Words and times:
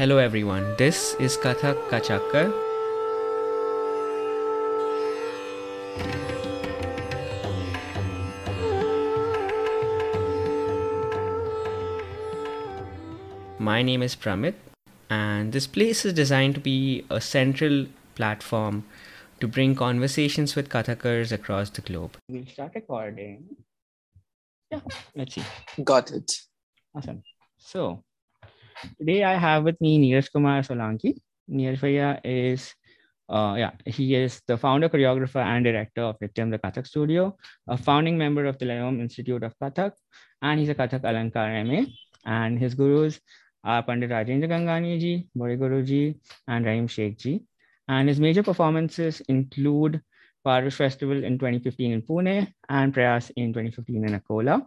Hello 0.00 0.16
everyone, 0.16 0.74
this 0.78 1.14
is 1.20 1.36
Kathak 1.36 1.76
Kachakkar. 1.90 2.50
My 13.58 13.82
name 13.82 14.00
is 14.02 14.16
Pramit, 14.16 14.54
and 15.10 15.52
this 15.52 15.66
place 15.66 16.06
is 16.06 16.14
designed 16.14 16.54
to 16.54 16.62
be 16.62 17.04
a 17.10 17.20
central 17.20 17.84
platform 18.14 18.86
to 19.40 19.46
bring 19.46 19.74
conversations 19.74 20.56
with 20.56 20.70
Kathakars 20.70 21.30
across 21.30 21.68
the 21.68 21.82
globe. 21.82 22.16
We'll 22.26 22.46
start 22.46 22.72
recording. 22.74 23.44
Yeah, 24.70 24.80
let's 25.14 25.34
see. 25.34 25.44
Got 25.84 26.12
it. 26.12 26.32
Awesome. 26.94 27.22
So, 27.58 28.02
today 28.98 29.24
I 29.24 29.34
have 29.34 29.64
with 29.64 29.80
me 29.80 29.98
Nirajkumar 30.00 30.66
Solanki. 30.66 31.14
Niraj 31.50 31.78
Bhaiya 31.80 32.20
is, 32.24 32.74
uh, 33.28 33.54
yeah, 33.58 33.72
he 33.86 34.14
is 34.14 34.40
the 34.46 34.56
founder, 34.56 34.88
choreographer, 34.88 35.44
and 35.44 35.64
director 35.64 36.02
of 36.02 36.18
Nrityam 36.18 36.50
the 36.50 36.58
Kathak 36.58 36.86
Studio, 36.86 37.36
a 37.68 37.76
founding 37.76 38.16
member 38.18 38.46
of 38.46 38.58
the 38.58 38.66
Layom 38.66 39.00
Institute 39.00 39.42
of 39.42 39.54
Kathak, 39.58 39.92
and 40.42 40.60
he's 40.60 40.68
a 40.68 40.74
Kathak 40.74 41.02
Alankar 41.02 41.66
MA. 41.66 41.86
And 42.24 42.58
his 42.58 42.74
gurus 42.74 43.20
are 43.64 43.82
Pandit 43.82 44.10
Rajendra 44.10 44.48
Gangani 44.48 45.00
ji, 45.00 45.28
Bode 45.34 45.58
Guru 45.58 45.82
ji, 45.82 46.20
and 46.46 46.64
Rahim 46.64 46.86
Sheikh 46.86 47.18
ji. 47.18 47.42
And 47.88 48.08
his 48.08 48.20
major 48.20 48.42
performances 48.42 49.20
include 49.22 50.00
Parush 50.46 50.74
Festival 50.74 51.22
in 51.24 51.38
2015 51.38 51.92
in 51.92 52.02
Pune 52.02 52.52
and 52.68 52.94
Prayas 52.94 53.30
in 53.36 53.52
2015 53.52 54.08
in 54.08 54.20
Akola. 54.20 54.66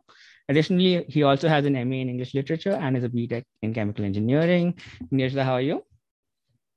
Additionally, 0.50 1.06
he 1.08 1.24
also 1.24 1.48
has 1.48 1.66
an 1.66 1.74
MA 1.74 1.98
in 1.98 2.10
English 2.10 2.34
Literature 2.34 2.74
and 2.74 2.98
is 2.98 3.04
a 3.04 3.10
BTech 3.10 3.44
in 3.62 3.74
Chemical 3.74 4.06
Engineering. 4.06 4.74
Niraj, 5.12 5.44
how 5.44 5.54
are 5.54 5.62
you? 5.62 5.84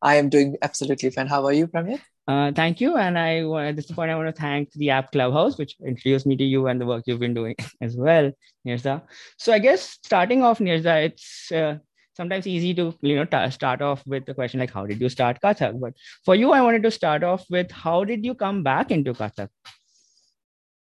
I 0.01 0.17
am 0.17 0.29
doing 0.29 0.57
absolutely 0.63 1.11
fine. 1.11 1.27
How 1.27 1.45
are 1.47 1.53
you, 1.53 1.67
Pramit? 1.67 2.01
Uh, 2.29 2.53
thank 2.53 2.81
you. 2.81 2.97
And 2.97 3.19
I 3.19 3.41
at 3.69 3.77
this 3.77 3.91
point, 3.91 4.11
I 4.11 4.17
want 4.17 4.35
to 4.35 4.41
thank 4.41 4.73
the 4.73 4.91
app 4.91 5.13
Clubhouse, 5.13 5.59
which 5.59 5.77
introduced 5.85 6.27
me 6.27 6.37
to 6.37 6.45
you 6.45 6.67
and 6.67 6.81
the 6.81 6.87
work 6.87 7.05
you've 7.07 7.21
been 7.21 7.35
doing 7.35 7.55
as 7.81 7.97
well, 7.97 8.31
Niraj. 8.67 9.03
So 9.39 9.53
I 9.53 9.59
guess 9.59 9.99
starting 10.03 10.43
off, 10.43 10.59
Niraj, 10.59 11.05
it's 11.07 11.53
uh, 11.53 11.79
sometimes 12.17 12.47
easy 12.47 12.75
to 12.75 12.95
you 13.01 13.17
know 13.17 13.25
t- 13.25 13.51
start 13.51 13.83
off 13.83 14.07
with 14.07 14.27
the 14.27 14.35
question 14.35 14.61
like, 14.61 14.73
how 14.73 14.87
did 14.87 15.01
you 15.01 15.09
start 15.09 15.41
Kathak? 15.41 15.81
But 15.81 15.95
for 16.25 16.35
you, 16.35 16.53
I 16.53 16.61
wanted 16.63 16.83
to 16.85 16.91
start 16.91 17.23
off 17.23 17.45
with 17.51 17.71
how 17.71 18.05
did 18.05 18.25
you 18.25 18.35
come 18.35 18.63
back 18.63 18.91
into 18.91 19.13
Kathak? 19.13 19.49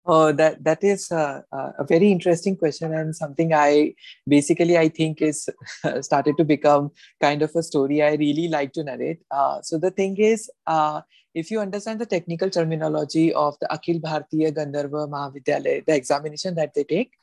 Oh, 0.07 0.31
that 0.33 0.63
that 0.63 0.83
is 0.83 1.09
a, 1.09 1.43
a 1.51 1.83
very 1.83 2.11
interesting 2.11 2.55
question 2.55 2.93
and 2.93 3.15
something 3.15 3.53
I 3.53 3.95
basically 4.27 4.77
I 4.77 4.89
think 4.89 5.19
is 5.19 5.49
started 6.01 6.37
to 6.37 6.43
become 6.43 6.91
kind 7.19 7.41
of 7.41 7.55
a 7.55 7.63
story 7.63 8.03
I 8.03 8.13
really 8.13 8.47
like 8.47 8.73
to 8.73 8.83
narrate. 8.83 9.21
Uh, 9.31 9.63
so 9.63 9.79
the 9.79 9.89
thing 9.89 10.17
is, 10.17 10.51
uh, 10.67 11.01
if 11.33 11.49
you 11.49 11.59
understand 11.59 11.99
the 11.99 12.05
technical 12.05 12.51
terminology 12.51 13.33
of 13.33 13.57
the 13.59 13.67
Akhil 13.67 13.99
Bharatiya 13.99 14.51
Gandharva 14.51 15.09
Mahavidyalaya, 15.09 15.83
the 15.83 15.95
examination 15.95 16.53
that 16.53 16.75
they 16.75 16.83
take, 16.83 17.13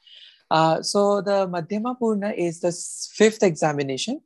uh, 0.50 0.82
so 0.82 1.20
the 1.20 1.46
Madhyama 1.46 1.96
Purna 1.96 2.32
is 2.36 2.60
the 2.60 2.72
fifth 3.14 3.44
examination, 3.44 4.20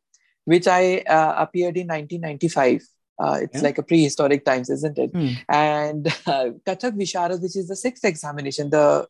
which 0.46 0.66
I 0.66 1.00
uh, 1.00 1.34
appeared 1.36 1.77
in 1.77 1.88
1995. 1.88 2.82
Uh, 3.19 3.39
it's 3.42 3.56
yeah. 3.56 3.62
like 3.62 3.78
a 3.78 3.83
prehistoric 3.83 4.45
times, 4.45 4.70
isn't 4.70 4.98
it? 4.98 5.12
Mm. 5.12 5.36
And 5.48 6.06
uh, 6.27 6.50
Kathak 6.67 6.97
Visharad, 6.98 7.41
which 7.41 7.56
is 7.56 7.69
the 7.69 7.77
sixth 7.77 8.05
examination, 8.05 8.70
the 8.70 9.08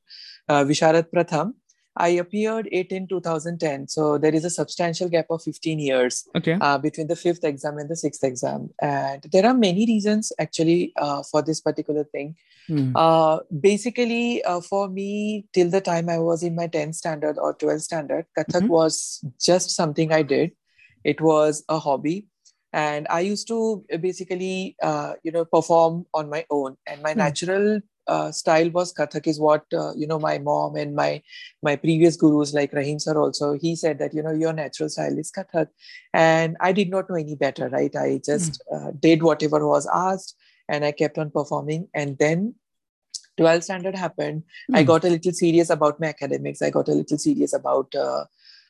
uh, 0.48 0.65
Visharad 0.65 1.11
Pratham, 1.11 1.55
I 1.97 2.09
appeared 2.09 2.69
it 2.71 2.93
in 2.93 3.09
2010. 3.09 3.89
So 3.89 4.19
there 4.19 4.35
is 4.35 4.45
a 4.45 4.51
substantial 4.51 5.09
gap 5.09 5.27
of 5.31 5.43
15 5.43 5.79
years 5.79 6.29
okay. 6.37 6.59
uh, 6.61 6.77
between 6.79 7.07
the 7.07 7.17
fifth 7.17 7.43
exam 7.43 7.79
and 7.79 7.89
the 7.89 7.97
sixth 7.97 8.23
exam. 8.23 8.71
And 8.83 9.23
there 9.33 9.47
are 9.47 9.55
many 9.55 9.87
reasons 9.87 10.31
actually 10.39 10.93
uh, 10.97 11.23
for 11.23 11.41
this 11.43 11.61
particular 11.61 12.05
thing. 12.05 12.37
Hmm. 12.67 12.93
Uh, 12.95 13.39
basically, 13.61 14.45
uh, 14.45 14.61
for 14.61 14.89
me, 14.89 15.47
till 15.55 15.70
the 15.70 15.80
time 15.80 16.11
I 16.11 16.19
was 16.19 16.42
in 16.42 16.55
my 16.55 16.69
10th 16.69 16.97
standard 16.97 17.39
or 17.39 17.55
12th 17.55 17.83
standard, 17.83 18.27
Kathak 18.36 18.63
mm-hmm. 18.63 18.69
was 18.69 19.25
just 19.41 19.70
something 19.70 20.13
I 20.13 20.23
did. 20.23 20.53
It 21.03 21.20
was 21.20 21.64
a 21.69 21.79
hobby 21.79 22.27
and 22.77 23.07
i 23.11 23.20
used 23.20 23.48
to 23.48 23.59
basically 24.01 24.77
uh, 24.83 25.14
you 25.25 25.33
know 25.33 25.45
perform 25.45 26.07
on 26.14 26.31
my 26.31 26.45
own 26.51 26.77
and 26.87 27.03
my 27.03 27.13
mm. 27.13 27.23
natural 27.25 27.81
uh, 28.14 28.31
style 28.31 28.70
was 28.70 28.92
kathak 28.98 29.27
is 29.33 29.41
what 29.45 29.64
uh, 29.83 29.92
you 30.01 30.07
know 30.11 30.19
my 30.25 30.35
mom 30.48 30.77
and 30.83 30.95
my 30.98 31.11
my 31.69 31.75
previous 31.85 32.19
gurus 32.23 32.53
like 32.59 32.77
rahim 32.79 33.01
sir 33.05 33.17
also 33.23 33.48
he 33.65 33.73
said 33.85 33.98
that 34.03 34.15
you 34.19 34.23
know 34.27 34.36
your 34.42 34.53
natural 34.59 34.92
style 34.97 35.19
is 35.25 35.33
kathak 35.39 35.73
and 36.27 36.61
i 36.69 36.70
did 36.81 36.92
not 36.97 37.11
know 37.11 37.23
any 37.23 37.39
better 37.47 37.70
right 37.79 37.98
i 38.05 38.20
just 38.31 38.63
mm. 38.73 39.01
did 39.09 39.27
whatever 39.31 39.67
was 39.73 39.91
asked 40.03 40.36
and 40.69 40.85
i 40.85 40.92
kept 41.03 41.19
on 41.25 41.35
performing 41.41 41.89
and 41.95 42.25
then 42.25 42.47
12th 43.41 43.65
standard 43.70 44.01
happened 44.05 44.42
mm. 44.70 44.77
i 44.81 44.83
got 44.92 45.11
a 45.11 45.15
little 45.17 45.36
serious 45.42 45.77
about 45.79 46.01
my 46.05 46.13
academics 46.17 46.67
i 46.69 46.75
got 46.79 46.95
a 46.95 46.98
little 47.03 47.23
serious 47.29 47.61
about 47.63 48.03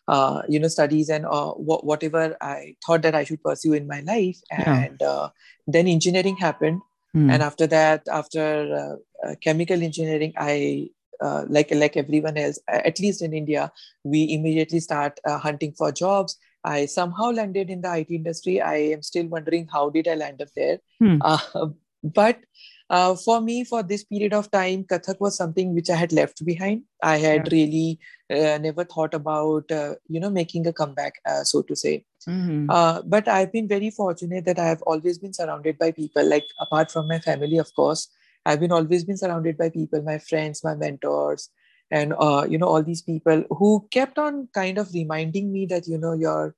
uh, 0.08 0.42
you 0.48 0.58
know 0.58 0.68
studies 0.68 1.08
and 1.08 1.26
uh, 1.26 1.52
wh- 1.52 1.84
whatever 1.84 2.36
i 2.40 2.74
thought 2.84 3.02
that 3.02 3.14
i 3.14 3.24
should 3.24 3.42
pursue 3.42 3.72
in 3.72 3.86
my 3.86 4.00
life 4.00 4.38
and 4.50 4.98
yeah. 5.00 5.08
uh, 5.08 5.28
then 5.66 5.86
engineering 5.86 6.36
happened 6.36 6.80
mm. 7.14 7.32
and 7.32 7.42
after 7.42 7.66
that 7.66 8.06
after 8.10 8.44
uh, 8.82 9.26
uh, 9.26 9.34
chemical 9.40 9.82
engineering 9.82 10.32
i 10.36 10.88
uh, 11.20 11.44
like 11.48 11.70
like 11.74 11.96
everyone 11.96 12.36
else 12.36 12.58
at 12.68 13.00
least 13.00 13.22
in 13.22 13.32
india 13.32 13.72
we 14.04 14.32
immediately 14.32 14.80
start 14.80 15.18
hunting 15.26 15.72
for 15.72 15.90
jobs 15.90 16.36
i 16.64 16.84
somehow 16.86 17.30
landed 17.30 17.70
in 17.70 17.80
the 17.80 17.96
it 17.96 18.10
industry 18.10 18.60
i 18.60 18.76
am 18.76 19.02
still 19.02 19.26
wondering 19.26 19.66
how 19.72 19.88
did 19.90 20.06
i 20.06 20.14
land 20.14 20.42
up 20.42 20.48
there 20.54 20.78
mm. 21.02 21.74
but 22.02 22.38
uh, 22.88 23.16
for 23.16 23.40
me, 23.40 23.64
for 23.64 23.82
this 23.82 24.04
period 24.04 24.32
of 24.32 24.50
time, 24.50 24.84
Kathak 24.84 25.20
was 25.20 25.36
something 25.36 25.74
which 25.74 25.90
I 25.90 25.96
had 25.96 26.12
left 26.12 26.44
behind. 26.44 26.82
I 27.02 27.16
had 27.16 27.52
yeah. 27.52 27.58
really 27.58 27.98
uh, 28.30 28.58
never 28.58 28.84
thought 28.84 29.12
about, 29.12 29.70
uh, 29.72 29.96
you 30.08 30.20
know, 30.20 30.30
making 30.30 30.66
a 30.66 30.72
comeback, 30.72 31.14
uh, 31.26 31.42
so 31.42 31.62
to 31.62 31.74
say. 31.74 32.04
Mm-hmm. 32.28 32.70
Uh, 32.70 33.02
but 33.02 33.26
I've 33.26 33.52
been 33.52 33.66
very 33.66 33.90
fortunate 33.90 34.44
that 34.44 34.60
I 34.60 34.66
have 34.66 34.82
always 34.82 35.18
been 35.18 35.32
surrounded 35.32 35.78
by 35.78 35.90
people, 35.90 36.28
like 36.28 36.44
apart 36.60 36.92
from 36.92 37.08
my 37.08 37.18
family, 37.18 37.58
of 37.58 37.74
course, 37.74 38.08
I've 38.44 38.60
been 38.60 38.72
always 38.72 39.04
been 39.04 39.16
surrounded 39.16 39.58
by 39.58 39.70
people, 39.70 40.02
my 40.02 40.18
friends, 40.18 40.62
my 40.62 40.76
mentors, 40.76 41.50
and 41.90 42.14
uh, 42.18 42.46
you 42.48 42.58
know, 42.58 42.66
all 42.66 42.82
these 42.82 43.02
people 43.02 43.44
who 43.50 43.88
kept 43.90 44.18
on 44.18 44.48
kind 44.54 44.78
of 44.78 44.92
reminding 44.94 45.52
me 45.52 45.66
that 45.66 45.88
you 45.88 45.98
know, 45.98 46.12
your 46.12 46.54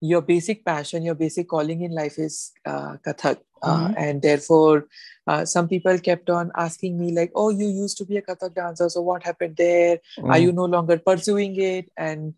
your 0.00 0.22
basic 0.22 0.64
passion, 0.64 1.02
your 1.02 1.14
basic 1.14 1.48
calling 1.48 1.82
in 1.82 1.94
life 1.94 2.18
is 2.18 2.52
Kathak 2.66 3.40
uh, 3.62 3.88
mm-hmm. 3.88 3.94
and 3.96 4.22
therefore, 4.22 4.86
uh, 5.26 5.44
some 5.44 5.68
people 5.68 5.98
kept 5.98 6.30
on 6.30 6.50
asking 6.56 6.98
me, 6.98 7.12
like, 7.12 7.30
oh, 7.34 7.50
you 7.50 7.68
used 7.68 7.98
to 7.98 8.04
be 8.04 8.16
a 8.16 8.22
Kathak 8.22 8.54
dancer, 8.54 8.88
so 8.88 9.00
what 9.00 9.22
happened 9.22 9.56
there? 9.56 9.98
Mm-hmm. 10.18 10.30
Are 10.30 10.38
you 10.38 10.52
no 10.52 10.64
longer 10.64 10.98
pursuing 10.98 11.60
it? 11.60 11.90
And 11.96 12.34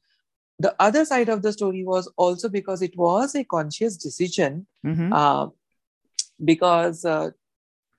the 0.58 0.74
other 0.78 1.04
side 1.04 1.28
of 1.28 1.42
the 1.42 1.52
story 1.52 1.84
was 1.84 2.10
also 2.16 2.48
because 2.48 2.82
it 2.82 2.96
was 2.96 3.34
a 3.34 3.44
conscious 3.44 3.96
decision. 3.96 4.66
Mm-hmm. 4.84 5.12
Uh, 5.12 5.48
because 6.44 7.04
uh, 7.04 7.30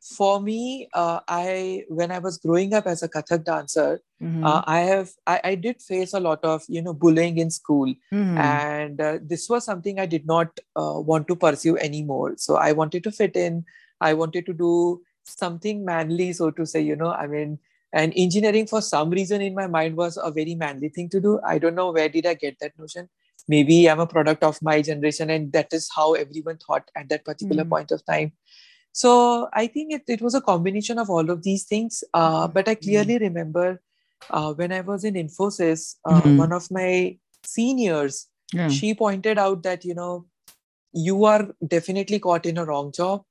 for 0.04 0.42
me, 0.42 0.90
uh, 0.94 1.22
I 1.30 1.86
when 1.88 2.12
I 2.12 2.20
was 2.20 2.38
growing 2.38 2.74
up 2.74 2.86
as 2.88 3.04
a 3.04 3.08
Kathak 3.08 3.46
dancer, 3.46 4.02
mm-hmm. 4.22 4.46
uh, 4.46 4.62
I 4.68 4.80
have 4.82 5.12
I, 5.26 5.40
I, 5.44 5.56
did 5.56 5.82
face 5.82 6.14
a 6.14 6.20
lot 6.20 6.44
of 6.44 6.62
you 6.68 6.82
know 6.82 6.94
bullying 6.94 7.38
in 7.38 7.50
school, 7.50 7.88
mm-hmm. 8.14 8.38
and 8.38 9.00
uh, 9.00 9.20
this 9.22 9.48
was 9.50 9.64
something 9.64 10.00
I 10.00 10.06
did 10.06 10.26
not 10.26 10.60
uh, 10.76 11.00
want 11.00 11.30
to 11.30 11.38
pursue 11.38 11.78
anymore. 11.78 12.34
So 12.38 12.58
I 12.58 12.74
wanted 12.74 13.06
to 13.06 13.12
fit 13.12 13.38
in. 13.38 13.64
I 14.02 14.14
wanted 14.14 14.46
to 14.48 14.54
do 14.54 15.02
something 15.24 15.86
manly, 15.86 16.34
so 16.34 16.52
to 16.52 16.66
say. 16.66 16.82
You 16.82 16.98
know, 16.98 17.12
I 17.12 17.28
mean, 17.28 17.58
and 17.94 18.12
engineering 18.18 18.68
for 18.68 18.82
some 18.82 19.10
reason 19.10 19.42
in 19.42 19.56
my 19.56 19.68
mind 19.68 19.96
was 19.96 20.20
a 20.22 20.32
very 20.32 20.56
manly 20.56 20.90
thing 20.90 21.08
to 21.10 21.22
do. 21.22 21.40
I 21.48 21.60
don't 21.60 21.76
know 21.76 21.92
where 21.94 22.10
did 22.10 22.26
I 22.26 22.34
get 22.34 22.60
that 22.60 22.78
notion. 22.78 23.08
Maybe 23.48 23.90
I'm 23.90 24.02
a 24.02 24.08
product 24.08 24.44
of 24.44 24.62
my 24.62 24.82
generation, 24.82 25.30
and 25.30 25.54
that 25.54 25.72
is 25.72 25.90
how 25.96 26.14
everyone 26.14 26.58
thought 26.58 26.92
at 26.94 27.08
that 27.08 27.24
particular 27.24 27.64
mm-hmm. 27.64 27.70
point 27.70 27.92
of 27.92 28.06
time 28.06 28.34
so 28.94 29.50
I 29.52 29.68
think 29.68 29.92
it, 29.92 30.04
it 30.08 30.22
was 30.22 30.36
a 30.36 30.42
combination 30.42 31.00
of 31.00 31.10
all 31.10 31.30
of 31.32 31.42
these 31.42 31.64
things. 31.66 32.04
Uh, 32.14 32.48
but 32.48 32.68
I 32.68 32.76
clearly 32.76 33.16
mm-hmm. 33.16 33.24
remember 33.24 33.82
uh, 34.30 34.54
when 34.54 34.72
I 34.72 34.82
was 34.82 35.04
in 35.04 35.16
Infosys, 35.16 35.96
uh, 36.06 36.22
mm-hmm. 36.22 36.38
one 36.38 36.54
of 36.54 36.70
my 36.70 37.18
seniors, 37.44 38.28
yeah. 38.54 38.70
she 38.70 38.94
pointed 38.94 39.40
out 39.40 39.64
that, 39.64 39.84
you 39.84 39.96
know, 39.96 40.28
you 40.94 41.26
are 41.26 41.50
definitely 41.68 42.20
caught 42.20 42.46
in 42.46 42.60
a 42.60 42.66
wrong 42.66 42.92
job. 42.92 43.24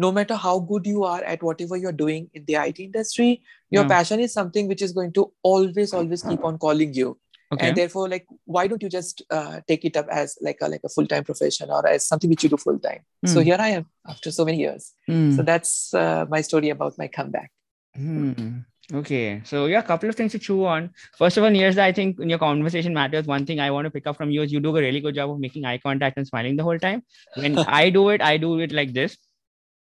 No 0.00 0.12
matter 0.12 0.36
how 0.36 0.60
good 0.60 0.86
you 0.86 1.02
are 1.02 1.24
at 1.24 1.42
whatever 1.42 1.76
you're 1.76 1.90
doing 1.90 2.30
in 2.32 2.44
the 2.44 2.54
IT 2.54 2.78
industry, 2.78 3.42
your 3.70 3.82
yeah. 3.82 3.88
passion 3.88 4.20
is 4.20 4.32
something 4.32 4.68
which 4.68 4.82
is 4.82 4.92
going 4.92 5.12
to 5.14 5.32
always, 5.42 5.92
always 5.92 6.22
keep 6.22 6.44
on 6.44 6.58
calling 6.58 6.94
you 6.94 7.18
okay. 7.52 7.68
and 7.68 7.76
therefore 7.76 8.08
like 8.08 8.26
why 8.44 8.66
don't 8.66 8.82
you 8.82 8.88
just 8.88 9.22
uh, 9.30 9.60
take 9.66 9.84
it 9.84 9.96
up 9.96 10.06
as 10.10 10.38
like 10.40 10.58
a 10.60 10.68
like 10.68 10.80
a 10.84 10.88
full-time 10.88 11.24
profession 11.24 11.70
or 11.70 11.86
as 11.86 12.06
something 12.06 12.30
which 12.30 12.42
you 12.42 12.48
do 12.48 12.56
full-time 12.56 13.00
mm. 13.24 13.28
so 13.28 13.40
here 13.40 13.56
i 13.58 13.68
am 13.68 13.86
after 14.06 14.30
so 14.30 14.44
many 14.44 14.58
years 14.58 14.92
mm. 15.08 15.34
so 15.34 15.42
that's 15.42 15.94
uh, 15.94 16.24
my 16.28 16.40
story 16.40 16.70
about 16.70 16.96
my 16.98 17.08
comeback 17.08 17.50
mm. 17.96 18.64
Okay, 18.94 19.42
so 19.44 19.66
yeah, 19.66 19.80
a 19.80 19.82
couple 19.82 20.08
of 20.08 20.14
things 20.14 20.32
to 20.32 20.38
chew 20.38 20.64
on. 20.64 20.90
First 21.18 21.36
of 21.36 21.44
all, 21.44 21.50
here's 21.50 21.76
I 21.76 21.92
think 21.92 22.18
in 22.20 22.30
your 22.30 22.38
conversation 22.38 22.94
matters. 22.94 23.26
One 23.26 23.44
thing 23.44 23.60
I 23.60 23.70
want 23.70 23.84
to 23.84 23.90
pick 23.90 24.06
up 24.06 24.16
from 24.16 24.30
you 24.30 24.40
is 24.40 24.50
you 24.50 24.60
do 24.60 24.74
a 24.74 24.80
really 24.80 25.00
good 25.00 25.14
job 25.14 25.30
of 25.30 25.38
making 25.38 25.66
eye 25.66 25.76
contact 25.76 26.16
and 26.16 26.26
smiling 26.26 26.56
the 26.56 26.62
whole 26.62 26.78
time. 26.78 27.02
When 27.34 27.58
I 27.80 27.90
do 27.90 28.08
it, 28.08 28.22
I 28.22 28.38
do 28.38 28.58
it 28.60 28.72
like 28.72 28.94
this 28.94 29.18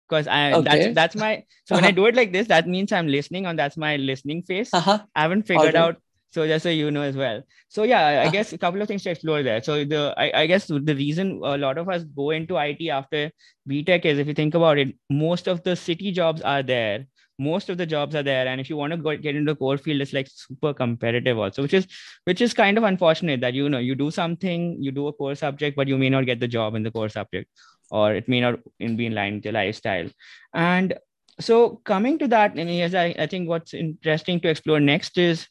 because 0.09 0.27
I 0.27 0.53
Okay. 0.53 0.63
that's 0.63 0.95
that's 0.95 1.15
my 1.15 1.43
so 1.65 1.75
when 1.75 1.83
I 1.83 1.89
Uh-huh. 1.89 1.95
do 1.95 2.05
it 2.07 2.15
like 2.15 2.31
this, 2.31 2.47
that 2.47 2.67
means 2.67 2.91
I'm 2.91 3.07
listening 3.07 3.45
and 3.45 3.59
that's 3.59 3.77
my 3.77 3.97
listening 3.97 4.41
face. 4.41 4.73
Uh-huh. 4.73 4.97
I 5.15 5.21
haven't 5.21 5.43
figured 5.43 5.75
out. 5.75 5.97
So 6.31 6.45
just 6.47 6.63
so 6.63 6.69
you 6.69 6.91
know 6.91 7.01
as 7.01 7.15
well. 7.15 7.41
So 7.69 7.83
yeah, 7.83 8.05
I- 8.07 8.15
Uh-huh. 8.23 8.31
guess 8.31 8.53
a 8.53 8.57
couple 8.57 8.81
of 8.81 8.87
things 8.87 9.03
to 9.03 9.11
explore 9.11 9.43
there. 9.43 9.61
So 9.63 9.83
the 9.85 10.13
I, 10.17 10.41
I 10.43 10.45
guess 10.47 10.67
the 10.67 10.95
reason 10.95 11.39
a 11.43 11.57
lot 11.57 11.77
of 11.77 11.89
us 11.89 12.03
go 12.03 12.31
into 12.31 12.57
IT 12.57 12.89
after 12.89 13.31
BTech 13.69 14.05
is 14.05 14.19
if 14.19 14.27
you 14.27 14.33
think 14.33 14.53
about 14.55 14.77
it, 14.77 14.95
most 15.09 15.47
of 15.47 15.63
the 15.63 15.75
city 15.75 16.11
jobs 16.11 16.41
are 16.41 16.63
there. 16.63 17.05
Most 17.39 17.69
of 17.69 17.77
the 17.77 17.85
jobs 17.85 18.15
are 18.15 18.23
there, 18.23 18.47
and 18.47 18.59
if 18.59 18.67
you 18.67 18.75
want 18.77 18.91
to 18.93 18.97
go 18.97 19.15
get 19.15 19.35
into 19.35 19.51
the 19.53 19.55
core 19.55 19.77
field, 19.77 20.01
it's 20.01 20.11
like 20.11 20.27
super 20.27 20.73
competitive 20.73 21.37
also, 21.37 21.61
which 21.61 21.73
is 21.75 21.85
which 22.23 22.41
is 22.41 22.51
kind 22.53 22.79
of 22.79 22.83
unfortunate 22.83 23.41
that 23.41 23.53
you 23.53 23.69
know 23.69 23.77
you 23.77 23.93
do 23.93 24.09
something, 24.09 24.81
you 24.81 24.91
do 24.91 25.07
a 25.07 25.13
core 25.13 25.35
subject, 25.35 25.75
but 25.75 25.87
you 25.87 25.97
may 25.99 26.09
not 26.09 26.25
get 26.25 26.39
the 26.39 26.47
job 26.47 26.73
in 26.73 26.81
the 26.81 26.89
core 26.89 27.09
subject, 27.09 27.47
or 27.91 28.15
it 28.15 28.27
may 28.27 28.41
not 28.41 28.59
in- 28.79 28.97
be 28.97 29.05
in 29.05 29.13
line 29.13 29.35
with 29.35 29.45
your 29.45 29.53
lifestyle. 29.53 30.09
And 30.53 30.95
so 31.39 31.75
coming 31.85 32.17
to 32.19 32.27
that, 32.29 32.55
and 32.57 32.73
yes, 32.73 32.95
I, 32.95 33.13
I 33.19 33.27
think 33.27 33.47
what's 33.47 33.73
interesting 33.75 34.39
to 34.41 34.49
explore 34.49 34.79
next 34.79 35.17
is 35.19 35.45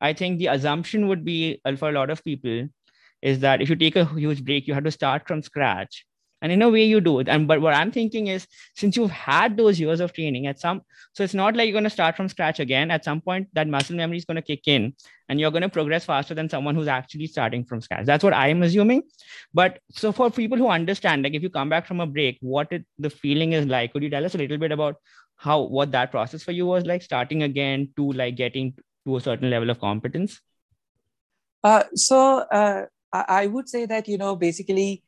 I 0.00 0.12
think 0.12 0.38
the 0.38 0.48
assumption 0.48 1.08
would 1.08 1.24
be 1.24 1.60
uh, 1.64 1.76
for 1.76 1.88
a 1.88 1.92
lot 1.92 2.10
of 2.10 2.24
people 2.24 2.68
is 3.22 3.40
that 3.40 3.60
if 3.60 3.68
you 3.68 3.76
take 3.76 3.96
a 3.96 4.04
huge 4.04 4.44
break, 4.44 4.66
you 4.66 4.74
have 4.74 4.84
to 4.84 4.90
start 4.90 5.28
from 5.28 5.42
scratch. 5.42 6.06
And 6.42 6.50
in 6.50 6.62
a 6.62 6.70
way 6.70 6.84
you 6.84 7.02
do 7.02 7.18
it. 7.20 7.28
And 7.28 7.46
but 7.46 7.60
what 7.60 7.74
I'm 7.74 7.92
thinking 7.92 8.28
is 8.28 8.46
since 8.74 8.96
you've 8.96 9.10
had 9.10 9.58
those 9.58 9.78
years 9.78 10.00
of 10.00 10.14
training 10.14 10.46
at 10.46 10.58
some 10.58 10.80
so 11.12 11.24
it's 11.24 11.34
not 11.34 11.56
like 11.56 11.66
you're 11.66 11.74
going 11.74 11.84
to 11.84 11.90
start 11.90 12.16
from 12.16 12.28
scratch 12.28 12.60
again. 12.60 12.90
At 12.90 13.04
some 13.04 13.20
point, 13.20 13.48
that 13.52 13.68
muscle 13.68 13.96
memory 13.96 14.16
is 14.16 14.24
going 14.24 14.36
to 14.36 14.42
kick 14.42 14.66
in 14.66 14.94
and 15.28 15.40
you're 15.40 15.50
going 15.50 15.62
to 15.62 15.68
progress 15.68 16.04
faster 16.04 16.34
than 16.34 16.48
someone 16.48 16.74
who's 16.74 16.88
actually 16.88 17.26
starting 17.26 17.64
from 17.64 17.80
scratch. 17.80 18.06
That's 18.06 18.24
what 18.24 18.32
I'm 18.32 18.62
assuming. 18.62 19.02
But 19.52 19.80
so 19.90 20.12
for 20.12 20.30
people 20.30 20.56
who 20.56 20.68
understand, 20.68 21.24
like 21.24 21.34
if 21.34 21.42
you 21.42 21.50
come 21.50 21.68
back 21.68 21.86
from 21.86 22.00
a 22.00 22.06
break, 22.06 22.38
what 22.40 22.72
it, 22.72 22.86
the 22.98 23.10
feeling 23.10 23.52
is 23.52 23.66
like, 23.66 23.92
could 23.92 24.02
you 24.02 24.10
tell 24.10 24.24
us 24.24 24.34
a 24.34 24.38
little 24.38 24.58
bit 24.58 24.72
about 24.72 24.96
how 25.36 25.62
what 25.62 25.90
that 25.92 26.10
process 26.10 26.42
for 26.42 26.52
you 26.52 26.66
was 26.66 26.84
like 26.84 27.02
starting 27.02 27.42
again 27.42 27.88
to 27.96 28.12
like 28.12 28.36
getting 28.36 28.74
to 29.06 29.16
a 29.16 29.20
certain 29.20 29.50
level 29.50 29.70
of 29.70 29.80
competence? 29.80 30.40
Uh, 31.62 31.84
so 31.94 32.38
uh, 32.50 32.86
I, 33.12 33.46
would 33.46 33.68
say 33.68 33.86
that 33.86 34.08
you 34.08 34.16
know 34.16 34.34
basically 34.36 35.02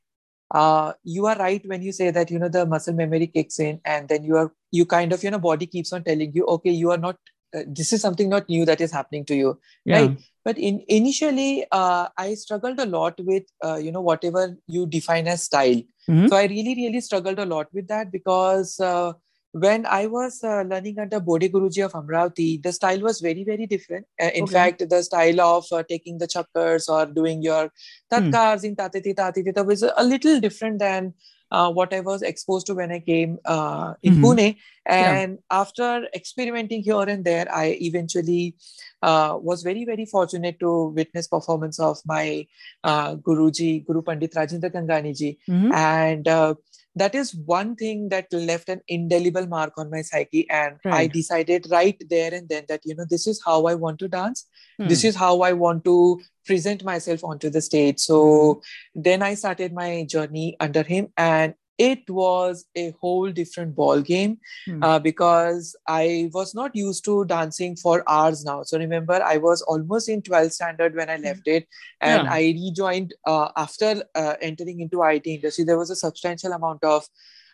uh, 0.55 0.93
you 1.03 1.27
are 1.27 1.37
right 1.37 1.63
when 1.67 1.83
you 1.83 1.93
say 1.93 2.11
that 2.11 2.31
you 2.31 2.39
know 2.39 2.49
the 2.49 2.67
muscle 2.67 2.95
memory 2.95 3.27
kicks 3.27 3.59
in 3.59 3.81
and 3.85 4.09
then 4.09 4.23
you 4.23 4.37
are 4.37 4.53
you 4.71 4.85
kind 4.85 5.13
of 5.13 5.23
you 5.23 5.31
know 5.31 5.39
body 5.39 5.67
keeps 5.67 5.93
on 5.93 6.05
telling 6.05 6.33
you 6.35 6.45
okay 6.47 6.71
you 6.71 6.91
are 6.91 6.99
not 6.99 7.17
uh, 7.57 7.63
this 7.67 7.93
is 7.93 8.03
something 8.03 8.29
not 8.29 8.49
new 8.49 8.67
that 8.67 8.81
is 8.81 8.93
happening 8.93 9.25
to 9.25 9.35
you 9.35 9.59
Yeah. 9.85 10.01
Right. 10.01 10.19
but 10.45 10.59
in 10.59 10.85
initially 10.89 11.65
uh, 11.73 12.09
i 12.19 12.35
struggled 12.35 12.79
a 12.81 12.87
lot 12.87 13.19
with 13.21 13.45
uh, 13.65 13.77
you 13.77 13.93
know 13.93 14.03
whatever 14.03 14.57
you 14.67 14.87
define 14.87 15.27
as 15.27 15.45
style 15.45 15.83
Mhm. 16.09 16.29
so 16.29 16.37
i 16.37 16.45
really 16.45 16.75
really 16.75 17.01
struggled 17.01 17.39
a 17.39 17.47
lot 17.47 17.69
with 17.73 17.89
that 17.89 18.13
because 18.13 18.79
uh, 18.81 19.13
when 19.53 19.85
i 19.87 20.07
was 20.07 20.43
uh, 20.45 20.63
learning 20.63 20.99
under 20.99 21.21
bode 21.21 21.43
guruji 21.55 21.85
of 21.85 21.93
amravati 21.93 22.63
the 22.63 22.73
style 22.73 23.01
was 23.01 23.21
very 23.21 23.45
very 23.45 23.67
different 23.67 24.07
uh, 24.23 24.31
in 24.35 24.45
Okay. 24.45 24.55
fact 24.55 24.89
the 24.89 25.03
style 25.03 25.41
of 25.41 25.67
uh, 25.73 25.83
taking 25.89 26.17
the 26.19 26.27
chakkars 26.27 26.89
or 26.89 27.05
doing 27.07 27.43
your 27.43 27.71
tatkars 28.11 28.65
in 28.65 28.75
tatiti 28.77 29.15
tatiti 29.15 29.67
was 29.67 29.83
a 29.83 30.05
little 30.05 30.41
different 30.41 30.79
than 30.79 31.13
uh, 31.51 31.71
what 31.71 31.93
I 31.93 32.01
was 32.01 32.23
exposed 32.23 32.67
to 32.69 32.75
when 32.75 32.91
I 32.91 32.99
came 33.01 33.39
uh, 33.45 33.93
in 34.03 34.15
Mhm. 34.15 34.23
Pune. 34.23 34.57
Yeah. 34.87 35.13
And 35.17 35.39
after 35.51 36.07
experimenting 36.15 36.83
here 36.83 37.03
and 37.15 37.27
there, 37.27 37.47
I 37.55 37.77
eventually 37.89 38.57
uh, 39.03 39.37
was 39.49 39.63
very, 39.63 39.85
very 39.85 40.07
fortunate 40.07 40.59
to 40.61 40.71
witness 41.01 41.29
performance 41.29 41.79
of 41.79 41.99
my 42.07 42.47
uh, 42.85 43.17
Guruji, 43.17 43.85
Guru 43.85 44.01
Pandit 44.01 44.33
Rajendra 44.33 44.71
Gangani 44.73 45.15
ji. 45.15 45.39
Mhm. 45.47 45.75
And 45.75 46.27
uh, 46.27 46.55
that 46.95 47.15
is 47.15 47.35
one 47.35 47.75
thing 47.77 48.09
that 48.11 48.33
left 48.33 48.69
an 48.69 48.81
indelible 48.89 49.47
mark 49.47 49.73
on 49.79 49.91
my 49.91 50.03
psyche. 50.03 50.49
And 50.51 50.77
I 50.85 51.07
decided 51.07 51.67
right 51.71 52.01
there 52.11 52.35
and 52.35 52.49
then 52.49 52.65
that, 52.69 52.83
you 52.85 52.95
know, 52.95 53.07
this 53.09 53.27
is 53.27 53.43
how 53.45 53.67
I 53.67 53.75
want 53.75 53.99
to 54.01 54.09
dance. 54.09 54.47
This 54.79 55.03
Hmm. 55.03 55.09
is 55.09 55.17
how 55.17 55.41
I 55.43 55.53
want 55.53 55.85
to 55.85 56.21
present 56.45 56.85
myself 56.85 57.25
onto 57.25 57.49
the 57.51 57.61
stage. 57.61 57.99
So 58.01 58.63
then 58.95 59.23
I 59.23 59.35
started 59.35 59.73
my 59.73 60.05
journey 60.05 60.57
under 60.61 60.83
him, 60.83 61.09
and 61.17 61.55
it 61.79 62.09
was 62.11 62.67
a 62.77 62.91
whole 63.01 63.31
different 63.31 63.75
ball 63.75 64.01
game 64.01 64.39
Hmm. 64.67 64.83
uh, 64.83 64.99
because 64.99 65.75
I 65.89 66.31
was 66.33 66.55
not 66.55 66.75
used 66.77 67.05
to 67.07 67.25
dancing 67.25 67.77
for 67.77 68.03
hours 68.09 68.45
now. 68.45 68.63
So 68.63 68.79
remember, 68.79 69.21
I 69.23 69.39
was 69.39 69.63
almost 69.63 70.09
in 70.09 70.23
12th 70.23 70.53
standard 70.53 70.95
when 70.95 71.11
I 71.11 71.17
left 71.17 71.47
it, 71.49 71.67
and 72.01 72.25
Yeah. 72.25 72.33
I 72.33 72.41
rejoined 72.63 73.15
uh, 73.27 73.49
after 73.57 74.05
uh, 74.15 74.35
entering 74.41 74.81
into 74.81 75.03
IT 75.03 75.35
industry. 75.35 75.65
There 75.65 75.79
was 75.79 75.91
a 75.91 75.97
substantial 75.97 76.53
amount 76.53 76.85
of 76.85 77.07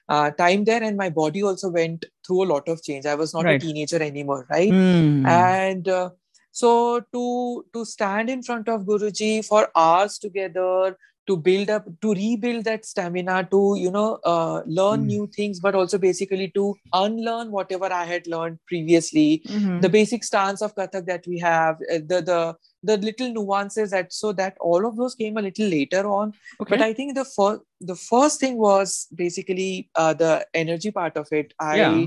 uh, 0.08 0.30
time 0.30 0.64
there, 0.64 0.82
and 0.82 0.96
my 0.96 1.10
body 1.10 1.42
also 1.42 1.68
went 1.70 2.04
through 2.26 2.44
a 2.44 2.50
lot 2.52 2.68
of 2.68 2.82
change. 2.82 3.06
I 3.06 3.14
was 3.14 3.34
not 3.34 3.44
Right. 3.44 3.62
a 3.62 3.66
teenager 3.66 4.02
anymore, 4.02 4.46
right? 4.50 4.72
Hmm. 4.72 5.26
and 5.26 5.88
uh, 5.88 6.10
so 6.50 7.00
to 7.12 7.64
to 7.72 7.84
stand 7.84 8.30
in 8.30 8.42
front 8.42 8.68
of 8.68 8.82
guruji 8.82 9.44
for 9.44 9.68
hours 9.76 10.18
together 10.18 10.96
to 11.28 11.36
build 11.48 11.70
up 11.76 11.86
to 12.02 12.12
rebuild 12.18 12.64
that 12.68 12.84
stamina 12.90 13.36
to 13.50 13.60
you 13.84 13.90
know 13.96 14.08
uh, 14.34 14.62
learn 14.80 15.00
Mm. 15.04 15.06
new 15.14 15.26
things 15.36 15.60
but 15.66 15.74
also 15.80 15.98
basically 16.04 16.48
to 16.58 16.64
unlearn 17.02 17.50
whatever 17.58 17.90
i 18.00 18.04
had 18.12 18.26
learned 18.36 18.58
previously 18.72 19.26
Mhm. 19.58 19.80
the 19.86 19.92
basic 19.98 20.24
stance 20.30 20.62
of 20.68 20.74
kathak 20.80 21.06
that 21.12 21.26
we 21.34 21.38
have 21.48 21.76
uh, 21.94 22.00
the 22.12 22.20
the 22.32 22.40
the 22.82 22.96
little 22.98 23.32
nuances 23.32 23.90
that 23.90 24.12
so 24.12 24.32
that 24.32 24.56
all 24.60 24.86
of 24.86 24.96
those 24.96 25.14
came 25.14 25.36
a 25.36 25.42
little 25.42 25.66
later 25.66 26.08
on 26.08 26.32
okay. 26.60 26.70
but 26.70 26.80
i 26.80 26.92
think 26.92 27.14
the 27.14 27.24
first 27.24 27.60
the 27.80 27.94
first 27.94 28.40
thing 28.40 28.56
was 28.56 29.06
basically 29.14 29.88
uh, 29.94 30.12
the 30.12 30.44
energy 30.54 30.90
part 30.90 31.16
of 31.16 31.28
it 31.30 31.52
i 31.60 31.76
yeah. 31.76 32.06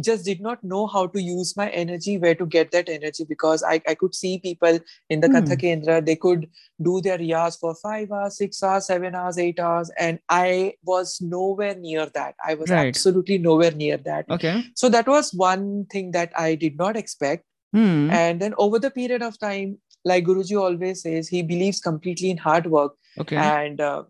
just 0.00 0.24
did 0.24 0.40
not 0.40 0.62
know 0.62 0.86
how 0.86 1.06
to 1.06 1.20
use 1.20 1.56
my 1.56 1.68
energy, 1.70 2.18
where 2.18 2.34
to 2.34 2.46
get 2.46 2.70
that 2.72 2.88
energy, 2.88 3.24
because 3.24 3.62
I, 3.62 3.80
I 3.88 3.94
could 3.94 4.14
see 4.14 4.38
people 4.38 4.78
in 5.10 5.20
the 5.20 5.28
Hmm. 5.28 5.36
Kathak 5.36 5.62
Kendra, 5.62 6.04
they 6.04 6.16
could 6.16 6.48
do 6.82 7.00
their 7.00 7.18
riyaz 7.18 7.58
for 7.58 7.74
five 7.74 8.12
hours, 8.12 8.36
six 8.36 8.62
hours, 8.62 8.86
seven 8.86 9.14
hours, 9.14 9.38
eight 9.38 9.58
hours, 9.58 9.90
and 9.98 10.18
I 10.28 10.74
was 10.84 11.20
nowhere 11.20 11.74
near 11.74 12.06
that. 12.14 12.34
I 12.46 12.54
was 12.54 12.70
Right. 12.70 12.88
absolutely 12.88 13.38
nowhere 13.38 13.72
near 13.72 13.96
that. 13.98 14.26
Okay. 14.30 14.64
So 14.74 14.88
that 14.88 15.06
was 15.06 15.32
one 15.34 15.86
thing 15.86 16.12
that 16.12 16.32
I 16.36 16.54
did 16.54 16.76
not 16.76 16.96
expect. 16.96 17.44
Hmm. 17.72 18.10
And 18.10 18.40
then 18.40 18.54
over 18.56 18.78
the 18.78 18.90
period 18.90 19.22
of 19.22 19.38
time, 19.38 19.78
like 20.08 20.24
Guruji 20.24 20.58
always 20.60 21.02
says, 21.02 21.28
he 21.28 21.42
believes 21.42 21.80
completely 21.80 22.30
in 22.30 22.38
hard 22.38 22.66
work. 22.66 22.94
Okay. 23.20 23.36
And 23.36 23.80
uh, 23.80 24.04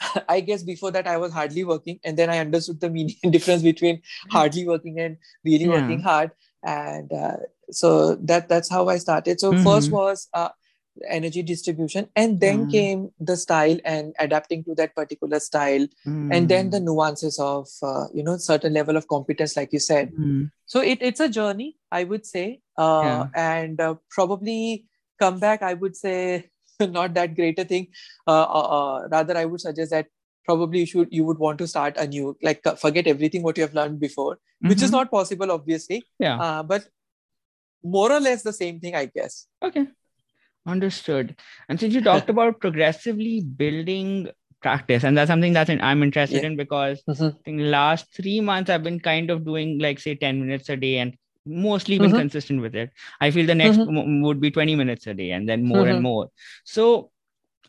I 0.28 0.40
guess 0.40 0.62
before 0.62 0.90
that 0.92 1.06
I 1.06 1.16
was 1.16 1.32
hardly 1.32 1.64
working, 1.64 2.00
and 2.04 2.16
then 2.16 2.30
I 2.30 2.38
understood 2.38 2.80
the 2.80 2.90
meaning 2.90 3.16
difference 3.30 3.62
between 3.62 4.02
hardly 4.30 4.66
working 4.66 4.98
and 5.00 5.16
really 5.44 5.66
Yeah. 5.66 5.80
working 5.80 6.00
hard. 6.00 6.32
And 6.64 7.12
uh, 7.12 7.36
so 7.70 8.16
that 8.16 8.48
that's 8.48 8.70
how 8.70 8.88
I 8.88 8.98
started. 8.98 9.40
So 9.40 9.52
first 9.54 9.90
Mhm. 9.90 9.92
was 9.92 10.28
uh, 10.34 10.50
energy 11.08 11.42
distribution, 11.42 12.08
and 12.16 12.40
then 12.40 12.60
Yeah. 12.60 12.72
came 12.76 13.10
the 13.20 13.36
style 13.36 13.78
and 13.84 14.14
adapting 14.18 14.64
to 14.64 14.74
that 14.76 14.94
particular 14.94 15.40
style, 15.40 15.86
and 16.30 16.48
then 16.48 16.70
the 16.70 16.80
Hmm. 16.80 16.86
nuances 16.90 17.38
of 17.38 17.68
uh, 17.82 18.06
you 18.14 18.22
know 18.22 18.36
certain 18.36 18.72
level 18.74 18.96
of 18.96 19.08
competence, 19.08 19.56
like 19.56 19.72
you 19.72 19.80
said. 19.80 20.12
Hmm. 20.16 20.42
So 20.66 20.80
it, 20.80 20.98
it's 21.02 21.20
a 21.20 21.28
journey, 21.28 21.76
I 21.90 22.04
would 22.04 22.24
say, 22.26 22.60
uh, 22.78 23.02
Yeah. 23.04 23.24
and 23.34 23.80
uh, 23.80 23.94
probably 24.10 24.86
come 25.24 25.38
back. 25.44 25.62
I 25.70 25.74
would 25.84 25.96
say 25.96 26.16
not 26.98 27.14
that 27.20 27.34
great 27.40 27.58
a 27.58 27.64
thing. 27.74 27.86
Uh, 28.26 28.42
uh, 28.60 28.68
uh, 28.78 29.08
rather, 29.16 29.36
I 29.36 29.44
would 29.54 29.60
suggest 29.66 29.90
that 29.96 30.06
probably 30.50 30.80
you 30.80 30.86
should 30.92 31.08
you 31.20 31.24
would 31.30 31.38
want 31.46 31.58
to 31.64 31.66
start 31.72 31.96
anew, 32.06 32.36
like 32.50 32.66
uh, 32.72 32.74
forget 32.86 33.06
everything 33.16 33.42
what 33.48 33.56
you 33.62 33.66
have 33.68 33.74
learned 33.80 34.00
before, 34.06 34.32
which 34.72 34.82
is 34.88 34.90
Mhm. 34.90 34.98
not 35.00 35.10
possible, 35.16 35.52
obviously. 35.58 36.02
Yeah. 36.28 36.38
Uh, 36.46 36.62
but 36.74 36.88
more 37.98 38.12
or 38.12 38.20
less 38.20 38.42
the 38.42 38.52
same 38.52 38.80
thing, 38.80 38.94
I 38.94 39.06
guess. 39.18 39.46
Okay. 39.68 39.86
Understood. 40.66 41.34
And 41.68 41.80
since 41.80 41.94
you 41.94 42.00
talked 42.00 42.30
about 42.34 42.60
progressively 42.60 43.40
building 43.40 44.28
practice, 44.60 45.02
and 45.04 45.18
that's 45.18 45.28
something 45.28 45.54
that 45.54 45.68
I'm 45.70 46.02
interested 46.04 46.42
Yeah. 46.42 46.50
in 46.50 46.56
because 46.56 47.02
Mhm. 47.08 47.32
Think 47.44 47.60
last 47.60 48.14
three 48.18 48.40
months 48.40 48.70
I've 48.70 48.84
been 48.84 49.00
kind 49.00 49.30
of 49.36 49.44
doing 49.44 49.78
like 49.86 49.98
say 49.98 50.14
10 50.14 50.40
minutes 50.44 50.68
a 50.68 50.76
day 50.76 50.98
and 50.98 51.16
mostly 51.46 51.98
been 51.98 52.12
Mhm. 52.12 52.16
consistent 52.16 52.60
with 52.62 52.74
it. 52.74 52.90
I 53.20 53.30
feel 53.30 53.46
the 53.46 53.54
next 53.54 53.78
Mhm. 53.78 53.86
mo- 53.86 54.26
would 54.28 54.40
be 54.40 54.50
20 54.50 54.74
minutes 54.76 55.06
a 55.06 55.14
day 55.14 55.30
and 55.32 55.48
then 55.48 55.64
more 55.64 55.88
and 55.88 55.98
Mhm. 55.98 56.02
more. 56.02 56.30
So 56.64 57.10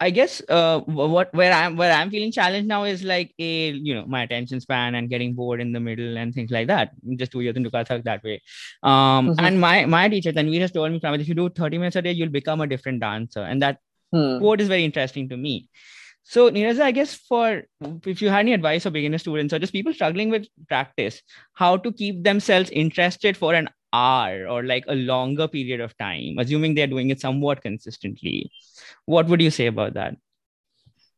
I 0.01 0.09
guess 0.09 0.41
uh, 0.49 0.79
what 0.81 1.33
where 1.33 1.53
I'm 1.53 1.77
where 1.77 1.93
I'm 1.93 2.09
feeling 2.09 2.31
challenged 2.31 2.67
now 2.67 2.83
is 2.83 3.03
like 3.03 3.33
a 3.39 3.71
you 3.71 3.93
know 3.95 4.05
my 4.05 4.23
attention 4.23 4.59
span 4.59 4.95
and 4.95 5.09
getting 5.09 5.33
bored 5.33 5.61
in 5.61 5.71
the 5.71 5.79
middle 5.79 6.17
and 6.17 6.33
things 6.33 6.51
like 6.51 6.67
that. 6.67 6.91
Just 7.17 7.31
two 7.31 7.41
years 7.41 7.55
into 7.55 7.69
Kathak 7.71 8.03
that 8.03 8.23
way. 8.23 8.41
Um, 8.83 9.33
Mhm. 9.33 9.37
and 9.37 9.59
my 9.61 9.85
my 9.85 10.09
teacher 10.09 10.31
Tanveer 10.33 10.61
has 10.61 10.71
told 10.71 10.91
me, 10.91 10.99
if 11.03 11.27
you 11.27 11.35
do 11.35 11.49
30 11.49 11.77
minutes 11.77 11.95
a 11.95 12.01
day, 12.01 12.11
you'll 12.11 12.29
become 12.29 12.61
a 12.61 12.67
different 12.67 12.99
dancer. 13.01 13.41
And 13.43 13.61
that 13.61 13.79
Hmm. 14.11 14.37
quote 14.39 14.61
is 14.61 14.67
very 14.67 14.83
interesting 14.85 15.29
to 15.29 15.37
me. 15.37 15.69
So, 16.23 16.49
Niraj, 16.49 16.79
I 16.79 16.91
guess 16.91 17.15
for 17.15 17.63
if 18.05 18.21
you 18.21 18.29
had 18.29 18.39
any 18.39 18.53
advice 18.53 18.83
for 18.83 18.89
beginner 18.89 19.17
students 19.17 19.53
or 19.53 19.59
just 19.59 19.73
people 19.73 19.93
struggling 19.93 20.29
with 20.29 20.47
practice, 20.67 21.21
how 21.53 21.77
to 21.77 21.91
keep 21.91 22.23
themselves 22.23 22.69
interested 22.69 23.35
for 23.35 23.53
an 23.53 23.69
hour 23.93 24.47
or 24.47 24.63
like 24.63 24.83
a 24.87 24.95
longer 24.95 25.47
period 25.47 25.79
of 25.79 25.95
time 25.97 26.39
assuming 26.39 26.73
they're 26.73 26.93
doing 26.95 27.11
it 27.11 27.21
somewhat 27.21 27.61
consistently 27.61 28.51
what 29.05 29.27
would 29.27 29.39
you 29.39 29.51
say 29.51 29.67
about 29.67 29.93
that 29.93 30.17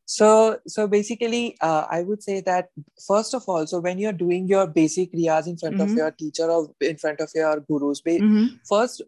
so 0.06 0.60
so 0.68 0.88
basically 0.88 1.58
uh, 1.62 1.86
i 1.90 2.04
would 2.04 2.22
say 2.22 2.42
that 2.42 2.68
first 3.08 3.34
of 3.34 3.44
all 3.48 3.66
so 3.66 3.80
when 3.80 3.98
you're 3.98 4.20
doing 4.26 4.48
your 4.48 4.68
basic 4.68 5.12
riyaz 5.14 5.48
in 5.48 5.58
front 5.58 5.76
mm-hmm. 5.76 5.92
of 5.92 5.98
your 5.98 6.12
teacher 6.12 6.50
or 6.52 6.70
in 6.82 6.98
front 6.98 7.20
of 7.22 7.30
your 7.34 7.60
gurus 7.62 8.02
mm-hmm. 8.02 8.46
first 8.70 9.02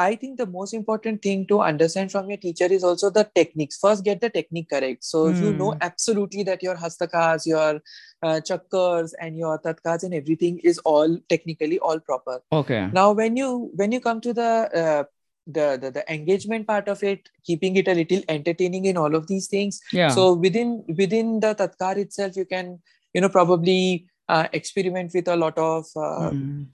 I 0.00 0.16
think 0.16 0.38
the 0.38 0.46
most 0.46 0.74
important 0.74 1.22
thing 1.22 1.46
to 1.48 1.60
understand 1.60 2.12
from 2.12 2.28
your 2.30 2.38
teacher 2.38 2.66
is 2.76 2.84
also 2.84 3.10
the 3.10 3.24
techniques. 3.34 3.78
First, 3.78 4.04
get 4.04 4.20
the 4.20 4.30
technique 4.30 4.70
correct. 4.70 5.04
So, 5.04 5.24
mm. 5.26 5.42
you 5.42 5.52
know 5.52 5.72
hmm. 5.72 5.78
absolutely 5.88 6.42
that 6.44 6.62
your 6.62 6.76
hastakas, 6.76 7.46
your 7.46 7.80
uh, 8.22 8.40
chakkars, 8.50 9.12
and 9.20 9.36
your 9.36 9.58
tatkars 9.58 10.02
and 10.02 10.14
everything 10.14 10.58
is 10.72 10.78
all 10.78 11.18
technically 11.28 11.78
all 11.78 12.00
proper. 12.00 12.40
Okay. 12.52 12.88
Now, 12.92 13.12
when 13.12 13.36
you 13.36 13.70
when 13.74 13.92
you 13.92 14.00
come 14.00 14.20
to 14.22 14.32
the 14.32 14.50
uh, 14.84 15.04
the, 15.46 15.78
the 15.82 15.90
the 15.90 16.12
engagement 16.12 16.66
part 16.66 16.88
of 16.88 17.02
it, 17.02 17.28
keeping 17.44 17.76
it 17.76 17.88
a 17.88 17.94
little 17.94 18.22
entertaining 18.28 18.84
in 18.86 18.96
all 18.96 19.14
of 19.14 19.26
these 19.26 19.48
things. 19.48 19.80
Yeah. 19.92 20.08
So 20.08 20.34
within 20.34 20.84
within 20.88 21.40
the 21.40 21.54
tatkar 21.54 21.96
itself, 21.96 22.36
you 22.36 22.44
can 22.44 22.78
you 23.12 23.20
know 23.20 23.28
probably 23.28 24.06
uh, 24.28 24.46
experiment 24.52 25.12
with 25.14 25.28
a 25.28 25.36
lot 25.36 25.58
of. 25.70 25.86
Mm 25.96 26.68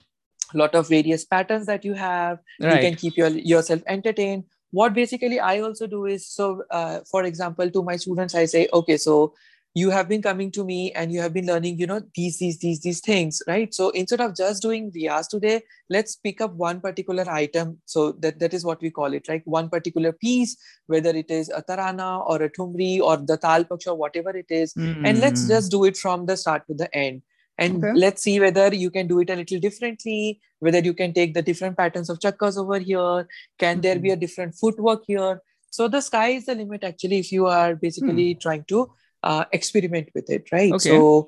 lot 0.53 0.75
of 0.75 0.87
various 0.87 1.25
patterns 1.25 1.65
that 1.65 1.83
you 1.83 1.93
have 1.93 2.39
right. 2.61 2.73
you 2.73 2.79
can 2.79 2.95
keep 2.95 3.17
your, 3.17 3.29
yourself 3.29 3.81
entertained 3.87 4.43
what 4.71 4.93
basically 4.93 5.39
i 5.39 5.59
also 5.59 5.87
do 5.87 6.05
is 6.05 6.27
so 6.27 6.63
uh, 6.71 6.99
for 7.09 7.23
example 7.23 7.69
to 7.69 7.83
my 7.83 7.95
students 7.95 8.35
i 8.35 8.45
say 8.45 8.67
okay 8.73 8.97
so 8.97 9.33
you 9.77 9.91
have 9.91 10.07
been 10.09 10.21
coming 10.21 10.49
to 10.51 10.63
me 10.65 10.91
and 10.93 11.11
you 11.11 11.21
have 11.21 11.33
been 11.33 11.45
learning 11.45 11.79
you 11.79 11.87
know 11.89 12.01
these 12.15 12.39
these 12.39 12.57
these 12.59 12.79
these 12.81 12.99
things 12.99 13.41
right 13.47 13.75
so 13.79 13.89
instead 14.01 14.21
of 14.25 14.35
just 14.35 14.61
doing 14.61 14.91
riyaz 14.95 15.29
today 15.33 15.61
let's 15.95 16.15
pick 16.15 16.41
up 16.45 16.55
one 16.63 16.81
particular 16.85 17.25
item 17.29 17.77
so 17.85 18.11
that 18.23 18.39
that 18.39 18.55
is 18.59 18.65
what 18.65 18.81
we 18.81 18.89
call 18.89 19.13
it 19.13 19.29
like 19.29 19.43
one 19.45 19.69
particular 19.69 20.11
piece 20.11 20.57
whether 20.87 21.13
it 21.23 21.29
is 21.29 21.49
a 21.49 21.61
tarana 21.69 22.09
or 22.27 22.41
a 22.41 22.49
thumri 22.57 22.99
or 22.99 23.17
the 23.17 23.37
tal 23.37 23.65
or 23.69 23.95
whatever 23.95 24.35
it 24.43 24.49
is 24.49 24.73
mm-hmm. 24.73 25.05
and 25.05 25.19
let's 25.19 25.43
hmm. 25.43 25.49
just 25.55 25.71
do 25.71 25.83
it 25.83 25.97
from 26.05 26.25
the 26.25 26.37
start 26.37 26.67
to 26.67 26.73
the 26.73 26.89
end 27.05 27.21
and 27.57 27.83
okay. 27.83 27.93
let's 27.93 28.21
see 28.21 28.39
whether 28.39 28.73
you 28.73 28.89
can 28.89 29.07
do 29.07 29.19
it 29.19 29.29
a 29.29 29.35
little 29.35 29.59
differently 29.59 30.39
whether 30.59 30.79
you 30.79 30.93
can 30.93 31.13
take 31.13 31.33
the 31.33 31.41
different 31.41 31.77
patterns 31.77 32.09
of 32.09 32.19
chakras 32.19 32.57
over 32.57 32.79
here 32.79 33.27
can 33.57 33.75
mm-hmm. 33.75 33.81
there 33.81 33.99
be 33.99 34.09
a 34.09 34.13
mm-hmm. 34.13 34.21
different 34.21 34.55
footwork 34.55 35.03
here 35.07 35.41
so 35.69 35.87
the 35.87 36.01
sky 36.01 36.29
is 36.29 36.45
the 36.45 36.55
limit 36.55 36.83
actually 36.83 37.19
if 37.19 37.31
you 37.31 37.47
are 37.47 37.75
basically 37.75 38.35
mm. 38.35 38.39
trying 38.39 38.63
to 38.67 38.89
uh, 39.23 39.45
experiment 39.51 40.09
with 40.15 40.29
it 40.29 40.51
right 40.51 40.71
okay. 40.73 40.89
so 40.89 41.27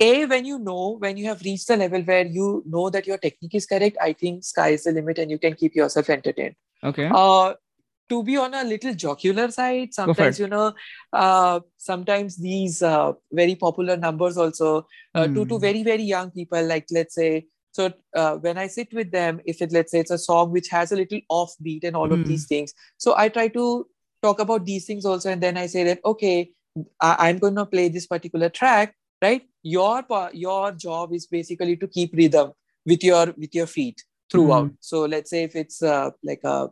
a 0.00 0.26
when 0.26 0.44
you 0.44 0.58
know 0.58 0.96
when 0.98 1.16
you 1.16 1.26
have 1.26 1.40
reached 1.42 1.68
the 1.68 1.76
level 1.76 2.02
where 2.02 2.26
you 2.26 2.62
know 2.66 2.88
that 2.88 3.06
your 3.06 3.18
technique 3.18 3.54
is 3.54 3.66
correct 3.66 3.96
i 4.00 4.12
think 4.12 4.44
sky 4.44 4.68
is 4.70 4.84
the 4.84 4.92
limit 4.92 5.18
and 5.18 5.30
you 5.30 5.38
can 5.38 5.54
keep 5.54 5.74
yourself 5.74 6.08
entertained 6.08 6.54
okay 6.82 7.10
uh, 7.12 7.52
to 8.08 8.22
be 8.22 8.36
on 8.36 8.54
a 8.54 8.64
little 8.64 8.94
jocular 8.94 9.50
side 9.50 9.92
sometimes 9.92 10.38
you 10.38 10.48
know 10.48 10.72
uh, 11.12 11.60
sometimes 11.76 12.36
these 12.36 12.82
uh, 12.82 13.12
very 13.32 13.54
popular 13.54 13.96
numbers 13.96 14.36
also 14.36 14.86
uh, 15.14 15.24
mm. 15.24 15.34
to 15.34 15.44
to 15.44 15.54
hmm. 15.54 15.60
very 15.60 15.82
very 15.82 16.02
young 16.02 16.30
people 16.30 16.62
like 16.64 16.86
let's 16.90 17.14
say 17.14 17.46
so 17.72 17.92
uh, 18.14 18.36
when 18.36 18.58
i 18.58 18.66
sit 18.66 18.92
with 18.92 19.10
them 19.10 19.40
if 19.44 19.62
it 19.62 19.72
let's 19.72 19.92
say 19.92 20.00
it's 20.00 20.10
a 20.10 20.18
song 20.18 20.50
which 20.50 20.68
has 20.68 20.92
a 20.92 20.96
little 20.96 21.20
offbeat 21.30 21.84
and 21.84 21.96
all 21.96 22.08
mm. 22.08 22.20
of 22.20 22.26
these 22.26 22.44
hmm. 22.44 22.54
things 22.54 22.74
so 22.96 23.14
i 23.16 23.28
try 23.28 23.48
to 23.48 23.86
talk 24.22 24.40
about 24.40 24.64
these 24.64 24.86
things 24.86 25.04
also 25.04 25.30
and 25.30 25.42
then 25.42 25.56
i 25.56 25.66
say 25.66 25.84
that 25.84 26.00
okay 26.04 26.50
I- 27.00 27.28
i'm 27.28 27.38
going 27.38 27.56
to 27.56 27.66
play 27.66 27.88
this 27.88 28.06
particular 28.06 28.48
track 28.48 28.94
right 29.22 29.42
your 29.62 30.04
your 30.32 30.72
job 30.72 31.12
is 31.12 31.26
basically 31.26 31.76
to 31.76 31.88
keep 31.88 32.14
rhythm 32.14 32.52
with 32.86 33.04
your 33.04 33.26
with 33.36 33.54
your 33.54 33.66
feet 33.66 34.02
throughout 34.30 34.66
mm. 34.66 34.76
so 34.80 35.04
let's 35.04 35.30
say 35.30 35.42
if 35.44 35.56
it's 35.56 35.82
uh, 35.82 36.10
like 36.22 36.40
a 36.44 36.68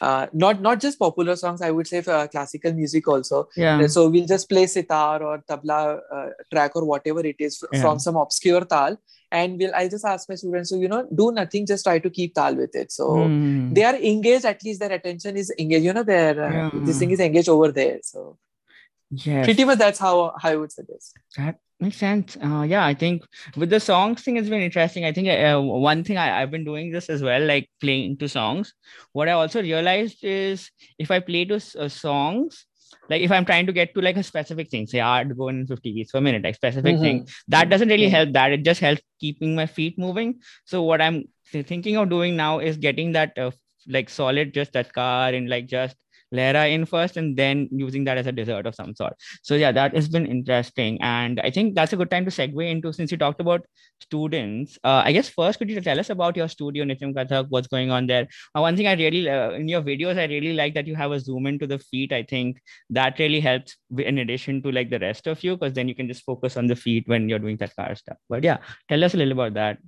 uh, 0.00 0.26
not 0.32 0.60
not 0.60 0.80
just 0.80 0.98
popular 0.98 1.36
songs 1.36 1.62
i 1.62 1.70
would 1.70 1.86
say 1.86 2.00
for 2.02 2.12
uh, 2.12 2.26
classical 2.26 2.72
music 2.72 3.08
also 3.08 3.48
yeah 3.56 3.86
so 3.86 4.08
we'll 4.08 4.26
just 4.26 4.48
play 4.48 4.66
sitar 4.66 5.22
or 5.22 5.42
tabla 5.48 6.00
uh, 6.12 6.28
track 6.52 6.72
or 6.76 6.84
whatever 6.84 7.20
it 7.20 7.36
is 7.38 7.62
yeah. 7.72 7.80
from 7.80 7.98
some 7.98 8.16
obscure 8.16 8.64
tal 8.64 8.96
and 9.32 9.58
we'll 9.58 9.74
i 9.74 9.88
just 9.88 10.04
ask 10.04 10.28
my 10.28 10.34
students 10.34 10.70
to 10.70 10.78
you 10.78 10.88
know 10.88 11.06
do 11.14 11.32
nothing 11.32 11.66
just 11.66 11.84
try 11.84 11.98
to 11.98 12.10
keep 12.10 12.34
tal 12.34 12.54
with 12.54 12.74
it 12.74 12.92
so 12.92 13.08
mm. 13.08 13.74
they 13.74 13.84
are 13.84 13.96
engaged 13.96 14.44
at 14.44 14.62
least 14.62 14.80
their 14.80 14.92
attention 14.92 15.36
is 15.36 15.52
engaged 15.58 15.84
you 15.84 15.92
know 15.92 16.02
their 16.02 16.32
uh, 16.44 16.52
yeah. 16.52 16.70
this 16.84 16.98
thing 16.98 17.10
is 17.10 17.20
engaged 17.20 17.48
over 17.48 17.72
there 17.72 17.98
so 18.02 18.38
yeah 19.10 19.44
pretty 19.44 19.64
much 19.64 19.78
that's 19.78 19.98
how, 19.98 20.34
how 20.40 20.50
i 20.50 20.56
would 20.56 20.72
suggest 20.72 21.14
that 21.36 21.58
Makes 21.78 21.98
sense. 21.98 22.38
Uh, 22.42 22.62
yeah, 22.66 22.86
I 22.86 22.94
think 22.94 23.22
with 23.54 23.68
the 23.68 23.80
songs 23.80 24.22
thing, 24.22 24.38
it's 24.38 24.48
been 24.48 24.62
interesting. 24.62 25.04
I 25.04 25.12
think 25.12 25.28
uh, 25.28 25.60
one 25.60 26.04
thing 26.04 26.16
I, 26.16 26.40
I've 26.40 26.50
been 26.50 26.64
doing 26.64 26.90
this 26.90 27.10
as 27.10 27.22
well, 27.22 27.44
like 27.44 27.68
playing 27.82 28.16
to 28.18 28.30
songs. 28.30 28.72
What 29.12 29.28
I 29.28 29.32
also 29.32 29.60
realized 29.60 30.24
is 30.24 30.70
if 30.98 31.10
I 31.10 31.20
play 31.20 31.44
to 31.44 31.56
uh, 31.56 31.88
songs, 31.88 32.64
like 33.10 33.20
if 33.20 33.30
I'm 33.30 33.44
trying 33.44 33.66
to 33.66 33.74
get 33.74 33.92
to 33.92 34.00
like 34.00 34.16
a 34.16 34.22
specific 34.22 34.70
thing, 34.70 34.86
say 34.86 35.00
art 35.00 35.36
going 35.36 35.60
in 35.60 35.66
50 35.66 35.92
beats 35.92 36.12
per 36.12 36.20
minute, 36.22 36.44
like 36.44 36.54
specific 36.54 36.94
mm-hmm. 36.94 37.02
thing, 37.02 37.28
that 37.48 37.68
doesn't 37.68 37.90
really 37.90 38.08
help 38.08 38.32
that. 38.32 38.52
It 38.52 38.64
just 38.64 38.80
helps 38.80 39.02
keeping 39.20 39.54
my 39.54 39.66
feet 39.66 39.98
moving. 39.98 40.40
So 40.64 40.82
what 40.82 41.02
I'm 41.02 41.24
thinking 41.52 41.98
of 41.98 42.08
doing 42.08 42.36
now 42.36 42.60
is 42.60 42.78
getting 42.78 43.12
that 43.12 43.36
uh, 43.36 43.50
like 43.86 44.08
solid 44.08 44.54
just 44.54 44.72
tatkar 44.72 45.36
and 45.36 45.50
like 45.50 45.66
just 45.66 45.94
Lehra 46.34 46.72
in 46.72 46.86
first 46.86 47.16
and 47.16 47.36
then 47.36 47.68
using 47.70 48.04
that 48.04 48.18
as 48.18 48.26
a 48.26 48.32
dessert 48.32 48.66
of 48.66 48.74
some 48.74 48.94
sort. 48.94 49.14
So 49.42 49.54
yeah, 49.54 49.72
that 49.72 49.94
has 49.94 50.08
been 50.08 50.26
interesting. 50.26 50.98
And 51.00 51.40
I 51.40 51.50
think 51.50 51.74
that's 51.74 51.92
a 51.92 51.96
good 51.96 52.10
time 52.10 52.24
to 52.24 52.30
segue 52.30 52.70
into 52.70 52.92
since 52.92 53.10
you 53.10 53.16
talked 53.16 53.40
about 53.40 53.64
students. 54.00 54.78
Uh, 54.84 55.02
I 55.04 55.12
guess 55.12 55.28
first, 55.28 55.58
could 55.58 55.70
you 55.70 55.80
tell 55.80 55.98
us 55.98 56.10
about 56.10 56.36
your 56.36 56.48
studio, 56.48 56.84
Nrityam 56.84 57.14
Kathak, 57.14 57.46
what's 57.48 57.68
going 57.68 57.90
on 57.90 58.06
there? 58.06 58.28
Uh, 58.54 58.60
one 58.60 58.76
thing 58.76 58.86
I 58.86 58.94
really, 58.94 59.28
uh, 59.28 59.52
in 59.52 59.68
your 59.68 59.82
videos, 59.82 60.18
I 60.18 60.24
really 60.24 60.54
like 60.54 60.74
that 60.74 60.86
you 60.86 60.96
have 60.96 61.12
a 61.12 61.20
zoom 61.20 61.46
into 61.46 61.66
the 61.66 61.78
feet. 61.78 62.12
I 62.12 62.22
think 62.22 62.58
that 62.90 63.18
really 63.18 63.40
helps 63.40 63.76
in 63.96 64.18
addition 64.18 64.62
to 64.62 64.72
like 64.72 64.90
the 64.90 64.98
rest 64.98 65.26
of 65.26 65.42
you, 65.44 65.56
because 65.56 65.74
then 65.74 65.88
you 65.88 65.94
can 65.94 66.08
just 66.08 66.24
focus 66.24 66.56
on 66.56 66.66
the 66.66 66.76
feet 66.76 67.04
when 67.06 67.28
you're 67.28 67.38
doing 67.38 67.56
tatkar 67.56 67.96
stuff. 67.96 68.18
But 68.28 68.42
yeah, 68.42 68.58
tell 68.88 69.02
us 69.04 69.14
a 69.14 69.16
little 69.16 69.32
about 69.32 69.54
that. 69.54 69.78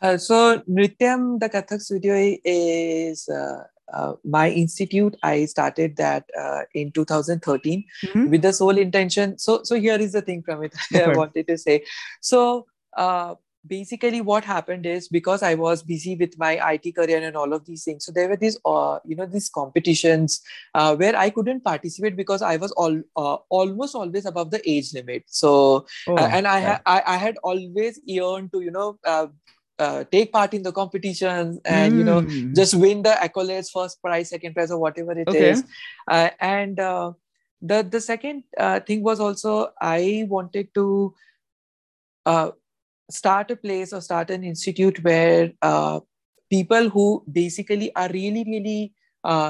Uh, 0.00 0.16
so 0.16 0.58
Nrityam, 0.68 1.38
the 1.38 1.48
Kathak 1.48 1.80
studio 1.80 2.36
is 2.44 3.28
uh, 3.28 3.62
uh, 3.92 4.14
my 4.24 4.48
institute 4.50 5.16
i 5.22 5.44
started 5.44 5.96
that 5.96 6.24
uh, 6.38 6.62
in 6.74 6.90
2013 6.92 7.84
mm-hmm. 8.04 8.30
with 8.30 8.42
the 8.42 8.52
sole 8.52 8.78
intention 8.78 9.38
so 9.38 9.62
so 9.62 9.78
here 9.78 9.96
is 9.96 10.12
the 10.12 10.22
thing 10.22 10.42
from 10.42 10.62
it 10.62 10.74
i 10.94 11.08
wanted 11.16 11.46
to 11.46 11.58
say. 11.58 11.84
So 12.20 12.66
uh, 12.96 13.34
basically 13.66 14.20
what 14.20 14.44
happened 14.44 14.86
is 14.86 15.08
because 15.08 15.42
i 15.42 15.54
was 15.54 15.82
busy 15.82 16.16
with 16.16 16.36
my 16.36 16.58
it 16.72 16.94
career 16.94 17.22
and 17.22 17.36
all 17.36 17.52
of 17.52 17.64
these 17.64 17.84
things 17.84 18.04
so 18.04 18.10
there 18.10 18.28
were 18.28 18.36
these 18.36 18.58
uh, 18.64 18.98
you 19.04 19.14
know 19.14 19.26
these 19.26 19.48
competitions 19.48 20.40
uh, 20.74 20.96
where 20.96 21.16
i 21.16 21.30
couldn't 21.30 21.62
participate 21.62 22.16
because 22.16 22.42
i 22.42 22.56
was 22.56 22.72
all 22.72 23.00
uh, 23.16 23.36
almost 23.50 23.94
always 23.94 24.26
above 24.26 24.50
the 24.50 24.60
age 24.68 24.92
limit. 24.94 25.24
So 25.26 25.86
oh, 26.08 26.16
and 26.16 26.46
I, 26.46 26.60
ha- 26.60 26.80
I 26.86 27.02
i 27.06 27.16
had 27.16 27.36
always 27.42 28.00
yearned 28.04 28.52
to 28.52 28.60
you 28.60 28.70
know 28.70 28.98
uh, 29.82 30.04
take 30.14 30.32
part 30.32 30.54
in 30.54 30.62
the 30.62 30.72
competitions 30.72 31.58
and 31.64 31.94
mm. 31.94 31.98
you 31.98 32.04
know 32.04 32.20
hmm. 32.20 32.54
just 32.54 32.74
win 32.74 33.02
the 33.02 33.14
accolades 33.26 33.70
first 33.76 34.00
prize 34.02 34.30
second 34.30 34.54
prize 34.54 34.70
or 34.70 34.78
whatever 34.78 35.12
it 35.12 35.28
okay. 35.28 35.50
is. 35.50 35.64
Uh, 36.08 36.30
and 36.40 36.80
uh, 36.80 37.12
the 37.60 37.82
the 37.94 38.00
second 38.00 38.44
uh, 38.58 38.80
thing 38.80 39.02
was 39.02 39.20
also 39.20 39.68
i 39.80 40.26
wanted 40.28 40.72
to 40.74 41.14
uh, 42.26 42.50
start 43.10 43.50
a 43.50 43.56
place 43.56 43.92
or 43.92 44.00
start 44.00 44.30
an 44.30 44.44
institute 44.44 45.02
where 45.04 45.52
uh, 45.62 46.00
people 46.50 46.88
who 46.88 47.06
basically 47.40 47.94
are 47.94 48.10
really 48.10 48.44
really 48.44 48.92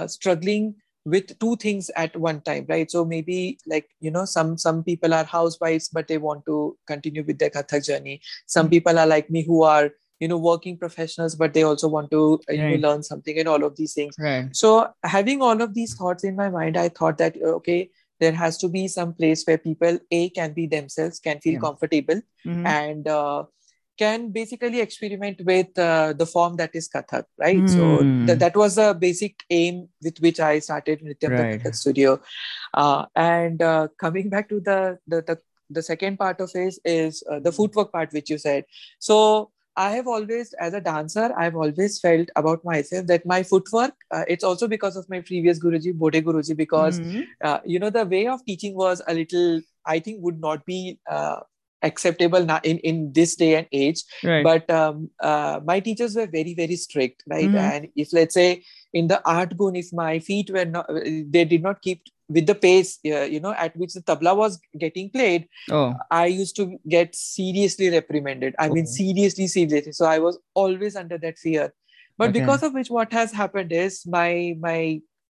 struggling 0.06 0.74
with 1.04 1.36
two 1.38 1.56
things 1.56 1.90
at 1.96 2.16
one 2.16 2.40
time 2.40 2.64
right 2.68 2.90
so 2.90 3.04
maybe 3.04 3.58
like 3.66 3.88
you 4.00 4.10
know 4.10 4.24
some 4.24 4.56
some 4.56 4.84
people 4.84 5.14
are 5.14 5.24
housewives 5.24 5.88
but 5.88 6.06
they 6.06 6.18
want 6.18 6.44
to 6.46 6.76
continue 6.86 7.24
with 7.24 7.38
their 7.38 7.50
kathak 7.50 7.84
journey 7.88 8.20
some 8.46 8.66
mm-hmm. 8.66 8.76
people 8.76 8.98
are 9.04 9.06
like 9.06 9.28
me 9.28 9.42
who 9.42 9.62
are 9.70 9.90
you 10.22 10.28
know 10.32 10.38
working 10.48 10.76
professionals 10.82 11.34
but 11.42 11.54
they 11.54 11.64
also 11.70 11.88
want 11.94 12.10
to 12.10 12.22
uh, 12.48 12.52
you 12.52 12.62
know, 12.62 12.88
learn 12.88 13.02
something 13.02 13.38
and 13.38 13.48
all 13.54 13.64
of 13.68 13.76
these 13.76 13.94
things 13.94 14.14
right. 14.18 14.54
so 14.64 14.88
having 15.02 15.42
all 15.42 15.62
of 15.66 15.74
these 15.74 15.94
thoughts 15.94 16.24
in 16.30 16.36
my 16.42 16.48
mind 16.58 16.76
i 16.84 16.88
thought 16.88 17.18
that 17.18 17.36
uh, 17.42 17.56
okay 17.60 17.80
there 18.20 18.32
has 18.42 18.58
to 18.58 18.68
be 18.68 18.86
some 18.88 19.12
place 19.12 19.42
where 19.46 19.58
people 19.58 19.98
a 20.10 20.28
can 20.30 20.52
be 20.52 20.66
themselves 20.66 21.18
can 21.18 21.40
feel 21.40 21.54
yeah. 21.54 21.64
comfortable 21.66 22.20
mm-hmm. 22.46 22.66
and 22.66 23.08
uh, 23.08 23.42
can 23.98 24.30
basically 24.30 24.80
experiment 24.80 25.40
with 25.44 25.78
uh, 25.78 26.12
the 26.12 26.26
form 26.26 26.56
that 26.56 26.74
is 26.74 26.88
Kathak, 26.88 27.24
right? 27.38 27.58
Mm. 27.58 27.68
So 27.68 28.26
th- 28.26 28.38
that 28.38 28.56
was 28.56 28.76
the 28.76 28.94
basic 28.98 29.42
aim 29.50 29.88
with 30.02 30.18
which 30.18 30.40
I 30.40 30.58
started 30.60 31.00
Nrityam 31.00 31.30
right. 31.30 31.60
Kathak 31.60 31.76
Studio. 31.76 32.20
Uh, 32.74 33.06
and 33.14 33.60
uh, 33.60 33.88
coming 33.98 34.30
back 34.30 34.48
to 34.48 34.60
the, 34.60 34.98
the 35.06 35.22
the, 35.22 35.38
the 35.70 35.82
second 35.82 36.18
part 36.18 36.40
of 36.40 36.50
it 36.54 36.74
is 36.84 37.22
uh, 37.30 37.38
the 37.40 37.52
footwork 37.52 37.92
part, 37.92 38.12
which 38.12 38.30
you 38.30 38.38
said. 38.38 38.64
So 38.98 39.51
I 39.76 39.90
have 39.92 40.06
always, 40.06 40.52
as 40.54 40.74
a 40.74 40.80
dancer, 40.80 41.32
I've 41.36 41.56
always 41.56 41.98
felt 41.98 42.28
about 42.36 42.64
myself 42.64 43.06
that 43.06 43.24
my 43.24 43.42
footwork, 43.42 43.94
uh, 44.10 44.24
it's 44.28 44.44
also 44.44 44.68
because 44.68 44.96
of 44.96 45.08
my 45.08 45.20
previous 45.20 45.58
Guruji, 45.58 45.94
Bode 45.94 46.14
Guruji, 46.14 46.56
because, 46.56 47.00
mm-hmm. 47.00 47.22
uh, 47.42 47.58
you 47.64 47.78
know, 47.78 47.90
the 47.90 48.04
way 48.04 48.26
of 48.26 48.44
teaching 48.44 48.74
was 48.74 49.00
a 49.08 49.14
little, 49.14 49.62
I 49.86 49.98
think, 49.98 50.22
would 50.22 50.40
not 50.40 50.66
be 50.66 50.98
uh, 51.10 51.40
acceptable 51.82 52.44
now 52.44 52.60
in 52.62 52.78
in 52.78 53.12
this 53.12 53.34
day 53.36 53.54
and 53.56 53.66
age 53.72 54.02
Right. 54.24 54.44
but 54.44 54.70
um, 54.70 55.10
uh, 55.20 55.60
my 55.64 55.80
teachers 55.80 56.14
were 56.16 56.26
very 56.26 56.54
very 56.54 56.76
strict 56.76 57.22
right 57.34 57.50
Mhm. 57.50 57.58
and 57.72 57.88
if 57.96 58.12
let's 58.12 58.34
say 58.34 58.62
in 58.92 59.08
the 59.12 59.20
art 59.36 59.56
gun 59.56 59.76
if 59.82 59.92
my 59.92 60.18
feet 60.18 60.50
were 60.50 60.64
not 60.64 60.86
they 61.36 61.44
did 61.44 61.62
not 61.62 61.80
keep 61.82 62.02
with 62.28 62.46
the 62.46 62.54
pace 62.54 62.98
uh, 63.06 63.26
you 63.34 63.40
know 63.40 63.52
at 63.66 63.76
which 63.76 63.94
the 63.94 64.02
tabla 64.10 64.34
was 64.42 64.58
getting 64.84 65.08
played 65.16 65.48
oh. 65.70 65.92
i 66.10 66.24
used 66.26 66.56
to 66.56 66.66
get 66.96 67.14
seriously 67.14 67.88
reprimanded 67.94 68.54
i 68.58 68.68
mean 68.68 68.86
seriously 68.86 69.46
seriously 69.54 69.92
so 69.92 70.06
i 70.06 70.18
was 70.26 70.38
always 70.54 70.96
under 71.04 71.18
that 71.24 71.38
fear 71.46 71.72
but 72.18 72.28
Okay. 72.30 72.38
because 72.40 72.62
of 72.62 72.72
which 72.78 72.90
what 72.98 73.12
has 73.12 73.32
happened 73.40 73.72
is 73.72 73.98
my 74.06 74.54
my 74.68 74.78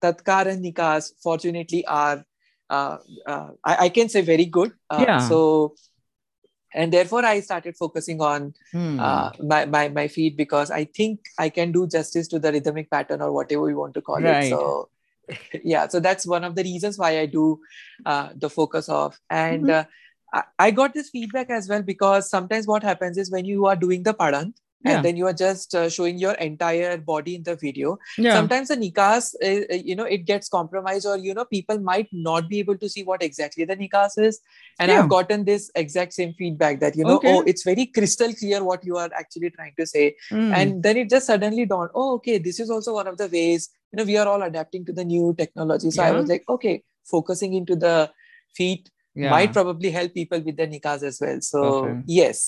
tatkar 0.04 0.44
and 0.52 0.64
nikas 0.68 1.10
fortunately 1.24 1.86
are 1.86 2.24
uh, 2.70 2.98
uh, 3.28 3.50
I, 3.64 3.74
I 3.86 3.90
can 3.90 4.10
say 4.10 4.22
very 4.22 4.46
good 4.46 4.72
uh, 4.90 5.06
Yeah. 5.08 5.18
so 5.32 5.40
and 6.74 6.92
therefore 6.94 7.26
i 7.26 7.40
started 7.40 7.76
focusing 7.78 8.22
on 8.22 8.54
Hmm. 8.72 8.98
uh, 9.00 9.32
my, 9.44 9.66
my 9.66 9.90
my 9.90 10.08
feet 10.08 10.38
because 10.38 10.70
I 10.70 10.84
think 10.86 11.22
I 11.40 11.50
can 11.50 11.72
do 11.72 11.88
justice 11.88 12.28
to 12.28 12.40
the 12.40 12.52
rhythmic 12.52 12.92
pattern 12.92 13.22
or 13.22 13.32
whatever 13.32 13.64
we 13.64 13.74
want 13.74 13.94
to 13.96 14.02
call 14.02 14.24
Right. 14.24 14.44
it. 14.44 14.44
So 14.44 14.90
yeah, 15.64 15.88
so 15.88 16.00
that's 16.00 16.26
one 16.28 16.44
of 16.44 16.56
the 16.56 16.64
reasons 16.64 16.98
why 16.98 17.20
I 17.20 17.26
do 17.26 17.60
uh, 18.06 18.30
the 18.36 18.50
focus 18.50 18.90
of. 18.90 19.20
And 19.30 19.70
Mhm. 19.70 19.70
uh, 19.70 19.86
I, 20.34 20.44
I 20.60 20.72
got 20.72 20.94
this 20.94 21.10
feedback 21.10 21.50
as 21.50 21.68
well 21.70 21.82
because 21.82 22.30
sometimes 22.30 22.68
what 22.68 22.84
happens 22.84 23.18
is 23.18 23.32
when 23.32 23.46
you 23.46 23.66
are 23.66 23.76
doing 23.76 24.04
the 24.04 24.14
padhant 24.14 24.60
Yeah. 24.84 24.96
and 24.96 25.06
then 25.06 25.18
you 25.18 25.28
are 25.28 25.34
just 25.34 25.76
uh, 25.76 25.90
showing 25.96 26.18
your 26.18 26.32
entire 26.44 26.98
body 26.98 27.36
in 27.36 27.44
the 27.44 27.56
video 27.56 27.98
yeah. 28.18 28.34
sometimes 28.34 28.70
the 28.70 28.78
nikas 28.84 29.26
uh, 29.48 29.76
uh, 29.76 29.78
you 29.90 29.96
know 29.96 30.06
it 30.06 30.26
gets 30.30 30.50
compromised 30.50 31.06
or 31.06 31.18
you 31.18 31.34
know 31.40 31.46
people 31.46 31.80
might 31.90 32.08
not 32.12 32.48
be 32.54 32.60
able 32.60 32.78
to 32.84 32.90
see 32.94 33.04
what 33.04 33.22
exactly 33.28 33.64
the 33.72 33.76
nikas 33.82 34.18
is 34.28 34.40
and 34.80 34.92
Yeah. 34.92 35.02
i've 35.04 35.10
gotten 35.10 35.44
this 35.50 35.68
exact 35.82 36.14
same 36.14 36.34
feedback 36.40 36.80
that 36.86 36.96
you 37.02 37.06
know 37.10 37.18
Okay. 37.18 37.34
oh 37.34 37.44
it's 37.52 37.64
very 37.64 37.86
crystal 37.98 38.34
clear 38.40 38.64
what 38.70 38.84
you 38.92 38.98
are 39.04 39.10
actually 39.24 39.52
trying 39.58 39.76
to 39.82 39.86
say 39.92 40.06
Hmm. 40.32 40.54
and 40.62 40.82
then 40.88 40.98
it 41.04 41.10
just 41.12 41.28
suddenly 41.34 41.66
dawned 41.74 41.92
oh 41.94 42.08
okay 42.16 42.38
this 42.48 42.60
is 42.66 42.72
also 42.78 42.96
one 42.96 43.08
of 43.14 43.18
the 43.22 43.28
ways 43.36 43.70
you 43.92 43.98
know 44.00 44.08
we 44.14 44.18
are 44.24 44.28
all 44.34 44.42
adapting 44.48 44.84
to 44.90 44.94
the 45.02 45.06
new 45.14 45.36
technology 45.44 45.92
so 45.92 46.02
i 46.08 46.12
was 46.18 46.28
like 46.34 46.44
okay 46.56 46.74
focusing 47.14 47.54
into 47.62 47.76
the 47.86 47.96
feet 48.62 48.90
might 49.36 49.54
probably 49.60 49.92
help 49.92 50.14
people 50.18 50.42
with 50.50 50.58
their 50.58 50.68
nikas 50.74 51.04
as 51.12 51.22
well 51.28 51.40
so 51.52 51.62
Perfect. 51.70 52.04
yes 52.08 52.44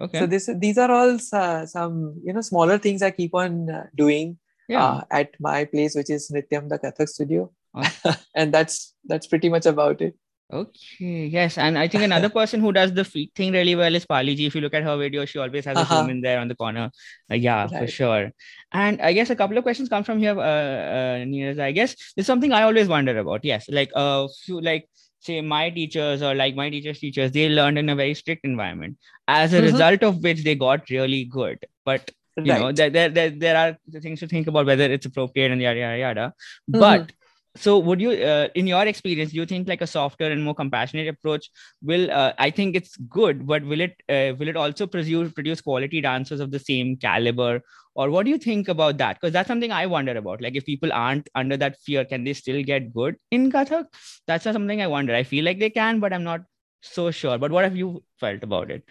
okay. 0.00 0.18
so 0.20 0.26
this 0.26 0.48
these 0.58 0.78
are 0.78 0.90
all 0.90 1.18
uh, 1.32 1.66
some 1.66 2.14
you 2.24 2.32
know 2.32 2.40
smaller 2.40 2.78
things 2.78 3.02
i 3.02 3.10
keep 3.10 3.34
on 3.34 3.70
uh, 3.70 3.86
doing 3.94 4.38
yeah. 4.68 4.84
uh, 4.84 5.00
at 5.10 5.30
my 5.40 5.64
place, 5.64 5.94
which 5.94 6.10
is 6.10 6.30
Nrityam, 6.30 6.68
the 6.68 6.78
Kathak 6.78 7.08
studio. 7.08 7.50
Awesome. 7.74 8.14
and 8.34 8.52
that's 8.52 8.94
that's 9.04 9.26
pretty 9.26 9.48
much 9.48 9.66
about 9.66 10.00
it. 10.00 10.16
Okay, 10.52 11.26
yes, 11.26 11.58
and 11.58 11.76
I 11.76 11.88
think 11.88 12.04
another 12.04 12.28
person 12.28 12.60
who 12.60 12.70
does 12.70 12.92
the 12.92 13.04
feet 13.04 13.32
thing 13.34 13.52
really 13.52 13.74
well 13.74 13.92
is 13.92 14.06
Paliji. 14.06 14.46
If 14.46 14.54
you 14.54 14.60
look 14.60 14.74
at 14.74 14.84
her 14.84 14.96
video, 14.96 15.24
she 15.24 15.40
always 15.40 15.64
has 15.64 15.76
a 15.76 15.80
Uh-huh. 15.80 16.02
woman 16.02 16.20
there 16.20 16.38
on 16.38 16.46
the 16.46 16.54
corner. 16.54 16.92
Uh, 17.28 17.34
yeah, 17.34 17.66
for 17.66 17.88
sure. 17.88 18.30
And 18.70 19.02
I 19.02 19.12
guess 19.12 19.30
a 19.30 19.34
couple 19.34 19.58
of 19.58 19.64
questions 19.64 19.88
come 19.88 20.04
from 20.04 20.20
here, 20.20 20.38
uh, 20.38 20.42
uh, 20.42 21.16
Niraj. 21.24 21.58
I 21.58 21.72
guess 21.72 21.96
there's 22.14 22.28
something 22.28 22.52
I 22.52 22.62
always 22.62 22.86
wonder 22.86 23.18
about. 23.18 23.44
Yes, 23.44 23.66
like 23.68 23.90
uh, 23.96 24.28
few 24.44 24.60
like 24.60 24.88
say 25.26 25.40
my 25.40 25.70
teachers 25.70 26.22
or 26.22 26.34
like 26.34 26.54
my 26.56 26.70
teachers' 26.70 27.00
teachers, 27.00 27.32
they 27.32 27.48
learned 27.48 27.78
in 27.78 27.88
a 27.88 27.96
very 27.96 28.14
strict 28.14 28.44
environment. 28.44 28.96
As 29.28 29.52
a 29.52 29.60
Mhm. 29.60 29.66
result 29.72 30.02
of 30.10 30.22
which, 30.22 30.44
they 30.44 30.54
got 30.54 30.90
really 30.90 31.24
good. 31.24 31.66
But 31.84 32.10
you 32.38 32.52
know, 32.60 32.72
there, 32.72 32.90
there, 32.90 33.08
there, 33.08 33.30
there 33.30 33.56
are 33.56 34.00
things 34.00 34.20
to 34.20 34.28
think 34.28 34.46
about 34.46 34.66
whether 34.66 34.84
it's 34.84 35.06
appropriate 35.06 35.50
and 35.52 35.60
yada 35.60 35.80
yada 35.80 35.98
yada. 35.98 36.26
Mhm. 36.70 36.80
But 36.86 37.12
so 37.56 37.78
would 37.78 38.00
you 38.00 38.10
uh, 38.10 38.48
in 38.54 38.66
your 38.66 38.84
experience 38.86 39.30
do 39.32 39.38
you 39.38 39.46
think 39.46 39.66
like 39.68 39.80
a 39.80 39.86
softer 39.86 40.26
and 40.30 40.44
more 40.44 40.54
compassionate 40.54 41.08
approach 41.08 41.50
will 41.82 42.10
uh, 42.10 42.32
i 42.38 42.50
think 42.50 42.76
it's 42.76 42.96
good 43.18 43.46
but 43.46 43.64
will 43.64 43.80
it 43.80 43.94
uh, 44.16 44.34
will 44.38 44.48
it 44.48 44.56
also 44.56 44.86
produce 44.86 45.32
produce 45.32 45.62
quality 45.62 46.02
dancers 46.02 46.40
of 46.40 46.50
the 46.50 46.58
same 46.58 46.96
caliber 47.06 47.62
or 47.96 48.10
what 48.10 48.24
do 48.24 48.30
you 48.30 48.38
think 48.38 48.68
about 48.68 48.98
that? 48.98 49.20
Because 49.20 49.32
that's 49.32 49.48
something 49.48 49.72
i 49.72 49.86
wonder 49.86 50.16
about. 50.16 50.40
Like 50.40 50.56
if 50.56 50.66
people 50.66 50.92
aren't 50.92 51.28
under 51.34 51.56
that 51.56 51.80
fear 51.86 52.04
can 52.04 52.24
they 52.24 52.34
still 52.42 52.62
get 52.62 52.92
good 52.92 53.16
in 53.30 53.50
kathak? 53.50 53.86
That's 54.26 54.44
not 54.44 54.54
something 54.60 54.82
i 54.82 54.86
wonder 54.86 55.14
i 55.14 55.24
feel 55.32 55.44
like 55.44 55.58
they 55.64 55.70
can 55.70 56.00
but 56.00 56.12
i'm 56.12 56.24
not 56.24 56.46
so 56.82 57.10
sure. 57.10 57.38
But 57.38 57.50
what 57.50 57.64
have 57.64 57.76
you 57.76 58.02
felt 58.20 58.42
about 58.42 58.70
it? 58.70 58.84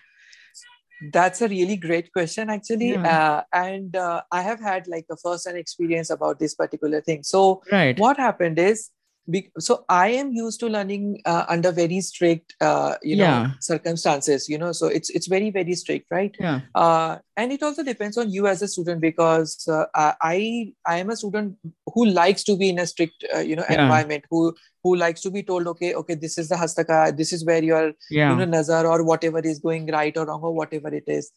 That's 1.12 1.42
a 1.42 1.48
really 1.48 1.76
great 1.76 2.12
question, 2.12 2.50
actually. 2.50 2.92
Yeah. 2.92 3.18
Uh, 3.18 3.44
and 3.54 3.96
uh, 3.96 4.22
I 4.32 4.42
have 4.42 4.60
had 4.60 4.88
like 4.88 5.06
a 5.12 5.18
first-hand 5.18 5.58
experience 5.58 6.10
about 6.10 6.40
this 6.40 6.56
particular 6.56 7.02
thing. 7.02 7.24
So 7.24 7.62
right. 7.72 8.00
what 8.00 8.18
happened 8.18 8.60
is, 8.60 8.90
be- 9.30 9.52
so 9.60 9.86
I 9.90 10.10
am 10.10 10.32
used 10.34 10.60
to 10.62 10.68
learning 10.70 11.22
uh, 11.26 11.46
under 11.50 11.72
very 11.72 12.00
strict, 12.02 12.54
uh, 12.62 12.96
you 13.02 13.16
know, 13.16 13.24
Yeah. 13.24 13.52
circumstances. 13.60 14.48
You 14.50 14.58
know, 14.58 14.72
so 14.72 14.88
it's 14.88 15.10
it's 15.10 15.28
very 15.28 15.50
very 15.50 15.76
strict, 15.76 16.08
right? 16.12 16.36
yeah 16.40 16.60
uh, 16.76 17.18
and 17.38 17.52
it 17.52 17.64
also 17.64 17.84
depends 17.84 18.18
on 18.18 18.30
you 18.32 18.48
as 18.48 18.62
a 18.62 18.68
student 18.68 19.02
because 19.02 19.68
uh, 19.68 19.86
I 20.22 20.74
I 20.86 20.98
am 21.00 21.10
a 21.10 21.16
student 21.16 21.58
who 21.94 22.06
likes 22.06 22.44
to 22.44 22.56
be 22.58 22.70
in 22.70 22.80
a 22.80 22.88
strict 22.88 23.26
uh, 23.36 23.40
you 23.40 23.56
know 23.56 23.66
Yeah. 23.70 23.82
environment 23.82 24.26
who 24.30 24.54
who 24.84 24.96
likes 24.96 25.22
to 25.22 25.32
be 25.32 25.42
told 25.44 25.68
okay 25.74 25.94
okay 25.96 26.16
this 26.16 26.38
is 26.38 26.50
the 26.50 26.56
hastaka 26.64 26.98
this 27.18 27.34
is 27.34 27.44
where 27.52 27.64
your 27.64 27.84
yeah 28.12 28.30
you 28.32 28.38
know 28.42 28.46
nazar 28.56 28.86
or 28.94 29.04
whatever 29.12 29.40
is 29.54 29.60
going 29.68 29.88
right 30.00 30.16
or 30.18 30.26
wrong 30.32 30.44
or 30.52 30.54
whatever 30.62 30.94
it 31.02 31.08
is 31.20 31.32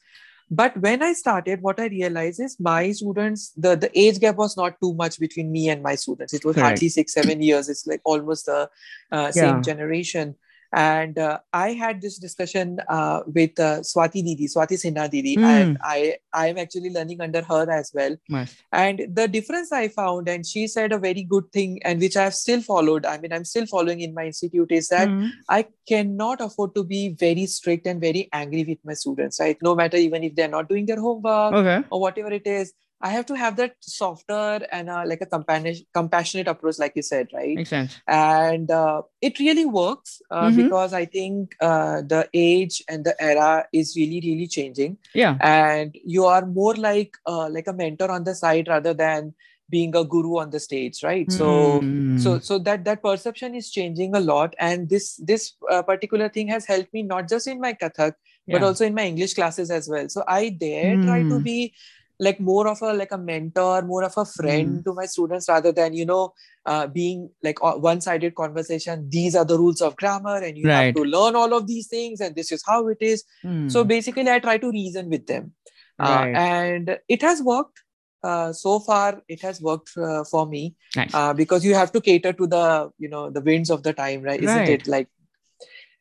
but 0.51 0.77
when 0.79 1.03
i 1.03 1.13
started 1.13 1.61
what 1.61 1.79
i 1.79 1.87
realized 1.87 2.41
is 2.41 2.57
my 2.59 2.91
students 2.93 3.53
the 3.57 3.77
the 3.77 3.91
age 3.99 4.19
gap 4.19 4.37
was 4.37 4.57
not 4.57 4.81
too 4.81 4.95
much 4.95 5.19
between 5.19 5.53
me 5.53 5.69
and 5.69 5.83
my 5.83 5.95
students 5.95 6.33
it 6.33 6.45
was 6.45 6.55
Correct. 6.57 6.69
hardly 6.69 6.89
six 6.89 7.13
seven 7.13 7.43
years 7.43 7.69
it's 7.69 7.87
like 7.87 8.01
almost 8.05 8.47
the 8.47 8.69
uh, 9.13 9.27
Yeah. 9.27 9.31
same 9.33 9.63
generation 9.63 10.35
and 10.73 11.19
uh, 11.19 11.39
i 11.53 11.73
had 11.73 12.01
this 12.01 12.19
discussion 12.19 12.79
uh, 12.89 13.21
with 13.35 13.59
uh, 13.59 13.81
swati 13.91 14.23
didi 14.27 14.49
swati 14.55 14.79
sinha 14.83 15.05
didi 15.15 15.35
Hmm. 15.37 15.45
and 15.45 15.79
i 15.83 16.17
i 16.33 16.47
am 16.49 16.59
actually 16.59 16.91
learning 16.97 17.21
under 17.27 17.43
her 17.51 17.63
as 17.79 17.91
well 17.99 18.17
must 18.37 18.57
and 18.73 19.01
the 19.21 19.27
difference 19.37 19.73
i 19.73 19.89
found 19.89 20.29
and 20.29 20.47
she 20.53 20.67
said 20.75 20.93
a 20.93 20.99
very 21.07 21.23
good 21.35 21.47
thing 21.59 21.79
and 21.85 22.01
which 22.07 22.17
i 22.17 22.25
have 22.29 22.35
still 22.35 22.61
followed 22.71 23.07
i 23.13 23.17
mean 23.23 23.33
i'm 23.39 23.47
still 23.53 23.67
following 23.75 24.01
in 24.09 24.13
my 24.21 24.27
institute 24.33 24.73
is 24.81 24.89
that 24.97 25.09
Mhm. 25.09 25.31
I 25.57 25.65
cannot 25.91 26.41
afford 26.47 26.75
to 26.75 26.83
be 26.85 26.99
very 27.21 27.47
strict 27.47 27.87
and 27.87 28.01
very 28.01 28.23
angry 28.39 28.65
with 28.71 28.81
my 28.89 28.95
students, 29.03 29.41
right? 29.41 29.57
No 29.69 29.75
matter 29.81 29.97
even 30.07 30.27
if 30.29 30.35
they're 30.35 30.55
not 30.55 30.69
doing 30.73 30.85
their 30.91 31.01
homework 31.05 31.55
okay 31.61 31.77
or 31.91 32.01
whatever 32.03 32.33
it 32.39 32.47
is, 32.55 32.73
I 33.01 33.11
have 33.11 33.27
to 33.27 33.35
have 33.37 33.57
that 33.57 33.77
softer 33.81 34.67
and 34.73 34.91
uh, 34.91 35.05
like 35.07 35.21
a 35.21 35.27
compassionate, 35.27 35.79
compassionate 35.95 36.49
approach, 36.49 36.79
like 36.79 36.93
you 36.97 37.03
said, 37.03 37.29
right? 37.33 37.55
makes 37.57 37.71
sense 37.71 38.01
And 38.07 38.71
uh, 38.71 39.03
it 39.21 39.39
really 39.39 39.65
works 39.67 40.21
uh, 40.31 40.49
Mhm. 40.51 40.57
because 40.57 40.93
I 40.93 41.05
think 41.05 41.55
uh, 41.61 42.03
the 42.03 42.29
age 42.35 42.83
and 42.89 43.05
the 43.05 43.15
era 43.23 43.67
is 43.73 43.95
really, 43.97 44.21
really 44.21 44.47
changing, 44.49 44.99
yeah 45.15 45.37
and 45.41 45.95
you 46.05 46.25
are 46.27 46.45
more 46.47 46.75
like 46.75 47.15
uh, 47.27 47.49
like 47.49 47.69
a 47.69 47.73
mentor 47.73 48.11
on 48.11 48.25
the 48.25 48.35
side 48.35 48.67
rather 48.69 48.95
than 48.95 49.35
being 49.71 49.95
a 49.95 50.05
guru 50.05 50.39
on 50.39 50.51
the 50.51 50.59
stage, 50.61 51.03
right? 51.05 51.31
So 51.31 51.81
Mm. 51.83 52.19
so 52.19 52.39
so 52.41 52.59
that 52.59 52.85
that 52.85 53.03
perception 53.03 53.55
is 53.55 53.71
changing 53.71 54.15
a 54.17 54.21
lot 54.21 54.55
and 54.59 54.89
this 54.89 55.17
this 55.33 55.53
uh, 55.71 55.83
particular 55.83 56.29
thing 56.29 56.49
has 56.49 56.67
helped 56.67 56.93
me 56.93 57.03
not 57.03 57.29
just 57.29 57.47
in 57.47 57.61
my 57.61 57.73
kathak 57.75 58.15
but 58.51 58.63
also 58.63 58.85
in 58.87 58.95
my 58.95 59.05
english 59.05 59.35
classes 59.35 59.71
as 59.71 59.89
well 59.93 60.09
so 60.09 60.25
i 60.27 60.57
there 60.61 60.97
try 61.05 61.23
to 61.23 61.37
Hmm. 61.39 61.43
be 61.49 61.75
like 62.21 62.41
more 62.41 62.67
of 62.69 62.81
a 62.83 62.93
like 62.93 63.13
a 63.13 63.19
mentor 63.19 63.83
more 63.83 64.03
of 64.05 64.15
a 64.17 64.25
friend 64.25 64.69
Hmm. 64.77 64.83
to 64.83 64.95
my 64.95 65.07
students 65.07 65.49
rather 65.49 65.73
than 65.73 65.95
you 65.95 66.05
know 66.05 66.35
uh, 66.67 66.87
being 66.87 67.31
like 67.43 67.59
a 67.63 67.79
one-sided 67.79 68.35
conversation. 68.35 69.09
These 69.09 69.35
are 69.37 69.45
the 69.45 69.57
rules 69.59 69.81
of 69.81 69.97
grammar 69.97 70.37
and 70.37 70.59
you 70.59 70.67
Right. 70.69 70.87
have 70.87 70.95
to 70.95 71.03
learn 71.05 71.37
all 71.37 71.55
of 71.55 71.67
these 71.67 71.87
things 71.87 72.21
and 72.21 72.35
this 72.35 72.51
is 72.53 72.63
how 72.67 72.89
it 72.89 72.99
is. 73.01 73.25
Mm. 73.45 73.71
so 73.71 73.85
basically 73.85 74.29
i 74.31 74.39
try 74.39 74.57
to 74.59 74.71
reason 74.71 75.09
with 75.11 75.27
them. 75.27 75.53
Uh, 75.99 76.27
and 76.35 76.99
it 77.09 77.23
has 77.23 77.43
worked. 77.43 77.81
Uh, 78.23 78.53
so 78.53 78.81
far 78.81 79.23
it 79.29 79.41
has 79.43 79.61
worked 79.63 79.91
uh, 79.97 80.25
for 80.25 80.45
me. 80.47 80.75
Nice. 80.97 81.15
Uh, 81.15 81.33
because 81.33 81.65
you 81.65 81.75
have 81.75 81.93
to 81.93 82.01
cater 82.01 82.33
to 82.33 82.47
the 82.49 82.91
you 82.99 83.09
know 83.09 83.31
the 83.31 83.41
winds 83.41 83.71
of 83.71 83.83
the 83.85 83.93
time 83.93 84.23
right? 84.23 84.41
Isn't 84.43 84.57
Right. 84.69 84.81
it 84.81 84.89
like 84.89 85.09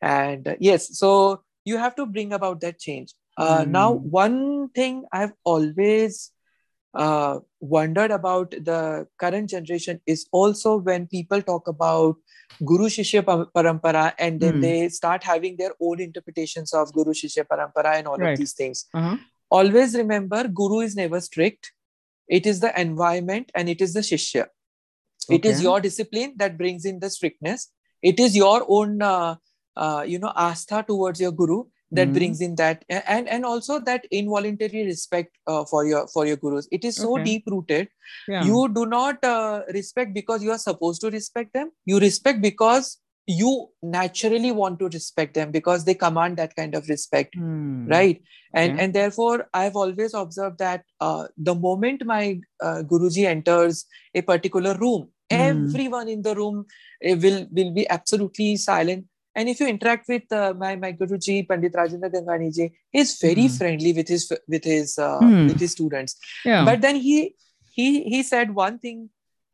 and 0.00 0.48
uh, 0.48 0.56
yes 0.60 0.96
so 0.98 1.42
you 1.64 1.76
have 1.78 1.94
to 1.96 2.06
bring 2.06 2.32
about 2.32 2.60
that 2.60 2.78
change 2.78 3.14
uh, 3.44 3.64
now 3.76 3.88
Mm. 3.94 4.10
one 4.22 4.38
thing 4.78 4.94
i've 5.18 5.32
always 5.52 6.18
uh, 7.04 7.34
wondered 7.74 8.10
about 8.16 8.50
the 8.70 8.80
current 9.22 9.50
generation 9.54 10.00
is 10.14 10.26
also 10.40 10.70
when 10.88 11.06
people 11.16 11.42
talk 11.50 11.68
about 11.72 12.16
guru 12.70 12.88
shishya 12.96 13.22
parampara 13.56 14.04
and 14.26 14.40
then 14.44 14.54
Mm. 14.58 14.62
they 14.66 14.88
start 14.98 15.26
having 15.32 15.56
their 15.62 15.72
own 15.88 16.00
interpretations 16.08 16.72
of 16.82 16.92
guru 16.98 17.12
shishya 17.22 17.44
parampara 17.50 17.92
and 17.98 18.08
all 18.12 18.16
Right. 18.24 18.32
of 18.32 18.38
these 18.42 18.54
things 18.60 18.84
uh-huh. 19.00 19.16
always 19.58 19.94
remember 20.02 20.40
guru 20.62 20.80
is 20.90 20.96
never 21.02 21.20
strict 21.30 21.72
it 22.38 22.46
is 22.52 22.58
the 22.64 22.72
environment 22.86 23.52
and 23.54 23.68
it 23.74 23.80
is 23.88 23.94
the 23.98 24.04
shishya 24.12 24.46
it 25.36 25.44
is 25.50 25.62
your 25.68 25.78
discipline 25.88 26.32
that 26.42 26.56
brings 26.62 26.84
in 26.90 26.98
the 27.04 27.10
strictness 27.18 27.70
it 28.10 28.18
is 28.26 28.36
your 28.36 28.58
own 28.76 29.00
uh, 29.02 29.32
uh, 29.84 30.02
you 30.12 30.18
know 30.24 30.32
astha 30.48 30.80
towards 30.90 31.20
your 31.26 31.32
guru 31.42 31.58
that 31.90 32.08
Mhm. 32.08 32.14
brings 32.14 32.40
in 32.40 32.54
that 32.56 32.84
and 32.88 33.28
and 33.28 33.44
also 33.44 33.78
that 33.80 34.04
involuntary 34.10 34.84
respect 34.84 35.36
uh, 35.46 35.64
for 35.64 35.84
your 35.86 36.06
for 36.08 36.26
your 36.26 36.36
gurus 36.36 36.68
it 36.70 36.84
is 36.84 36.96
so 36.96 37.12
Okay. 37.14 37.24
deep 37.24 37.44
rooted 37.46 37.88
yeah 38.28 38.44
you 38.44 38.68
do 38.78 38.86
not 38.86 39.22
uh, 39.24 39.62
respect 39.72 40.14
because 40.14 40.42
you 40.42 40.50
are 40.50 40.58
supposed 40.58 41.00
to 41.00 41.10
respect 41.10 41.52
them 41.54 41.70
you 41.86 41.98
respect 41.98 42.42
because 42.42 42.98
you 43.26 43.68
naturally 43.82 44.52
want 44.52 44.78
to 44.78 44.88
respect 44.88 45.34
them 45.34 45.50
because 45.50 45.84
they 45.84 45.94
command 45.94 46.36
that 46.36 46.54
kind 46.56 46.74
of 46.74 46.88
respect 46.88 47.34
Hmm. 47.34 47.88
right 47.90 48.22
and 48.54 48.72
Okay. 48.72 48.82
and 48.84 48.94
therefore 48.94 49.46
i've 49.54 49.76
always 49.76 50.14
observed 50.14 50.58
that 50.58 50.84
uh, 51.00 51.26
the 51.36 51.54
moment 51.54 52.04
my 52.04 52.38
uh, 52.62 52.82
guruji 52.92 53.24
enters 53.34 53.84
a 54.14 54.22
particular 54.22 54.74
room 54.84 55.08
Hmm. 55.30 55.38
everyone 55.40 56.08
in 56.08 56.22
the 56.22 56.34
room 56.34 56.64
eh, 57.02 57.14
will 57.14 57.46
will 57.58 57.72
be 57.78 57.88
absolutely 57.96 58.56
silent 58.56 59.04
and 59.38 59.50
if 59.52 59.58
you 59.62 59.66
interact 59.72 60.08
with 60.12 60.32
uh, 60.40 60.52
my 60.62 60.70
my 60.84 60.90
guruji 61.00 61.36
pandit 61.50 61.74
rajendra 61.80 62.10
gangani 62.16 62.48
ji 62.58 62.66
he's 62.96 63.12
very 63.26 63.46
Hmm. 63.48 63.56
friendly 63.58 63.92
with 63.98 64.08
his 64.14 64.24
with 64.54 64.66
his 64.72 64.92
uh, 65.08 65.18
Hmm. 65.24 65.44
with 65.50 65.60
his 65.64 65.72
students 65.78 66.14
Yeah. 66.50 66.62
but 66.68 66.78
then 66.86 66.98
he 67.06 67.16
he 67.78 67.88
he 68.14 68.20
said 68.32 68.48
one 68.64 68.76
thing 68.84 68.98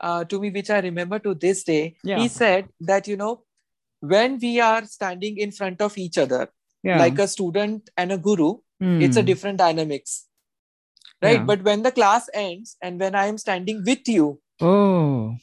uh, 0.06 0.22
to 0.30 0.36
me 0.44 0.48
which 0.58 0.70
i 0.76 0.82
remember 0.90 1.18
to 1.26 1.32
this 1.46 1.60
day 1.72 1.82
Yeah. 2.10 2.20
he 2.22 2.28
said 2.40 2.62
that 2.92 3.10
you 3.12 3.16
know 3.22 3.32
when 4.14 4.38
we 4.44 4.52
are 4.68 4.82
standing 4.96 5.34
in 5.46 5.50
front 5.58 5.78
of 5.88 5.92
each 6.04 6.16
other 6.26 6.42
yeah. 6.88 6.98
like 7.02 7.18
a 7.24 7.28
student 7.36 7.90
and 8.02 8.12
a 8.16 8.22
guru 8.28 8.50
it's 9.04 9.18
a 9.20 9.22
different 9.28 9.58
dynamics 9.64 10.14
right 11.26 11.36
Yeah. 11.38 11.44
but 11.50 11.60
when 11.68 11.82
the 11.86 11.92
class 11.98 12.24
ends 12.46 12.72
and 12.86 13.04
when 13.04 13.14
i 13.20 13.26
am 13.32 13.38
standing 13.46 13.78
with 13.90 14.10
you 14.16 14.26
Oh. 14.70 15.36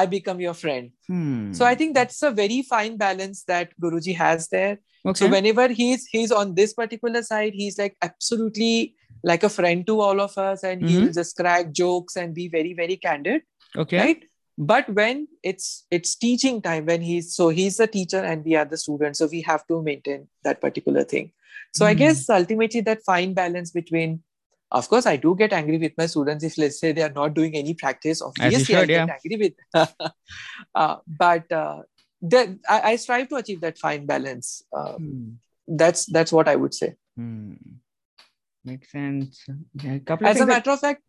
I 0.00 0.06
become 0.16 0.40
your 0.44 0.54
friend 0.64 0.90
Hmm. 1.08 1.52
so 1.58 1.64
i 1.70 1.74
think 1.80 1.94
that's 1.98 2.20
a 2.28 2.30
very 2.42 2.60
fine 2.74 2.96
balance 3.04 3.44
that 3.52 3.72
guruji 3.84 4.14
has 4.20 4.48
there 4.56 4.74
okay. 5.06 5.18
so 5.22 5.28
whenever 5.34 5.66
he's 5.80 6.06
he's 6.16 6.32
on 6.42 6.54
this 6.60 6.72
particular 6.82 7.22
side 7.30 7.52
he's 7.62 7.78
like 7.82 7.96
absolutely 8.10 8.94
like 9.32 9.42
a 9.48 9.52
friend 9.56 9.86
to 9.90 10.00
all 10.06 10.20
of 10.28 10.36
us 10.44 10.64
and 10.70 10.88
he'll 10.88 11.12
just 11.18 11.36
crack 11.42 11.72
jokes 11.82 12.16
and 12.22 12.34
be 12.40 12.48
very 12.56 12.72
very 12.80 12.96
candid 12.96 13.42
okay. 13.84 13.98
right 14.04 14.24
but 14.72 14.88
when 14.96 15.22
it's 15.52 15.68
it's 15.90 16.14
teaching 16.24 16.58
time 16.66 16.84
when 16.90 17.00
he's 17.10 17.30
so 17.38 17.48
he's 17.60 17.76
the 17.84 17.86
teacher 17.94 18.20
and 18.32 18.44
we 18.50 18.54
are 18.62 18.64
the 18.74 18.76
students 18.82 19.18
so 19.24 19.26
we 19.36 19.40
have 19.52 19.66
to 19.72 19.82
maintain 19.88 20.28
that 20.48 20.60
particular 20.66 21.04
thing 21.14 21.32
so 21.78 21.86
i 21.86 21.92
Hmm. 21.94 21.98
guess 22.04 22.28
ultimately 22.40 22.82
that 22.90 23.02
fine 23.12 23.32
balance 23.42 23.72
between 23.80 24.22
of 24.70 24.88
course 24.88 25.06
i 25.06 25.16
do 25.16 25.34
get 25.36 25.52
angry 25.52 25.78
with 25.78 25.92
my 25.98 26.06
students 26.06 26.44
if 26.44 26.56
let's 26.58 26.78
say 26.80 26.92
they 26.92 27.02
are 27.02 27.12
not 27.12 27.34
doing 27.34 27.54
any 27.56 27.74
practice 27.74 28.20
obviously 28.22 28.64
should, 28.64 28.76
i 28.76 28.80
yeah. 28.92 29.06
get 29.06 29.16
angry 29.16 29.36
with 29.74 29.88
uh, 30.74 30.96
but 31.06 31.50
uh, 31.52 31.82
that 32.22 32.48
I, 32.68 32.80
I 32.92 32.96
strive 32.96 33.28
to 33.28 33.36
achieve 33.36 33.60
that 33.60 33.78
fine 33.78 34.06
balance 34.06 34.62
uh, 34.76 34.92
Hmm. 34.94 35.32
that's 35.66 36.06
that's 36.06 36.32
what 36.32 36.48
i 36.48 36.56
would 36.56 36.74
say 36.74 36.94
Hmm. 37.16 37.54
Makes 38.66 38.90
sense. 38.92 39.44
Yeah, 39.82 39.98
a 40.08 40.12
as 40.12 40.18
a 40.18 40.22
things 40.22 40.38
that- 40.38 40.46
matter 40.48 40.70
of 40.70 40.80
fact 40.80 41.02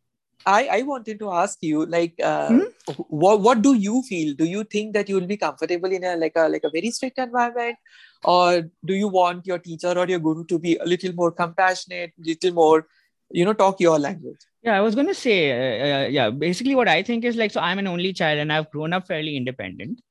i 0.46 0.68
i 0.78 0.82
wanted 0.88 1.18
to 1.20 1.32
ask 1.32 1.58
you 1.62 1.86
like 1.86 2.14
uh, 2.22 2.50
Hmm? 2.50 2.96
what 3.24 3.40
what 3.46 3.62
do 3.62 3.74
you 3.74 4.02
feel 4.08 4.34
do 4.42 4.46
you 4.46 4.64
think 4.66 4.94
that 4.94 5.08
you 5.10 5.16
will 5.16 5.30
be 5.30 5.38
comfortable 5.38 5.92
in 5.98 6.04
a 6.04 6.16
like 6.24 6.36
a 6.36 6.50
like 6.56 6.66
a 6.66 6.70
very 6.76 6.92
strict 6.92 7.18
environment 7.18 7.78
or 8.24 8.64
do 8.92 8.94
you 8.94 9.08
want 9.08 9.48
your 9.52 9.58
teacher 9.70 9.94
or 10.04 10.06
your 10.08 10.20
guru 10.20 10.44
to 10.52 10.60
be 10.60 10.76
a 10.76 10.86
little 10.86 11.14
more 11.22 11.32
compassionate 11.32 12.12
little 12.20 12.54
more 12.60 12.86
you 13.32 13.46
know 13.46 13.54
talk 13.54 13.80
your 13.80 14.00
language 14.00 14.44
Yeah, 14.66 14.76
I 14.76 14.82
was 14.82 14.96
going 14.96 15.06
to 15.08 15.14
say, 15.14 15.34
uh, 15.54 15.88
uh, 15.88 16.08
yeah, 16.08 16.30
basically 16.32 16.74
what 16.74 16.88
I 16.88 17.04
think 17.04 17.24
is 17.24 17.36
like, 17.36 17.52
so 17.52 17.62
I'm 17.62 17.78
an 17.78 17.86
only 17.86 18.14
child 18.14 18.40
and 18.40 18.52
I've 18.52 18.70
grown 18.72 18.94
up 18.94 19.06
fairly 19.06 19.38
independent. 19.38 20.02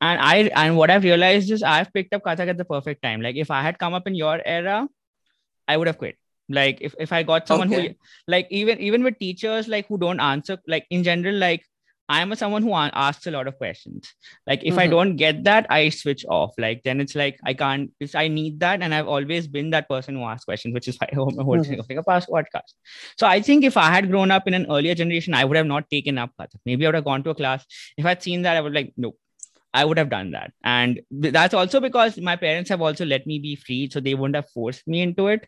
And 0.00 0.20
I, 0.20 0.36
and 0.62 0.76
what 0.76 0.90
I've 0.90 1.04
realized 1.04 1.52
is 1.56 1.62
I've 1.62 1.92
picked 1.92 2.12
up 2.12 2.24
Kathak 2.24 2.48
at 2.48 2.58
the 2.58 2.64
perfect 2.64 3.00
time. 3.04 3.22
Like 3.22 3.36
if 3.36 3.52
I 3.52 3.62
had 3.62 3.78
come 3.78 3.94
up 3.94 4.08
in 4.08 4.16
your 4.16 4.42
era, 4.44 4.88
I 5.68 5.76
would 5.76 5.86
have 5.86 5.98
quit. 5.98 6.16
Like 6.48 6.78
if, 6.80 6.96
if 6.98 7.12
I 7.12 7.22
got 7.22 7.46
someone 7.46 7.70
who, 7.70 7.90
like 8.26 8.48
even, 8.50 8.80
even 8.80 9.04
with 9.04 9.20
teachers, 9.20 9.68
like 9.68 9.86
who 9.86 9.98
don't 9.98 10.18
answer, 10.18 10.58
like 10.66 10.84
in 10.90 11.04
general, 11.04 11.36
like 11.36 11.62
I'm 12.08 12.32
a 12.32 12.36
someone 12.36 12.62
who 12.62 12.72
asks 12.74 13.26
a 13.26 13.30
lot 13.30 13.46
of 13.46 13.56
questions. 13.56 14.12
Like 14.46 14.62
if 14.64 14.76
I 14.76 14.86
Mhm. 14.86 14.90
don't 14.90 15.16
get 15.16 15.44
that, 15.44 15.66
I 15.70 15.88
switch 15.88 16.24
off. 16.28 16.52
Like 16.58 16.82
then 16.82 17.00
it's 17.00 17.14
like 17.14 17.38
I 17.44 17.54
can't. 17.54 17.90
It's, 18.00 18.14
I 18.14 18.28
need 18.28 18.60
that, 18.60 18.82
and 18.82 18.94
I've 18.94 19.08
always 19.08 19.46
been 19.48 19.70
that 19.70 19.88
person 19.88 20.16
who 20.16 20.22
asks 20.24 20.44
questions, 20.44 20.74
which 20.74 20.88
is 20.88 20.98
why 20.98 21.08
I'm 21.12 21.36
my 21.36 21.42
whole 21.44 21.62
thing 21.62 21.78
of 21.78 21.86
like 21.88 21.98
a 21.98 22.02
past 22.02 22.28
podcast. 22.28 22.74
So 23.16 23.26
I 23.26 23.40
think 23.40 23.64
if 23.64 23.76
I 23.76 23.90
had 23.94 24.10
grown 24.10 24.30
up 24.30 24.46
in 24.48 24.54
an 24.54 24.66
earlier 24.70 24.94
generation, 24.94 25.32
I 25.34 25.44
would 25.44 25.56
have 25.56 25.66
not 25.66 25.88
taken 25.90 26.18
up 26.18 26.32
Kathak. 26.38 26.60
Maybe 26.66 26.84
I 26.84 26.88
would 26.88 26.94
have 26.96 27.04
gone 27.04 27.22
to 27.24 27.30
a 27.30 27.34
class. 27.34 27.64
If 27.96 28.04
I'd 28.04 28.22
seen 28.22 28.42
that, 28.42 28.56
I 28.56 28.60
would 28.60 28.74
like 28.74 28.92
nope. 28.96 29.18
I 29.74 29.86
would 29.86 29.96
have 29.96 30.10
done 30.10 30.32
that, 30.32 30.52
and 30.62 31.00
that's 31.10 31.54
also 31.54 31.80
because 31.80 32.18
my 32.18 32.36
parents 32.36 32.68
have 32.68 32.82
also 32.82 33.06
let 33.06 33.26
me 33.26 33.38
be 33.38 33.56
free, 33.56 33.88
so 33.90 34.00
they 34.00 34.12
wouldn't 34.14 34.34
have 34.34 34.50
forced 34.50 34.86
me 34.86 35.00
into 35.00 35.28
it. 35.28 35.46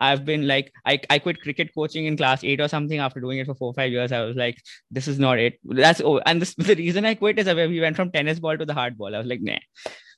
I've 0.00 0.24
been 0.24 0.48
like, 0.48 0.72
I, 0.86 1.00
I 1.10 1.18
quit 1.18 1.40
cricket 1.42 1.70
coaching 1.74 2.06
in 2.06 2.16
class 2.16 2.42
eight 2.42 2.60
or 2.60 2.68
something 2.68 2.98
after 2.98 3.20
doing 3.20 3.38
it 3.38 3.46
for 3.46 3.54
four 3.54 3.74
five 3.74 3.92
years. 3.92 4.12
I 4.12 4.22
was 4.22 4.36
like, 4.36 4.56
this 4.90 5.06
is 5.08 5.18
not 5.18 5.38
it. 5.38 5.58
That's 5.64 6.00
oh, 6.00 6.18
and 6.26 6.40
this 6.40 6.54
the 6.58 6.74
reason 6.74 7.04
I 7.04 7.14
quit 7.14 7.38
is 7.38 7.44
that 7.44 7.56
we 7.56 7.80
went 7.80 7.96
from 7.96 8.10
tennis 8.10 8.40
ball 8.40 8.56
to 8.56 8.64
the 8.64 8.74
hard 8.74 8.96
ball. 8.96 9.14
I 9.14 9.18
was 9.18 9.26
like, 9.26 9.42
nah. 9.42 9.58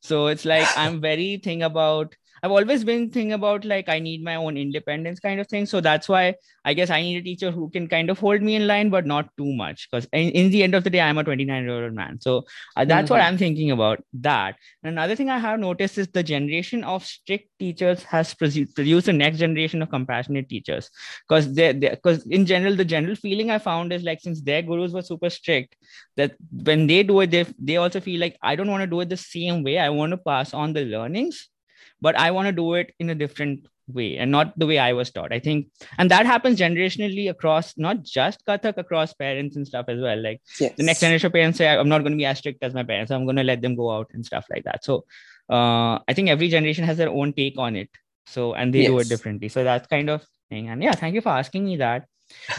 So 0.00 0.28
it's 0.28 0.44
like 0.44 0.68
I'm 0.76 1.00
very 1.00 1.38
thing 1.42 1.62
about. 1.62 2.14
I've 2.44 2.50
always 2.50 2.82
been 2.82 3.08
thinking 3.08 3.32
about 3.34 3.64
like 3.64 3.88
I 3.88 4.00
need 4.00 4.24
my 4.24 4.34
own 4.34 4.56
independence 4.56 5.20
kind 5.20 5.38
of 5.40 5.46
thing. 5.46 5.64
So 5.64 5.80
that's 5.80 6.08
why 6.08 6.34
I 6.64 6.74
guess 6.74 6.90
I 6.90 7.00
need 7.00 7.18
a 7.18 7.22
teacher 7.22 7.52
who 7.52 7.70
can 7.70 7.86
kind 7.86 8.10
of 8.10 8.18
hold 8.18 8.42
me 8.42 8.56
in 8.56 8.66
line, 8.66 8.90
but 8.90 9.06
not 9.06 9.28
too 9.36 9.52
much. 9.54 9.88
Because 9.88 10.08
in, 10.12 10.30
in 10.30 10.50
the 10.50 10.64
end 10.64 10.74
of 10.74 10.82
the 10.82 10.90
day, 10.90 11.00
I'm 11.00 11.18
a 11.18 11.22
29 11.24 11.62
year 11.64 11.84
old 11.84 11.94
man. 11.94 12.20
So 12.20 12.42
uh, 12.76 12.84
that's 12.84 13.10
what 13.10 13.20
Mhm. 13.20 13.26
I'm 13.26 13.38
thinking 13.38 13.70
about. 13.70 14.02
That 14.14 14.56
and 14.82 14.92
another 14.92 15.14
thing 15.14 15.30
I 15.30 15.38
have 15.38 15.60
noticed 15.60 15.98
is 15.98 16.08
the 16.08 16.22
generation 16.24 16.82
of 16.82 17.04
strict 17.04 17.48
teachers 17.60 18.02
has 18.04 18.34
produced 18.34 19.06
the 19.06 19.12
next 19.12 19.38
generation 19.38 19.80
of 19.80 19.90
compassionate 19.90 20.48
teachers. 20.48 20.90
Because 21.28 21.52
they, 21.54 21.72
because 21.72 22.26
in 22.26 22.44
general, 22.46 22.74
the 22.74 22.84
general 22.84 23.14
feeling 23.14 23.50
I 23.52 23.58
found 23.58 23.92
is 23.92 24.02
like 24.02 24.20
since 24.20 24.40
their 24.42 24.62
gurus 24.62 24.92
were 24.92 25.02
super 25.02 25.30
strict, 25.30 25.76
that 26.16 26.34
when 26.50 26.86
they 26.88 27.02
do 27.04 27.20
it, 27.20 27.30
they 27.30 27.46
they 27.58 27.76
also 27.76 28.00
feel 28.00 28.20
like 28.20 28.36
I 28.42 28.56
don't 28.56 28.70
want 28.70 28.82
to 28.82 28.86
do 28.86 29.00
it 29.00 29.08
the 29.08 29.16
same 29.16 29.62
way. 29.62 29.78
I 29.78 29.90
want 29.90 30.10
to 30.10 30.16
pass 30.16 30.52
on 30.54 30.72
the 30.72 30.84
learnings, 30.84 31.48
but 32.02 32.18
I 32.18 32.32
want 32.32 32.46
to 32.46 32.52
do 32.52 32.74
it 32.74 32.92
in 32.98 33.10
a 33.10 33.14
different 33.14 33.66
way 33.88 34.16
and 34.18 34.30
not 34.30 34.58
the 34.58 34.66
way 34.66 34.78
I 34.78 34.92
was 34.92 35.10
taught. 35.10 35.32
I 35.32 35.38
think, 35.38 35.68
and 35.98 36.10
that 36.10 36.26
happens 36.26 36.58
generationally 36.58 37.30
across 37.30 37.78
not 37.78 38.02
just 38.02 38.44
Kathak, 38.44 38.76
across 38.76 39.14
parents 39.14 39.56
and 39.56 39.66
stuff 39.66 39.86
as 39.88 40.00
well. 40.00 40.20
Like 40.20 40.40
yes. 40.60 40.74
the 40.76 40.82
next 40.82 41.00
generation 41.00 41.26
of 41.26 41.32
parents 41.32 41.58
say 41.58 41.68
i'm 41.68 41.88
not 41.88 42.02
going 42.02 42.12
to 42.12 42.18
be 42.18 42.26
as 42.26 42.38
strict 42.38 42.62
as 42.62 42.74
my 42.74 42.82
parents. 42.82 43.10
I'm 43.10 43.24
going 43.24 43.36
to 43.36 43.44
let 43.44 43.62
them 43.62 43.76
go 43.76 43.90
out 43.92 44.10
and 44.12 44.26
stuff 44.26 44.46
like 44.50 44.64
that. 44.64 44.84
So 44.84 45.04
uh, 45.50 45.98
i 46.08 46.12
think 46.14 46.28
every 46.28 46.48
generation 46.48 46.84
has 46.84 46.96
their 46.96 47.10
own 47.10 47.32
take 47.32 47.58
on 47.58 47.76
it. 47.76 47.90
So 48.26 48.54
and 48.54 48.74
they 48.74 48.86
do 48.86 48.98
it 48.98 49.08
differently. 49.08 49.48
So 49.48 49.64
that's 49.64 49.86
kind 49.86 50.10
of 50.10 50.26
thing. 50.50 50.68
And 50.68 50.82
yeah 50.82 50.92
thank 50.92 51.14
you 51.14 51.20
for 51.20 51.30
asking 51.30 51.64
me 51.64 51.76
that 51.76 52.06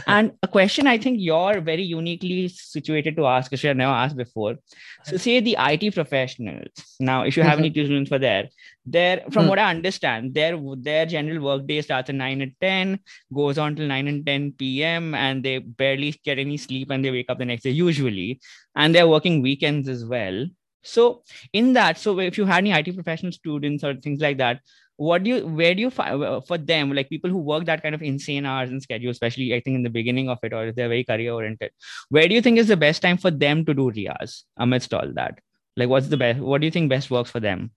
and 0.08 0.32
a 0.44 0.48
question 0.48 0.88
i 0.88 0.98
think 0.98 1.18
you're 1.20 1.62
very 1.62 1.84
uniquely 1.84 2.48
situated 2.48 3.16
to 3.16 3.26
ask 3.26 3.52
which 3.52 3.66
i've 3.66 3.78
never 3.78 3.92
asked 3.92 4.18
before 4.18 4.56
so 5.04 5.18
say 5.18 5.40
the 5.40 5.56
it 5.60 5.94
professionals 5.94 6.96
now 7.00 7.24
if 7.24 7.38
you 7.38 7.44
have 7.44 7.60
any 7.60 7.70
students 7.70 8.10
for 8.10 8.20
there 8.20 8.50
there 8.86 9.24
from 9.32 9.46
Mm. 9.46 9.50
what 9.50 9.60
i 9.60 9.70
understand 9.70 10.34
their 10.34 10.58
their 10.78 11.06
general 11.06 11.44
work 11.44 11.66
day 11.68 11.82
starts 11.82 12.10
at 12.10 12.16
9 12.16 12.42
and 12.42 12.54
10 12.62 13.00
goes 13.34 13.58
on 13.58 13.76
till 13.76 13.88
9 13.88 14.08
and 14.08 14.26
10 14.26 14.54
p.m. 14.54 15.14
and 15.14 15.44
they 15.44 15.60
barely 15.60 16.12
get 16.24 16.40
any 16.40 16.58
sleep 16.58 16.90
and 16.92 17.04
they 17.04 17.12
wake 17.12 17.30
up 17.30 17.38
the 17.38 17.46
next 17.46 17.64
day 17.64 17.70
usually. 17.70 18.40
And 18.76 18.94
they're 18.94 19.08
working 19.08 19.42
weekends 19.42 19.88
as 19.88 20.06
well. 20.06 20.46
So 20.84 21.24
in 21.54 21.74
that, 21.74 21.98
so 21.98 22.20
if 22.20 22.38
you 22.38 22.46
had 22.46 22.58
any 22.58 22.72
IT 22.72 22.94
professional 22.94 23.32
students 23.32 23.84
or 23.84 23.96
things 23.96 24.20
like 24.20 24.38
that, 24.38 24.60
what 24.98 25.24
do 25.24 25.30
you 25.32 25.48
where 25.48 25.74
do 25.74 25.82
you 25.82 25.90
find 25.90 26.24
uh, 26.24 26.42
for 26.42 26.58
them 26.58 26.92
like 26.94 27.10
people 27.10 27.30
who 27.30 27.38
work 27.38 27.66
that 27.66 27.82
kind 27.82 27.96
of 27.96 28.02
insane 28.02 28.46
hours 28.46 28.70
and 28.70 28.82
schedule 28.82 29.10
especially 29.10 29.54
i 29.54 29.60
think 29.60 29.76
in 29.76 29.84
the 29.84 29.90
beginning 29.90 30.30
of 30.30 30.38
it 30.44 30.54
or 30.54 30.68
if 30.68 30.76
they're 30.76 30.90
very 30.90 31.04
career 31.04 31.34
oriented 31.34 31.72
where 32.10 32.28
do 32.28 32.36
you 32.36 32.42
think 32.42 32.58
is 32.58 32.68
the 32.68 32.78
best 32.78 33.02
time 33.02 33.18
for 33.18 33.32
them 33.32 33.66
to 33.66 33.74
do 33.74 33.92
riyaz 33.92 34.44
amidst 34.58 34.94
all 34.94 35.12
that? 35.16 35.40
Like 35.76 35.90
what's 35.90 36.08
the 36.08 36.18
best 36.18 36.40
what 36.40 36.62
do 36.62 36.66
you 36.66 36.72
think 36.72 36.90
best 36.90 37.10
works 37.10 37.32
for 37.32 37.40
them 37.40 37.72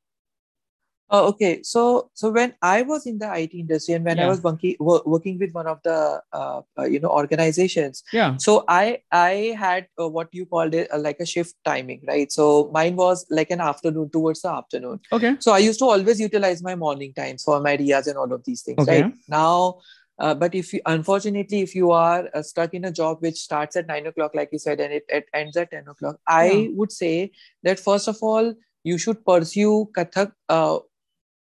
Oh, 1.08 1.28
okay. 1.28 1.62
So, 1.62 2.10
so 2.14 2.30
when 2.30 2.54
I 2.62 2.82
was 2.82 3.06
in 3.06 3.18
the 3.18 3.30
IT 3.30 3.60
industry 3.60 3.94
and 3.94 4.04
when 4.04 4.18
I 4.18 4.26
was 4.26 4.42
working 4.42 4.74
wo- 4.80 5.02
working 5.06 5.38
with 5.38 5.52
one 5.54 5.68
of 5.68 5.78
the 5.84 6.20
uh, 6.32 6.62
uh, 6.76 6.84
you 6.84 6.98
know 6.98 7.10
organizations, 7.10 8.02
yeah 8.12 8.36
so 8.38 8.64
I 8.66 9.02
I 9.12 9.54
had 9.56 9.86
uh, 10.00 10.08
what 10.08 10.28
you 10.32 10.46
called 10.46 10.74
it 10.74 10.92
uh, 10.92 10.98
like 10.98 11.20
a 11.20 11.26
shift 11.26 11.54
timing, 11.64 12.02
right? 12.08 12.30
So 12.32 12.70
mine 12.72 12.96
was 12.96 13.24
like 13.30 13.52
an 13.52 13.60
afternoon 13.60 14.10
towards 14.10 14.42
the 14.42 14.50
afternoon. 14.50 14.98
okay 15.12 15.36
So 15.38 15.52
I 15.52 15.58
used 15.58 15.78
to 15.78 15.84
always 15.84 16.18
utilize 16.18 16.60
my 16.60 16.74
morning 16.74 17.12
times 17.14 17.44
for 17.44 17.60
my 17.60 17.76
riyaz 17.76 18.08
and 18.08 18.18
all 18.18 18.32
of 18.32 18.42
these 18.44 18.62
things, 18.62 18.80
Okay. 18.80 19.02
right? 19.02 19.14
Now, 19.28 19.78
uh, 20.18 20.34
but 20.34 20.56
if 20.56 20.72
you 20.72 20.80
unfortunately 20.86 21.60
if 21.60 21.74
you 21.76 21.92
are 21.92 22.28
uh, 22.34 22.42
stuck 22.42 22.74
in 22.74 22.84
a 22.84 22.90
job 22.90 23.18
which 23.20 23.36
starts 23.36 23.76
at 23.76 23.86
nine 23.86 24.06
o'clock, 24.08 24.34
like 24.34 24.48
you 24.50 24.58
said, 24.58 24.80
and 24.80 24.92
it, 24.92 25.04
it 25.08 25.26
ends 25.32 25.56
at 25.56 25.70
ten 25.70 25.86
o'clock, 25.86 26.16
I 26.26 26.46
Yeah. 26.50 26.68
would 26.74 26.90
say 26.90 27.30
that 27.62 27.78
first 27.78 28.08
of 28.08 28.16
all 28.22 28.52
you 28.82 28.98
should 28.98 29.24
pursue 29.24 29.88
Kathak. 29.96 30.32
Uh, 30.48 30.78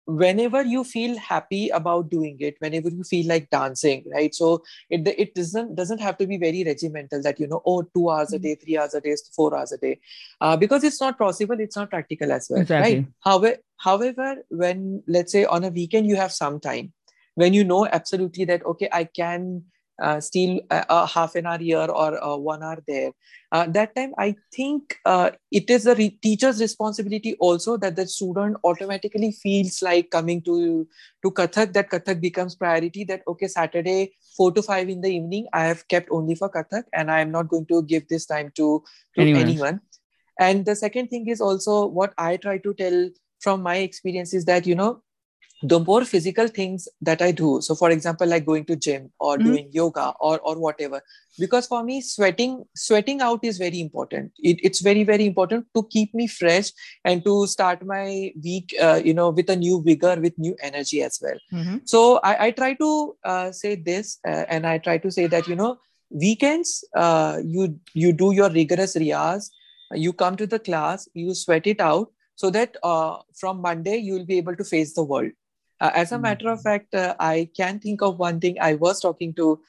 whenever 0.06 0.62
you 0.62 0.84
feel 0.84 1.18
happy 1.18 1.68
about 1.70 2.08
doing 2.08 2.36
it 2.38 2.54
whenever 2.60 2.88
you 2.88 3.02
feel 3.02 3.26
like 3.26 3.50
dancing 3.50 4.04
right? 4.14 4.34
So 4.34 4.62
it 4.88 5.06
it 5.18 5.34
doesn't 5.34 5.74
doesn't 5.74 6.00
have 6.00 6.16
to 6.18 6.26
be 6.26 6.38
very 6.38 6.64
regimental 6.64 7.22
that 7.22 7.40
you 7.40 7.48
know 7.48 7.60
oh 7.66 7.82
two 7.82 8.08
hours 8.08 8.32
a 8.32 8.38
day 8.38 8.54
three 8.54 8.78
hours 8.78 8.94
a 8.94 9.00
day 9.00 9.16
four 9.34 9.56
hours 9.56 9.72
a 9.72 9.78
day. 9.78 9.98
Uh, 10.40 10.56
because 10.56 10.84
it's 10.84 11.00
not 11.00 11.18
possible 11.18 11.58
it's 11.58 11.76
not 11.76 11.90
practical 11.90 12.30
as 12.30 12.46
well 12.48 12.60
Exactly. 12.60 12.94
right? 12.94 13.06
However 13.20 13.56
however 13.78 14.36
when 14.48 15.02
let's 15.06 15.32
say 15.32 15.44
on 15.44 15.64
a 15.64 15.70
weekend 15.70 16.06
you 16.06 16.16
have 16.16 16.32
some 16.32 16.60
time 16.60 16.92
when 17.34 17.52
you 17.52 17.64
know 17.64 17.86
absolutely 17.86 18.44
that 18.44 18.64
okay 18.64 18.88
i 18.92 19.04
can 19.04 19.62
uh, 20.02 20.20
steal 20.20 20.60
a, 20.70 20.84
a, 20.88 21.06
half 21.06 21.34
an 21.34 21.46
hour 21.46 21.58
here 21.58 21.78
or 21.78 22.22
uh, 22.22 22.36
one 22.36 22.62
hour 22.62 22.82
there. 22.86 23.12
Uh, 23.52 23.66
that 23.66 23.94
time, 23.94 24.12
I 24.18 24.34
think 24.54 24.96
uh, 25.04 25.30
it 25.50 25.70
is 25.70 25.84
the 25.84 25.94
re- 25.94 26.18
teacher's 26.22 26.60
responsibility 26.60 27.36
also 27.40 27.76
that 27.78 27.96
the 27.96 28.06
student 28.06 28.56
automatically 28.64 29.32
feels 29.32 29.80
like 29.82 30.10
coming 30.10 30.42
to 30.42 30.86
to 31.22 31.30
Kathak. 31.30 31.72
That 31.72 31.90
Kathak 31.90 32.20
becomes 32.20 32.56
priority. 32.56 33.04
That 33.04 33.22
okay, 33.26 33.48
Saturday 33.48 34.12
four 34.36 34.52
to 34.52 34.62
five 34.62 34.88
in 34.88 35.00
the 35.00 35.08
evening, 35.08 35.46
I 35.52 35.64
have 35.64 35.86
kept 35.88 36.08
only 36.10 36.34
for 36.34 36.50
Kathak, 36.50 36.84
and 36.92 37.10
I 37.10 37.20
am 37.20 37.30
not 37.30 37.48
going 37.48 37.66
to 37.66 37.82
give 37.82 38.08
this 38.08 38.26
time 38.26 38.52
to 38.56 38.82
to 39.14 39.20
anyone. 39.22 39.42
anyone. 39.42 39.80
And 40.38 40.66
the 40.66 40.76
second 40.76 41.08
thing 41.08 41.28
is 41.28 41.40
also 41.40 41.86
what 41.86 42.12
I 42.18 42.36
try 42.36 42.58
to 42.58 42.74
tell 42.74 43.08
from 43.40 43.62
my 43.62 43.76
experience 43.76 44.34
is 44.34 44.44
that 44.46 44.66
you 44.66 44.74
know 44.74 45.02
the 45.62 45.80
more 45.80 46.04
physical 46.04 46.48
things 46.48 46.88
that 47.00 47.22
i 47.22 47.30
do. 47.30 47.60
So 47.62 47.74
for 47.74 47.90
example 47.90 48.26
like 48.26 48.44
going 48.44 48.64
to 48.66 48.76
gym 48.76 49.10
or 49.18 49.36
mm-hmm. 49.36 49.46
doing 49.46 49.68
yoga 49.72 50.12
or 50.20 50.38
or 50.40 50.58
whatever. 50.58 51.00
Because 51.38 51.66
for 51.66 51.82
me 51.82 52.00
sweating 52.00 52.64
sweating 52.74 53.20
out 53.20 53.40
is 53.42 53.58
very 53.58 53.80
important. 53.80 54.32
It, 54.38 54.58
it's 54.62 54.80
very 54.80 55.04
very 55.04 55.26
important 55.26 55.66
to 55.74 55.82
keep 55.90 56.14
me 56.14 56.26
fresh 56.26 56.72
and 57.04 57.24
to 57.24 57.46
start 57.46 57.84
my 57.86 58.32
week 58.42 58.74
uh, 58.80 59.00
you 59.02 59.14
know 59.14 59.30
with 59.30 59.48
a 59.50 59.56
new 59.56 59.82
vigor 59.82 60.16
with 60.20 60.38
new 60.38 60.56
energy 60.62 61.02
as 61.02 61.18
well. 61.22 61.38
Mm-hmm. 61.52 61.78
so 61.84 62.20
I, 62.22 62.46
I, 62.46 62.50
try 62.50 62.74
to 62.74 63.16
uh, 63.24 63.52
say 63.52 63.74
this 63.76 64.18
uh, 64.26 64.44
and 64.48 64.66
i 64.66 64.78
try 64.78 64.98
to 64.98 65.10
say 65.10 65.26
that 65.26 65.46
you 65.48 65.56
know 65.56 65.78
weekends 66.10 66.84
uh, 66.94 67.38
you 67.44 67.78
you 67.94 68.12
do 68.12 68.32
your 68.32 68.50
rigorous 68.50 68.96
riyaz 68.96 69.50
you 69.92 70.12
come 70.12 70.36
to 70.36 70.46
the 70.46 70.58
class 70.58 71.08
you 71.14 71.34
sweat 71.34 71.66
it 71.66 71.80
out 71.80 72.10
so 72.34 72.50
that 72.50 72.76
uh, 72.82 73.16
from 73.34 73.60
monday 73.60 73.96
you 73.96 74.14
will 74.14 74.24
be 74.24 74.38
able 74.38 74.56
to 74.56 74.64
face 74.64 74.94
the 74.94 75.02
world 75.02 75.30
uh, 75.80 75.90
as 75.94 76.12
a 76.12 76.18
matter 76.18 76.48
of 76.48 76.58
hmm. 76.58 76.62
fact, 76.62 76.94
uh, 76.94 77.14
I 77.18 77.50
can 77.56 77.78
think 77.78 78.02
of 78.02 78.18
one 78.18 78.40
thing. 78.40 78.56
I 78.60 78.74
was 78.74 79.00
talking 79.00 79.34
to 79.34 79.60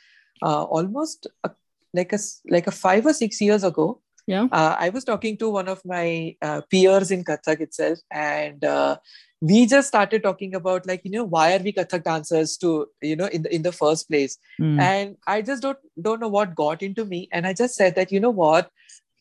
uh, 0.41 0.63
almost 0.63 1.27
a, 1.43 1.51
like 1.93 2.13
a 2.13 2.19
like 2.49 2.67
a 2.67 2.71
five 2.71 3.05
or 3.05 3.13
six 3.13 3.41
years 3.41 3.63
ago. 3.63 4.01
Yeah, 4.25 4.47
uh, 4.51 4.75
I 4.77 4.89
was 4.89 5.03
talking 5.03 5.37
to 5.37 5.49
one 5.49 5.69
of 5.69 5.81
my 5.85 6.35
uh, 6.41 6.61
peers 6.69 7.11
in 7.11 7.23
Kathak 7.23 7.61
itself, 7.61 7.99
and 8.11 8.63
uh, 8.63 8.97
we 9.39 9.65
just 9.65 9.87
started 9.87 10.23
talking 10.23 10.53
about 10.53 10.85
like 10.85 11.01
you 11.03 11.11
know 11.11 11.23
why 11.23 11.55
are 11.55 11.63
we 11.63 11.71
Kathak 11.73 12.03
dancers 12.03 12.57
to 12.57 12.87
you 13.01 13.15
know 13.15 13.27
in 13.27 13.43
the 13.43 13.55
in 13.55 13.61
the 13.61 13.71
first 13.71 14.09
place, 14.09 14.37
mm. 14.59 14.79
and 14.79 15.15
I 15.27 15.41
just 15.41 15.61
don't 15.61 15.77
don't 16.01 16.19
know 16.19 16.27
what 16.27 16.55
got 16.55 16.81
into 16.81 17.05
me, 17.05 17.29
and 17.31 17.47
I 17.47 17.53
just 17.53 17.75
said 17.75 17.95
that 17.95 18.11
you 18.11 18.19
know 18.19 18.29
what, 18.29 18.69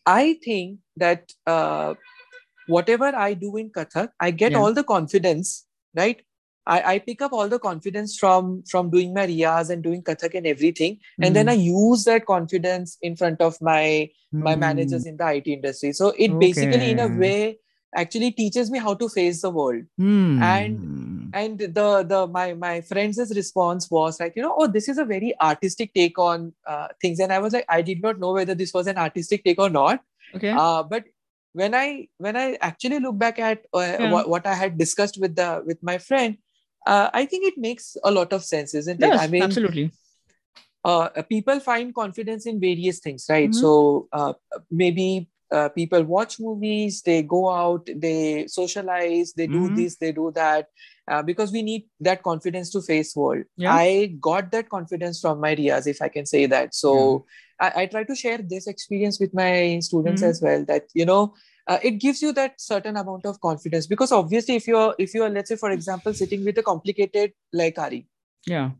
I 0.07 0.39
think 0.45 0.79
that 0.97 1.33
whatever 2.67 3.15
I 3.15 3.35
do 3.35 3.57
in 3.57 3.71
Kathak, 3.71 4.09
I 4.19 4.33
get 4.33 4.53
yeah. 4.53 4.59
all 4.59 4.73
the 4.73 4.83
confidence 4.83 5.67
right 5.95 6.21
I, 6.67 6.95
I 6.95 6.99
pick 6.99 7.23
up 7.23 7.33
all 7.33 7.49
the 7.49 7.59
confidence 7.59 8.19
from 8.19 8.65
from 8.65 8.91
doing 8.91 9.15
my 9.15 9.27
riyaz 9.27 9.71
and 9.71 9.83
doing 9.83 10.03
kathak 10.03 10.35
and 10.35 10.47
everything 10.47 10.99
and 11.21 11.31
mm. 11.31 11.35
then 11.35 11.49
i 11.49 11.53
use 11.53 12.05
that 12.05 12.27
confidence 12.27 12.99
in 13.03 13.17
front 13.17 13.41
of 13.41 13.61
my 13.61 14.11
mm. 14.35 14.43
my 14.49 14.57
managers 14.57 15.07
in 15.07 15.17
the 15.17 15.35
it 15.35 15.47
industry 15.47 15.93
so 15.93 16.09
it 16.19 16.31
okay. 16.31 16.39
basically 16.39 16.91
in 16.91 16.99
a 16.99 17.09
way 17.09 17.59
actually 17.95 18.31
teaches 18.31 18.71
me 18.71 18.79
how 18.79 18.95
to 18.95 19.09
face 19.09 19.43
the 19.43 19.51
world 19.51 19.85
mm. 20.01 20.41
and 20.43 21.31
and 21.35 21.59
the 21.59 22.05
the 22.13 22.27
my 22.27 22.55
my 22.55 22.81
friends' 22.81 23.33
response 23.35 23.91
was 23.91 24.21
like 24.21 24.35
you 24.37 24.43
know 24.43 24.55
oh 24.59 24.67
this 24.67 24.89
is 24.89 24.99
a 24.99 25.05
very 25.05 25.35
artistic 25.41 25.93
take 25.95 26.19
on 26.19 26.53
uh, 26.67 26.89
things 27.01 27.21
and 27.21 27.33
i 27.33 27.39
was 27.39 27.53
like 27.53 27.65
i 27.69 27.81
did 27.83 28.03
not 28.03 28.19
know 28.19 28.33
whether 28.33 28.55
this 28.55 28.73
was 28.75 28.87
an 28.87 28.99
artistic 28.99 29.45
take 29.45 29.61
or 29.61 29.71
not 29.71 30.01
okay 30.35 30.51
uh, 30.51 30.83
but 30.83 31.05
when 31.53 31.75
i 31.75 32.09
when 32.19 32.37
i 32.37 32.57
actually 32.61 32.99
look 33.01 33.19
back 33.19 33.39
at 33.39 33.65
uh, 33.75 33.81
yeah. 33.81 34.13
what, 34.13 34.29
what 34.29 34.47
i 34.47 34.55
had 34.55 34.77
discussed 34.79 35.19
with 35.21 35.37
the 35.37 35.63
with 35.65 35.83
my 35.83 35.99
friend 35.99 36.37
uh, 36.87 37.11
I 37.13 37.27
think 37.27 37.47
it 37.47 37.59
makes 37.59 37.97
a 38.05 38.11
lot 38.11 38.33
of 38.33 38.45
sense, 38.45 38.75
isn't 38.75 39.01
yes, 39.01 39.15
it? 39.15 39.25
I 39.25 39.27
mean, 39.27 39.43
absolutely. 39.43 39.93
Uh, 40.85 41.09
people 41.29 41.59
find 41.59 41.93
confidence 41.93 42.47
in 42.47 42.61
various 42.61 43.01
things, 43.01 43.27
right? 43.29 43.51
Mm-hmm. 43.51 43.61
So 43.61 44.09
uh, 44.13 44.35
maybe 44.71 45.29
uh, 45.51 45.69
people 45.71 46.03
watch 46.05 46.39
movies, 46.39 47.03
they 47.03 47.23
go 47.23 47.51
out, 47.51 47.89
they 47.97 48.47
socialize, 48.47 49.33
they 49.33 49.49
do 49.49 49.67
mm-hmm. 49.67 49.75
this, 49.75 49.97
they 49.97 50.13
do 50.13 50.31
that, 50.37 50.69
uh, 51.09 51.23
because 51.23 51.51
we 51.51 51.63
need 51.63 51.87
that 52.01 52.23
confidence 52.23 52.71
to 52.71 52.83
face 52.83 53.17
world. 53.17 53.45
Yeah. 53.57 53.75
I 53.75 54.15
got 54.21 54.53
that 54.53 54.69
confidence 54.69 55.21
from 55.21 55.41
my 55.41 55.57
Riyaz, 55.57 55.89
if 55.89 56.01
I 56.01 56.09
can 56.09 56.25
say 56.25 56.47
that. 56.47 56.75
So 56.75 57.27
yeah. 57.61 57.73
I, 57.75 57.83
I, 57.83 57.87
try 57.87 58.05
to 58.05 58.15
share 58.15 58.39
this 58.39 58.67
experience 58.67 59.19
with 59.19 59.35
my 59.35 59.79
students 59.81 60.23
mm-hmm. 60.23 60.31
as 60.31 60.43
well. 60.43 60.65
That 60.65 60.85
you 60.95 61.05
know, 61.05 61.35
uh, 61.67 61.79
it 61.83 61.93
gives 61.93 62.23
you 62.23 62.33
that 62.33 62.61
certain 62.61 62.97
amount 62.97 63.27
of 63.27 63.41
confidence 63.41 63.87
because 63.87 64.13
obviously 64.13 64.57
if 64.57 64.67
you're 64.67 64.95
if 64.99 65.15
you're 65.15 65.29
let's 65.29 65.49
say 65.49 65.57
for 65.57 65.71
example 65.71 66.15
sitting 66.15 66.45
with 66.45 66.59
a 66.59 66.63
complicated 66.63 67.33
laikari 67.55 68.07
yeah 68.47 68.71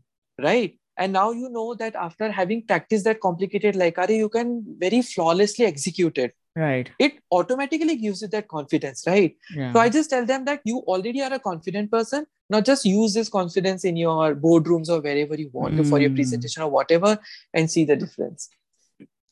right 0.41 0.79
and 0.97 1.13
now 1.13 1.31
you 1.31 1.49
know 1.49 1.73
that 1.75 1.95
after 1.95 2.31
having 2.31 2.65
practiced 2.65 3.05
that 3.05 3.19
complicated 3.19 3.75
laikari 3.75 4.17
you 4.17 4.29
can 4.29 4.63
very 4.79 5.01
flawlessly 5.01 5.65
execute 5.65 6.17
it 6.17 6.33
right 6.55 6.89
it 6.99 7.19
automatically 7.31 7.95
gives 7.95 8.21
you 8.21 8.27
that 8.27 8.47
confidence 8.47 9.03
right 9.07 9.35
yeah. 9.55 9.71
so 9.73 9.79
i 9.79 9.89
just 9.89 10.09
tell 10.09 10.25
them 10.25 10.45
that 10.45 10.61
you 10.63 10.79
already 10.93 11.21
are 11.21 11.33
a 11.33 11.39
confident 11.39 11.91
person 11.91 12.25
now 12.49 12.61
just 12.61 12.85
use 12.85 13.13
this 13.13 13.29
confidence 13.29 13.83
in 13.83 13.97
your 13.97 14.35
boardrooms 14.35 14.89
or 14.89 14.99
wherever 15.01 15.35
you 15.35 15.49
want 15.53 15.75
mm. 15.75 15.89
for 15.89 15.99
your 15.99 16.09
hmm. 16.09 16.15
presentation 16.15 16.63
or 16.63 16.69
whatever 16.69 17.17
and 17.53 17.69
see 17.69 17.83
the 17.85 17.95
difference 17.95 18.49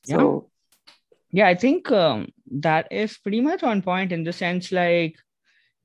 yeah. 0.06 0.18
so 0.18 0.50
yeah 1.36 1.48
i 1.48 1.56
think 1.56 1.91
um, 1.91 2.28
that 2.67 2.88
is 2.91 3.17
pretty 3.17 3.41
much 3.41 3.63
on 3.63 3.82
point 3.82 4.12
in 4.17 4.24
the 4.24 4.34
sense 4.34 4.71
like 4.71 5.15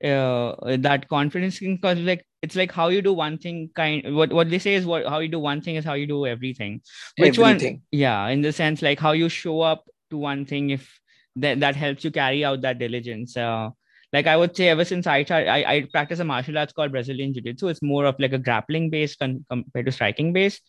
uh, 0.05 0.55
that 0.79 1.09
confidence 1.09 1.59
can 1.59 1.75
because 1.77 1.99
like 1.99 2.25
it's 2.43 2.57
like 2.57 2.73
how 2.73 2.89
you 2.89 3.03
do 3.03 3.13
one 3.13 3.37
thing 3.39 3.69
kind 3.75 4.15
what 4.17 4.33
what 4.33 4.49
they 4.49 4.59
say 4.59 4.75
is 4.75 4.87
what 4.87 5.07
how 5.07 5.19
you 5.19 5.29
do 5.29 5.41
one 5.47 5.61
thing 5.61 5.75
is 5.81 5.85
how 5.85 5.95
you 5.95 6.07
do 6.07 6.27
everything. 6.27 6.81
Which 7.19 7.39
everything. 7.39 7.75
one 7.75 7.83
yeah 7.91 8.29
in 8.29 8.41
the 8.41 8.53
sense 8.53 8.81
like 8.81 8.99
how 8.99 9.13
you 9.13 9.29
show 9.29 9.61
up 9.61 9.85
to 10.11 10.17
one 10.17 10.47
thing 10.47 10.71
if 10.71 10.89
that 11.37 11.61
that 11.61 11.77
helps 11.77 12.05
you 12.05 12.11
carry 12.11 12.45
out 12.45 12.63
that 12.63 12.79
diligence. 12.79 13.37
Uh, 13.37 13.71
like 14.13 14.27
i 14.27 14.37
would 14.37 14.57
say 14.57 14.69
ever 14.69 14.85
since 14.85 15.07
i 15.07 15.23
tried 15.23 15.47
I, 15.47 15.59
I 15.73 15.83
practice 15.93 16.19
a 16.19 16.25
martial 16.25 16.59
arts 16.59 16.73
called 16.73 16.91
brazilian 16.91 17.35
jiu-jitsu 17.35 17.69
it's 17.69 17.83
more 17.91 18.07
of 18.07 18.17
like 18.19 18.33
a 18.33 18.39
grappling 18.39 18.91
based 18.91 19.21
con- 19.21 19.45
compared 19.49 19.87
to 19.87 19.93
striking 19.93 20.33
based 20.33 20.63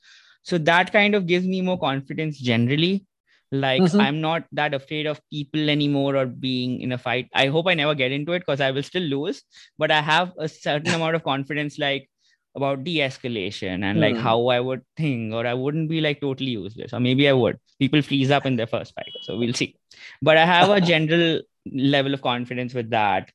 so 0.44 0.60
that 0.60 0.92
kind 0.94 1.16
of 1.16 1.26
gives 1.26 1.48
me 1.48 1.62
more 1.62 1.80
confidence 1.80 2.38
generally 2.38 3.08
like 3.52 3.82
mm-hmm. 3.82 4.00
i'm 4.00 4.22
not 4.22 4.46
that 4.54 4.74
afraid 4.74 5.06
of 5.06 5.20
people 5.30 5.70
anymore 5.70 6.16
or 6.16 6.26
being 6.26 6.80
in 6.80 6.92
a 6.94 6.98
fight 6.98 7.28
i 7.34 7.48
hope 7.48 7.68
i 7.68 7.74
never 7.74 7.94
get 7.94 8.12
into 8.12 8.32
it 8.32 8.40
because 8.40 8.62
i 8.62 8.72
will 8.72 8.84
still 8.84 9.04
lose 9.04 9.44
but 9.78 9.92
i 9.92 10.02
have 10.02 10.32
a 10.38 10.48
certain 10.48 10.94
amount 10.94 11.16
of 11.16 11.24
confidence 11.24 11.78
like 11.78 12.10
about 12.56 12.84
de-escalation 12.84 13.84
and 13.84 14.00
like 14.00 14.16
mm. 14.16 14.20
how 14.20 14.48
i 14.48 14.60
would 14.60 14.82
think 14.96 15.34
or 15.34 15.46
i 15.46 15.54
wouldn't 15.54 15.90
be 15.90 16.02
like 16.02 16.22
totally 16.22 16.52
useless 16.52 16.94
or 16.94 17.00
maybe 17.00 17.28
i 17.28 17.34
would 17.34 17.58
people 17.80 18.02
freeze 18.02 18.32
up 18.32 18.46
in 18.46 18.56
their 18.56 18.68
first 18.68 18.94
fight 18.96 19.12
so 19.22 19.38
we'll 19.38 19.54
see 19.54 19.76
but 20.22 20.38
i 20.38 20.46
have 20.46 20.70
a 20.70 20.82
general 20.94 21.42
level 21.72 22.14
of 22.14 22.22
confidence 22.22 22.74
with 22.74 22.90
that 22.90 23.32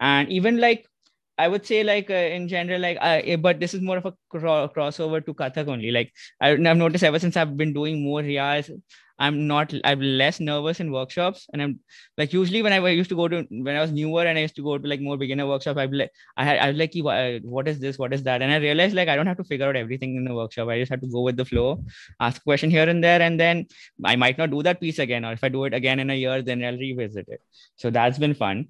and 0.00 0.30
even 0.30 0.58
like 0.58 0.86
I 1.36 1.48
would 1.48 1.66
say 1.66 1.82
like 1.82 2.10
uh, 2.10 2.14
in 2.36 2.48
general 2.48 2.80
like 2.80 2.98
uh, 3.00 3.36
but 3.36 3.60
this 3.60 3.74
is 3.74 3.80
more 3.80 3.96
of 3.96 4.06
a 4.06 4.14
cro- 4.28 4.68
crossover 4.68 5.24
to 5.24 5.34
Kathak 5.34 5.68
only. 5.68 5.90
Like 5.90 6.12
I, 6.40 6.50
have 6.50 6.76
noticed 6.76 7.04
ever 7.04 7.18
since 7.18 7.36
I've 7.36 7.56
been 7.56 7.72
doing 7.72 8.02
more 8.04 8.20
riyaz 8.20 8.70
I'm 9.18 9.46
not 9.46 9.72
I'm 9.84 10.00
less 10.00 10.40
nervous 10.40 10.80
in 10.80 10.90
workshops. 10.90 11.46
And 11.52 11.62
I'm 11.62 11.80
like 12.18 12.32
usually 12.32 12.62
when 12.62 12.72
I 12.72 12.88
used 12.88 13.10
to 13.10 13.16
go 13.16 13.28
to 13.28 13.46
when 13.50 13.76
I 13.76 13.80
was 13.80 13.92
newer 13.92 14.24
and 14.24 14.36
I 14.36 14.42
used 14.42 14.56
to 14.56 14.62
go 14.62 14.76
to 14.76 14.88
like 14.88 15.00
more 15.00 15.16
beginner 15.16 15.46
workshop 15.46 15.76
I'd 15.76 15.92
like 15.92 16.10
I 16.36 16.44
had 16.44 16.58
I 16.58 16.70
was 16.70 16.78
like 16.78 17.42
what 17.42 17.68
is 17.68 17.78
this? 17.78 17.98
What 17.98 18.12
is 18.12 18.22
that? 18.24 18.42
And 18.42 18.52
I 18.52 18.56
realized 18.56 18.94
like 18.94 19.08
I 19.08 19.16
don't 19.16 19.26
have 19.26 19.36
to 19.36 19.44
figure 19.44 19.68
out 19.68 19.76
everything 19.76 20.16
in 20.16 20.24
the 20.24 20.34
workshop. 20.34 20.68
I 20.68 20.80
just 20.80 20.90
have 20.90 21.00
to 21.00 21.06
go 21.06 21.22
with 21.22 21.36
the 21.36 21.44
flow 21.44 21.84
ask 22.20 22.40
a 22.40 22.44
question 22.44 22.70
here 22.70 22.88
and 22.88 23.02
there 23.02 23.22
and 23.22 23.38
then 23.38 23.66
I 24.04 24.16
might 24.16 24.38
not 24.38 24.50
do 24.50 24.62
that 24.62 24.80
piece 24.80 24.98
again 24.98 25.24
or 25.24 25.32
if 25.32 25.44
I 25.44 25.48
do 25.48 25.64
it 25.64 25.74
again 25.74 26.00
in 26.00 26.10
a 26.10 26.14
year 26.14 26.42
then 26.42 26.64
I'll 26.64 26.78
revisit 26.78 27.28
it. 27.28 27.40
So 27.76 27.90
that's 27.90 28.18
been 28.18 28.34
fun. 28.34 28.68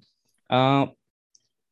Uh, 0.49 0.87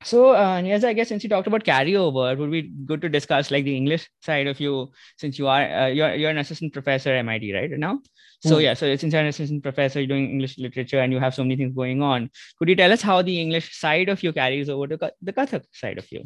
so, 0.04 0.36
uh, 0.36 0.62
yes, 0.62 0.84
I 0.84 0.94
guess 0.94 1.10
since 1.10 1.24
you 1.24 1.30
talked 1.30 1.48
about 1.48 1.64
carryover, 1.64 2.34
it 2.34 2.40
would 2.40 2.52
be 2.52 2.64
good 2.64 3.02
to 3.02 3.10
discuss 3.10 3.52
like 3.52 3.66
the 3.66 3.76
English 3.76 4.10
side 4.22 4.48
of 4.48 4.60
you, 4.60 4.92
since 5.18 5.40
you 5.40 5.48
are 5.48 5.62
uh, 5.62 5.88
you're 5.88 6.14
you're 6.16 6.30
an 6.30 6.38
assistant 6.38 6.74
professor 6.74 7.12
at 7.12 7.20
MIT 7.20 7.54
right 7.54 7.72
now. 7.72 8.00
So 8.42 8.58
mm. 8.58 8.64
yeah, 8.64 8.74
so 8.74 8.96
since 8.96 9.14
you're 9.14 9.22
an 9.22 9.28
assistant 9.28 9.64
professor, 9.64 10.00
you're 10.00 10.08
doing 10.08 10.30
English 10.30 10.58
literature, 10.58 11.00
and 11.00 11.14
you 11.14 11.20
have 11.20 11.34
so 11.34 11.44
many 11.44 11.56
things 11.56 11.76
going 11.76 12.02
on. 12.02 12.30
Could 12.60 12.70
you 12.70 12.76
tell 12.76 12.92
us 12.92 13.02
how 13.02 13.22
the 13.22 13.40
English 13.40 13.78
side 13.80 14.10
of 14.10 14.24
you 14.24 14.34
carries 14.34 14.70
over 14.70 14.88
to 14.88 15.12
the 15.22 15.34
Kathak 15.34 15.64
side 15.72 15.98
of 15.98 16.12
you? 16.12 16.26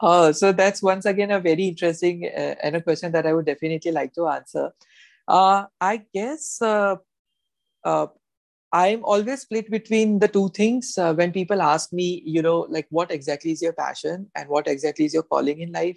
Oh, 0.00 0.32
so 0.32 0.52
that's 0.52 0.82
once 0.82 1.06
again 1.06 1.30
a 1.30 1.40
very 1.40 1.68
interesting 1.68 2.26
uh, 2.26 2.54
and 2.62 2.76
a 2.76 2.82
question 2.82 3.12
that 3.12 3.26
I 3.26 3.32
would 3.32 3.46
definitely 3.46 3.92
like 3.92 4.12
to 4.14 4.28
answer. 4.28 4.72
Uh, 5.26 5.64
I 5.80 6.02
guess 6.12 6.60
uh, 6.60 6.96
uh, 7.84 8.06
I'm 8.74 9.04
always 9.04 9.42
split 9.42 9.70
between 9.70 10.18
the 10.18 10.26
two 10.26 10.48
things. 10.48 10.98
Uh, 10.98 11.14
when 11.14 11.30
people 11.30 11.62
ask 11.62 11.92
me, 11.92 12.22
you 12.26 12.42
know, 12.42 12.66
like 12.68 12.88
what 12.90 13.12
exactly 13.12 13.52
is 13.52 13.62
your 13.62 13.72
passion 13.72 14.28
and 14.34 14.48
what 14.48 14.66
exactly 14.66 15.04
is 15.04 15.14
your 15.14 15.22
calling 15.22 15.60
in 15.60 15.70
life, 15.70 15.96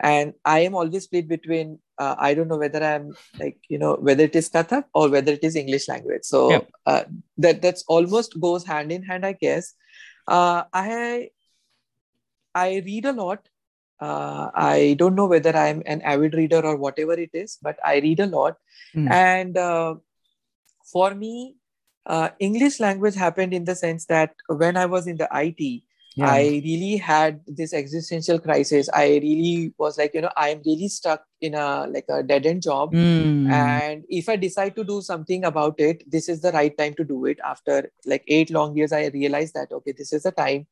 and 0.00 0.34
I 0.44 0.60
am 0.60 0.74
always 0.74 1.04
split 1.04 1.28
between. 1.28 1.78
Uh, 1.96 2.16
I 2.18 2.34
don't 2.34 2.48
know 2.48 2.58
whether 2.58 2.82
I'm 2.82 3.14
like 3.38 3.58
you 3.68 3.78
know 3.78 3.94
whether 4.00 4.24
it 4.24 4.34
is 4.34 4.50
Kathak 4.50 4.84
or 4.94 5.08
whether 5.08 5.32
it 5.32 5.44
is 5.44 5.54
English 5.54 5.86
language. 5.88 6.24
So 6.24 6.50
yeah. 6.50 6.60
uh, 6.86 7.04
that 7.36 7.62
that's 7.62 7.84
almost 7.86 8.40
goes 8.40 8.66
hand 8.66 8.90
in 8.90 9.04
hand, 9.04 9.24
I 9.24 9.34
guess. 9.34 9.74
Uh, 10.26 10.64
I 10.72 11.30
I 12.52 12.82
read 12.84 13.04
a 13.04 13.12
lot. 13.12 13.48
Uh, 14.00 14.50
I 14.54 14.96
don't 14.98 15.14
know 15.14 15.26
whether 15.26 15.56
I'm 15.56 15.84
an 15.86 16.02
avid 16.02 16.34
reader 16.34 16.64
or 16.64 16.76
whatever 16.76 17.12
it 17.12 17.30
is, 17.32 17.58
but 17.62 17.78
I 17.84 17.98
read 17.98 18.18
a 18.18 18.26
lot. 18.26 18.56
Mm. 18.94 19.10
And 19.10 19.56
uh, 19.56 19.94
for 20.92 21.14
me, 21.14 21.57
uh, 22.08 22.28
English 22.40 22.80
language 22.80 23.14
happened 23.14 23.52
in 23.54 23.64
the 23.64 23.74
sense 23.76 24.06
that 24.06 24.34
when 24.48 24.76
I 24.76 24.86
was 24.86 25.06
in 25.06 25.16
the 25.18 25.28
IT, 25.44 25.62
Yeah. 26.18 26.30
I 26.34 26.38
really 26.64 26.94
had 27.06 27.34
this 27.58 27.72
existential 27.78 28.38
crisis. 28.44 28.88
I 29.00 29.04
really 29.24 29.72
was 29.82 29.98
like, 30.00 30.14
you 30.16 30.22
know, 30.22 30.30
I'm 30.44 30.62
really 30.68 30.88
stuck 30.94 31.20
in 31.48 31.54
a 31.54 31.66
like 31.96 32.08
a 32.14 32.22
dead 32.30 32.48
end 32.52 32.64
job. 32.66 32.96
Mm. 33.00 33.44
And 33.58 34.02
if 34.20 34.30
I 34.32 34.34
decide 34.44 34.74
to 34.78 34.84
do 34.88 34.96
something 35.08 35.44
about 35.50 35.78
it, 35.88 36.02
this 36.14 36.28
is 36.34 36.40
the 36.46 36.52
right 36.56 36.74
time 36.80 36.94
to 37.00 37.04
do 37.12 37.18
it. 37.32 37.38
After 37.52 37.76
like 38.14 38.24
eight 38.38 38.50
long 38.58 38.74
years, 38.80 38.96
I 39.00 39.02
realized 39.18 39.54
that 39.60 39.76
okay, 39.80 39.94
this 40.00 40.12
is 40.18 40.26
the 40.30 40.32
time 40.40 40.66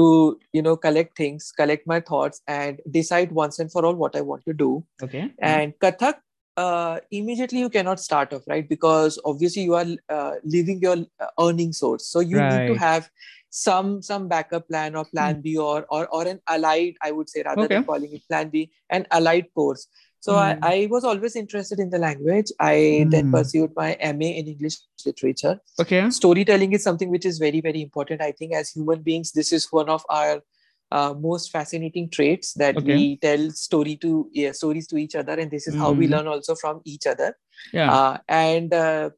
to 0.00 0.38
you 0.52 0.62
know 0.68 0.76
collect 0.76 1.16
things, 1.16 1.52
collect 1.60 1.86
my 1.86 2.00
thoughts, 2.12 2.40
and 2.46 2.80
decide 2.90 3.32
once 3.32 3.58
and 3.58 3.70
for 3.76 3.84
all 3.84 4.00
what 4.06 4.16
I 4.16 4.24
want 4.32 4.44
to 4.46 4.54
do. 4.64 4.84
okay. 5.08 5.28
And 5.38 5.76
Kathak, 5.78 6.24
uh, 6.56 7.00
immediately 7.10 7.58
you 7.60 7.70
cannot 7.70 8.00
start 8.00 8.32
off 8.32 8.42
right 8.46 8.68
because 8.68 9.18
obviously 9.24 9.62
you 9.62 9.74
are 9.74 9.86
uh, 10.08 10.34
leaving 10.44 10.80
your 10.80 10.96
uh, 11.20 11.26
earning 11.40 11.72
source, 11.72 12.06
so 12.06 12.20
you 12.20 12.40
need 12.42 12.66
to 12.66 12.74
have 12.74 13.10
some 13.50 14.02
some 14.02 14.28
backup 14.28 14.68
plan 14.68 14.94
or 14.96 15.04
plan 15.04 15.40
B 15.40 15.56
or 15.56 15.86
or 15.90 16.06
or 16.08 16.26
an 16.26 16.40
allied, 16.48 16.94
I 17.02 17.12
would 17.12 17.28
say 17.28 17.42
rather 17.44 17.62
Okay. 17.62 17.74
than 17.76 17.84
calling 17.84 18.12
it 18.12 18.22
plan 18.28 18.48
B, 18.50 18.70
an 18.90 19.06
allied 19.10 19.52
course. 19.54 19.86
So 20.20 20.32
Mm. 20.32 20.58
I, 20.62 20.74
I 20.74 20.86
was 20.90 21.04
always 21.04 21.36
interested 21.36 21.78
in 21.78 21.90
the 21.90 21.98
language. 21.98 22.50
I 22.58 23.06
then 23.10 23.26
Mm. 23.26 23.32
pursued 23.32 23.72
my 23.76 23.92
MA 24.00 24.30
in 24.38 24.48
English 24.48 24.78
literature. 25.04 25.60
Okay. 25.80 26.10
Storytelling 26.10 26.72
is 26.72 26.82
something 26.82 27.10
which 27.10 27.24
is 27.26 27.38
very, 27.38 27.60
very 27.60 27.80
important. 27.82 28.20
I 28.20 28.32
think 28.32 28.52
as 28.54 28.70
human 28.70 29.02
beings, 29.02 29.32
this 29.32 29.52
is 29.52 29.70
one 29.72 29.88
of 29.88 30.04
our 30.08 30.42
uh, 30.90 31.14
most 31.18 31.50
fascinating 31.50 32.10
traits 32.10 32.54
that 32.54 32.76
Okay. 32.76 32.94
we 32.94 33.16
tell 33.18 33.50
story 33.50 33.96
to 33.96 34.28
yeah, 34.32 34.52
stories 34.52 34.86
to 34.88 34.96
each 34.96 35.14
other, 35.14 35.32
and 35.34 35.50
this 35.50 35.66
is 35.66 35.76
how 35.76 35.92
we 35.92 36.06
Mm. 36.06 36.10
learn 36.10 36.26
also 36.28 36.54
from 36.54 36.80
each 36.84 37.06
other. 37.06 37.36
Yeah. 37.72 37.92
Uh, 37.92 38.18
and 38.28 38.72
uh, 38.72 39.10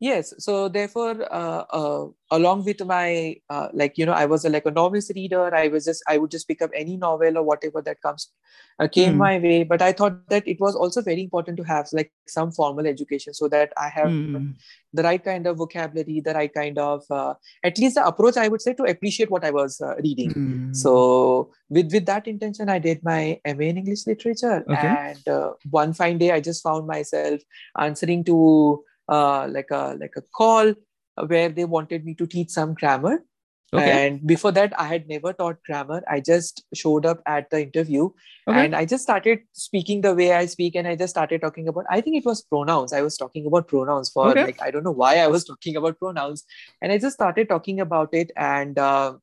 yes, 0.00 0.34
so 0.38 0.68
therefore, 0.68 1.22
uh, 1.32 1.64
uh, 1.70 2.06
along 2.30 2.64
with 2.64 2.84
my 2.84 3.36
uh, 3.48 3.68
like 3.72 3.98
you 3.98 4.06
know, 4.06 4.12
I 4.12 4.26
was 4.26 4.44
a, 4.44 4.50
like 4.50 4.66
a 4.66 4.70
novice 4.70 5.10
reader. 5.14 5.54
I 5.54 5.68
was 5.68 5.84
just 5.84 6.02
I 6.08 6.18
would 6.18 6.30
just 6.30 6.48
pick 6.48 6.62
up 6.62 6.70
any 6.74 6.96
novel 6.96 7.38
or 7.38 7.42
whatever 7.42 7.82
that 7.82 8.00
comes 8.02 8.30
uh, 8.80 8.88
came 8.88 9.12
Hmm. 9.12 9.18
my 9.18 9.38
way. 9.38 9.62
But 9.64 9.82
I 9.82 9.92
thought 9.92 10.28
that 10.30 10.46
it 10.48 10.60
was 10.60 10.74
also 10.74 11.02
very 11.02 11.22
important 11.22 11.56
to 11.58 11.64
have 11.64 11.88
like 11.92 12.12
some 12.28 12.52
formal 12.52 12.86
education 12.86 13.34
so 13.34 13.48
that 13.48 13.72
I 13.76 13.88
have 13.88 14.10
Mm. 14.10 14.54
the 14.92 15.02
right 15.02 15.22
kind 15.22 15.46
of 15.46 15.56
vocabulary, 15.58 16.20
the 16.20 16.34
right 16.34 16.52
kind 16.52 16.78
of 16.78 17.04
uh, 17.10 17.34
at 17.62 17.78
least 17.78 17.94
the 17.96 18.06
approach 18.06 18.36
I 18.36 18.48
would 18.48 18.62
say 18.62 18.74
to 18.74 18.84
appreciate 18.84 19.30
what 19.30 19.44
I 19.44 19.50
was 19.50 19.80
uh, 19.80 19.94
reading. 20.02 20.32
Mm. 20.32 20.76
So 20.76 21.52
with 21.68 21.92
with 21.92 22.06
that 22.06 22.26
intention, 22.26 22.68
I 22.68 22.78
did 22.78 23.02
my 23.02 23.40
MA 23.44 23.68
in 23.68 23.78
English 23.78 24.06
literature, 24.06 24.64
Okay. 24.70 24.88
and 24.88 25.28
uh, 25.28 25.52
one 25.70 25.92
fine 25.92 26.18
day, 26.18 26.30
I 26.32 26.40
just 26.40 26.62
found 26.62 26.86
myself 26.86 27.40
answering 27.78 28.24
to 28.24 28.84
uh, 29.10 29.48
like 29.50 29.70
a 29.70 29.96
like 30.00 30.14
a 30.16 30.22
call 30.40 30.74
where 31.26 31.48
they 31.50 31.64
wanted 31.66 32.04
me 32.04 32.14
to 32.14 32.26
teach 32.26 32.50
some 32.50 32.74
grammar. 32.74 33.24
Okay. 33.72 33.90
And 33.92 34.26
before 34.26 34.50
that, 34.52 34.72
I 34.80 34.84
had 34.84 35.08
never 35.08 35.32
taught 35.32 35.62
grammar. 35.64 36.02
I 36.10 36.18
just 36.20 36.64
showed 36.74 37.06
up 37.06 37.20
at 37.26 37.50
the 37.50 37.62
interview 37.62 38.10
Okay. 38.48 38.64
and 38.64 38.74
I 38.74 38.84
just 38.84 39.04
started 39.04 39.40
speaking 39.52 40.00
the 40.00 40.12
way 40.14 40.32
I 40.32 40.46
speak, 40.46 40.74
and 40.74 40.88
I 40.88 40.96
just 40.96 41.10
started 41.10 41.40
talking 41.40 41.68
about. 41.68 41.84
I 41.88 42.00
think 42.00 42.16
it 42.16 42.24
was 42.24 42.42
pronouns. 42.42 42.92
I 42.92 43.02
was 43.02 43.16
talking 43.16 43.46
about 43.46 43.68
pronouns 43.68 44.10
for 44.10 44.30
Okay. 44.30 44.46
like 44.46 44.60
I 44.60 44.70
don't 44.72 44.82
know 44.82 44.90
why 45.02 45.18
I 45.18 45.28
was 45.28 45.44
talking 45.44 45.76
about 45.76 46.00
pronouns, 46.00 46.44
and 46.82 46.90
I 46.90 46.98
just 46.98 47.14
started 47.14 47.48
talking 47.48 47.80
about 47.80 48.12
it, 48.12 48.32
and 48.36 48.76
uh, 48.78 49.14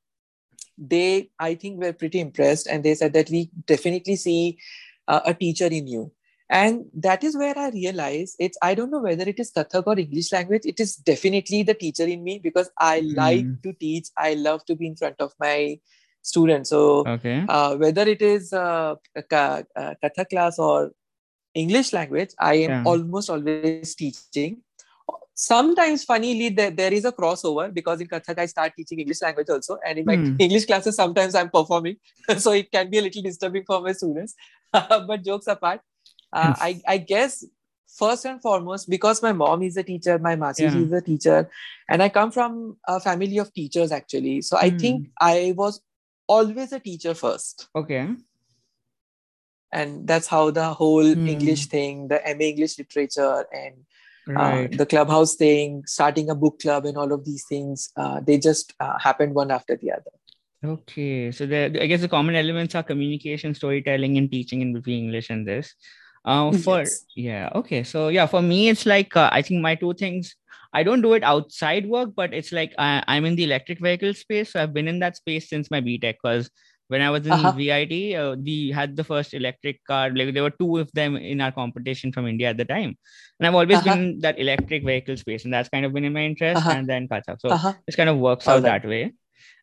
they 0.77 1.29
I 1.39 1.55
think 1.55 1.81
were 1.81 1.93
pretty 1.93 2.19
impressed, 2.19 2.67
and 2.67 2.83
they 2.83 2.95
said 2.95 3.13
that 3.13 3.29
we 3.29 3.49
definitely 3.65 4.15
see 4.15 4.59
uh, 5.07 5.21
a 5.25 5.33
teacher 5.33 5.67
in 5.67 5.87
you, 5.87 6.11
and 6.49 6.85
that 6.93 7.23
is 7.23 7.35
where 7.37 7.57
I 7.57 7.69
realize 7.69 8.35
it's. 8.39 8.57
I 8.61 8.73
don't 8.75 8.91
know 8.91 8.99
whether 9.01 9.23
it 9.23 9.39
is 9.39 9.51
Kathak 9.51 9.83
or 9.85 9.99
English 9.99 10.31
language. 10.31 10.61
It 10.65 10.79
is 10.79 10.95
definitely 10.95 11.63
the 11.63 11.73
teacher 11.73 12.05
in 12.05 12.23
me 12.23 12.39
because 12.39 12.69
I 12.77 13.01
like 13.01 13.45
Mm. 13.45 13.61
to 13.63 13.73
teach. 13.73 14.07
I 14.17 14.33
love 14.35 14.65
to 14.65 14.75
be 14.75 14.87
in 14.87 14.95
front 14.95 15.15
of 15.19 15.33
my 15.39 15.79
students. 16.21 16.69
So 16.69 17.05
okay. 17.07 17.43
uh, 17.47 17.75
whether 17.75 18.03
it 18.03 18.21
is 18.21 18.53
uh, 18.53 18.95
ka- 19.29 19.63
uh, 19.75 19.95
Kathak 20.03 20.29
class 20.29 20.59
or 20.59 20.91
English 21.53 21.91
language, 21.93 22.31
I 22.39 22.53
am 22.55 22.69
Yeah. 22.71 22.83
almost 22.85 23.29
always 23.29 23.95
teaching. 23.95 24.61
Sometimes, 25.33 26.03
funnily, 26.03 26.49
there, 26.49 26.71
there 26.71 26.91
is 26.93 27.05
a 27.05 27.11
crossover 27.11 27.71
because 27.73 28.01
in 28.01 28.07
Kathak 28.07 28.39
I 28.39 28.45
start 28.47 28.73
teaching 28.75 28.99
English 28.99 29.21
language 29.21 29.49
also, 29.49 29.77
and 29.85 29.99
in 29.99 30.05
my 30.05 30.15
Hmm. 30.15 30.35
English 30.39 30.65
classes 30.65 30.95
sometimes 30.95 31.35
I'm 31.35 31.49
performing, 31.49 31.97
so 32.37 32.51
it 32.53 32.71
can 32.71 32.89
be 32.89 32.97
a 32.97 33.01
little 33.01 33.21
disturbing 33.21 33.63
for 33.65 33.81
my 33.81 33.91
students. 33.91 34.33
but 34.73 35.23
jokes 35.23 35.47
apart, 35.47 35.81
uh, 36.33 36.55
I 36.59 36.81
I 36.87 36.97
guess 36.97 37.45
first 37.87 38.25
and 38.25 38.41
foremost 38.41 38.89
because 38.89 39.21
my 39.23 39.31
mom 39.31 39.63
is 39.63 39.77
a 39.77 39.83
teacher, 39.83 40.19
my 40.19 40.35
masi 40.35 40.63
Yeah. 40.63 40.83
is 40.85 40.91
a 40.91 41.01
teacher, 41.01 41.49
and 41.89 42.03
I 42.03 42.09
come 42.09 42.31
from 42.31 42.77
a 42.87 42.99
family 42.99 43.37
of 43.37 43.53
teachers 43.53 43.91
actually. 43.91 44.41
So 44.41 44.57
I 44.57 44.69
Hmm. 44.69 44.77
think 44.77 45.09
I 45.19 45.53
was 45.57 45.81
always 46.27 46.73
a 46.73 46.79
teacher 46.79 47.13
first 47.13 47.69
Okay. 47.75 48.07
and 49.71 50.07
that's 50.07 50.27
how 50.27 50.49
the 50.51 50.73
whole 50.73 51.03
Hmm. 51.05 51.27
english 51.27 51.65
thing 51.67 52.07
the 52.07 52.19
ma 52.39 52.43
english 52.51 52.77
literature 52.77 53.45
and 53.51 53.75
uh, 54.35 54.67
Right. 54.67 54.77
the 54.77 54.85
clubhouse 54.85 55.35
thing 55.35 55.83
starting 55.85 56.29
a 56.29 56.35
book 56.35 56.59
club 56.59 56.85
and 56.85 56.97
all 56.97 57.11
of 57.13 57.23
these 57.25 57.45
things 57.47 57.89
uh, 57.97 58.19
they 58.19 58.37
just 58.37 58.73
uh, 58.79 58.97
happened 58.99 59.33
one 59.33 59.51
after 59.51 59.75
the 59.77 59.91
other 59.91 60.11
Okay, 60.65 61.31
so 61.31 61.45
the 61.45 61.59
I 61.81 61.85
guess 61.85 62.01
the 62.01 62.07
common 62.09 62.33
elements 62.35 62.73
are 62.73 62.81
communication, 62.81 63.53
storytelling, 63.53 64.17
and 64.17 64.29
teaching 64.31 64.61
in 64.61 64.73
between 64.73 65.03
English 65.05 65.29
and 65.29 65.47
this. 65.47 65.75
Uh, 66.27 66.51
for 66.65 66.83
Yes. 66.83 67.07
yeah, 67.15 67.49
okay, 67.55 67.83
so 67.83 68.09
yeah, 68.09 68.27
for 68.27 68.41
me 68.43 68.69
it's 68.69 68.85
like 68.85 69.15
uh, 69.17 69.29
I 69.33 69.41
think 69.43 69.61
my 69.63 69.75
two 69.75 69.93
things. 69.95 70.35
I 70.73 70.83
don't 70.83 71.01
do 71.01 71.13
it 71.13 71.23
outside 71.23 71.87
work, 71.87 72.11
but 72.15 72.33
it's 72.33 72.51
like 72.51 72.73
I, 72.77 73.03
I'm 73.07 73.25
in 73.25 73.35
the 73.37 73.45
electric 73.45 73.79
vehicle 73.79 74.13
space, 74.13 74.51
so 74.53 74.61
I've 74.63 74.73
been 74.73 74.87
in 74.89 74.99
that 74.99 75.17
space 75.17 75.49
since 75.49 75.71
my 75.71 75.81
BTech. 75.81 76.15
Because 76.21 76.51
when 76.89 77.01
I 77.01 77.09
was 77.09 77.25
in 77.27 77.33
Uh-huh. 77.33 77.53
VIT, 77.53 78.15
uh, 78.15 78.35
we 78.35 78.71
had 78.71 78.95
the 78.97 79.03
first 79.03 79.33
electric 79.33 79.83
car. 79.85 80.11
Like 80.13 80.33
there 80.33 80.43
were 80.43 80.51
two 80.59 80.77
of 80.77 80.91
them 80.93 81.15
in 81.17 81.41
our 81.41 81.51
competition 81.51 82.11
from 82.11 82.27
India 82.27 82.49
at 82.49 82.57
the 82.57 82.65
time, 82.65 82.97
and 83.39 83.47
I've 83.47 83.55
always 83.55 83.79
Uh-huh. 83.79 83.95
been 83.95 84.01
in 84.01 84.19
that 84.21 84.39
electric 84.39 84.83
vehicle 84.85 85.17
space, 85.17 85.45
and 85.45 85.53
that's 85.53 85.69
kind 85.69 85.85
of 85.85 85.93
been 85.93 86.05
in 86.05 86.13
my 86.13 86.25
interest. 86.25 86.59
Uh-huh. 86.59 86.69
And 86.69 86.87
then 86.89 87.07
Kathak, 87.07 87.41
so 87.41 87.57
it 87.87 87.95
kind 87.97 88.09
of 88.09 88.17
works 88.19 88.47
All 88.47 88.57
out 88.57 88.63
right. 88.63 88.81
that 88.81 88.87
way 88.87 89.13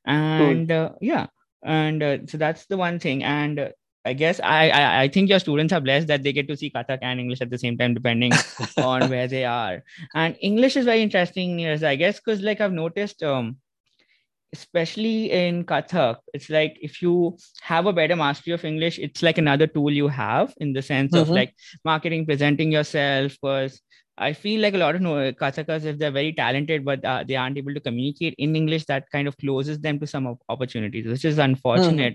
and 0.06 0.70
uh, 0.70 0.90
yeah 1.00 1.26
and 1.64 2.02
uh, 2.02 2.18
so 2.26 2.38
that's 2.38 2.66
the 2.66 2.76
one 2.76 2.98
thing 2.98 3.24
and 3.24 3.58
uh, 3.58 3.68
i 4.04 4.12
guess 4.12 4.40
I, 4.40 4.68
I 4.70 5.00
i 5.02 5.08
think 5.08 5.28
your 5.30 5.38
students 5.38 5.72
are 5.72 5.80
blessed 5.80 6.08
that 6.08 6.22
they 6.22 6.32
get 6.32 6.48
to 6.48 6.56
see 6.56 6.70
kathak 6.70 6.98
and 7.02 7.20
english 7.20 7.40
at 7.40 7.50
the 7.50 7.58
same 7.58 7.76
time 7.78 7.94
depending 7.94 8.32
on 8.78 9.08
where 9.10 9.28
they 9.28 9.44
are 9.44 9.82
and 10.14 10.36
english 10.40 10.76
is 10.76 10.84
very 10.84 11.02
interesting 11.02 11.58
yes 11.58 11.82
i 11.82 11.96
guess 11.96 12.20
because 12.20 12.42
like 12.42 12.60
i've 12.60 12.72
noticed 12.72 13.22
um 13.22 13.56
especially 14.52 15.30
in 15.32 15.64
kathak 15.64 16.18
it's 16.32 16.48
like 16.48 16.76
if 16.80 17.00
you 17.02 17.36
have 17.60 17.86
a 17.86 17.92
better 17.92 18.14
mastery 18.14 18.52
of 18.56 18.64
english 18.64 18.98
it's 18.98 19.22
like 19.22 19.38
another 19.38 19.66
tool 19.66 19.90
you 19.90 20.06
have 20.06 20.54
in 20.58 20.72
the 20.72 20.82
sense 20.82 21.16
of 21.22 21.28
Mhm. 21.28 21.34
like 21.40 21.54
marketing 21.84 22.24
presenting 22.26 22.70
yourself 22.72 23.32
because 23.40 23.80
I 24.16 24.32
feel 24.32 24.60
like 24.60 24.74
a 24.74 24.78
lot 24.78 24.94
of 24.94 25.00
no- 25.00 25.32
Kathakas, 25.32 25.84
if 25.84 25.98
they're 25.98 26.12
very 26.16 26.32
talented, 26.32 26.84
but 26.84 27.04
uh, 27.04 27.24
they 27.26 27.34
aren't 27.34 27.58
able 27.58 27.74
to 27.74 27.80
communicate 27.80 28.36
in 28.38 28.54
English, 28.54 28.84
that 28.84 29.10
kind 29.10 29.26
of 29.26 29.36
closes 29.38 29.80
them 29.80 29.98
to 29.98 30.06
some 30.06 30.36
opportunities, 30.48 31.04
which 31.08 31.24
is 31.24 31.38
unfortunate. 31.38 32.14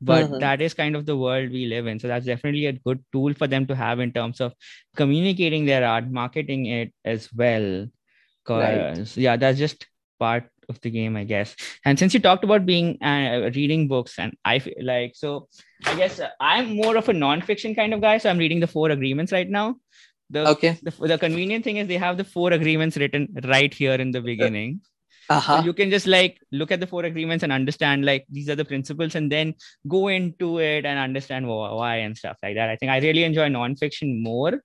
But 0.00 0.26
Mhm. 0.26 0.40
that 0.40 0.60
is 0.60 0.74
kind 0.74 0.96
of 0.96 1.06
the 1.06 1.16
world 1.16 1.50
we 1.50 1.66
live 1.66 1.86
in. 1.86 1.98
So 1.98 2.08
that's 2.08 2.26
definitely 2.26 2.66
a 2.66 2.72
good 2.72 3.04
tool 3.12 3.34
for 3.34 3.46
them 3.46 3.66
to 3.66 3.74
have 3.74 4.00
in 4.00 4.12
terms 4.12 4.40
of 4.40 4.54
communicating 4.96 5.64
their 5.66 5.84
art, 5.86 6.10
marketing 6.10 6.66
it 6.66 6.92
as 7.04 7.32
well. 7.32 7.86
Right. 8.48 8.94
Because 8.94 9.16
yeah, 9.16 9.36
that's 9.36 9.58
just 9.58 9.86
part 10.18 10.50
of 10.68 10.80
the 10.80 10.90
game, 10.90 11.16
I 11.16 11.24
guess. 11.24 11.56
And 11.84 11.98
since 11.98 12.14
you 12.14 12.20
talked 12.20 12.44
about 12.44 12.66
being 12.66 13.02
uh, 13.02 13.50
reading 13.54 13.88
books, 13.88 14.18
and 14.18 14.36
I 14.44 14.58
feel 14.58 14.74
like 14.82 15.12
so, 15.14 15.48
I 15.86 15.94
guess 15.96 16.20
uh, 16.20 16.30
I'm 16.40 16.76
more 16.76 16.96
of 16.96 17.08
a 17.08 17.12
non-fiction 17.12 17.74
kind 17.74 17.94
of 17.94 18.00
guy. 18.00 18.18
So 18.18 18.30
I'm 18.30 18.38
reading 18.38 18.60
the 18.60 18.66
Four 18.66 18.90
Agreements 18.90 19.32
right 19.32 19.48
now. 19.48 19.76
The 20.30 20.46
okay 20.48 20.76
the, 20.82 20.90
the 20.90 21.18
convenient 21.18 21.62
thing 21.62 21.76
is 21.76 21.86
they 21.86 21.98
have 21.98 22.16
the 22.16 22.24
four 22.24 22.52
agreements 22.52 22.96
written 22.96 23.28
right 23.44 23.72
here 23.72 23.94
in 23.94 24.10
the 24.10 24.20
beginning 24.20 24.80
so 25.34 25.54
uh-huh. 25.54 25.62
you 25.64 25.72
can 25.72 25.90
just 25.90 26.06
like 26.06 26.38
look 26.52 26.70
at 26.70 26.80
the 26.80 26.86
four 26.86 27.04
agreements 27.04 27.42
and 27.44 27.52
understand 27.52 28.04
like 28.04 28.24
these 28.30 28.48
are 28.48 28.56
the 28.56 28.64
principles 28.64 29.14
and 29.14 29.30
then 29.30 29.54
go 29.88 30.08
into 30.08 30.58
it 30.58 30.84
and 30.86 30.98
understand 30.98 31.44
wh- 31.46 31.74
why 31.80 31.96
and 31.96 32.16
stuff 32.16 32.36
like 32.42 32.54
that 32.54 32.68
i 32.68 32.76
think 32.76 32.90
i 32.90 32.98
really 32.98 33.24
enjoy 33.24 33.48
nonfiction 33.48 34.20
more 34.22 34.62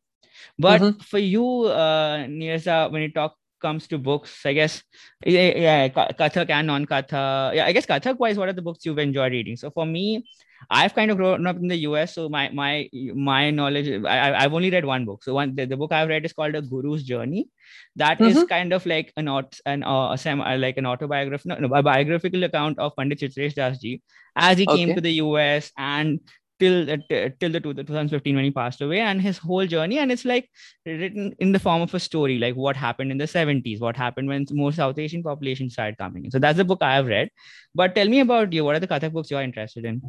but 0.60 0.82
Mhm. 0.82 1.02
for 1.04 1.20
you 1.20 1.46
uh 1.66 2.26
Niraj, 2.28 2.92
when 2.92 3.02
it 3.04 3.14
talk 3.16 3.36
comes 3.62 3.88
to 3.88 3.98
books 3.98 4.46
i 4.46 4.54
guess 4.54 4.82
yeah, 5.26 5.54
yeah 5.58 5.88
Ka- 5.90 6.10
kathak 6.18 6.50
and 6.50 6.68
non-katha 6.68 7.54
yeah 7.56 7.66
i 7.66 7.72
guess 7.72 7.86
kathak 7.86 8.18
wise 8.20 8.38
what 8.38 8.50
are 8.50 8.54
the 8.54 8.62
books 8.62 8.86
you've 8.86 8.98
enjoyed 9.00 9.32
reading 9.32 9.56
so 9.56 9.70
for 9.70 9.86
me 9.86 10.26
I've 10.70 10.94
kind 10.94 11.12
of 11.12 11.18
grown 11.18 11.48
up 11.48 11.58
in 11.58 11.68
the 11.68 11.78
US, 11.88 12.16
so 12.16 12.30
my 12.30 12.50
my 12.50 12.90
my 13.16 13.52
knowledge. 13.52 13.90
I, 14.06 14.34
I've 14.44 14.54
only 14.54 14.70
read 14.70 14.86
one 14.86 15.06
book. 15.06 15.24
So 15.24 15.34
one 15.34 15.56
the, 15.56 15.66
the 15.66 15.78
book 15.78 15.92
I've 15.92 16.10
read 16.10 16.26
is 16.26 16.34
called 16.34 16.56
A 16.56 16.62
Guru's 16.62 17.04
Journey. 17.04 17.48
That 17.96 18.22
is 18.22 18.38
Mhm. 18.38 18.48
kind 18.50 18.74
of 18.74 18.86
like 18.86 19.12
an 19.18 19.28
aut- 19.28 19.60
an 19.66 19.84
uh, 19.84 20.16
sem- 20.18 20.42
uh, 20.42 20.58
like 20.58 20.78
an 20.78 20.86
autobiographical, 20.86 21.50
no, 21.60 21.68
no, 21.68 21.76
a 21.76 21.84
biographical 21.84 22.44
account 22.44 22.80
of 22.80 22.96
Pandit 22.96 23.20
Chitresh 23.20 23.56
Das 23.56 23.80
ji 23.80 24.02
as 24.36 24.58
he 24.58 24.66
came 24.68 24.90
to 24.96 25.02
the 25.02 25.14
US 25.24 25.72
and 25.78 26.20
till 26.60 26.90
uh, 26.92 26.98
t- 27.10 27.30
till 27.40 27.52
the, 27.52 27.60
two, 27.60 27.74
the 27.74 27.84
2015 27.84 28.36
when 28.36 28.46
he 28.46 28.52
passed 28.52 28.82
away 28.82 29.00
and 29.00 29.22
his 29.22 29.38
whole 29.40 29.66
journey 29.66 29.98
and 29.98 30.12
it's 30.12 30.26
like 30.26 30.48
written 30.86 31.34
in 31.40 31.52
the 31.52 31.60
form 31.60 31.82
of 31.82 31.94
a 31.96 32.00
story 32.00 32.38
like 32.38 32.56
what 32.56 32.76
happened 32.76 33.12
in 33.12 33.18
the 33.18 33.28
70s 33.28 33.80
what 33.80 33.98
happened 33.98 34.28
when 34.28 34.46
more 34.52 34.72
south 34.72 35.00
asian 35.00 35.24
population 35.24 35.70
started 35.72 35.98
coming 35.98 36.26
in 36.26 36.32
so 36.32 36.38
that's 36.38 36.58
the 36.58 36.64
book 36.64 36.84
i 36.84 36.94
have 36.96 37.08
read 37.08 37.30
but 37.74 37.96
tell 37.96 38.08
me 38.08 38.20
about 38.20 38.54
you 38.54 38.64
what 38.64 38.76
are 38.76 38.80
the 38.80 38.88
kathak 38.88 39.12
books 39.12 39.32
you're 39.32 39.42
interested 39.42 39.86
in 39.86 40.02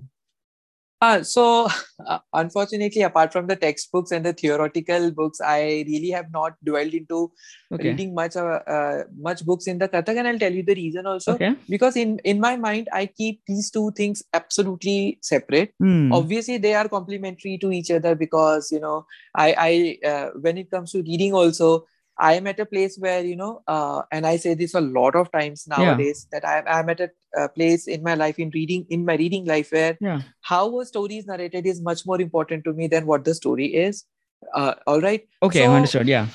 uh, 1.03 1.23
so, 1.25 1.69
uh, 2.07 2.19
unfortunately, 2.33 3.03
apart 3.03 3.33
from 3.33 3.49
the 3.49 3.57
textbooks 3.57 4.13
and 4.13 4.25
the 4.25 4.33
theoretical 4.33 5.11
books, 5.11 5.41
I 5.41 5.85
really 5.89 6.11
have 6.11 6.31
not 6.33 6.53
dwelled 6.65 6.95
into 6.95 7.33
okay. 7.73 7.89
reading 7.89 8.15
much 8.15 8.37
uh, 8.37 8.61
uh, 8.77 9.03
much 9.19 9.45
books 9.45 9.67
in 9.67 9.79
the 9.79 9.89
Kathak, 9.89 10.17
and 10.17 10.29
I'll 10.29 10.39
tell 10.39 10.53
you 10.53 10.63
the 10.63 10.77
reason 10.77 11.07
also. 11.07 11.35
Okay. 11.35 11.57
Because 11.69 11.97
in 11.97 12.21
in 12.21 12.39
my 12.39 12.57
mind, 12.57 12.89
I 12.93 13.07
keep 13.07 13.41
these 13.49 13.69
two 13.71 13.91
things 13.97 14.23
absolutely 14.33 15.19
separate. 15.23 15.75
Mm. 15.83 16.13
Obviously, 16.13 16.59
they 16.59 16.75
are 16.75 16.89
complementary 16.89 17.59
to 17.59 17.73
each 17.73 17.91
other 17.91 18.15
because 18.15 18.71
you 18.71 18.79
know, 18.79 19.05
I 19.35 19.49
I 19.59 20.09
uh, 20.09 20.31
when 20.41 20.57
it 20.57 20.71
comes 20.71 20.93
to 20.93 21.03
reading 21.03 21.35
also, 21.35 21.85
I 22.19 22.35
am 22.35 22.47
at 22.47 22.61
a 22.61 22.67
place 22.67 22.97
where, 22.99 23.25
you 23.25 23.37
know, 23.37 23.63
uh, 23.67 24.03
and 24.11 24.27
I 24.27 24.37
say 24.37 24.55
this 24.55 24.75
a 24.75 24.81
lot 24.81 25.17
of 25.17 25.33
times 25.33 25.67
nowadays 25.67 26.27
yeah. 26.33 26.41
that 26.41 26.67
I, 26.67 26.79
I'm 26.79 26.89
at 26.91 27.01
a, 27.01 27.11
a, 27.37 27.49
place 27.49 27.89
in 27.89 28.03
my 28.03 28.15
life, 28.15 28.39
in 28.39 28.51
reading, 28.51 28.87
in 28.91 29.05
my 29.05 29.17
reading 29.17 29.45
life, 29.47 29.73
where 29.73 29.97
yeah. 30.01 30.21
how 30.43 30.81
a 30.81 30.85
story 30.85 31.17
is 31.17 31.27
narrated 31.27 31.67
is 31.67 31.81
much 31.81 32.05
more 32.07 32.21
important 32.21 32.65
to 32.65 32.73
me 32.73 32.87
than 32.87 33.07
what 33.07 33.25
the 33.25 33.35
story 33.35 33.67
is. 33.67 34.05
Uh, 34.55 34.75
all 34.87 35.01
right. 35.01 35.27
Okay, 35.43 35.65
so, 35.65 35.73
understood. 35.73 36.09
Yeah. 36.09 36.27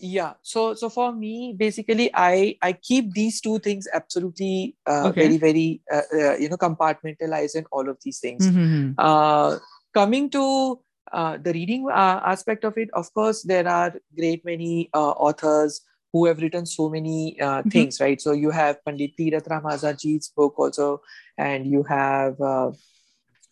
Yeah. 0.00 0.34
So, 0.42 0.74
so 0.74 0.88
for 0.88 1.12
me, 1.12 1.54
basically, 1.56 2.10
I 2.14 2.56
I 2.62 2.72
keep 2.72 3.12
these 3.12 3.40
two 3.40 3.58
things 3.58 3.88
absolutely 3.92 4.76
uh, 4.86 5.08
okay. 5.08 5.22
very, 5.22 5.36
very, 5.36 5.80
uh, 5.92 6.02
uh, 6.14 6.36
you 6.36 6.48
know, 6.48 6.56
compartmentalized 6.56 7.56
and 7.56 7.66
all 7.72 7.88
of 7.88 7.98
these 8.02 8.20
things. 8.20 8.46
Mm-hmm. 8.46 8.92
Uh, 8.96 9.58
coming 9.92 10.30
to 10.30 10.78
uh, 11.12 11.36
the 11.38 11.52
reading 11.52 11.88
uh, 11.88 12.20
aspect 12.24 12.64
of 12.64 12.76
it, 12.76 12.90
of 12.92 13.12
course, 13.14 13.42
there 13.42 13.68
are 13.68 13.94
great 14.16 14.44
many 14.44 14.90
uh, 14.92 15.10
authors 15.10 15.82
who 16.12 16.26
have 16.26 16.38
written 16.40 16.66
so 16.66 16.88
many 16.88 17.38
uh, 17.40 17.58
mm-hmm. 17.58 17.68
things, 17.68 18.00
right? 18.00 18.20
So 18.20 18.32
you 18.32 18.50
have 18.50 18.84
Pandit 18.84 19.16
Tirath 19.18 19.48
Ram 19.48 19.62
Azadji's 19.64 20.28
book 20.28 20.54
also, 20.58 21.02
and 21.36 21.66
you 21.66 21.82
have 21.82 22.40
uh, 22.40 22.72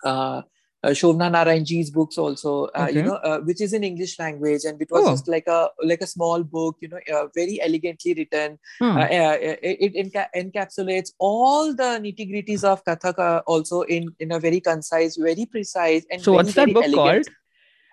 uh, 0.05 0.43
Shovana 0.87 1.31
Narayanji's 1.31 1.91
books 1.91 2.19
also, 2.19 2.69
okay. 2.75 2.93
you 2.93 3.03
know, 3.03 3.43
which 3.45 3.61
is 3.61 3.73
in 3.73 3.85
English 3.85 4.19
language, 4.19 4.65
and 4.65 4.81
it 4.81 4.91
was 4.91 5.07
oh. 5.07 5.11
just 5.11 5.29
like 5.29 5.47
a 5.47 5.69
like 5.83 6.01
a 6.01 6.07
small 6.07 6.43
book, 6.43 6.77
you 6.81 6.89
know, 6.89 6.99
very 7.35 7.61
elegantly 7.63 8.15
written. 8.15 8.59
Hmm. 8.79 8.99
it, 8.99 9.59
it 9.63 9.95
enca- 9.95 10.29
encapsulates 10.37 11.13
all 11.19 11.75
the 11.75 12.01
nitty 12.03 12.31
gritties 12.31 12.65
of 12.65 12.85
Kathak 12.85 13.43
also 13.47 13.83
in 13.83 14.15
in 14.21 14.33
a 14.33 14.41
very 14.41 14.61
concise, 14.61 15.17
very 15.17 15.47
precise, 15.47 16.05
and 16.11 16.21
so 16.21 16.33
very, 16.33 16.37
what's 16.37 16.55
that 16.55 16.73
book 16.73 16.85
elegant. 16.85 17.27
called? 17.27 17.29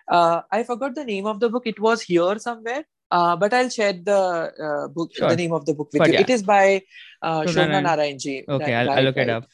Uh, 0.07 0.41
I 0.51 0.63
forgot 0.63 0.95
the 0.95 1.05
name 1.05 1.25
of 1.25 1.39
the 1.39 1.49
book. 1.49 1.67
It 1.67 1.79
was 1.79 2.01
here 2.01 2.37
somewhere. 2.39 2.85
Uh, 3.11 3.35
but 3.35 3.53
I'll 3.53 3.69
share 3.69 3.91
the 3.91 4.13
uh, 4.13 4.87
book, 4.87 5.11
sure. 5.13 5.27
the 5.27 5.35
name 5.35 5.51
of 5.51 5.65
the 5.65 5.73
book 5.73 5.89
with 5.91 5.99
but 5.99 6.07
you. 6.07 6.13
Yeah. 6.13 6.21
It 6.21 6.29
is 6.29 6.43
by 6.43 6.81
uh, 7.21 7.41
Shovana 7.41 7.83
Narayanji. 7.85 8.47
Okay, 8.47 8.73
I'll, 8.73 8.89
I'll, 8.89 9.03
look 9.03 9.17
it 9.17 9.29
up. 9.29 9.47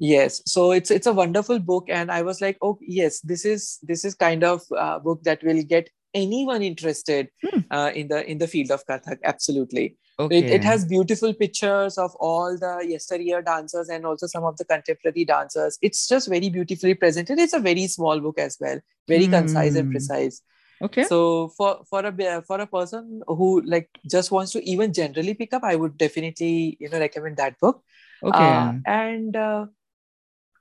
Yes, 0.00 0.42
so 0.44 0.72
it's 0.72 0.90
it's 0.90 1.06
a 1.06 1.12
wonderful 1.12 1.60
book, 1.60 1.84
and 1.88 2.10
I 2.10 2.22
was 2.22 2.40
like, 2.40 2.58
oh 2.62 2.78
yes, 2.80 3.20
this 3.20 3.44
is 3.44 3.78
this 3.82 4.04
is 4.04 4.14
kind 4.14 4.42
of 4.42 4.62
uh, 4.76 4.98
book 4.98 5.22
that 5.22 5.44
will 5.44 5.62
get 5.62 5.88
anyone 6.14 6.62
interested 6.62 7.28
hmm. 7.42 7.60
uh, 7.70 7.92
in 7.94 8.08
the 8.08 8.28
in 8.28 8.38
the 8.38 8.48
field 8.48 8.72
of 8.72 8.84
Kathak. 8.86 9.18
Absolutely. 9.22 9.96
Okay. 10.20 10.38
It, 10.38 10.44
it 10.56 10.64
has 10.64 10.84
beautiful 10.84 11.32
pictures 11.32 11.96
of 11.96 12.14
all 12.16 12.56
the 12.58 12.84
yesteryear 12.86 13.40
dancers 13.40 13.88
and 13.88 14.04
also 14.04 14.26
some 14.26 14.44
of 14.44 14.58
the 14.58 14.66
contemporary 14.66 15.24
dancers. 15.24 15.78
It's 15.80 16.06
just 16.06 16.28
very 16.28 16.50
beautifully 16.50 16.92
presented. 16.94 17.38
It's 17.38 17.54
a 17.54 17.58
very 17.58 17.86
small 17.86 18.20
book 18.20 18.38
as 18.38 18.58
well, 18.60 18.80
very 19.08 19.28
mm. 19.28 19.30
concise 19.30 19.76
and 19.76 19.86
hmm. 19.86 19.92
precise. 19.92 20.42
Okay. 20.82 21.04
So 21.04 21.48
for 21.56 21.82
for 21.88 22.04
a 22.04 22.42
for 22.42 22.60
a 22.60 22.66
person 22.66 23.22
who 23.26 23.62
like 23.62 23.88
just 24.10 24.30
wants 24.30 24.52
to 24.52 24.62
even 24.68 24.92
generally 24.92 25.34
pick 25.34 25.54
up, 25.54 25.64
I 25.64 25.76
would 25.76 25.96
definitely 25.96 26.76
you 26.78 26.90
know 26.90 26.98
recommend 26.98 27.38
that 27.38 27.58
book. 27.58 27.82
Okay. 28.22 28.38
Uh, 28.38 28.74
and 28.86 29.36
uh, 29.36 29.66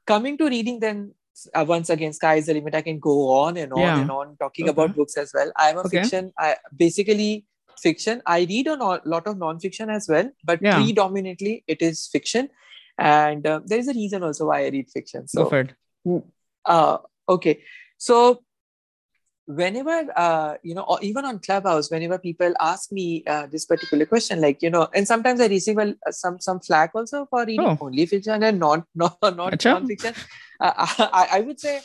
coming 0.05 0.37
to 0.37 0.49
reading, 0.49 0.79
then 0.79 1.13
uh, 1.53 1.65
once 1.67 1.89
again, 1.89 2.13
sky 2.13 2.35
is 2.35 2.45
the 2.45 2.53
limit. 2.53 2.75
I 2.75 2.81
can 2.81 2.99
go 2.99 3.29
on 3.29 3.57
and 3.57 3.73
on 3.73 3.79
yeah. 3.79 3.99
and 3.99 4.11
on 4.11 4.37
talking 4.37 4.65
okay. 4.65 4.71
about 4.71 4.95
books 4.95 5.17
as 5.17 5.31
well. 5.33 5.51
I'm 5.55 5.77
a 5.77 5.81
okay. 5.81 6.01
fiction. 6.01 6.33
I 6.37 6.55
basically 6.75 7.45
fiction. 7.79 8.21
I 8.25 8.41
read 8.41 8.67
a 8.67 8.75
lot 8.75 9.27
of 9.27 9.37
non-fiction 9.37 9.89
as 9.89 10.07
well, 10.07 10.29
but 10.43 10.61
yeah. 10.61 10.75
predominantly 10.75 11.63
it 11.67 11.81
is 11.81 12.07
fiction. 12.07 12.49
And 12.97 13.47
uh, 13.47 13.61
there 13.65 13.79
is 13.79 13.87
a 13.87 13.93
reason 13.93 14.23
also 14.23 14.47
why 14.47 14.65
I 14.65 14.69
read 14.69 14.89
fiction. 14.89 15.27
So, 15.27 15.45
mm, 16.05 16.23
uh, 16.65 16.97
okay. 17.29 17.61
So 17.97 18.43
whenever 19.49 20.05
uh, 20.15 20.53
you 20.61 20.75
know 20.75 20.83
or 20.83 20.99
even 21.01 21.25
on 21.25 21.39
clubhouse 21.39 21.89
whenever 21.89 22.19
people 22.19 22.53
ask 22.59 22.91
me 22.91 23.23
uh, 23.25 23.47
this 23.47 23.65
particular 23.65 24.05
question 24.05 24.39
like 24.39 24.61
you 24.61 24.69
know 24.69 24.87
and 24.93 25.07
sometimes 25.07 25.41
i 25.41 25.47
receive 25.47 25.79
a, 25.79 25.95
some 26.11 26.39
some 26.39 26.59
flack 26.59 26.91
also 26.93 27.25
for 27.25 27.45
reading 27.45 27.65
oh. 27.65 27.77
only 27.81 28.05
fiction 28.05 28.43
and 28.43 28.59
not 28.59 28.83
not 28.95 29.17
not 29.23 29.65
non-fiction 29.65 30.13
uh, 30.61 30.73
I, 31.21 31.27
I 31.31 31.41
would 31.41 31.59
say 31.59 31.81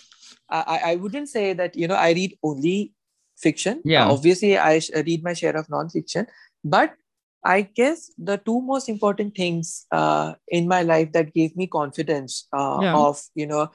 I, 0.51 0.81
I 0.93 0.97
wouldn't 0.97 1.31
say 1.31 1.55
that 1.55 1.75
you 1.75 1.89
know 1.89 1.95
i 1.95 2.11
read 2.13 2.37
only 2.43 2.93
fiction. 3.37 3.81
Yeah. 3.85 4.07
Uh, 4.07 4.13
obviously, 4.13 4.59
I 4.59 4.81
read 4.95 5.23
my 5.23 5.33
share 5.33 5.57
of 5.57 5.69
non-fiction, 5.69 6.27
but 6.65 6.95
I 7.45 7.63
guess 7.63 8.11
the 8.17 8.39
two 8.39 8.61
most 8.63 8.89
important 8.89 9.37
things 9.37 9.87
uh, 9.93 10.35
in 10.49 10.67
my 10.67 10.83
life 10.83 11.13
that 11.13 11.35
gave 11.35 11.57
me 11.57 11.67
confidence 11.67 12.49
uh, 12.57 12.79
yeah. 12.81 12.97
of 12.97 13.21
you 13.35 13.47
know 13.47 13.71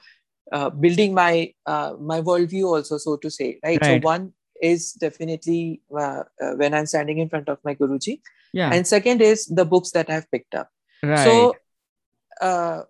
uh, 0.52 0.70
building 0.70 1.14
my 1.14 1.54
uh, 1.66 1.94
my 2.00 2.20
worldview 2.20 2.64
also, 2.64 2.98
so 2.98 3.16
to 3.16 3.30
say, 3.30 3.60
right? 3.64 3.80
right. 3.80 4.02
So 4.02 4.06
one 4.06 4.32
is 4.60 4.92
definitely 4.92 5.82
uh, 5.96 6.24
when 6.56 6.74
I'm 6.74 6.86
standing 6.86 7.18
in 7.18 7.28
front 7.28 7.48
of 7.48 7.58
my 7.64 7.74
guruji, 7.74 8.20
yeah. 8.52 8.70
And 8.72 8.86
second 8.86 9.22
is 9.22 9.46
the 9.46 9.64
books 9.64 9.92
that 9.92 10.10
I've 10.10 10.30
picked 10.30 10.54
up. 10.54 10.68
Right. 11.02 11.24
So 11.24 11.54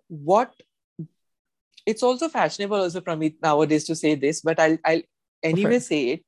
what 0.07 0.53
it's 1.85 2.03
also 2.03 2.29
fashionable 2.29 2.77
also 2.77 3.01
from 3.01 3.19
me 3.19 3.35
nowadays 3.41 3.85
to 3.85 3.95
say 3.95 4.15
this, 4.15 4.41
but 4.41 4.59
I'll 4.59 4.77
I'll 4.83 5.01
anyway 5.43 5.79
say 5.79 6.09
it 6.09 6.25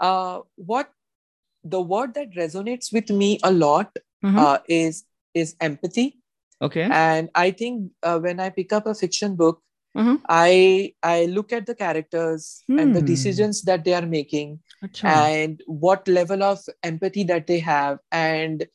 uh, 0.00 0.40
what 0.56 0.90
the 1.64 1.80
word 1.80 2.14
that 2.14 2.32
resonates 2.34 2.92
with 2.92 3.10
me 3.10 3.38
a 3.42 3.50
lot 3.50 3.94
mm-hmm. 4.24 4.38
uh, 4.38 4.58
is 4.68 5.04
is 5.34 5.56
empathy. 5.60 6.18
Okay. 6.62 6.88
And 6.90 7.28
I 7.34 7.50
think 7.50 7.92
uh, 8.02 8.18
when 8.18 8.40
I 8.40 8.50
pick 8.50 8.72
up 8.72 8.86
a 8.86 8.94
fiction 8.94 9.36
book, 9.36 9.60
mm-hmm. 9.96 10.16
I 10.28 10.94
I 11.02 11.26
look 11.26 11.52
at 11.52 11.66
the 11.66 11.74
characters 11.74 12.62
mm. 12.70 12.80
and 12.80 12.96
the 12.96 13.00
hmm. 13.00 13.06
decisions 13.06 13.62
that 13.62 13.84
they 13.84 13.92
are 13.92 14.06
making, 14.06 14.60
Achha. 14.82 15.04
and 15.04 15.60
what 15.66 16.08
level 16.08 16.42
of 16.42 16.60
empathy 16.82 17.24
that 17.24 17.46
they 17.46 17.58
have, 17.58 17.98
and 18.10 18.66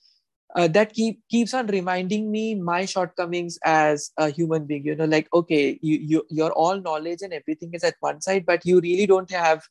uh, 0.56 0.68
that 0.68 0.94
keep 0.94 1.22
keeps 1.30 1.54
on 1.54 1.68
reminding 1.68 2.30
me 2.32 2.56
my 2.56 2.86
shortcomings 2.86 3.58
as 3.64 4.12
a 4.18 4.30
human 4.30 4.66
being 4.66 4.86
you 4.86 4.96
know 4.96 5.06
like 5.06 5.28
okay 5.34 5.80
you, 5.82 5.98
you 5.98 6.26
your 6.30 6.52
all 6.52 6.80
knowledge 6.82 7.22
and 7.22 7.34
everything 7.34 7.72
is 7.74 7.84
at 7.84 7.96
one 8.00 8.20
side 8.22 8.46
but 8.46 8.66
you 8.66 8.80
really 8.82 9.06
don't 9.06 9.32
have 9.32 9.64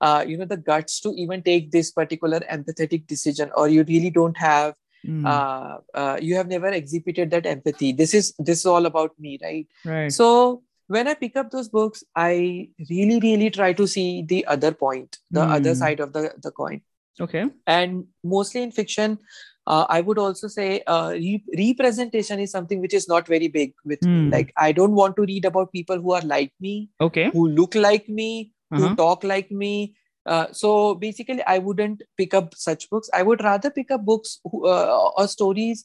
uh, 0.00 0.24
you 0.26 0.36
know 0.36 0.44
the 0.44 0.56
guts 0.56 1.00
to 1.00 1.14
even 1.16 1.42
take 1.42 1.70
this 1.70 1.90
particular 1.90 2.40
empathetic 2.52 3.06
decision 3.06 3.50
or 3.56 3.68
you 3.68 3.84
really 3.84 4.10
don't 4.10 4.36
have 4.36 4.74
mm. 5.06 5.26
uh, 5.26 5.78
uh, 5.94 6.18
you 6.20 6.34
have 6.36 6.48
never 6.48 6.68
exhibited 6.68 7.30
that 7.30 7.46
empathy 7.46 7.92
this 7.92 8.14
is 8.14 8.34
this 8.38 8.60
is 8.60 8.66
all 8.66 8.86
about 8.86 9.12
me 9.18 9.38
right 9.42 9.66
right 9.84 10.12
so 10.12 10.62
when 10.88 11.08
i 11.08 11.14
pick 11.14 11.36
up 11.36 11.50
those 11.50 11.68
books 11.68 12.04
i 12.14 12.68
really 12.90 13.18
really 13.20 13.50
try 13.50 13.72
to 13.72 13.86
see 13.86 14.22
the 14.22 14.44
other 14.46 14.72
point 14.72 15.18
the 15.30 15.40
mm. 15.40 15.50
other 15.50 15.74
side 15.74 16.00
of 16.00 16.12
the 16.12 16.32
the 16.42 16.50
coin 16.50 16.80
okay 17.20 17.46
and 17.66 18.04
mostly 18.22 18.62
in 18.62 18.70
fiction 18.70 19.18
uh, 19.66 19.84
I 19.88 20.00
would 20.00 20.18
also 20.18 20.46
say 20.48 20.82
uh, 20.86 21.10
re- 21.10 21.42
representation 21.58 22.38
is 22.38 22.50
something 22.50 22.80
which 22.80 22.94
is 22.94 23.08
not 23.08 23.26
very 23.26 23.48
big 23.48 23.74
with 23.84 24.00
mm. 24.00 24.08
me. 24.08 24.24
Hmm. 24.24 24.30
Like 24.30 24.52
I 24.56 24.72
don't 24.72 24.92
want 24.92 25.16
to 25.16 25.22
read 25.22 25.44
about 25.44 25.72
people 25.72 26.00
who 26.00 26.12
are 26.12 26.22
like 26.22 26.52
me, 26.60 26.90
okay, 27.00 27.30
who 27.30 27.48
look 27.48 27.74
like 27.74 28.08
me, 28.08 28.52
uh-huh. 28.72 28.88
who 28.88 28.96
talk 28.96 29.24
like 29.24 29.50
me. 29.50 29.94
Uh, 30.24 30.46
so 30.52 30.94
basically, 30.94 31.42
I 31.42 31.58
wouldn't 31.58 32.02
pick 32.16 32.34
up 32.34 32.54
such 32.54 32.90
books. 32.90 33.08
I 33.14 33.22
would 33.22 33.42
rather 33.42 33.70
pick 33.70 33.90
up 33.90 34.04
books 34.04 34.40
who, 34.44 34.66
uh, 34.66 35.10
or 35.16 35.28
stories 35.28 35.84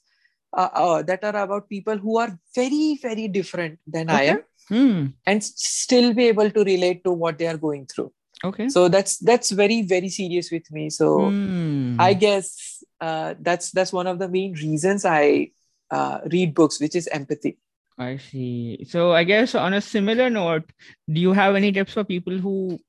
uh, 0.58 0.70
uh 0.74 1.02
that 1.04 1.24
are 1.24 1.36
about 1.44 1.70
people 1.70 1.98
who 1.98 2.18
are 2.18 2.38
very, 2.56 3.00
very 3.02 3.28
different 3.28 3.80
than 3.88 4.10
okay. 4.10 4.18
I 4.18 4.24
am, 4.24 4.44
mm. 4.70 5.14
and 5.26 5.44
still 5.44 6.14
be 6.14 6.28
able 6.28 6.50
to 6.50 6.64
relate 6.64 7.04
to 7.04 7.12
what 7.12 7.38
they 7.38 7.48
are 7.48 7.58
going 7.58 7.86
through. 7.86 8.12
Okay. 8.44 8.70
So 8.70 8.88
that's 8.90 9.20
that's 9.20 9.52
very, 9.52 9.84
very 9.84 10.10
serious 10.10 10.52
with 10.52 10.72
me. 10.72 10.90
So 10.90 11.20
mm. 11.20 11.98
I 12.00 12.14
guess 12.14 12.84
uh, 13.00 13.36
that's 13.40 13.72
that's 13.72 13.94
one 13.94 14.08
of 14.08 14.18
the 14.18 14.28
main 14.28 14.54
reasons 14.54 15.06
I 15.06 15.52
uh, 15.92 16.22
read 16.32 16.56
books, 16.56 16.80
which 16.80 16.96
is 16.96 17.08
empathy. 17.08 17.58
I 18.02 18.18
see. 18.18 18.86
So 18.90 19.12
I 19.14 19.24
guess 19.24 19.54
on 19.54 19.74
a 19.74 19.82
similar 19.82 20.30
note, 20.30 20.72
do 21.08 21.22
you 21.22 21.34
have 21.34 21.56
any 21.56 21.72
tips 21.72 21.94
for 21.94 22.04
people 22.04 22.38
who 22.38 22.80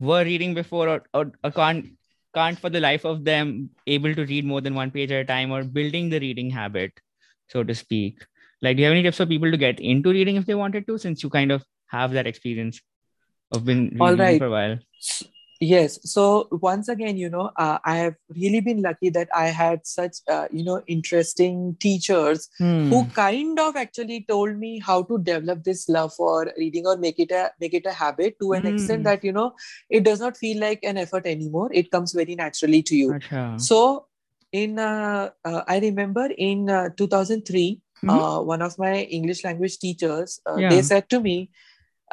were 0.00 0.24
reading 0.24 0.54
before 0.54 0.88
or, 0.88 1.02
or, 1.12 1.32
or 1.44 1.50
can't 1.50 1.86
can't 2.34 2.58
for 2.58 2.70
the 2.70 2.80
life 2.80 3.04
of 3.04 3.24
them 3.24 3.68
able 3.86 4.14
to 4.14 4.24
read 4.24 4.46
more 4.46 4.62
than 4.62 4.74
one 4.74 4.90
page 4.90 5.12
at 5.12 5.20
a 5.20 5.24
time 5.24 5.52
or 5.52 5.62
building 5.64 6.08
the 6.08 6.18
reading 6.18 6.48
habit, 6.48 6.92
so 7.48 7.62
to 7.62 7.74
speak? 7.74 8.24
Like, 8.62 8.76
do 8.76 8.82
you 8.82 8.86
have 8.86 8.92
any 8.92 9.02
tips 9.02 9.18
for 9.18 9.26
people 9.26 9.50
to 9.50 9.58
get 9.58 9.80
into 9.80 10.10
reading 10.10 10.36
if 10.36 10.46
they 10.46 10.54
wanted 10.54 10.86
to, 10.86 10.96
since 10.96 11.22
you 11.22 11.28
kind 11.28 11.52
of 11.52 11.62
have 11.88 12.12
that 12.12 12.26
experience? 12.26 12.80
I've 13.52 13.66
been 13.66 13.90
reading 13.90 14.00
All 14.00 14.16
right. 14.16 14.38
for 14.38 14.46
a 14.46 14.50
while. 14.50 14.78
Yes. 15.62 16.00
So 16.10 16.48
once 16.50 16.88
again, 16.88 17.16
you 17.16 17.30
know, 17.30 17.52
uh, 17.56 17.78
I 17.84 17.96
have 17.98 18.16
really 18.34 18.60
been 18.60 18.82
lucky 18.82 19.10
that 19.10 19.28
I 19.32 19.46
had 19.46 19.86
such, 19.86 20.16
uh, 20.28 20.48
you 20.50 20.64
know, 20.64 20.82
interesting 20.88 21.76
teachers 21.78 22.48
Hmm. 22.58 22.88
who 22.90 23.04
kind 23.10 23.60
of 23.60 23.76
actually 23.76 24.24
told 24.28 24.56
me 24.58 24.80
how 24.80 25.04
to 25.04 25.18
develop 25.18 25.62
this 25.62 25.88
love 25.88 26.14
for 26.14 26.52
reading 26.58 26.84
or 26.86 26.96
make 26.96 27.20
it 27.20 27.30
a 27.30 27.52
make 27.60 27.74
it 27.74 27.86
a 27.86 27.92
habit 27.92 28.38
to 28.40 28.54
an 28.54 28.64
Mm. 28.64 28.68
extent 28.72 29.04
that 29.04 29.22
you 29.22 29.32
know 29.32 29.52
it 29.88 30.02
does 30.02 30.18
not 30.18 30.36
feel 30.36 30.58
like 30.58 30.80
an 30.82 30.98
effort 30.98 31.26
anymore. 31.26 31.70
It 31.72 31.92
comes 31.92 32.12
very 32.12 32.34
naturally 32.34 32.82
to 32.82 32.96
you. 32.96 33.16
So 33.56 34.06
in 34.52 34.80
uh, 34.80 35.30
uh, 35.44 35.62
I 35.68 35.78
remember 35.78 36.28
in 36.36 36.68
uh, 36.70 36.88
2003, 36.96 37.80
Mhm. 38.04 38.18
uh, 38.18 38.42
one 38.42 38.62
of 38.62 38.78
my 38.78 38.94
English 39.20 39.44
language 39.44 39.78
teachers 39.78 40.40
uh, 40.44 40.60
Yeah. 40.60 40.68
they 40.70 40.82
said 40.82 41.08
to 41.10 41.20
me 41.20 41.50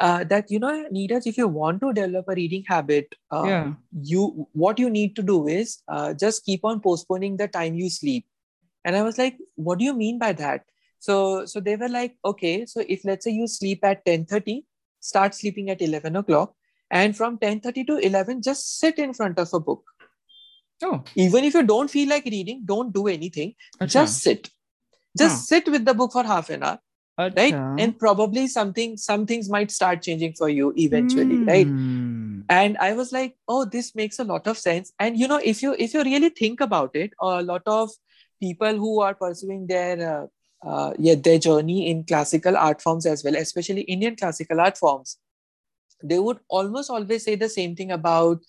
uh, 0.00 0.24
that 0.24 0.50
you 0.50 0.58
know 0.58 0.72
Niraj, 0.92 1.26
if 1.26 1.38
you 1.38 1.46
want 1.48 1.80
to 1.82 1.92
develop 1.92 2.26
a 2.28 2.34
reading 2.34 2.64
habit, 2.66 3.14
uh, 3.30 3.44
yeah. 3.46 3.72
you 4.14 4.48
what 4.52 4.78
you 4.78 4.90
need 4.90 5.14
to 5.16 5.22
do 5.22 5.46
is 5.46 5.82
uh, 5.88 6.14
just 6.14 6.44
keep 6.44 6.64
on 6.64 6.80
postponing 6.80 7.36
the 7.36 7.48
time 7.48 7.74
you 7.74 7.90
sleep 7.90 8.26
and 8.84 8.96
i 8.96 9.02
was 9.02 9.18
like 9.18 9.36
what 9.56 9.78
do 9.78 9.84
you 9.84 9.92
mean 9.94 10.18
by 10.18 10.32
that 10.32 10.62
so 10.98 11.44
so 11.44 11.60
they 11.60 11.76
were 11.76 11.88
like 11.94 12.14
okay 12.24 12.64
so 12.64 12.82
if 12.94 13.04
let's 13.04 13.26
say 13.26 13.30
you 13.30 13.46
sleep 13.46 13.84
at 13.84 14.04
10.30 14.06 14.54
start 15.00 15.34
sleeping 15.34 15.68
at 15.74 15.82
11 15.82 16.16
o'clock 16.16 16.54
and 16.90 17.14
from 17.18 17.36
10.30 17.38 17.86
to 17.90 17.98
11 17.98 18.40
just 18.40 18.78
sit 18.78 18.98
in 18.98 19.12
front 19.12 19.38
of 19.38 19.52
a 19.52 19.60
book 19.60 19.82
Oh. 20.82 21.04
even 21.14 21.44
if 21.44 21.52
you 21.52 21.62
don't 21.62 21.90
feel 21.90 22.08
like 22.08 22.24
reading 22.24 22.62
don't 22.64 22.94
do 22.94 23.06
anything 23.06 23.54
just 23.96 24.22
sit 24.22 24.48
just 25.22 25.36
Huh. 25.36 25.44
sit 25.50 25.68
with 25.68 25.84
the 25.84 25.92
book 25.92 26.12
for 26.12 26.24
half 26.24 26.48
an 26.48 26.62
hour 26.62 26.78
right? 27.28 27.52
and 27.78 27.98
probably 27.98 28.46
something 28.46 28.96
some 28.96 29.26
things 29.26 29.48
might 29.48 29.70
start 29.70 30.02
changing 30.02 30.32
for 30.32 30.48
you 30.48 30.72
eventually 30.76 31.38
right? 31.44 31.66
Hmm. 31.66 32.40
and 32.48 32.78
i 32.78 32.92
was 32.92 33.12
like 33.12 33.36
oh 33.48 33.64
this 33.64 33.94
makes 33.94 34.18
a 34.18 34.24
lot 34.24 34.46
of 34.46 34.58
sense. 34.58 34.92
And 34.98 35.18
you 35.18 35.28
know 35.28 35.40
if 35.42 35.62
you 35.62 35.74
if 35.78 35.94
you 35.94 36.02
really 36.02 36.30
think 36.30 36.60
about 36.60 36.94
it 36.94 37.12
a 37.20 37.42
lot 37.42 37.62
of 37.66 37.90
people 38.40 38.76
who 38.76 39.00
are 39.00 39.14
pursuing 39.14 39.66
their 39.66 39.96
uh, 40.12 40.26
uh, 40.68 40.92
yeah 40.98 41.14
their 41.14 41.38
journey 41.38 41.90
in 41.90 42.04
classical 42.04 42.56
art 42.56 42.82
forms 42.82 43.06
as 43.06 43.24
well 43.24 43.36
especially 43.36 43.82
indian 43.82 44.16
classical 44.16 44.60
art 44.60 44.76
forms 44.76 45.18
they 46.02 46.18
would 46.18 46.38
almost 46.48 46.90
always 46.90 47.24
say 47.24 47.34
the 47.34 47.48
same 47.48 47.76
thing 47.76 47.90
about 47.90 48.40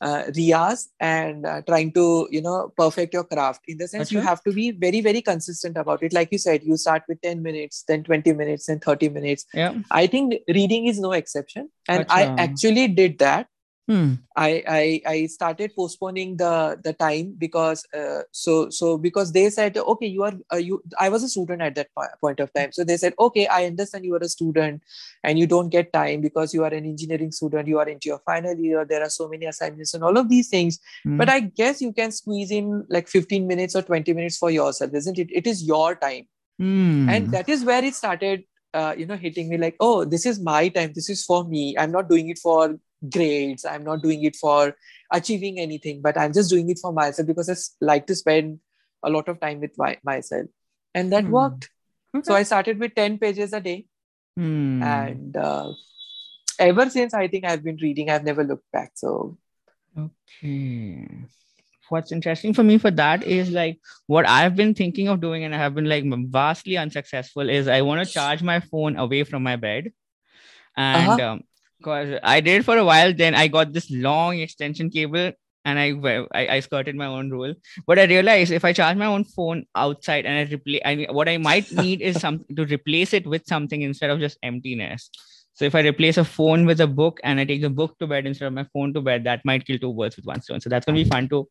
uh, 0.00 0.24
riyaz 0.36 0.88
and 1.00 1.46
uh, 1.46 1.62
trying 1.62 1.92
to 1.92 2.28
you 2.30 2.42
know 2.42 2.72
perfect 2.76 3.14
your 3.14 3.24
craft 3.24 3.60
in 3.68 3.78
the 3.78 3.88
sense 3.88 4.12
you 4.12 4.20
have 4.20 4.42
to 4.42 4.52
be 4.52 4.70
very 4.70 5.00
very 5.00 5.22
consistent 5.22 5.76
about 5.76 6.02
it 6.02 6.12
like 6.12 6.28
you 6.30 6.38
said 6.38 6.62
you 6.62 6.76
start 6.76 7.02
with 7.08 7.20
10 7.22 7.42
minutes 7.42 7.84
then 7.88 8.02
20 8.02 8.32
minutes 8.32 8.66
then 8.66 8.80
30 8.80 9.08
minutes 9.08 9.46
Yeah. 9.54 9.74
I 9.90 10.06
think 10.06 10.34
reading 10.48 10.86
is 10.86 10.98
no 10.98 11.12
exception. 11.12 11.70
And 11.88 12.06
I 12.08 12.34
actually 12.38 12.88
did 12.88 13.18
that. 13.18 13.48
Hmm. 13.86 14.14
I, 14.34 14.64
I 14.66 15.02
I 15.06 15.26
started 15.26 15.72
postponing 15.76 16.38
the 16.38 16.80
the 16.82 16.94
time 16.94 17.34
because 17.36 17.84
uh, 17.92 18.22
so 18.32 18.70
so 18.70 18.96
because 18.96 19.32
they 19.32 19.50
said 19.50 19.76
okay 19.76 20.06
you 20.06 20.22
are 20.22 20.32
uh, 20.50 20.56
you 20.56 20.82
I 20.98 21.10
was 21.10 21.22
a 21.22 21.28
student 21.28 21.60
at 21.60 21.74
that 21.74 21.88
point 22.20 22.40
of 22.40 22.50
time 22.54 22.72
so 22.72 22.82
they 22.82 22.96
said 22.96 23.12
okay 23.18 23.46
I 23.46 23.66
understand 23.66 24.06
you 24.06 24.14
are 24.14 24.24
a 24.24 24.28
student 24.28 24.82
and 25.22 25.38
you 25.38 25.46
don't 25.46 25.68
get 25.68 25.92
time 25.92 26.22
because 26.22 26.54
you 26.54 26.64
are 26.64 26.72
an 26.72 26.86
engineering 26.86 27.30
student 27.30 27.68
you 27.68 27.78
are 27.78 27.86
into 27.88 28.08
your 28.08 28.20
final 28.24 28.54
year 28.56 28.86
there 28.86 29.02
are 29.02 29.10
so 29.10 29.28
many 29.28 29.44
assignments 29.44 29.92
and 29.92 30.02
all 30.02 30.16
of 30.16 30.30
these 30.30 30.48
things 30.48 30.80
Hmm. 31.04 31.18
but 31.18 31.28
I 31.28 31.40
guess 31.40 31.82
you 31.82 31.92
can 31.92 32.10
squeeze 32.10 32.50
in 32.50 32.86
like 32.88 33.08
15 33.08 33.46
minutes 33.46 33.76
or 33.76 33.82
20 33.82 34.14
minutes 34.14 34.38
for 34.38 34.50
yourself 34.50 34.94
isn't 34.94 35.18
it 35.18 35.28
it 35.30 35.46
is 35.46 35.62
your 35.62 35.94
time 35.94 36.26
Hmm. 36.58 37.08
and 37.10 37.30
that 37.32 37.48
is 37.48 37.64
where 37.64 37.84
it 37.84 37.94
started 37.94 38.44
uh, 38.72 38.94
you 38.96 39.06
know 39.06 39.16
hitting 39.16 39.48
me 39.48 39.56
like 39.58 39.76
oh 39.80 40.04
this 40.04 40.24
is 40.24 40.40
my 40.40 40.68
time 40.68 40.92
this 40.94 41.08
is 41.10 41.24
for 41.24 41.44
me 41.44 41.76
i'm 41.78 41.90
not 41.92 42.08
doing 42.08 42.28
it 42.28 42.38
for 42.38 42.76
grades 43.10 43.64
i'm 43.64 43.84
not 43.84 44.02
doing 44.02 44.24
it 44.24 44.36
for 44.36 44.74
achieving 45.12 45.58
anything 45.58 46.00
but 46.02 46.16
i'm 46.18 46.32
just 46.32 46.50
doing 46.50 46.68
it 46.70 46.78
for 46.80 46.92
myself 46.92 47.26
because 47.26 47.50
i 47.50 47.84
like 47.84 48.06
to 48.06 48.14
spend 48.14 48.58
a 49.02 49.10
lot 49.10 49.28
of 49.28 49.40
time 49.40 49.60
with 49.60 49.72
my, 49.76 49.96
myself 50.04 50.46
and 50.94 51.12
that 51.12 51.24
Hmm. 51.24 51.32
worked 51.32 51.70
Okay. 52.14 52.24
so 52.24 52.34
i 52.34 52.42
started 52.42 52.78
with 52.78 52.94
10 52.94 53.18
pages 53.18 53.52
a 53.52 53.60
day 53.60 53.86
Hmm. 54.36 54.82
and 54.82 55.36
uh, 55.36 55.72
ever 56.58 56.88
since 56.90 57.14
i 57.14 57.28
think 57.28 57.44
i've 57.44 57.62
been 57.62 57.78
reading 57.82 58.10
i've 58.10 58.24
never 58.24 58.44
looked 58.44 58.70
back 58.72 58.92
so 58.94 59.36
Okay. 59.96 61.06
What's 61.88 62.12
interesting 62.12 62.54
for 62.54 62.62
me 62.64 62.78
for 62.78 62.90
that 62.90 63.24
is 63.24 63.50
like 63.50 63.78
what 64.06 64.26
I've 64.26 64.56
been 64.56 64.74
thinking 64.74 65.08
of 65.08 65.20
doing 65.20 65.44
and 65.44 65.54
I 65.54 65.58
have 65.58 65.74
been 65.74 65.84
like 65.84 66.04
vastly 66.30 66.76
unsuccessful 66.78 67.48
is 67.48 67.68
I 67.68 67.82
want 67.82 68.06
to 68.06 68.12
charge 68.12 68.42
my 68.42 68.60
phone 68.60 68.96
away 68.96 69.22
from 69.24 69.42
my 69.42 69.56
bed. 69.56 69.92
And 70.76 71.06
Uh-huh. 71.06 71.20
um, 71.20 71.40
cause 71.84 72.18
I 72.22 72.40
did 72.40 72.64
for 72.64 72.76
a 72.76 72.84
while, 72.84 73.12
then 73.12 73.34
I 73.34 73.48
got 73.48 73.72
this 73.72 73.90
long 73.90 74.38
extension 74.40 74.90
cable 74.90 75.32
and 75.64 75.78
I, 75.78 75.88
I 76.40 76.42
I 76.56 76.60
skirted 76.60 76.96
my 76.96 77.06
own 77.06 77.30
rule. 77.30 77.54
But 77.86 77.98
I 77.98 78.04
realized 78.04 78.52
if 78.52 78.64
I 78.64 78.72
charge 78.72 78.96
my 78.96 79.06
own 79.06 79.24
phone 79.24 79.64
outside 79.74 80.26
and 80.26 80.38
I 80.38 80.52
replace, 80.52 80.82
I 80.84 80.94
mean, 80.96 81.08
what 81.20 81.28
I 81.28 81.36
might 81.38 81.70
need 81.84 82.02
is 82.02 82.20
something 82.20 82.56
to 82.56 82.64
replace 82.76 83.14
it 83.20 83.26
with 83.26 83.46
something 83.46 83.82
instead 83.82 84.10
of 84.10 84.20
just 84.20 84.38
emptiness. 84.42 85.10
So 85.54 85.64
if 85.64 85.74
I 85.74 85.80
replace 85.86 86.16
a 86.18 86.24
phone 86.24 86.66
with 86.66 86.80
a 86.80 86.86
book 86.86 87.20
and 87.22 87.38
I 87.38 87.44
take 87.44 87.62
the 87.62 87.70
book 87.70 87.96
to 88.00 88.06
bed 88.08 88.26
instead 88.26 88.46
of 88.46 88.52
my 88.52 88.66
phone 88.72 88.92
to 88.94 89.00
bed, 89.00 89.24
that 89.24 89.44
might 89.44 89.64
kill 89.66 89.78
two 89.78 89.94
birds 89.94 90.16
with 90.16 90.26
one 90.26 90.42
stone. 90.42 90.60
So 90.60 90.68
that's 90.68 90.84
gonna 90.84 90.96
be 90.96 91.04
fun 91.16 91.28
to 91.28 91.48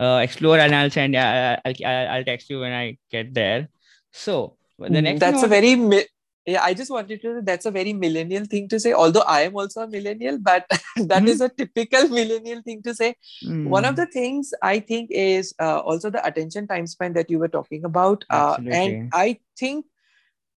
uh, 0.00 0.20
explore, 0.22 0.58
and 0.58 0.74
I'll 0.74 0.90
send. 0.90 1.14
Uh, 1.16 1.56
I'll, 1.64 1.86
I'll 1.86 2.24
text 2.24 2.50
you 2.50 2.60
when 2.60 2.72
I 2.72 2.98
get 3.10 3.32
there. 3.32 3.68
So 4.12 4.56
the 4.78 5.00
next 5.02 5.18
Mm, 5.18 5.20
that's 5.20 5.42
a 5.42 5.48
very 5.48 5.76
mi- 5.76 6.06
yeah 6.46 6.62
i 6.62 6.72
just 6.74 6.90
wanted 6.90 7.20
to 7.22 7.40
that's 7.42 7.66
a 7.66 7.70
very 7.70 7.92
millennial 7.92 8.44
thing 8.44 8.68
to 8.68 8.78
say 8.80 8.92
although 8.92 9.24
i 9.26 9.40
am 9.42 9.56
also 9.56 9.82
a 9.82 9.88
millennial 9.88 10.38
but 10.38 10.66
that 11.12 11.26
Mhm. 11.26 11.34
is 11.34 11.40
a 11.40 11.48
typical 11.48 12.08
millennial 12.08 12.62
thing 12.62 12.82
to 12.82 12.94
say. 12.94 13.14
One 13.62 13.84
of 13.84 13.94
Hmm, 13.94 14.00
the 14.00 14.06
things 14.06 14.52
i 14.62 14.78
think 14.78 15.10
is 15.10 15.54
uh, 15.60 15.78
also 15.80 16.10
the 16.10 16.24
attention 16.26 16.66
time 16.66 16.86
span 16.86 17.12
that 17.14 17.30
you 17.30 17.38
were 17.38 17.48
talking 17.48 17.84
about 17.84 18.24
uh, 18.30 18.56
and 18.70 18.98
i 19.12 19.38
think 19.58 19.86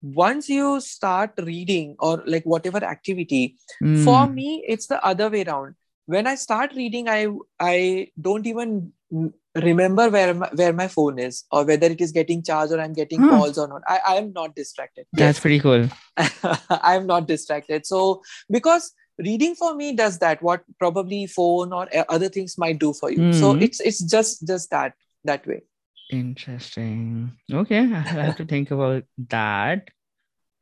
once 0.02 0.48
you 0.48 0.80
start 0.80 1.32
reading 1.42 1.94
or 1.98 2.22
like 2.26 2.44
whatever 2.44 2.82
activity 2.84 3.56
for 3.92 4.26
hmm, 4.26 4.38
me 4.38 4.62
it's 4.66 4.86
the 4.86 5.02
other 5.04 5.28
way 5.30 5.44
around 5.44 5.74
when 6.06 6.26
i 6.26 6.34
start 6.34 6.72
reading 6.74 7.08
i 7.08 7.26
i 7.60 8.08
don't 8.20 8.46
even 8.46 8.92
mm, 9.12 9.32
remember 9.62 10.08
where 10.10 10.34
my, 10.34 10.48
where 10.54 10.72
my 10.72 10.88
phone 10.88 11.18
is 11.18 11.44
or 11.50 11.64
whether 11.64 11.86
it 11.86 12.00
is 12.00 12.12
getting 12.12 12.42
charged 12.42 12.72
or 12.72 12.80
i'm 12.80 12.92
getting 12.92 13.20
Huh. 13.20 13.28
calls 13.30 13.58
or 13.58 13.68
not 13.68 13.82
i 13.88 14.00
i 14.06 14.14
am 14.16 14.32
not 14.32 14.54
distracted 14.54 15.06
that's 15.12 15.40
pretty 15.40 15.60
cool. 15.60 15.88
i'm 16.70 17.06
not 17.06 17.26
distracted 17.26 17.86
so 17.86 18.22
because 18.50 18.92
reading 19.18 19.54
for 19.54 19.74
me 19.74 19.92
does 19.94 20.18
that 20.18 20.42
what 20.42 20.64
probably 20.78 21.26
phone 21.26 21.72
or 21.72 21.88
uh, 21.96 22.04
other 22.08 22.28
things 22.28 22.58
might 22.58 22.78
do 22.78 22.92
for 22.92 23.10
you 23.10 23.32
so 23.32 23.54
Mhm. 23.54 23.62
it's 23.62 23.80
it's 23.80 24.02
just 24.16 24.46
just 24.46 24.70
that 24.70 24.94
that 25.24 25.46
way 25.46 25.62
Interesting. 26.10 27.32
Okay, 27.50 27.78
I 27.78 27.82
have 28.28 28.36
to 28.36 28.44
think 28.44 28.70
about 28.70 29.04
that. 29.30 29.88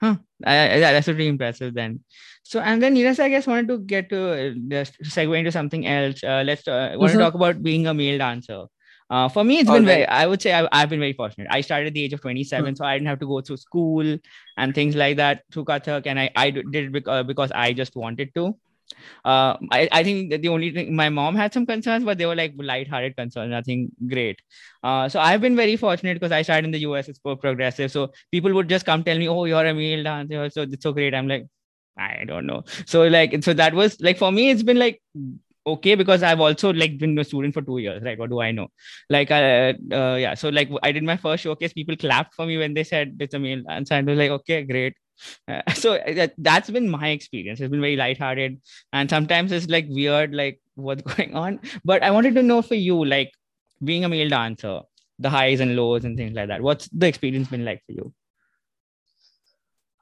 Huh. 0.03 0.17
I, 0.45 0.75
I, 0.75 0.81
that's 0.81 1.07
pretty 1.07 1.29
impressive 1.29 1.75
then. 1.75 2.01
So, 2.43 2.61
and 2.61 2.83
then 2.83 2.97
Niraj, 2.97 3.21
I 3.21 3.29
guess 3.29 3.47
wanted 3.47 3.69
to 3.69 3.79
get 3.79 4.09
to 4.11 4.51
uh, 4.51 4.55
just 4.69 5.01
segue 5.03 5.39
into 5.39 5.53
something 5.53 5.87
else. 5.87 6.25
Uh, 6.25 6.43
let's 6.45 6.67
uh, 6.67 6.95
want 6.97 7.13
to 7.13 7.19
talk 7.19 7.35
about 7.35 7.63
being 7.63 7.87
a 7.87 7.95
male 7.95 8.19
dancer. 8.19 8.65
Uh, 9.09 9.29
for 9.29 9.45
me, 9.45 9.59
it's 9.59 9.71
been 9.71 9.85
very. 9.85 10.07
I 10.07 10.27
would 10.27 10.43
say 10.43 10.53
I, 10.55 10.67
I've 10.73 10.89
been 10.89 10.99
very 10.99 11.13
fortunate. 11.13 11.47
I 11.51 11.61
started 11.61 11.89
at 11.89 11.95
the 11.95 12.03
age 12.03 12.15
of 12.15 12.21
27, 12.21 12.77
so 12.77 12.85
I 12.85 12.95
didn't 12.97 13.09
have 13.09 13.21
to 13.21 13.27
go 13.27 13.41
through 13.43 13.59
school 13.59 14.17
and 14.57 14.75
things 14.75 14.97
like 14.97 15.19
that 15.19 15.43
through 15.53 15.67
Kathak, 15.67 16.07
and 16.07 16.19
I 16.19 16.31
I 16.35 16.51
did 16.51 16.75
it 16.75 16.93
because, 16.93 17.27
because 17.27 17.53
I 17.53 17.73
just 17.73 17.95
wanted 17.95 18.35
to. 18.35 18.57
Uh, 19.25 19.57
I, 19.71 19.89
I 19.93 20.03
think 20.05 20.31
that 20.31 20.43
the 20.43 20.49
only 20.49 20.71
thing 20.73 20.95
my 20.95 21.09
mom 21.09 21.35
had 21.35 21.53
some 21.53 21.67
concerns, 21.67 22.05
but 22.05 22.19
they 22.19 22.27
were 22.27 22.35
like 22.37 22.55
light-hearted 22.57 23.17
concerns, 23.17 23.51
nothing 23.51 23.91
great. 24.09 24.41
Uh, 24.83 25.09
so 25.09 25.21
I've 25.21 25.41
been 25.41 25.57
very 25.57 25.77
fortunate 25.77 26.15
because 26.15 26.33
I 26.33 26.43
started 26.43 26.67
in 26.67 26.71
the 26.73 26.81
US, 26.81 27.09
it's 27.09 27.19
progressive. 27.19 27.91
So 27.91 28.13
people 28.31 28.53
would 28.55 28.69
just 28.69 28.87
come 28.87 29.05
tell 29.05 29.19
me, 29.19 29.29
"Oh, 29.29 29.45
you're 29.45 29.67
a 29.67 29.75
male 29.75 30.03
dancer, 30.05 30.51
so 30.51 30.63
it's 30.63 30.83
so 30.83 30.93
great." 30.93 31.15
I'm 31.15 31.29
like, 31.29 31.47
I 31.97 32.25
don't 32.27 32.47
know. 32.47 32.65
So 32.87 33.07
like, 33.09 33.43
so 33.45 33.53
that 33.55 33.75
was 33.75 34.01
like 34.01 34.19
for 34.19 34.33
me, 34.33 34.51
it's 34.51 34.63
been 34.63 34.79
like 34.79 35.03
okay 35.67 35.95
because 35.95 36.23
I've 36.23 36.41
also 36.41 36.73
like 36.73 36.99
been 36.99 37.19
a 37.19 37.25
student 37.25 37.55
for 37.55 37.63
two 37.63 37.79
years, 37.79 38.03
right? 38.03 38.19
What 38.19 38.31
do 38.31 38.41
I 38.41 38.53
know? 38.53 38.69
Like, 39.11 39.31
uh, 39.31 39.75
uh 39.93 40.17
yeah. 40.17 40.35
So 40.35 40.49
like, 40.49 40.71
I 40.83 40.93
did 40.93 41.05
my 41.05 41.17
first 41.17 41.43
showcase. 41.45 41.73
People 41.73 41.97
clapped 41.97 42.35
for 42.35 42.47
me 42.47 42.59
when 42.59 42.75
they 42.75 42.85
said 42.85 43.17
it's 43.21 43.35
a 43.35 43.39
male 43.39 43.63
dancer, 43.69 43.95
and 43.95 44.09
I 44.09 44.13
was 44.13 44.19
like, 44.19 44.31
okay, 44.41 44.63
great. 44.65 44.95
Uh, 45.49 45.63
so 45.75 45.99
that, 46.07 46.35
that's 46.39 46.71
been 46.71 46.89
my 46.89 47.09
experience. 47.09 47.61
It's 47.61 47.71
been 47.71 47.81
very 47.81 47.97
lighthearted, 47.97 48.61
and 48.93 49.11
sometimes 49.11 49.53
it's 49.53 49.69
like 49.69 49.87
weird, 49.89 50.35
like 50.35 50.61
what's 50.75 51.03
going 51.15 51.35
on. 51.35 51.61
But 51.85 52.03
I 52.03 52.11
wanted 52.11 52.35
to 52.37 52.43
know 52.43 52.63
for 52.63 52.75
you, 52.75 53.05
like 53.05 53.33
being 53.83 54.05
a 54.05 54.09
male 54.09 54.29
dancer, 54.29 54.81
the 55.19 55.31
highs 55.31 55.61
and 55.61 55.77
lows 55.77 56.05
and 56.05 56.17
things 56.17 56.35
like 56.35 56.49
that. 56.49 56.63
What's 56.63 56.89
the 56.89 57.07
experience 57.07 57.49
been 57.49 57.65
like 57.65 57.83
for 57.87 57.93
you? 57.93 58.15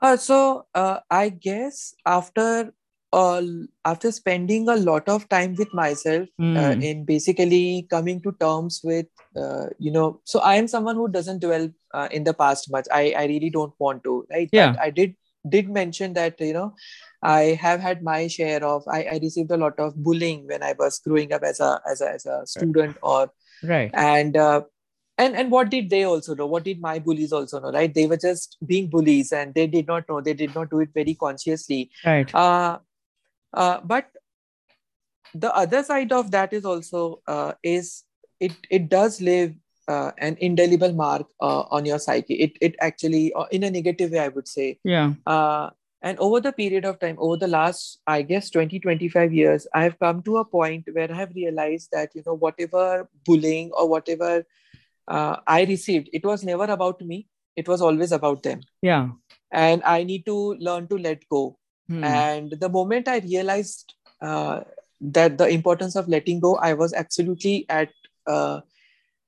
Uh, 0.03 0.17
so 0.17 0.67
uh, 0.75 1.01
I 1.11 1.29
guess 1.29 1.95
after 2.07 2.73
uh, 3.13 3.43
after 3.85 4.13
spending 4.13 4.69
a 4.69 4.77
lot 4.77 5.09
of 5.09 5.29
time 5.29 5.55
with 5.57 5.73
myself 5.75 6.29
uh, 6.39 6.75
Hmm. 6.75 6.83
in 6.83 7.05
basically 7.05 7.87
coming 7.91 8.21
to 8.23 8.33
terms 8.41 8.81
with 8.85 9.07
uh, 9.37 9.67
you 9.79 9.91
know 9.91 10.21
so 10.25 10.41
I 10.41 10.57
am 10.57 10.69
someone 10.69 10.97
who 10.97 11.09
doesn't 11.09 11.41
dwell 11.41 11.69
uh, 11.93 12.09
in 12.11 12.25
the 12.25 12.35
past 12.35 12.71
much. 12.71 12.87
I 12.93 13.15
I 13.17 13.25
really 13.27 13.51
don't 13.51 13.75
want 13.79 14.05
to 14.05 14.27
right. 14.31 14.49
Yeah. 14.53 14.73
But 14.73 14.81
I 14.81 14.91
did 14.91 15.17
did 15.49 15.71
mention 15.75 16.13
that 16.17 16.41
you 16.47 16.53
know 16.53 16.75
i 17.23 17.59
have 17.61 17.81
had 17.81 18.03
my 18.03 18.27
share 18.33 18.63
of 18.71 18.89
i, 18.97 18.99
I 19.13 19.19
received 19.23 19.51
a 19.51 19.57
lot 19.57 19.79
of 19.85 19.95
bullying 20.09 20.43
when 20.51 20.63
i 20.63 20.75
was 20.79 20.99
growing 20.99 21.33
up 21.33 21.43
as 21.51 21.61
a 21.61 21.81
as 21.91 22.03
a, 22.03 22.11
as 22.11 22.27
a 22.27 22.43
student 22.47 22.99
or 23.03 23.31
right 23.71 23.91
and 23.95 24.37
uh, 24.37 24.61
and 25.17 25.35
and 25.37 25.51
what 25.51 25.71
did 25.71 25.89
they 25.89 26.03
also 26.05 26.35
know 26.35 26.47
what 26.47 26.65
did 26.65 26.83
my 26.83 26.99
bullies 26.99 27.33
also 27.33 27.59
know 27.59 27.73
right 27.73 27.95
they 27.95 28.07
were 28.07 28.19
just 28.19 28.59
being 28.67 28.91
bullies 28.91 29.33
and 29.33 29.55
they 29.55 29.67
did 29.67 29.87
not 29.87 30.07
know 30.11 30.21
they 30.21 30.35
did 30.35 30.55
not 30.55 30.69
do 30.69 30.81
it 30.81 30.91
very 31.01 31.15
consciously 31.15 31.81
right 32.05 32.35
uh, 32.35 32.79
uh, 33.55 33.81
but 33.85 34.11
the 35.35 35.55
other 35.55 35.83
side 35.83 36.13
of 36.13 36.31
that 36.31 36.53
is 36.53 36.65
also 36.65 37.21
uh, 37.27 37.53
is 37.63 38.05
it 38.41 38.53
it 38.71 38.89
does 38.89 39.21
leave 39.21 39.55
uh, 39.89 40.13
an 40.19 40.37
indelible 40.41 40.93
mark 40.93 41.27
uh, 41.41 41.63
on 41.71 41.85
your 41.85 41.99
psyche. 41.99 42.35
It 42.35 42.57
it 42.61 42.77
actually 42.81 43.33
uh, 43.35 43.47
in 43.51 43.65
a 43.65 43.71
negative 43.71 44.13
way 44.13 44.21
i 44.21 44.29
would 44.29 44.49
say. 44.49 44.79
Yeah. 44.85 45.15
Uh, 45.27 45.71
and 46.03 46.19
over 46.19 46.41
the 46.41 46.53
period 46.53 46.87
of 46.87 46.99
time 46.99 47.17
over 47.19 47.37
the 47.37 47.47
last 47.47 48.01
i 48.07 48.23
guess 48.23 48.49
20 48.49 48.79
25 48.81 49.35
years 49.35 49.67
i 49.75 49.83
have 49.83 49.99
come 49.99 50.23
to 50.23 50.39
a 50.39 50.45
point 50.45 50.89
where 50.95 51.13
i 51.13 51.15
have 51.15 51.35
realized 51.35 51.91
that 51.93 52.15
you 52.15 52.23
know 52.27 52.33
whatever 52.33 53.07
bullying 53.27 53.71
or 53.73 53.87
whatever 53.87 54.43
uh, 55.09 55.37
i 55.47 55.65
received 55.65 56.09
it 56.13 56.25
was 56.25 56.43
never 56.43 56.65
about 56.65 57.01
me. 57.03 57.27
It 57.57 57.69
was 57.69 57.83
always 57.83 58.13
about 58.13 58.43
them. 58.43 58.61
Yeah. 58.81 59.09
And 59.53 59.83
i 59.85 60.03
need 60.05 60.25
to 60.27 60.55
learn 60.55 60.89
to 60.89 60.97
let 60.97 61.29
go 61.29 61.60
Hmm. 61.91 62.05
and 62.05 62.53
the 62.65 62.69
moment 62.69 63.09
i 63.09 63.19
realized 63.19 63.95
uh, 64.23 64.61
that 65.01 65.39
the 65.39 65.49
importance 65.49 65.97
of 65.97 66.09
letting 66.09 66.41
go 66.41 66.57
i 66.57 66.73
was 66.83 66.93
absolutely 66.93 67.67
at 67.69 67.89
uh, 68.27 68.61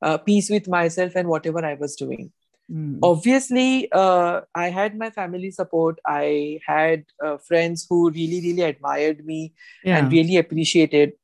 uh, 0.02 0.18
peace 0.18 0.50
with 0.50 0.68
myself 0.68 1.16
and 1.16 1.28
whatever 1.28 1.64
i 1.64 1.74
was 1.74 1.96
doing. 1.96 2.30
Hmm. 2.68 2.98
obviously 3.02 3.88
uh, 3.92 4.42
i 4.54 4.68
had 4.74 4.96
my 4.96 5.10
family 5.10 5.50
support. 5.50 5.98
I 6.06 6.60
had 6.66 7.04
uh, 7.24 7.36
friends 7.48 7.86
who 7.88 7.98
really 8.10 8.40
really 8.44 8.62
admired 8.62 9.26
me 9.26 9.40
yeah. 9.84 9.98
and 9.98 10.12
really 10.12 10.36
appreciated 10.36 11.14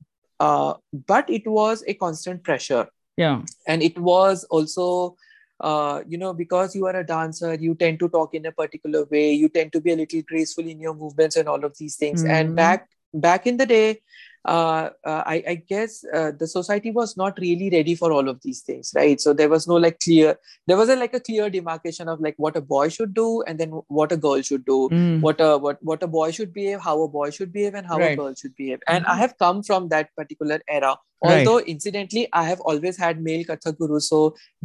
uh, 0.41 0.75
but 1.07 1.29
it 1.29 1.47
was 1.47 1.85
a 1.87 1.95
constant 1.95 2.45
pressure. 2.45 2.89
Yeah. 3.17 3.43
And 3.67 3.83
it 3.83 3.99
was 3.99 4.45
also 4.45 5.17
uh, 5.61 6.03
you 6.07 6.19
know 6.19 6.33
because 6.33 6.75
you 6.75 6.87
are 6.87 6.97
a 6.97 7.07
dancer 7.07 7.55
you 7.55 7.75
tend 7.75 7.99
to 7.99 8.09
talk 8.09 8.35
in 8.35 8.47
a 8.47 8.53
particular 8.53 9.05
way 9.11 9.33
you 9.33 9.49
tend 9.49 9.73
to 9.73 9.81
be 9.81 9.93
a 9.93 9.97
little 9.97 10.23
graceful 10.23 10.67
in 10.67 10.81
your 10.81 10.95
movements 10.95 11.37
and 11.37 11.49
all 11.49 11.65
of 11.65 11.77
these 11.79 11.97
things 11.97 12.23
Mhm. 12.25 12.31
and 12.39 12.55
back 12.57 12.89
back 13.15 13.47
in 13.47 13.57
the 13.57 13.67
day 13.67 14.01
uh, 14.45 14.89
uh, 15.05 15.23
I, 15.27 15.43
I 15.49 15.55
guess 15.69 16.05
uh, 16.15 16.31
the 16.39 16.47
society 16.47 16.91
was 16.91 17.17
not 17.17 17.39
really 17.39 17.69
ready 17.71 17.95
for 17.95 18.13
all 18.13 18.29
of 18.29 18.41
these 18.43 18.61
things 18.63 18.93
right 18.95 19.21
so 19.21 19.33
there 19.33 19.49
was 19.49 19.67
no 19.67 19.75
like 19.75 19.99
clear 20.01 20.37
there 20.67 20.77
was 20.77 20.89
a 20.89 20.97
like 20.97 21.13
a 21.15 21.21
clear 21.21 21.51
demarcation 21.51 22.09
of 22.09 22.21
like 22.21 22.35
what 22.39 22.57
a 22.57 22.61
boy 22.61 22.89
should 22.89 23.13
do 23.15 23.43
and 23.43 23.59
then 23.59 23.71
what 23.89 24.13
a 24.13 24.17
girl 24.17 24.41
should 24.41 24.65
do 24.65 24.89
Hmm. 24.93 25.21
what 25.21 25.41
a 25.41 25.59
what 25.59 25.79
what 25.83 26.03
a 26.03 26.07
boy 26.07 26.31
should 26.31 26.53
behave 26.53 26.81
how 26.81 27.03
a 27.03 27.09
boy 27.09 27.31
should 27.31 27.53
behave 27.53 27.75
and 27.75 27.87
how 27.87 27.99
Right. 27.99 28.13
a 28.13 28.17
girl 28.23 28.35
should 28.35 28.55
behave 28.57 28.81
and 28.87 29.05
i 29.07 29.15
Mhm. 29.17 29.19
have 29.25 29.37
come 29.39 29.63
from 29.63 29.89
that 29.89 30.15
particular 30.17 30.61
era 30.69 30.97
Right. 31.23 31.47
although 31.47 31.59
incidentally 31.71 32.29
i 32.33 32.43
have 32.49 32.61
always 32.73 32.97
had 33.05 33.23
male 33.29 33.45
kathak 33.47 33.79
gurus 33.79 34.09
so 34.13 34.19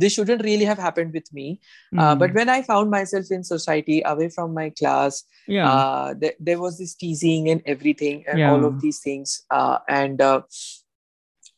this 0.04 0.14
shouldn't 0.18 0.44
really 0.48 0.66
have 0.72 0.78
happened 0.88 1.14
with 1.20 1.32
me 1.38 1.46
uh, 1.98 2.14
Hmm. 2.14 2.20
but 2.24 2.34
when 2.40 2.50
i 2.56 2.62
found 2.68 2.92
myself 2.96 3.32
in 3.38 3.44
society 3.50 4.02
away 4.12 4.30
from 4.36 4.54
my 4.60 4.68
class 4.82 5.24
yeah 5.48 5.70
uh, 5.72 6.14
th- 6.26 6.38
there 6.50 6.60
was 6.66 6.78
this 6.84 6.94
teasing 7.06 7.50
and 7.56 7.66
everything 7.76 8.22
and 8.28 8.40
Yeah. 8.44 8.52
all 8.52 8.66
of 8.70 8.78
these 8.86 9.00
things 9.08 9.34
uh, 9.60 9.78
and 10.02 10.22
uh, 10.30 10.42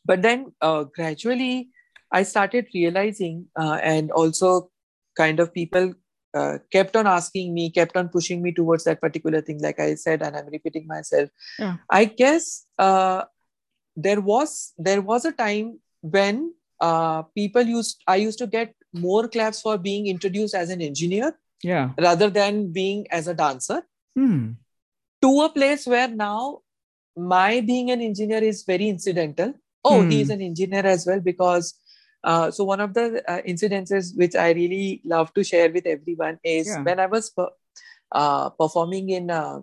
but 0.04 0.22
then 0.22 0.52
uh, 0.60 0.84
gradually 0.98 1.68
i 2.12 2.22
started 2.22 2.66
realizing 2.74 3.46
uh, 3.60 3.78
and 3.82 4.10
also 4.12 4.70
kind 5.16 5.40
of 5.40 5.52
people 5.52 5.92
uh, 6.34 6.58
kept 6.70 6.96
on 6.96 7.06
asking 7.06 7.54
me 7.54 7.70
kept 7.70 7.96
on 7.96 8.08
pushing 8.08 8.42
me 8.42 8.52
towards 8.52 8.84
that 8.84 9.00
particular 9.00 9.40
thing 9.40 9.60
like 9.68 9.80
i 9.80 9.94
said 9.94 10.22
and 10.22 10.36
i'm 10.36 10.48
repeating 10.58 10.86
myself 10.86 11.30
Yeah. 11.58 11.76
i 11.90 12.04
guess 12.04 12.66
uh, 12.78 13.24
there 13.96 14.20
was 14.20 14.72
there 14.78 15.00
was 15.00 15.24
a 15.24 15.32
time 15.32 15.78
when 16.00 16.52
uh, 16.80 17.22
people 17.40 17.62
used 17.62 18.02
i 18.06 18.16
used 18.16 18.38
to 18.38 18.46
get 18.46 18.74
more 18.92 19.26
claps 19.28 19.60
for 19.62 19.76
being 19.78 20.06
introduced 20.06 20.54
as 20.54 20.70
an 20.70 20.82
engineer 20.82 21.32
yeah 21.62 21.90
rather 22.06 22.28
than 22.30 22.72
being 22.72 23.06
as 23.10 23.26
a 23.28 23.34
dancer 23.34 23.82
Hmm. 24.18 24.52
to 25.22 25.30
a 25.42 25.48
place 25.48 25.86
where 25.86 26.08
now 26.08 26.60
my 27.16 27.60
being 27.60 27.90
an 27.90 28.00
engineer 28.00 28.42
is 28.42 28.62
very 28.64 28.88
incidental. 28.88 29.52
Oh, 29.84 30.02
he 30.10 30.20
is 30.22 30.28
Hmm. 30.28 30.34
an 30.34 30.40
engineer 30.42 30.86
as 30.86 31.06
well 31.06 31.20
because. 31.20 31.74
Uh, 32.24 32.50
so 32.50 32.64
one 32.64 32.80
of 32.80 32.92
the 32.94 33.22
uh, 33.32 33.40
incidences 33.50 34.16
which 34.20 34.34
I 34.34 34.50
really 34.50 35.00
love 35.04 35.32
to 35.34 35.44
share 35.44 35.70
with 35.70 35.86
everyone 35.86 36.38
is 36.42 36.66
Yeah. 36.66 36.82
when 36.82 36.98
I 36.98 37.06
was 37.06 37.28
uh, 37.38 38.50
performing 38.50 39.10
in 39.10 39.30
uh, 39.30 39.60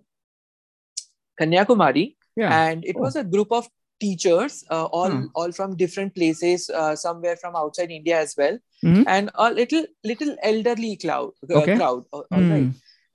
Kanyakumari, 1.39 2.15
yeah 2.35 2.53
and 2.61 2.85
it 2.85 2.95
Oh. 2.95 3.01
was 3.01 3.15
a 3.15 3.23
group 3.23 3.51
of 3.51 3.67
teachers, 3.99 4.63
uh, 4.69 4.85
all 4.85 5.11
Hmm. 5.11 5.25
all 5.35 5.51
from 5.51 5.75
different 5.75 6.13
places, 6.15 6.69
uh, 6.69 6.95
somewhere 6.95 7.35
from 7.37 7.55
outside 7.55 7.91
India 7.91 8.19
as 8.19 8.35
well, 8.37 8.57
Mhm. 8.83 9.03
and 9.07 9.29
a 9.35 9.51
little 9.59 9.85
little 10.03 10.35
elderly 10.43 10.95
cloud, 10.97 11.31
uh, 11.49 11.61
Okay. 11.61 11.75
crowd. 11.75 12.05
all- 12.11 12.25
all 12.31 12.41
right. 12.53 12.63
Hmm. 12.63 12.69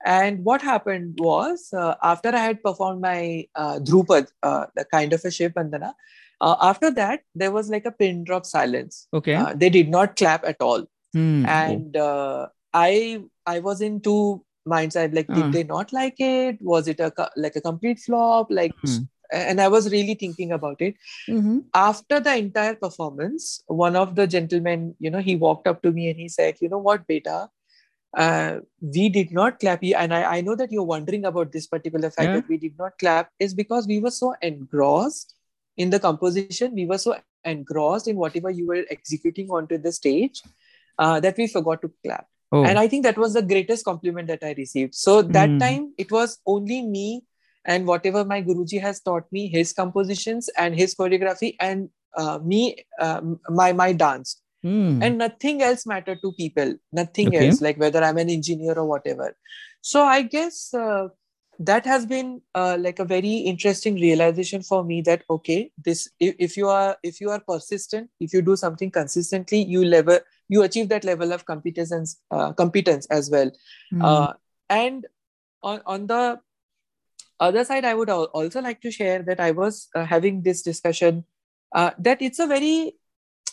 And 0.05 0.45
what 0.45 0.61
happened 0.61 1.17
was, 1.19 1.63
uh, 1.73 1.95
after 2.09 2.29
I 2.29 2.43
had 2.49 2.63
performed 2.63 3.01
my 3.01 3.47
uh, 3.55 3.79
Dhrupad, 3.79 4.27
uh, 4.43 4.65
the 4.75 4.85
kind 4.85 5.13
of 5.13 5.25
a 5.25 5.31
Shiv 5.37 5.53
Vandana, 5.53 5.93
uh, 6.41 6.55
after 6.61 6.89
that, 6.99 7.21
there 7.35 7.51
was 7.51 7.69
like 7.69 7.85
a 7.85 7.91
pin 8.03 8.23
drop 8.29 8.45
silence. 8.45 9.07
okay 9.13 9.35
Uh, 9.35 9.53
they 9.63 9.69
did 9.77 9.89
not 9.97 10.15
clap 10.15 10.45
at 10.53 10.61
all. 10.69 10.85
Hmm. 11.13 11.45
And 11.45 11.97
uh, 11.97 12.47
I 12.73 13.23
I 13.45 13.59
was 13.59 13.81
in 13.81 13.99
two 14.09 14.21
minds. 14.65 14.95
I 14.95 15.05
like, 15.19 15.29
Uh. 15.29 15.35
did 15.41 15.53
they 15.57 15.63
not 15.75 15.91
like 15.99 16.19
it? 16.19 16.61
Was 16.73 16.87
it 16.87 16.99
a 16.99 17.11
like 17.45 17.55
a 17.61 17.61
complete 17.69 17.99
flop? 18.07 18.51
Like, 18.61 18.75
Hmm. 18.85 18.97
And 19.31 19.61
I 19.61 19.67
was 19.67 19.91
really 19.91 20.15
thinking 20.15 20.51
about 20.51 20.81
it. 20.81 20.95
Mhm. 21.29 21.63
After 21.73 22.19
the 22.19 22.35
entire 22.37 22.75
performance, 22.75 23.63
one 23.67 23.95
of 23.95 24.15
the 24.15 24.27
gentlemen, 24.27 24.95
you 24.99 25.09
know, 25.11 25.19
he 25.19 25.35
walked 25.35 25.67
up 25.67 25.81
to 25.83 25.91
me 25.91 26.09
and 26.09 26.19
he 26.19 26.29
said, 26.29 26.55
"You 26.61 26.69
know 26.69 26.79
what, 26.89 27.07
beta? 27.07 27.49
uh, 28.17 28.59
we 28.81 29.09
did 29.09 29.31
not 29.31 29.59
clap 29.59 29.83
you 29.83 29.95
and 29.95 30.13
I, 30.13 30.37
I 30.37 30.41
know 30.41 30.55
that 30.55 30.71
you're 30.71 30.83
wondering 30.83 31.25
about 31.25 31.51
this 31.51 31.67
particular 31.67 32.09
fact 32.09 32.29
Yeah. 32.29 32.33
that 32.33 32.47
we 32.49 32.57
did 32.57 32.73
not 32.77 32.97
clap 32.99 33.29
is 33.39 33.53
because 33.53 33.87
we 33.87 33.99
were 33.99 34.11
so 34.11 34.33
engrossed 34.41 35.35
in 35.77 35.91
the 35.91 35.99
composition 35.99 36.73
we 36.73 36.85
were 36.85 36.97
so 36.97 37.11
engrossed 37.13 37.77
in 37.79 37.89
whatever 37.89 38.25
you 38.25 38.39
were 38.39 38.55
executing 38.63 39.21
onto 39.23 39.51
the 39.51 39.65
stage 39.65 40.17
uh, 40.75 40.99
that 41.03 41.17
we 41.17 41.27
forgot 41.27 41.65
to 41.65 41.75
clap 42.03 42.25
oh 42.51 42.63
and 42.63 42.77
i 42.79 42.87
think 42.87 43.03
that 43.03 43.17
was 43.17 43.33
the 43.33 43.41
greatest 43.41 43.85
compliment 43.85 44.27
that 44.27 44.43
i 44.43 44.53
received 44.57 44.93
so 44.95 45.21
that 45.21 45.49
Mm. 45.49 45.59
time 45.59 45.93
it 45.97 46.11
was 46.11 46.39
only 46.45 46.81
me 46.81 47.23
and 47.65 47.85
whatever 47.87 48.23
my 48.25 48.41
guruji 48.41 48.81
has 48.81 48.99
taught 49.01 49.31
me 49.31 49.47
his 49.47 49.73
compositions 49.73 50.49
and 50.57 50.75
his 50.75 50.95
choreography 50.95 51.55
and 51.59 51.89
uh, 52.17 52.39
me 52.43 52.75
uh, 52.99 53.21
my 53.49 53.71
my 53.73 53.93
dance 53.93 54.41
Hmm. 54.63 54.99
and 55.01 55.17
nothing 55.17 55.61
else 55.61 55.85
mattered 55.85 56.19
to 56.23 56.31
people 56.33 56.75
nothing 56.91 57.35
Okay. 57.35 57.37
else 57.37 57.61
like 57.61 57.77
whether 57.77 58.03
i'm 58.03 58.17
an 58.17 58.29
engineer 58.29 58.73
or 58.73 58.85
whatever 58.85 59.35
so 59.81 60.03
i 60.03 60.21
guess 60.21 60.73
uh, 60.73 61.07
that 61.59 61.85
has 61.85 62.05
been 62.05 62.41
uh, 62.55 62.77
like 62.79 62.99
a 62.99 63.05
very 63.05 63.33
interesting 63.51 63.95
realization 63.95 64.61
for 64.63 64.83
me 64.83 65.01
that 65.01 65.23
okay 65.29 65.71
this 65.85 66.09
if, 66.19 66.35
if 66.39 66.57
you 66.57 66.67
are 66.67 66.97
if 67.03 67.19
you 67.21 67.29
are 67.29 67.39
persistent 67.47 68.09
if 68.19 68.33
you 68.33 68.41
do 68.41 68.55
something 68.55 68.91
consistently 68.91 69.63
you 69.63 69.83
level 69.85 70.19
you 70.47 70.63
achieve 70.63 70.89
that 70.89 71.03
level 71.03 71.31
of 71.33 71.45
competence 71.45 72.19
uh, 72.31 72.51
competence 72.53 73.05
as 73.07 73.29
well 73.29 73.51
Hmm. 73.91 74.01
uh, 74.01 74.33
and 74.69 75.05
on, 75.63 75.81
on 75.85 76.07
the 76.07 76.39
other 77.39 77.63
side 77.63 77.85
i 77.85 77.93
would 77.93 78.09
also 78.09 78.61
like 78.61 78.81
to 78.81 78.91
share 78.91 79.21
that 79.23 79.39
i 79.39 79.51
was 79.51 79.87
uh, 79.95 80.05
having 80.05 80.41
this 80.41 80.61
discussion 80.61 81.23
uh, 81.75 81.91
that 81.99 82.21
it's 82.21 82.39
a 82.39 82.47
very 82.47 82.95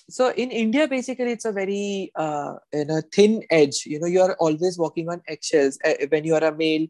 so 0.08 0.28
in 0.44 0.50
india 0.50 0.86
basically 0.88 1.32
it's 1.32 1.44
a 1.44 1.52
very 1.52 2.12
uh, 2.16 2.54
you 2.72 2.84
know 2.84 3.00
thin 3.12 3.42
edge 3.50 3.84
you 3.86 3.98
know 4.00 4.06
you're 4.06 4.34
always 4.46 4.78
walking 4.78 5.08
on 5.08 5.20
eggshells 5.28 5.78
uh, 5.84 5.94
when 6.10 6.24
you 6.24 6.34
are 6.34 6.44
a 6.44 6.56
male 6.56 6.86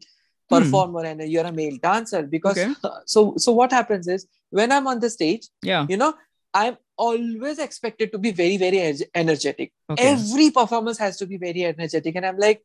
Hmm. 0.49 0.59
performer 0.59 1.01
and 1.03 1.21
you're 1.29 1.45
a 1.45 1.51
male 1.51 1.77
dancer 1.83 2.21
because 2.33 2.57
Okay. 2.57 2.73
so 3.13 3.33
so 3.37 3.51
what 3.51 3.73
happens 3.77 4.07
is 4.07 4.25
when 4.59 4.71
i'm 4.71 4.87
on 4.87 5.01
the 5.01 5.09
stage 5.09 5.47
yeah 5.61 5.85
you 5.89 5.97
know 5.97 6.13
i'm 6.59 6.77
always 7.05 7.59
expected 7.65 8.11
to 8.11 8.19
be 8.25 8.31
very 8.37 8.57
very 8.61 8.79
energetic. 9.21 9.71
Okay. 9.91 10.05
Every 10.11 10.45
performance 10.51 10.97
has 11.05 11.17
to 11.17 11.25
be 11.31 11.37
very 11.43 11.63
energetic. 11.71 12.15
And 12.15 12.25
i'm 12.29 12.39
like 12.43 12.61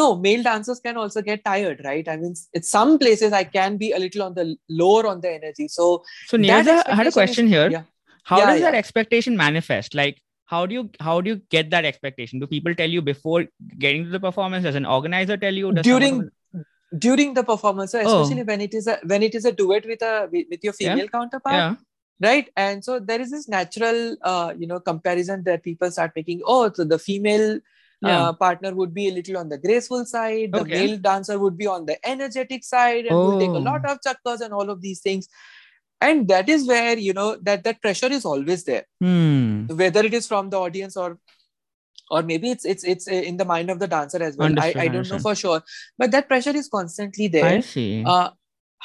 no 0.00 0.06
male 0.26 0.42
dancers 0.46 0.80
can 0.86 0.96
also 1.02 1.22
get 1.28 1.44
tired 1.44 1.82
right? 1.88 2.08
I 2.14 2.16
mean 2.22 2.34
it's 2.60 2.70
some 2.76 2.98
places 3.02 3.36
i 3.40 3.44
can 3.44 3.76
be 3.82 3.90
a 3.98 4.00
little 4.04 4.24
on 4.28 4.34
the 4.38 4.46
lower 4.68 5.06
on 5.12 5.20
the 5.26 5.32
energy. 5.32 5.68
So 5.68 5.88
so 6.32 6.36
Niraj, 6.46 6.68
i 6.68 6.94
had 7.00 7.06
a 7.06 7.08
expectation 7.08 7.08
is- 7.08 7.14
question 7.14 7.48
here. 7.56 7.70
Yeah. 7.76 7.84
How 8.30 8.38
Yeah, 8.38 8.46
does 8.52 8.60
that 8.66 8.74
expectation 8.82 9.36
manifest? 9.44 9.94
Like 10.02 10.20
how 10.54 10.66
do 10.70 10.74
you 10.78 10.82
how 11.08 11.20
do 11.20 11.30
you 11.34 11.36
get 11.56 11.70
that 11.76 11.84
expectation? 11.84 12.40
Do 12.40 12.48
people 12.56 12.74
tell 12.80 12.90
you 12.98 13.02
before 13.12 13.44
getting 13.84 14.04
to 14.08 14.10
the 14.10 14.22
performance? 14.28 14.64
Does 14.70 14.74
an 14.80 14.86
organizer 14.96 15.36
tell 15.44 15.54
you? 15.62 15.72
During 15.90 16.20
during 17.04 17.34
the 17.34 17.42
performance 17.44 17.94
Oh. 17.94 18.00
especially 18.06 18.42
when 18.50 18.60
it 18.60 18.74
is 18.80 18.86
a 18.86 18.98
when 19.12 19.22
it 19.28 19.34
is 19.38 19.44
a 19.50 19.52
duet 19.60 19.86
with 19.92 20.02
a 20.02 20.14
with, 20.32 20.66
your 20.68 20.72
female 20.72 21.08
counterpart 21.08 21.54
yeah 21.54 21.74
right 22.20 22.48
and 22.56 22.84
so 22.84 22.98
there 22.98 23.20
is 23.20 23.30
this 23.30 23.48
natural 23.48 24.16
uh, 24.22 24.52
you 24.58 24.66
know 24.66 24.80
comparison 24.80 25.42
that 25.44 25.62
people 25.62 25.90
start 25.90 26.12
making 26.16 26.40
oh 26.46 26.70
so 26.72 26.84
the 26.84 26.98
female 26.98 27.60
Yeah. 28.00 28.28
uh, 28.28 28.32
partner 28.34 28.74
would 28.74 28.92
be 28.94 29.08
a 29.08 29.12
little 29.12 29.36
on 29.38 29.48
the 29.48 29.58
graceful 29.58 30.04
side 30.04 30.54
the 30.54 30.62
Okay. 30.62 30.86
male 30.86 30.98
dancer 30.98 31.38
would 31.38 31.56
be 31.58 31.66
on 31.66 31.86
the 31.86 31.96
energetic 32.08 32.64
side 32.64 33.06
and 33.06 33.22
would 33.22 33.38
take 33.38 33.54
a 33.54 33.58
lot 33.68 33.80
Oh. 33.84 33.92
of 33.92 34.00
chakkars 34.06 34.40
and 34.40 34.52
all 34.52 34.70
of 34.70 34.80
these 34.82 35.00
things 35.00 35.28
and 36.00 36.28
that 36.28 36.48
is 36.48 36.66
where 36.66 36.98
you 36.98 37.12
know 37.12 37.36
that 37.36 37.64
that 37.64 37.80
pressure 37.82 38.12
is 38.18 38.24
always 38.24 38.64
there 38.64 38.84
Hmm. 39.00 39.66
whether 39.68 40.04
it 40.04 40.14
is 40.14 40.26
from 40.26 40.50
the 40.50 40.58
audience 40.58 40.96
or 40.96 41.18
or 42.10 42.22
maybe 42.22 42.50
it's 42.50 42.64
it's 42.64 42.84
it's 42.84 43.08
uh, 43.08 43.12
in 43.12 43.36
the 43.36 43.44
mind 43.44 43.70
of 43.70 43.78
the 43.78 43.88
dancer 43.88 44.22
as 44.22 44.36
well 44.36 44.46
Understood, 44.46 44.76
i, 44.78 44.84
I 44.84 44.88
don't 44.88 45.08
know 45.10 45.18
for 45.18 45.34
sure 45.34 45.62
but 45.98 46.10
that 46.12 46.28
pressure 46.28 46.56
is 46.56 46.68
constantly 46.68 47.28
there 47.28 47.56
I 47.56 47.60
see. 47.60 48.02
uh, 48.04 48.30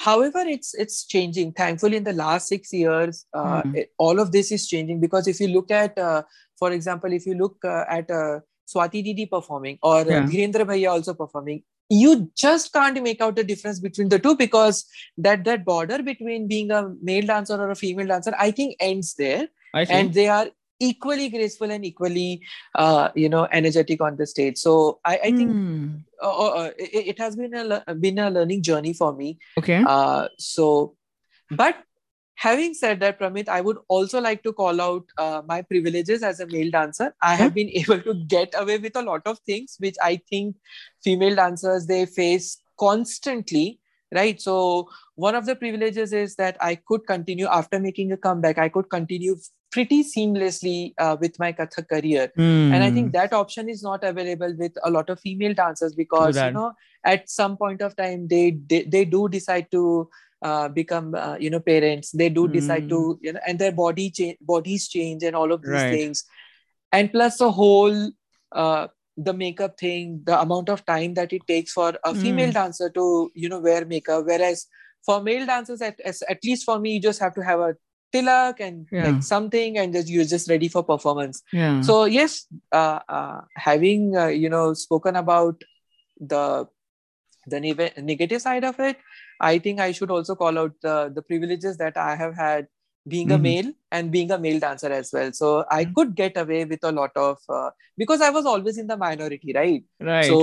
however 0.06 0.42
it's 0.54 0.70
it's 0.84 0.98
changing 1.14 1.50
thankfully 1.62 1.98
in 2.02 2.06
the 2.10 2.14
last 2.22 2.48
six 2.54 2.74
years 2.82 3.26
uh, 3.40 3.62
Hmm. 3.64 3.76
it- 3.82 3.90
all 4.06 4.20
of 4.24 4.32
this 4.36 4.52
is 4.58 4.68
changing 4.74 5.00
because 5.06 5.28
if 5.34 5.40
you 5.44 5.50
look 5.58 5.72
at 5.82 5.98
uh, 6.10 6.22
for 6.62 6.70
example 6.78 7.18
if 7.20 7.26
you 7.32 7.36
look 7.44 7.58
uh, 7.74 7.84
at 7.98 8.10
uh, 8.22 8.40
swati 8.74 9.02
didi 9.08 9.26
performing 9.36 9.78
or 9.92 10.00
uh, 10.02 10.08
Yeah. 10.16 10.26
dhirendra 10.32 10.66
bhaiya 10.72 10.90
also 10.96 11.14
performing 11.24 11.60
you 12.02 12.12
just 12.46 12.68
can't 12.76 13.00
make 13.10 13.22
out 13.26 13.36
the 13.40 13.44
difference 13.52 13.80
between 13.86 14.10
the 14.16 14.20
two 14.26 14.34
because 14.42 14.78
that 15.28 15.44
that 15.50 15.66
border 15.72 15.98
between 16.12 16.48
being 16.54 16.70
a 16.80 16.82
male 17.10 17.28
dancer 17.34 17.58
or 17.66 17.70
a 17.76 17.80
female 17.84 18.12
dancer 18.14 18.34
i 18.48 18.52
think 18.60 18.86
ends 18.92 19.10
there 19.24 19.44
I 19.80 19.84
and 19.98 20.14
they 20.20 20.28
are 20.38 20.48
equally 20.82 21.30
graceful 21.30 21.72
and 21.72 21.86
equally 21.86 22.42
uh, 22.76 23.10
you 23.16 23.30
know 23.30 23.48
energetic 23.52 24.02
on 24.02 24.18
the 24.18 24.26
stage. 24.26 24.58
So 24.58 25.00
i, 25.06 25.18
I 25.18 25.32
think 25.32 25.52
uh, 26.22 26.38
uh, 26.46 26.50
uh, 26.62 26.72
it, 26.78 27.08
it 27.14 27.20
has 27.20 27.36
been 27.36 27.54
a 27.54 27.96
been 27.96 28.20
a 28.20 28.30
learning 28.30 28.64
journey 28.64 28.94
for 28.94 29.14
me. 29.14 29.38
Okay. 29.58 29.84
uh, 29.86 30.28
so 30.38 30.96
but 31.52 31.84
having 32.36 32.74
said 32.74 33.00
that 33.02 33.20
pramit 33.20 33.50
i 33.56 33.62
would 33.62 33.80
also 33.96 34.20
like 34.26 34.42
to 34.44 34.52
call 34.60 34.82
out 34.84 35.12
uh, 35.18 35.42
my 35.48 35.62
privileges 35.62 36.24
as 36.24 36.40
a 36.40 36.48
male 36.48 36.72
dancer. 36.72 37.14
I 37.22 37.36
have 37.36 37.54
been 37.54 37.70
able 37.82 38.02
to 38.02 38.16
get 38.36 38.56
away 38.58 38.78
with 38.78 38.96
a 38.96 39.04
lot 39.10 39.22
of 39.34 39.40
things 39.52 39.78
which 39.80 40.02
i 40.08 40.16
think 40.34 40.56
female 41.04 41.36
dancers 41.44 41.88
they 41.94 42.06
face 42.06 42.58
constantly 42.80 43.78
right? 44.14 44.42
So 44.42 44.90
one 45.16 45.36
of 45.36 45.46
the 45.46 45.56
privileges 45.56 46.14
is 46.14 46.36
that 46.36 46.58
i 46.60 46.76
could 46.76 47.06
continue 47.08 47.48
after 47.48 47.80
making 47.80 48.12
a 48.12 48.18
comeback 48.18 48.58
i 48.58 48.70
could 48.70 48.90
continue 48.90 49.36
pretty 49.72 50.04
seamlessly 50.04 50.94
uh, 50.98 51.16
with 51.20 51.38
my 51.40 51.52
kathak 51.54 51.88
career 51.90 52.32
and 52.70 52.84
i 52.84 52.90
Hmm. 52.90 52.96
think 52.98 53.12
that 53.14 53.34
option 53.34 53.70
is 53.70 53.84
not 53.84 54.04
available 54.04 54.54
with 54.58 54.74
a 54.84 54.92
lot 54.92 55.10
of 55.10 55.20
female 55.20 55.54
dancers 55.54 55.96
because 55.96 56.42
you 56.42 56.52
know 56.52 56.72
at 57.06 57.30
some 57.30 57.58
point 57.58 57.82
of 57.82 57.96
time 57.96 58.28
they 58.28 58.58
they, 58.70 58.84
they 58.84 59.06
do 59.06 59.28
decide 59.30 59.68
to 59.72 60.10
uh, 60.42 60.68
become 60.70 61.14
uh, 61.16 61.36
you 61.40 61.50
know 61.50 61.60
parents 61.60 62.12
they 62.12 62.30
do 62.30 62.48
decide 62.48 62.88
to 62.90 63.18
you 63.22 63.34
know 63.34 63.40
and 63.48 63.60
their 63.60 63.72
body 63.72 64.10
change 64.12 64.38
bodies 64.42 64.88
change 64.88 65.24
and 65.24 65.36
all 65.36 65.52
of 65.52 65.66
these 65.66 65.84
Right. 65.84 65.92
things 65.96 66.24
and 66.92 67.12
plus 67.12 67.38
the 67.38 67.52
whole 67.52 68.12
uh, 68.52 68.88
the 69.18 69.34
makeup 69.34 69.78
thing 69.80 70.22
the 70.26 70.40
amount 70.40 70.70
of 70.70 70.86
time 70.86 71.14
that 71.14 71.34
it 71.34 71.46
takes 71.48 71.74
for 71.74 71.94
a 72.04 72.16
female 72.16 72.52
Mm. 72.52 72.54
dancer 72.54 72.90
to 72.90 73.32
you 73.36 73.50
know 73.50 73.60
wear 73.60 73.86
makeup 73.86 74.26
whereas 74.26 74.68
for 75.06 75.22
male 75.22 75.46
dancers 75.46 75.82
at, 75.82 76.00
at 76.30 76.40
least 76.44 76.64
for 76.66 76.80
me 76.80 76.94
you 76.96 77.02
just 77.02 77.20
have 77.20 77.34
to 77.36 77.42
have 77.42 77.60
a 77.60 77.76
tilak 78.14 78.60
and 78.60 78.88
Yeah. 78.92 79.06
like 79.06 79.24
something 79.24 79.78
and 79.78 79.94
just 79.94 80.10
you're 80.10 80.26
just 80.34 80.50
ready 80.50 80.68
for 80.68 80.84
performance 80.84 81.44
yeah. 81.54 81.82
so 81.82 82.06
yes 82.06 82.48
uh, 82.72 83.00
uh, 83.18 83.42
having 83.56 84.16
uh, 84.18 84.28
you 84.28 84.50
know 84.50 84.74
spoken 84.74 85.16
about 85.16 85.64
the 86.20 86.68
the 87.48 87.60
neg- 87.60 87.98
negative 87.98 88.42
side 88.42 88.64
of 88.64 88.80
it 88.80 88.98
i 89.40 89.58
think 89.58 89.80
i 89.80 89.92
should 89.92 90.12
also 90.12 90.36
call 90.36 90.58
out 90.64 90.74
the 90.82 91.12
the 91.16 91.22
privileges 91.22 91.78
that 91.78 91.98
i 91.98 92.16
have 92.16 92.36
had 92.36 92.68
being 93.08 93.30
Mhm. 93.30 93.36
a 93.36 93.40
male 93.40 93.70
and 93.92 94.12
being 94.16 94.32
a 94.32 94.38
male 94.38 94.60
dancer 94.60 94.92
as 94.98 95.12
well 95.14 95.32
so 95.34 95.66
i 95.72 95.84
could 95.86 96.14
get 96.16 96.38
away 96.38 96.66
with 96.66 96.84
a 96.84 96.92
lot 96.92 97.16
of 97.16 97.40
uh, 97.50 97.70
because 97.98 98.22
i 98.22 98.30
was 98.30 98.46
always 98.46 98.78
in 98.78 98.88
the 98.94 98.98
minority 99.06 99.54
right 99.58 99.84
right. 100.12 100.30
so 100.34 100.40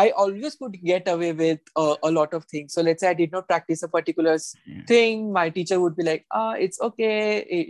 I 0.00 0.10
always 0.22 0.54
could 0.60 0.76
get 0.90 1.08
away 1.12 1.32
with 1.40 1.60
uh, 1.82 1.94
a 2.02 2.10
lot 2.10 2.34
of 2.38 2.44
things. 2.52 2.74
So 2.78 2.82
let's 2.88 3.00
say 3.04 3.08
I 3.10 3.14
did 3.20 3.32
not 3.36 3.48
practice 3.52 3.82
a 3.82 3.88
particular 3.96 4.36
Yeah. 4.66 4.82
thing, 4.92 5.32
my 5.36 5.44
teacher 5.58 5.78
would 5.84 5.96
be 6.00 6.06
like, 6.08 6.24
"Ah, 6.40 6.52
it's 6.66 6.80
okay. 6.88 7.18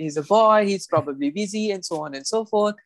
He's 0.02 0.16
a 0.16 0.24
boy. 0.30 0.66
He's 0.70 0.86
probably 0.94 1.30
busy, 1.40 1.64
and 1.76 1.84
so 1.90 2.00
on 2.08 2.14
and 2.20 2.26
so 2.34 2.44
forth." 2.54 2.76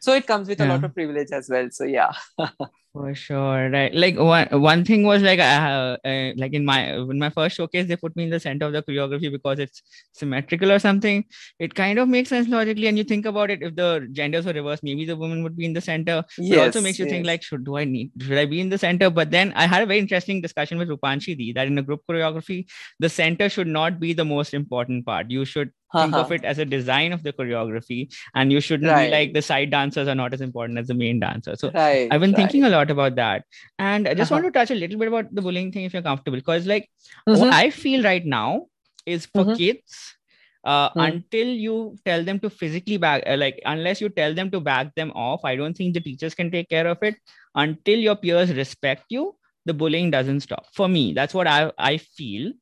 So 0.00 0.14
it 0.14 0.26
comes 0.26 0.48
with 0.48 0.60
a 0.60 0.66
lot 0.66 0.84
of 0.84 0.94
privilege 0.94 1.28
as 1.32 1.48
well. 1.50 1.68
So 1.70 1.84
yeah, 1.84 2.12
For 2.94 3.14
sure, 3.14 3.68
right? 3.70 3.94
Like 3.94 4.16
one 4.18 4.48
one 4.62 4.82
thing 4.84 5.02
was 5.04 5.22
like 5.22 5.38
uh, 5.38 5.98
uh, 6.02 6.32
like 6.36 6.54
in 6.54 6.64
my 6.64 6.94
in 6.94 7.18
my 7.18 7.28
first 7.28 7.56
showcase, 7.56 7.86
they 7.86 7.96
put 7.96 8.16
me 8.16 8.24
in 8.24 8.30
the 8.30 8.40
center 8.40 8.66
of 8.66 8.72
the 8.72 8.82
choreography 8.82 9.30
because 9.30 9.58
it's 9.58 9.82
symmetrical 10.12 10.72
or 10.72 10.78
something. 10.78 11.24
It 11.58 11.74
kind 11.74 11.98
of 11.98 12.08
makes 12.08 12.30
sense 12.30 12.48
logically, 12.48 12.86
and 12.86 12.96
you 12.96 13.04
think 13.04 13.26
about 13.26 13.50
it. 13.50 13.62
If 13.62 13.76
the 13.76 14.08
genders 14.12 14.46
were 14.46 14.54
reversed, 14.54 14.82
maybe 14.82 15.04
the 15.04 15.16
woman 15.16 15.42
would 15.42 15.56
be 15.56 15.66
in 15.66 15.74
the 15.74 15.82
center. 15.82 16.24
It 16.38 16.56
also 16.58 16.80
makes 16.80 16.98
you 16.98 17.04
think 17.04 17.26
like, 17.26 17.42
should 17.42 17.64
do 17.64 17.76
I 17.76 17.84
need 17.84 18.10
should 18.22 18.38
I 18.38 18.46
be 18.46 18.60
in 18.60 18.70
the 18.70 18.78
center? 18.78 19.10
But 19.10 19.30
then 19.30 19.52
I 19.54 19.66
had 19.66 19.82
a 19.82 19.86
very 19.86 19.98
interesting 19.98 20.40
discussion 20.40 20.78
with 20.78 20.88
Rupanshi 20.88 21.36
Di 21.36 21.52
that 21.52 21.66
in 21.66 21.76
a 21.76 21.82
group 21.82 22.00
choreography, 22.10 22.66
the 22.98 23.10
center 23.10 23.50
should 23.50 23.68
not 23.68 24.00
be 24.00 24.14
the 24.14 24.24
most 24.24 24.54
important 24.54 25.04
part. 25.04 25.30
You 25.30 25.44
should 25.44 25.72
think 25.96 26.16
of 26.16 26.26
Uh-huh. 26.26 26.34
it 26.34 26.44
as 26.44 26.58
a 26.58 26.64
design 26.64 27.12
of 27.12 27.22
the 27.22 27.32
choreography, 27.32 28.12
and 28.34 28.52
you 28.52 28.60
shouldn't 28.60 28.90
Right. 28.90 29.06
be 29.06 29.10
like 29.10 29.32
the 29.32 29.42
side 29.42 29.70
dancers 29.70 30.08
are 30.08 30.14
not 30.14 30.34
as 30.34 30.40
important 30.40 30.78
as 30.78 30.88
the 30.88 30.94
main 30.94 31.20
dancer. 31.20 31.56
So 31.56 31.70
right. 31.74 32.08
I've 32.10 32.20
been 32.20 32.30
right. 32.32 32.36
thinking 32.36 32.64
a 32.64 32.68
lot 32.70 32.90
about 32.90 33.14
that. 33.16 33.44
And 33.78 34.06
I 34.08 34.14
just 34.14 34.30
want 34.30 34.44
Uh-huh. 34.44 34.50
to 34.52 34.58
touch 34.58 34.70
a 34.70 34.74
little 34.74 34.98
bit 34.98 35.08
about 35.08 35.34
the 35.34 35.42
bullying 35.42 35.72
thing 35.72 35.84
if 35.84 35.92
you're 35.92 36.02
comfortable. 36.02 36.38
Because, 36.38 36.66
like, 36.66 36.90
Mhm. 37.28 37.38
what 37.38 37.52
I 37.52 37.70
feel 37.70 38.02
right 38.02 38.24
now 38.24 38.66
is 39.06 39.26
for 39.26 39.44
Mhm. 39.44 39.56
kids, 39.56 40.16
uh, 40.64 40.90
Mhm. 40.90 41.06
until 41.08 41.48
you 41.48 41.96
tell 42.04 42.22
them 42.24 42.38
to 42.40 42.50
physically 42.50 42.96
back, 42.96 43.22
uh, 43.26 43.36
like, 43.36 43.60
unless 43.64 44.00
you 44.00 44.08
tell 44.08 44.34
them 44.34 44.50
to 44.50 44.60
back 44.60 44.94
them 44.94 45.10
off, 45.12 45.44
I 45.44 45.56
don't 45.56 45.76
think 45.76 45.94
the 45.94 46.00
teachers 46.00 46.34
can 46.34 46.50
take 46.50 46.68
care 46.68 46.86
of 46.86 46.98
it. 47.02 47.16
Until 47.54 47.98
your 47.98 48.16
peers 48.16 48.52
respect 48.52 49.04
you, 49.08 49.36
the 49.64 49.74
bullying 49.74 50.10
doesn't 50.10 50.40
stop. 50.40 50.66
For 50.74 50.88
me, 50.88 51.12
that's 51.12 51.34
what 51.34 51.46
I, 51.46 51.72
I 51.78 51.96
feel. 51.98 52.52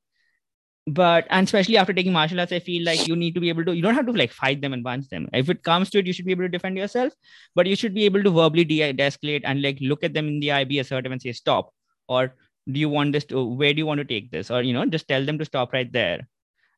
But 0.89 1.27
and 1.31 1.47
especially 1.47 1.77
after 1.77 1.93
taking 1.93 2.13
martial 2.13 2.39
arts, 2.39 2.53
I 2.53 2.61
feel 2.61 2.85
like 2.85 3.09
you 3.09 3.17
need 3.17 3.35
to 3.35 3.41
be 3.41 3.49
able 3.49 3.65
to. 3.65 3.75
You 3.75 3.83
don't 3.83 3.95
have 3.95 4.07
to 4.07 4.13
like 4.13 4.31
fight 4.31 4.61
them 4.61 4.73
and 4.73 4.85
punch 4.85 5.09
them. 5.09 5.29
If 5.33 5.51
it 5.51 5.65
comes 5.65 5.91
to 5.91 5.99
it, 5.99 6.07
you 6.07 6.13
should 6.13 6.27
be 6.27 6.31
able 6.31 6.45
to 6.45 6.49
defend 6.49 6.77
yourself 6.77 7.13
but 7.55 7.67
you 7.67 7.75
should 7.75 7.95
be 7.95 8.05
able 8.05 8.23
to 8.23 8.31
verbally 8.31 8.65
de- 8.65 8.93
de-escalate 8.93 9.43
and 9.45 9.63
like 9.63 9.79
look 9.81 10.05
at 10.05 10.15
them 10.15 10.29
in 10.29 10.41
the 10.41 10.53
eye 10.53 10.65
be 10.65 10.79
assertive 10.79 11.13
and 11.13 11.21
say 11.21 11.33
stop 11.33 11.73
or 12.09 12.35
do 12.71 12.81
you 12.81 12.89
want 12.89 13.13
this 13.13 13.25
to 13.25 13.45
where 13.45 13.73
do 13.73 13.79
you 13.79 13.87
want 13.87 13.99
to 13.99 14.05
take 14.05 14.31
this 14.31 14.51
or 14.51 14.63
you 14.63 14.73
know 14.73 14.87
just 14.87 15.09
tell 15.09 15.25
them 15.25 15.39
to 15.39 15.45
stop 15.45 15.73
right 15.73 15.93
there 15.93 16.29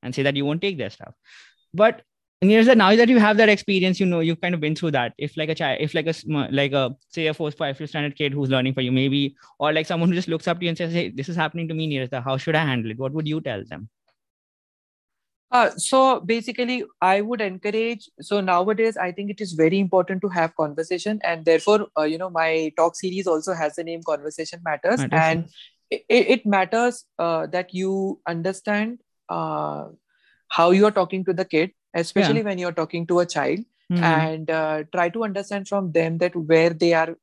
and 0.03 0.15
say 0.15 0.23
that 0.23 0.37
you 0.37 0.45
won't 0.45 0.63
take 0.63 0.79
their 0.79 0.91
stuff 0.91 1.15
but 1.75 2.03
here's 2.41 2.69
now 2.69 2.95
that 2.95 3.09
you 3.09 3.19
have 3.19 3.37
that 3.37 3.49
experience 3.49 3.99
you 3.99 4.07
know 4.07 4.21
you've 4.21 4.41
kind 4.41 4.55
of 4.55 4.61
been 4.61 4.75
through 4.75 4.91
that 4.93 5.13
if 5.19 5.37
like 5.37 5.49
a 5.49 5.55
child 5.55 5.79
if 5.81 5.95
like 5.95 6.07
a 6.07 6.15
like 6.53 6.73
a 6.73 6.95
say 7.09 7.27
a 7.27 7.35
fourth 7.35 7.57
five 7.57 7.77
fifth 7.77 7.91
standard 7.91 8.17
kid 8.17 8.33
who's 8.33 8.51
learning 8.51 8.75
for 8.75 8.81
you 8.81 8.93
maybe 8.93 9.35
or 9.59 9.73
like 9.73 9.87
someone 9.87 10.09
who 10.09 10.15
just 10.15 10.29
looks 10.29 10.47
up 10.47 10.59
to 10.59 10.65
you 10.65 10.69
and 10.69 10.79
says 10.79 10.93
hey 10.93 11.09
this 11.11 11.29
is 11.29 11.37
happening 11.37 11.67
to 11.67 11.75
me 11.75 11.89
Nirata. 11.91 12.23
how 12.23 12.37
should 12.37 12.55
i 12.55 12.65
handle 12.65 12.91
it 12.91 12.99
what 12.99 13.13
would 13.13 13.27
you 13.27 13.41
tell 13.41 13.65
them 13.65 13.89
Uh, 15.51 15.71
so 15.77 16.21
basically, 16.21 16.85
I 17.01 17.23
would 17.23 17.41
encourage. 17.41 18.11
So 18.21 18.41
nowadays, 18.41 18.97
I 18.99 19.13
think 19.13 19.31
it 19.31 19.41
is 19.41 19.53
very 19.53 19.79
important 19.79 20.21
to 20.23 20.29
have 20.29 20.55
conversation, 20.57 21.21
and 21.25 21.45
therefore, 21.45 21.87
uh, 21.99 22.03
you 22.03 22.19
know, 22.19 22.29
my 22.29 22.71
talk 22.77 22.97
series 22.97 23.27
also 23.27 23.55
has 23.55 23.77
the 23.77 23.85
name 23.85 24.03
"Conversation 24.03 24.61
Matters," 24.63 24.99
Matters, 24.99 25.11
and 25.11 25.45
it, 25.91 26.05
it 26.09 26.47
matters 26.47 27.05
uh, 27.19 27.47
that 27.47 27.73
you 27.73 28.21
understand 28.27 28.99
uh, 29.31 29.87
how 30.49 30.71
you 30.71 30.85
are 30.85 30.91
talking 30.91 31.25
to 31.25 31.33
the 31.33 31.47
kid, 31.47 31.73
especially 31.95 32.43
when 32.43 32.59
you're 32.59 32.73
talking 32.83 33.07
to 33.07 33.21
a 33.21 33.27
child, 33.27 33.61
Hmm. 33.91 34.05
and 34.05 34.51
uh, 34.51 34.85
try 34.93 35.09
to 35.09 35.25
understand 35.25 35.67
from 35.67 35.93
them 35.93 36.19
that 36.19 36.37
where 36.37 36.71
they 36.71 36.93
are. 36.93 37.17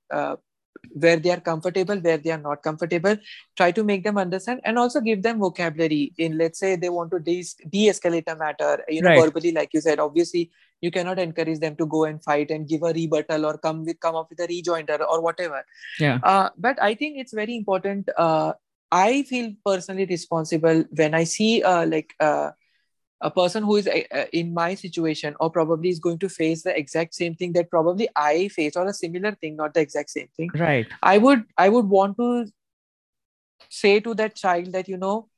Where 0.93 1.17
they 1.17 1.31
are 1.31 1.39
comfortable 1.39 1.97
where 1.99 2.17
they 2.17 2.31
are 2.31 2.41
not 2.41 2.61
comfortable 2.63 3.15
try 3.57 3.71
to 3.71 3.83
make 3.83 4.03
them 4.03 4.17
understand 4.17 4.61
and 4.63 4.77
also 4.77 5.01
give 5.01 5.21
them 5.23 5.39
vocabulary 5.39 6.13
in 6.17 6.37
let's 6.37 6.59
say 6.59 6.75
they 6.75 6.89
want 6.89 7.11
to 7.11 7.19
de- 7.19 7.43
de-escalate 7.69 8.27
a 8.27 8.35
matter 8.35 8.83
you 8.87 9.01
know 9.01 9.09
Right. 9.09 9.21
verbally 9.23 9.51
like 9.51 9.73
you 9.73 9.81
said 9.81 9.99
obviously 9.99 10.51
you 10.81 10.91
cannot 10.91 11.19
encourage 11.19 11.59
them 11.59 11.75
to 11.77 11.85
go 11.85 12.03
and 12.05 12.23
fight 12.23 12.51
and 12.51 12.67
give 12.67 12.83
a 12.83 12.93
rebuttal 12.93 13.45
or 13.45 13.57
come 13.57 13.83
with 13.85 13.99
come 13.99 14.15
up 14.15 14.29
with 14.29 14.39
a 14.39 14.47
rejoinder 14.47 14.99
or 15.03 15.21
whatever 15.21 15.63
Yeah. 15.99 16.19
uh, 16.23 16.49
but 16.57 16.81
i 16.81 16.93
think 16.93 17.17
it's 17.17 17.33
very 17.33 17.55
important 17.55 18.09
uh, 18.17 18.53
i 18.91 19.23
feel 19.23 19.51
personally 19.65 20.05
responsible 20.05 20.83
when 21.01 21.13
i 21.13 21.23
see 21.23 21.63
uh, 21.63 21.85
like 21.85 22.13
uh, 22.19 22.51
a 23.21 23.31
person 23.31 23.63
who 23.63 23.77
is 23.77 23.87
uh, 23.87 24.01
uh, 24.11 24.25
in 24.33 24.53
my 24.53 24.75
situation 24.75 25.35
or 25.39 25.49
probably 25.49 25.89
is 25.89 25.99
going 25.99 26.19
to 26.19 26.29
face 26.29 26.63
the 26.63 26.77
exact 26.77 27.13
same 27.13 27.33
thing 27.35 27.53
that 27.53 27.69
probably 27.69 28.09
i 28.15 28.47
face 28.49 28.75
or 28.75 28.85
a 28.87 28.93
similar 28.93 29.31
thing 29.33 29.55
not 29.55 29.73
the 29.73 29.79
exact 29.79 30.09
same 30.09 30.27
thing. 30.35 30.51
Right. 30.55 30.87
I 31.01 31.17
would 31.17 31.45
I 31.57 31.69
would 31.69 31.85
want 31.85 32.17
to 32.17 32.45
say 33.69 33.99
to 33.99 34.13
that 34.15 34.35
child 34.35 34.71
that 34.73 34.87
you 34.87 34.97
know 34.97 35.29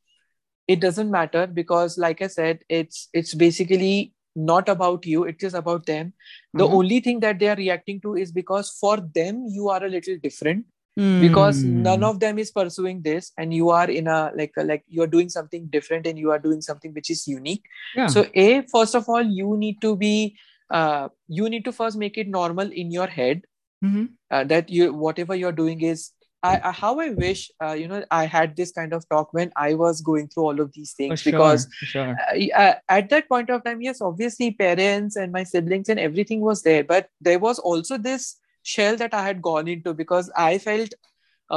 it 0.68 0.82
doesn't 0.82 1.10
matter 1.12 1.48
because 1.48 1.98
like 1.98 2.22
I 2.22 2.28
said 2.28 2.64
it's 2.68 3.10
it's 3.14 3.34
basically 3.34 4.14
not 4.36 4.70
about 4.70 5.06
you 5.06 5.24
it 5.24 5.44
is 5.44 5.54
about 5.54 5.86
them. 5.86 6.14
The 6.54 6.68
Mhm. 6.68 6.74
only 6.80 7.00
thing 7.00 7.22
that 7.22 7.40
they 7.40 7.48
are 7.50 7.56
reacting 7.56 8.02
to 8.02 8.16
is 8.16 8.32
because 8.32 8.72
for 8.80 8.98
them 9.20 9.46
you 9.48 9.70
are 9.70 9.84
a 9.84 9.90
little 9.90 10.18
different 10.18 10.66
because 10.98 11.64
none 11.64 12.00
Hmm. 12.00 12.04
of 12.10 12.20
them 12.20 12.40
is 12.40 12.50
pursuing 12.52 13.02
this 13.02 13.32
and 13.38 13.54
you 13.54 13.70
are 13.70 13.90
in 13.90 14.08
a 14.08 14.32
like 14.36 14.54
a, 14.58 14.64
like 14.64 14.84
you 14.88 15.04
are 15.04 15.08
doing 15.16 15.30
something 15.30 15.68
different 15.68 16.08
and 16.08 16.18
you 16.18 16.32
are 16.32 16.40
doing 16.40 16.62
something 16.62 16.94
which 16.94 17.10
is 17.10 17.28
unique 17.28 17.64
yeah. 17.96 18.08
so 18.08 18.26
a 18.34 18.62
first 18.74 18.96
of 18.96 19.08
all 19.08 19.22
you 19.22 19.56
need 19.58 19.80
to 19.82 19.96
be 19.96 20.36
uh, 20.72 21.08
you 21.28 21.50
need 21.50 21.64
to 21.66 21.72
first 21.72 21.98
make 21.98 22.18
it 22.18 22.28
normal 22.28 22.72
in 22.72 22.92
your 22.92 23.08
head 23.08 23.46
Mm-hmm. 23.86 24.06
uh, 24.32 24.44
that 24.46 24.72
you 24.72 24.92
whatever 24.92 25.36
you're 25.36 25.52
doing 25.52 25.82
is 25.82 26.12
I, 26.42 26.60
I 26.64 26.72
how 26.72 27.00
I 27.00 27.10
wish 27.12 27.52
uh, 27.64 27.74
you 27.74 27.88
know 27.88 28.04
I 28.10 28.26
had 28.26 28.56
this 28.56 28.72
kind 28.72 28.92
of 28.92 29.08
talk 29.08 29.34
when 29.34 29.52
I 29.56 29.76
was 29.76 30.02
going 30.02 30.30
through 30.30 30.46
all 30.46 30.60
of 30.60 30.72
these 30.74 30.94
things 30.94 31.22
sure, 31.22 31.32
because 31.32 31.68
sure. 31.92 32.16
uh, 32.34 32.60
uh, 32.64 32.74
at 32.90 33.12
that 33.12 33.30
point 33.30 33.52
of 33.52 33.64
time 33.64 33.84
yes 33.84 34.02
obviously 34.02 34.50
parents 34.50 35.16
and 35.16 35.32
my 35.32 35.44
siblings 35.44 35.90
and 35.90 36.00
everything 36.00 36.42
was 36.42 36.64
there 36.64 36.84
but 36.84 37.10
there 37.22 37.38
was 37.38 37.60
also 37.60 38.00
this 38.00 38.38
shell 38.76 38.96
that 39.02 39.14
I 39.14 39.24
had 39.26 39.42
gone 39.42 39.68
into 39.74 39.94
because 40.04 40.30
I 40.46 40.58
felt 40.58 40.96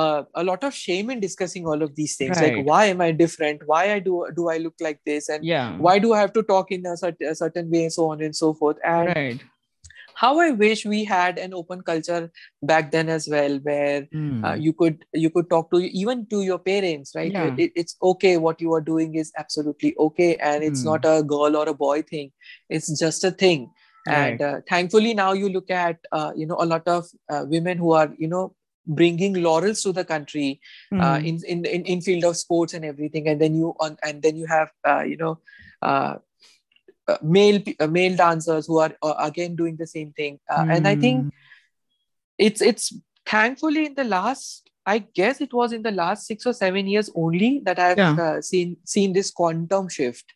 uh, 0.01 0.23
a 0.41 0.43
lot 0.49 0.65
of 0.67 0.75
shame 0.81 1.11
in 1.13 1.21
discussing 1.23 1.67
all 1.67 1.83
of 1.87 1.95
these 2.01 2.17
things 2.19 2.41
Right. 2.41 2.57
like 2.59 2.67
why 2.67 2.81
am 2.95 3.01
I 3.07 3.11
different 3.23 3.63
why 3.71 3.81
I 3.95 3.99
do 4.09 4.19
do 4.37 4.49
I 4.57 4.59
look 4.67 4.85
like 4.89 5.01
this 5.13 5.29
and 5.37 5.45
Yeah. 5.53 5.65
why 5.87 5.95
do 6.05 6.13
I 6.19 6.21
have 6.21 6.33
to 6.35 6.45
talk 6.51 6.71
in 6.77 6.87
a, 6.91 6.93
cert- 7.01 7.31
a 7.31 7.35
certain 7.41 7.71
way 7.77 7.83
and 7.89 7.93
so 7.97 8.11
on 8.11 8.23
and 8.29 8.37
so 8.43 8.53
forth 8.61 8.85
and 8.93 9.13
Right. 9.15 9.41
how 10.23 10.31
I 10.45 10.51
wish 10.63 10.85
we 10.93 11.01
had 11.11 11.39
an 11.39 11.55
open 11.55 11.83
culture 11.83 12.31
back 12.63 12.91
then 12.95 13.09
as 13.09 13.29
well, 13.35 13.59
where 13.69 14.07
Mm. 14.15 14.45
uh, 14.49 14.55
you 14.67 14.73
could 14.81 15.05
you 15.25 15.31
could 15.37 15.49
talk 15.53 15.71
to 15.75 15.79
even 16.05 16.25
to 16.33 16.43
your 16.43 16.59
parents, 16.71 17.15
right? 17.19 17.33
Yeah. 17.33 17.51
It, 17.67 17.73
it's 17.83 17.97
okay 18.13 18.37
what 18.47 18.61
you 18.61 18.75
are 18.79 18.85
doing 18.89 19.15
is 19.15 19.33
absolutely 19.45 19.95
okay, 20.09 20.31
and 20.37 20.63
it's 20.71 20.83
Hmm. 20.83 20.91
not 20.91 21.05
a 21.05 21.23
girl 21.35 21.57
or 21.63 21.69
a 21.69 21.79
boy 21.85 22.03
thing. 22.03 22.33
It's 22.79 22.93
just 23.05 23.25
a 23.25 23.31
thing. 23.45 23.71
And 24.07 24.40
uh, 24.42 24.61
thankfully 24.68 25.14
now 25.14 25.32
you 25.32 25.48
look 25.48 25.70
at 25.70 25.98
uh, 26.12 26.32
you 26.36 26.46
know 26.46 26.57
a 26.59 26.66
lot 26.66 26.86
of 26.88 27.07
uh, 27.28 27.44
women 27.48 27.78
who 27.78 27.92
are 27.92 28.12
you 28.18 28.28
know 28.28 28.55
bringing 28.86 29.34
laurels 29.42 29.82
to 29.82 29.92
the 29.92 30.05
country 30.05 30.61
uh, 30.92 31.18
Mm. 31.18 31.24
in, 31.24 31.40
in 31.46 31.64
in 31.64 31.84
in 31.84 32.01
field 32.01 32.24
of 32.24 32.36
sports 32.36 32.74
and 32.74 32.84
everything 32.84 33.28
and 33.28 33.40
then 33.40 33.55
you 33.55 33.74
on 33.80 33.96
and 34.03 34.22
then 34.22 34.36
you 34.36 34.46
have 34.46 34.70
uh, 34.88 35.03
you 35.03 35.16
know 35.16 35.38
uh, 35.82 36.16
male 37.22 37.61
male 37.88 38.16
dancers 38.16 38.66
who 38.66 38.78
are 38.78 38.94
uh, 39.03 39.14
again 39.18 39.55
doing 39.57 39.76
the 39.76 39.86
same 39.86 40.12
thing 40.12 40.38
uh, 40.48 40.64
and 40.70 40.86
i 40.88 40.94
think 40.94 41.26
Mm. 41.26 41.30
it's 42.38 42.62
it's 42.62 42.92
thankfully 43.26 43.86
in 43.86 43.94
the 43.94 44.05
last 44.05 44.70
i 44.93 44.99
guess 45.18 45.41
it 45.47 45.53
was 45.59 45.72
in 45.76 45.82
the 45.86 45.91
last 45.97 46.26
6 46.32 46.47
or 46.51 46.53
7 46.59 46.86
years 46.93 47.11
only 47.24 47.51
that 47.66 47.78
i've 47.86 47.99
Yeah. 48.03 48.16
uh, 48.26 48.41
seen 48.51 48.76
seen 48.95 49.12
this 49.18 49.30
quantum 49.41 49.88
shift 49.97 50.34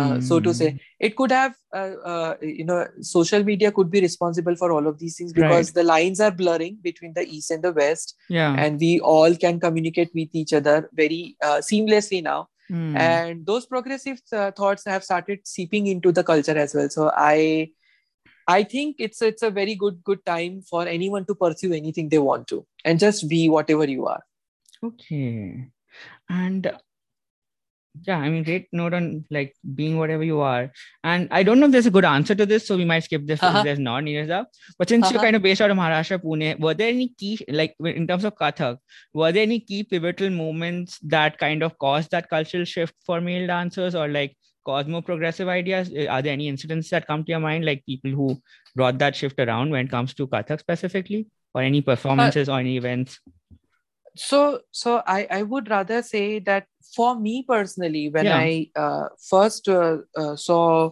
uh, 0.00 0.20
so 0.28 0.38
to 0.46 0.52
say 0.60 0.68
Mm. 0.72 0.80
it 1.06 1.16
could 1.18 1.32
have 1.36 1.54
uh, 1.80 1.92
uh, 2.12 2.34
you 2.58 2.64
know 2.70 2.78
social 3.14 3.42
media 3.50 3.70
could 3.78 3.90
be 3.96 4.00
responsible 4.06 4.56
for 4.62 4.68
all 4.76 4.86
of 4.92 4.98
these 5.02 5.16
things 5.18 5.32
Right. 5.34 5.40
because 5.42 5.72
the 5.78 5.86
lines 5.94 6.20
are 6.26 6.30
blurring 6.42 6.76
between 6.90 7.14
the 7.18 7.24
east 7.38 7.50
and 7.56 7.62
the 7.68 7.72
west 7.80 8.14
Yeah. 8.38 8.54
and 8.64 8.84
we 8.86 8.92
all 9.14 9.36
can 9.46 9.60
communicate 9.66 10.10
with 10.20 10.34
each 10.42 10.52
other 10.60 10.76
very 11.02 11.22
uh, 11.48 11.58
seamlessly 11.72 12.22
now 12.30 12.38
Mm. 12.76 12.96
and 13.02 13.46
those 13.50 13.66
progressive 13.74 14.18
uh, 14.38 14.50
thoughts 14.56 14.82
have 14.94 15.04
started 15.04 15.38
seeping 15.56 15.86
into 15.92 16.10
the 16.16 16.24
culture 16.30 16.56
as 16.64 16.74
well 16.78 16.90
so 16.96 17.06
i 17.28 17.36
i 18.56 18.62
think 18.74 18.96
it's 19.06 19.20
it's 19.28 19.42
a 19.48 19.50
very 19.60 19.74
good 19.84 19.96
good 20.10 20.24
time 20.30 20.60
for 20.70 20.82
anyone 20.96 21.24
to 21.30 21.34
pursue 21.44 21.72
anything 21.78 22.08
they 22.08 22.18
want 22.30 22.46
to 22.52 22.58
and 22.84 22.98
just 23.06 23.28
be 23.34 23.48
whatever 23.58 23.86
you 23.96 24.06
are 24.14 24.22
Okay. 24.86 25.66
And 26.30 26.66
yeah, 28.06 28.18
I 28.18 28.28
mean, 28.28 28.44
great 28.44 28.68
note 28.72 28.94
on 28.94 29.24
like 29.28 29.56
being 29.74 29.98
whatever 29.98 30.22
you 30.22 30.38
are. 30.40 30.70
And 31.02 31.26
I 31.32 31.42
don't 31.42 31.58
know 31.58 31.66
if 31.66 31.72
there's 31.72 31.86
a 31.86 31.90
good 31.90 32.04
answer 32.04 32.34
to 32.36 32.46
this, 32.46 32.66
so 32.68 32.76
we 32.76 32.84
might 32.84 33.02
skip 33.06 33.26
this 33.26 33.42
Uh-huh. 33.42 33.58
if 33.58 33.64
there's 33.64 33.80
not 33.80 34.04
Niraj. 34.04 34.46
But 34.78 34.88
since 34.88 35.10
you're 35.10 35.18
Uh-huh. 35.18 35.24
kind 35.26 35.34
of 35.36 35.42
based 35.42 35.60
out 35.60 35.72
of 35.72 35.76
Maharashtra, 35.76 36.18
Pune, 36.22 36.60
were 36.60 36.74
there 36.74 36.90
any 36.90 37.08
key, 37.08 37.40
like 37.48 37.74
in 37.80 38.06
terms 38.06 38.24
of 38.24 38.36
Kathak, 38.36 38.78
were 39.14 39.32
there 39.32 39.42
any 39.42 39.58
key 39.58 39.82
pivotal 39.82 40.30
moments 40.30 41.00
that 41.16 41.38
kind 41.38 41.64
of 41.64 41.76
caused 41.78 42.12
that 42.12 42.30
cultural 42.30 42.64
shift 42.64 42.94
for 43.04 43.20
male 43.20 43.48
dancers 43.48 43.96
or 43.96 44.06
like 44.06 44.36
more 44.66 45.02
progressive 45.02 45.48
ideas? 45.48 45.90
Uh, 45.94 46.06
Are 46.06 46.22
there 46.22 46.32
any 46.32 46.48
incidents 46.48 46.90
that 46.90 47.06
come 47.06 47.24
to 47.24 47.30
your 47.30 47.40
mind, 47.40 47.64
like 47.64 47.84
people 47.86 48.10
who 48.10 48.40
brought 48.74 48.98
that 48.98 49.16
shift 49.16 49.38
around 49.38 49.70
when 49.70 49.86
it 49.86 49.90
comes 49.90 50.14
to 50.14 50.26
Kathak 50.26 50.60
specifically, 50.60 51.26
or 51.54 51.62
any 51.62 51.80
performances 51.80 52.48
or 52.48 52.58
any 52.58 52.76
events? 52.76 53.20
so 54.16 54.60
so 54.72 55.02
i 55.06 55.26
i 55.30 55.42
would 55.42 55.70
rather 55.70 56.02
say 56.02 56.40
that 56.40 56.66
for 56.96 57.18
me 57.18 57.44
personally 57.46 58.08
when 58.08 58.26
Yeah. 58.26 58.36
i 58.36 58.70
uh, 58.74 59.08
first 59.20 59.68
uh, 59.68 59.98
uh, 60.16 60.34
saw 60.34 60.90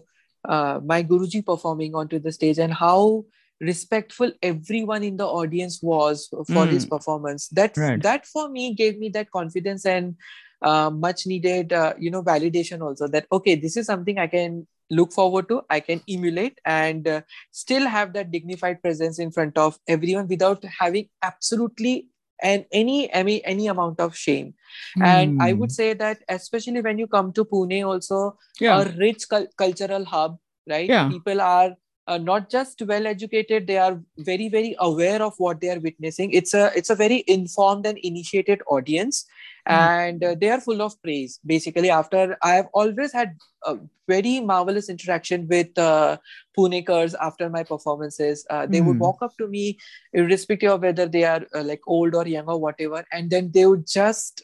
uh, 0.49 0.81
my 0.85 1.03
guruji 1.03 1.45
performing 1.45 1.95
onto 1.95 2.21
the 2.21 2.31
stage 2.31 2.59
and 2.59 2.73
how 2.73 3.25
respectful 3.61 4.31
everyone 4.43 5.03
in 5.03 5.17
the 5.17 5.27
audience 5.27 5.83
was 5.83 6.29
for 6.53 6.67
his 6.67 6.85
Mm. 6.85 6.91
performance 6.91 7.49
that 7.49 7.77
Right. 7.77 8.03
that 8.03 8.27
for 8.27 8.49
me 8.49 8.75
gave 8.75 8.99
me 8.99 9.09
that 9.09 9.31
confidence 9.31 9.87
and 9.87 10.15
uh, 10.63 10.91
much 10.91 11.27
needed 11.27 11.73
uh, 11.73 11.93
you 11.99 12.11
know 12.11 12.23
validation 12.23 12.81
also 12.83 13.07
that 13.09 13.27
okay 13.33 13.55
this 13.55 13.77
is 13.77 13.87
something 13.87 14.19
i 14.19 14.27
can 14.27 14.67
look 14.91 15.13
forward 15.13 15.49
to 15.49 15.63
i 15.71 15.81
can 15.81 16.01
emulate 16.09 16.59
and 16.65 17.09
uh, 17.09 17.21
still 17.51 17.87
have 17.87 18.13
that 18.13 18.31
dignified 18.31 18.81
presence 18.83 19.19
in 19.19 19.31
front 19.31 19.57
of 19.59 19.79
everyone 19.89 20.29
without 20.29 20.65
having 20.81 21.09
absolutely 21.23 22.09
and 22.43 22.65
any 22.73 23.11
any 23.13 23.45
any 23.45 23.67
amount 23.67 23.99
of 24.01 24.17
shame 24.17 24.55
and 25.03 25.41
i 25.41 25.53
would 25.53 25.71
Hmm. 25.71 25.75
say 25.81 25.93
that 25.95 26.19
especially 26.29 26.81
when 26.81 26.99
you 26.99 27.07
come 27.07 27.33
to 27.33 27.45
pune 27.45 27.87
also 27.87 28.37
yeah. 28.61 28.81
a 28.83 28.93
rich 28.99 29.29
cul- 29.29 29.49
cultural 29.57 30.05
hub 30.05 30.39
right 30.69 30.89
Yeah. 30.91 31.09
people 31.09 31.41
are 31.41 31.75
uh, 32.09 32.19
not 32.19 32.49
just 32.51 32.83
well 32.83 33.07
educated 33.07 33.67
they 33.67 33.79
are 33.79 34.01
very 34.19 34.49
very 34.49 34.77
aware 34.79 35.23
of 35.23 35.35
what 35.39 35.61
they 35.61 35.71
are 35.71 35.81
witnessing 35.81 36.31
it's 36.41 36.55
a 36.55 36.71
it's 36.77 36.91
a 36.91 36.95
very 36.95 37.25
informed 37.27 37.87
and 37.87 37.99
initiated 38.13 38.63
audience 38.69 39.25
Mm. 39.25 39.36
And 39.67 40.23
uh, 40.25 40.35
they 40.41 40.49
are 40.51 40.61
full 40.61 40.83
of 40.83 41.01
praise 41.03 41.39
basically 41.47 41.91
after 41.91 42.37
i 42.43 42.53
have 42.55 42.69
always 42.73 43.13
had 43.13 43.35
a 43.67 43.77
very 44.09 44.41
marvelous 44.41 44.89
interaction 44.89 45.47
with 45.49 45.77
uh, 45.79 46.17
punekars 46.59 47.15
after 47.21 47.49
my 47.51 47.63
performances 47.63 48.47
uh, 48.51 48.67
they 48.67 48.81
would 48.81 48.99
Mm. 48.99 49.01
walk 49.01 49.19
up 49.23 49.37
to 49.39 49.49
me 49.49 49.79
irrespective 50.13 50.71
of 50.73 50.83
whether 50.83 51.07
they 51.07 51.25
are 51.25 51.43
uh, 51.55 51.63
like 51.63 51.81
old 51.87 52.15
or 52.15 52.27
young 52.27 52.47
or 52.47 52.61
whatever 52.61 53.05
and 53.13 53.31
then 53.31 53.51
they 53.53 53.67
would 53.67 53.87
just 53.87 54.43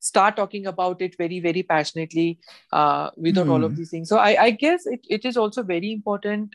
start 0.00 0.36
talking 0.36 0.66
about 0.66 1.00
it 1.02 1.16
very 1.16 1.40
very 1.40 1.62
passionately 1.62 2.38
uh, 2.72 3.10
without 3.16 3.48
all 3.48 3.64
Hmm. 3.64 3.64
of 3.64 3.76
these 3.76 3.90
things 3.90 4.08
so 4.08 4.18
i, 4.18 4.44
I 4.46 4.50
guess 4.50 4.86
it, 4.86 5.00
it 5.08 5.24
is 5.24 5.36
also 5.36 5.62
very 5.62 5.92
important 5.92 6.54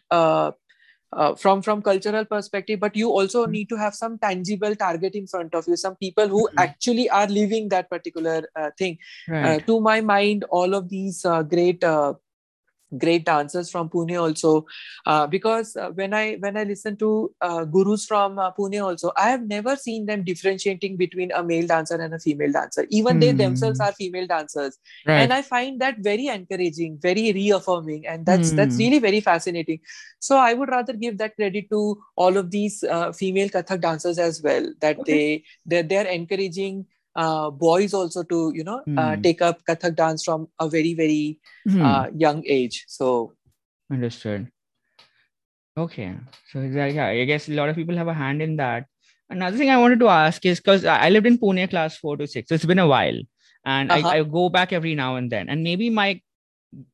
uh, 1.13 1.23
uh, 1.23 1.35
from 1.35 1.61
from 1.61 1.81
cultural 1.81 2.25
perspective 2.25 2.79
but 2.79 2.95
you 2.95 3.09
also 3.09 3.45
Hmm. 3.45 3.51
need 3.55 3.69
to 3.69 3.75
have 3.77 3.93
some 3.95 4.17
tangible 4.17 4.75
target 4.75 5.15
in 5.15 5.27
front 5.27 5.53
of 5.55 5.67
you 5.67 5.75
some 5.77 5.95
people 5.95 6.27
who 6.27 6.47
Hmm. 6.51 6.67
actually 6.67 7.09
are 7.09 7.27
living 7.27 7.69
that 7.69 7.89
particular 7.89 8.43
uh, 8.55 8.69
thing 8.77 8.97
uh, 9.41 9.59
to 9.67 9.79
my 9.79 10.01
mind 10.01 10.45
all 10.49 10.73
of 10.73 10.89
these 10.89 11.25
uh, 11.25 11.43
great 11.43 11.83
uh, 11.83 12.13
great 12.97 13.25
dancers 13.25 13.69
from 13.71 13.89
pune 13.89 14.19
also 14.21 14.65
uh, 15.05 15.25
because 15.27 15.75
uh, 15.75 15.89
when 15.91 16.13
i 16.13 16.35
when 16.35 16.57
i 16.57 16.63
listen 16.63 16.95
to 16.97 17.33
uh, 17.41 17.63
gurus 17.65 18.05
from 18.05 18.37
uh, 18.39 18.51
pune 18.51 18.79
also 18.83 19.11
i 19.17 19.29
have 19.29 19.43
never 19.47 19.75
seen 19.75 20.05
them 20.05 20.23
differentiating 20.23 20.95
between 20.97 21.31
a 21.31 21.43
male 21.43 21.67
dancer 21.67 21.95
and 21.95 22.13
a 22.13 22.19
female 22.19 22.51
dancer 22.51 22.85
even 22.89 23.19
they 23.19 23.31
themselves 23.31 23.79
Hmm. 23.79 23.87
are 23.87 23.91
female 23.93 24.27
dancers 24.27 24.77
Right. 25.05 25.15
and 25.23 25.33
i 25.33 25.41
find 25.41 25.79
that 25.81 25.97
very 25.99 26.27
encouraging 26.27 26.97
very 27.01 27.31
reaffirming 27.33 28.05
and 28.07 28.25
that's 28.25 28.53
that's 28.53 28.77
Hmm. 28.77 28.83
really 28.83 28.99
very 28.99 29.19
fascinating 29.21 29.79
so 30.19 30.37
i 30.37 30.53
would 30.53 30.69
rather 30.69 30.93
give 30.93 31.17
that 31.17 31.35
credit 31.35 31.69
to 31.69 31.81
all 32.15 32.37
of 32.37 32.51
these 32.51 32.83
uh, 32.83 33.11
female 33.11 33.49
kathak 33.57 33.81
dancers 33.81 34.19
as 34.19 34.41
well 34.43 34.67
that 34.81 34.99
Okay. 34.99 35.05
they 35.05 35.43
they're, 35.65 35.83
they're 35.83 36.07
encouraging 36.19 36.85
uh, 37.15 37.49
boys 37.51 37.93
also 37.93 38.23
to 38.23 38.51
you 38.55 38.63
know 38.63 38.79
uh, 38.97 39.15
Hmm. 39.15 39.21
take 39.21 39.41
up 39.41 39.61
kathak 39.69 39.95
dance 39.95 40.23
from 40.23 40.47
a 40.59 40.67
very 40.69 40.93
very 40.93 41.39
Hmm. 41.67 41.81
uh, 41.85 42.07
young 42.15 42.43
age 42.45 42.85
so 42.87 43.33
Understood. 43.91 44.47
Okay. 45.77 46.13
So 46.51 46.61
yeah, 46.61 47.07
I 47.07 47.25
guess 47.25 47.47
a 47.49 47.53
lot 47.53 47.69
of 47.69 47.75
people 47.75 47.95
have 47.97 48.07
a 48.07 48.13
hand 48.13 48.41
in 48.41 48.57
that. 48.57 48.85
Another 49.29 49.57
thing 49.57 49.69
I 49.69 49.77
wanted 49.77 49.99
to 49.99 50.07
ask 50.09 50.45
is 50.45 50.59
because 50.59 50.85
I 50.85 51.09
lived 51.09 51.25
in 51.25 51.37
Pune 51.37 51.69
class 51.69 51.97
four 51.97 52.17
to 52.17 52.27
six, 52.27 52.49
so 52.49 52.55
it's 52.55 52.65
been 52.65 52.79
a 52.79 52.87
while, 52.87 53.17
and 53.65 53.91
Uh-huh. 53.91 54.09
I, 54.09 54.19
I 54.19 54.23
go 54.23 54.49
back 54.49 54.73
every 54.73 54.93
now 54.95 55.15
and 55.15 55.31
then, 55.31 55.49
and 55.49 55.63
maybe 55.63 55.89
my 55.89 56.21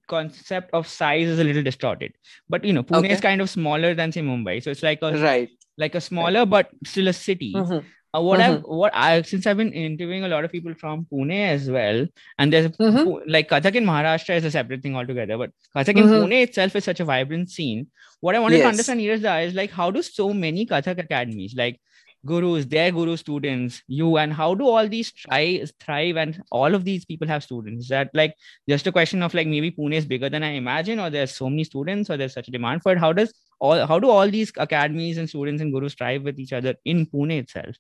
concept 0.08 0.70
of 0.74 0.88
size 0.88 1.28
is 1.28 1.40
a 1.40 1.44
little 1.44 1.64
distorted. 1.64 2.14
But 2.50 2.64
you 2.64 2.74
know, 2.74 2.84
Pune 2.84 3.10
is 3.10 3.20
kind 3.22 3.42
of 3.42 3.50
smaller 3.50 3.94
than 3.94 4.12
say 4.12 4.22
Mumbai, 4.22 4.64
so 4.64 4.72
it's 4.72 4.84
like 4.84 5.00
a 5.02 5.14
right 5.20 5.50
like 5.78 5.96
a 5.96 6.02
smaller 6.02 6.46
but 6.46 6.70
still 6.86 7.08
a 7.08 7.14
city. 7.14 7.54
Mhm. 7.56 7.84
Uh, 8.18 8.22
what 8.22 8.40
I've 8.42 8.62
what 8.64 8.92
I 8.96 9.22
since 9.22 9.46
I've 9.46 9.58
been 9.58 9.72
interviewing 9.72 10.24
a 10.24 10.28
lot 10.28 10.44
of 10.44 10.52
people 10.52 10.74
from 10.74 11.06
Pune 11.12 11.40
as 11.48 11.70
well, 11.70 12.08
and 12.40 12.52
there's 12.52 12.66
a 12.66 12.70
Mhm. 12.70 13.22
Like 13.28 13.50
Kathak 13.50 13.76
in 13.76 13.86
Maharashtra 13.86 14.38
is 14.38 14.46
a 14.46 14.52
separate 14.52 14.82
thing 14.82 14.96
altogether, 14.96 15.38
but 15.38 15.52
Kathak 15.76 15.98
in 15.98 16.06
Mhm. 16.08 16.24
Pune 16.24 16.42
itself 16.44 16.76
is 16.76 16.84
such 16.86 17.00
a 17.00 17.06
vibrant 17.06 17.52
scene. 17.52 17.86
What 18.22 18.36
I 18.36 18.40
wanted 18.40 18.58
to 18.58 18.64
understand 18.70 19.00
here 19.00 19.14
is 19.14 19.22
that 19.22 19.44
is 19.50 19.54
like 19.54 19.70
how 19.72 19.92
do 19.92 20.02
so 20.02 20.34
many 20.34 20.66
Kathak 20.66 20.98
academies, 21.04 21.54
like 21.56 21.80
gurus, 22.26 22.66
their 22.66 22.92
guru 22.92 23.16
students, 23.16 23.84
you, 23.88 24.18
and 24.18 24.34
how 24.34 24.56
do 24.56 24.68
all 24.68 24.88
these 24.88 25.12
try 25.12 25.64
thrive 25.80 26.18
and 26.18 26.42
all 26.52 26.74
of 26.80 26.84
these 26.86 27.06
people 27.06 27.28
have 27.28 27.44
students? 27.44 27.84
Is 27.84 27.90
that 27.90 28.10
like 28.22 28.34
just 28.68 28.88
a 28.88 28.92
question 28.92 29.22
of 29.22 29.36
like 29.36 29.48
maybe 29.48 29.70
Pune 29.72 29.94
is 29.94 30.06
bigger 30.06 30.30
than 30.30 30.44
I 30.44 30.54
imagine, 30.64 31.00
or 31.00 31.12
there's 31.12 31.36
so 31.36 31.48
many 31.50 31.64
students, 31.64 32.10
or 32.10 32.18
there's 32.18 32.34
such 32.34 32.48
a 32.48 32.52
demand 32.58 32.82
for 32.82 32.92
it? 32.94 32.98
How 32.98 33.14
does 33.14 33.32
all 33.60 33.86
how 33.86 34.00
do 34.00 34.10
all 34.10 34.28
these 34.40 34.52
academies 34.58 35.20
and 35.20 35.30
students 35.30 35.62
and 35.62 35.72
gurus 35.72 35.92
strive 35.94 36.24
with 36.24 36.40
each 36.40 36.54
other 36.54 36.76
in 36.86 37.06
Pune 37.06 37.38
itself? 37.38 37.76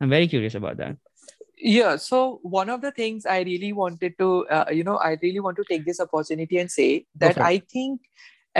I'm 0.00 0.10
very 0.10 0.28
curious 0.28 0.54
about 0.54 0.76
that. 0.78 0.96
yeah 1.76 1.96
so 2.02 2.18
one 2.56 2.68
of 2.72 2.82
the 2.82 2.90
things 2.96 3.24
i 3.26 3.38
really 3.46 3.70
wanted 3.78 4.12
to 4.18 4.26
uh, 4.56 4.66
you 4.78 4.84
know 4.88 4.96
i 5.06 5.08
really 5.22 5.40
want 5.46 5.56
to 5.60 5.64
take 5.70 5.84
this 5.86 6.00
opportunity 6.04 6.58
and 6.62 6.70
say 6.74 6.84
that 7.22 7.38
i 7.46 7.54
think 7.72 8.04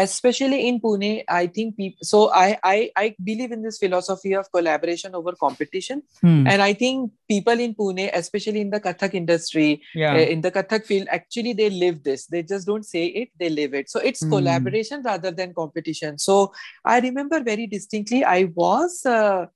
especially 0.05 0.59
in 0.69 0.81
pune 0.81 1.11
i 1.29 1.47
think 1.47 1.77
people 1.77 2.09
so 2.09 2.19
I, 2.41 2.59
I 2.73 2.91
i 3.03 3.05
believe 3.29 3.53
in 3.57 3.63
this 3.67 3.79
philosophy 3.79 4.33
of 4.41 4.51
collaboration 4.57 5.15
over 5.15 5.33
competition 5.45 6.03
Hmm. 6.23 6.47
and 6.55 6.61
i 6.67 6.73
think 6.83 7.13
people 7.35 7.59
in 7.67 7.75
pune 7.83 8.03
especially 8.23 8.61
in 8.67 8.71
the 8.75 8.81
kathak 8.81 9.15
industry 9.15 9.69
yeah. 9.95 10.15
uh, 10.15 10.27
in 10.35 10.41
the 10.41 10.51
kathak 10.51 10.85
field 10.91 11.07
actually 11.19 11.53
they 11.63 11.71
live 11.71 12.03
this 12.11 12.27
they 12.27 12.43
just 12.43 12.67
don't 12.73 12.85
say 12.95 13.05
it 13.23 13.31
they 13.45 13.51
live 13.61 13.75
it 13.83 13.89
so 13.95 14.01
it's 14.01 14.23
Hmm. 14.25 14.31
collaboration 14.35 15.03
rather 15.13 15.31
than 15.31 15.55
competition 15.63 16.19
so 16.19 16.53
i 16.85 16.99
remember 17.09 17.41
very 17.53 17.67
distinctly 17.79 18.25
i 18.25 18.41
was 18.65 18.99
uh, 19.07 19.47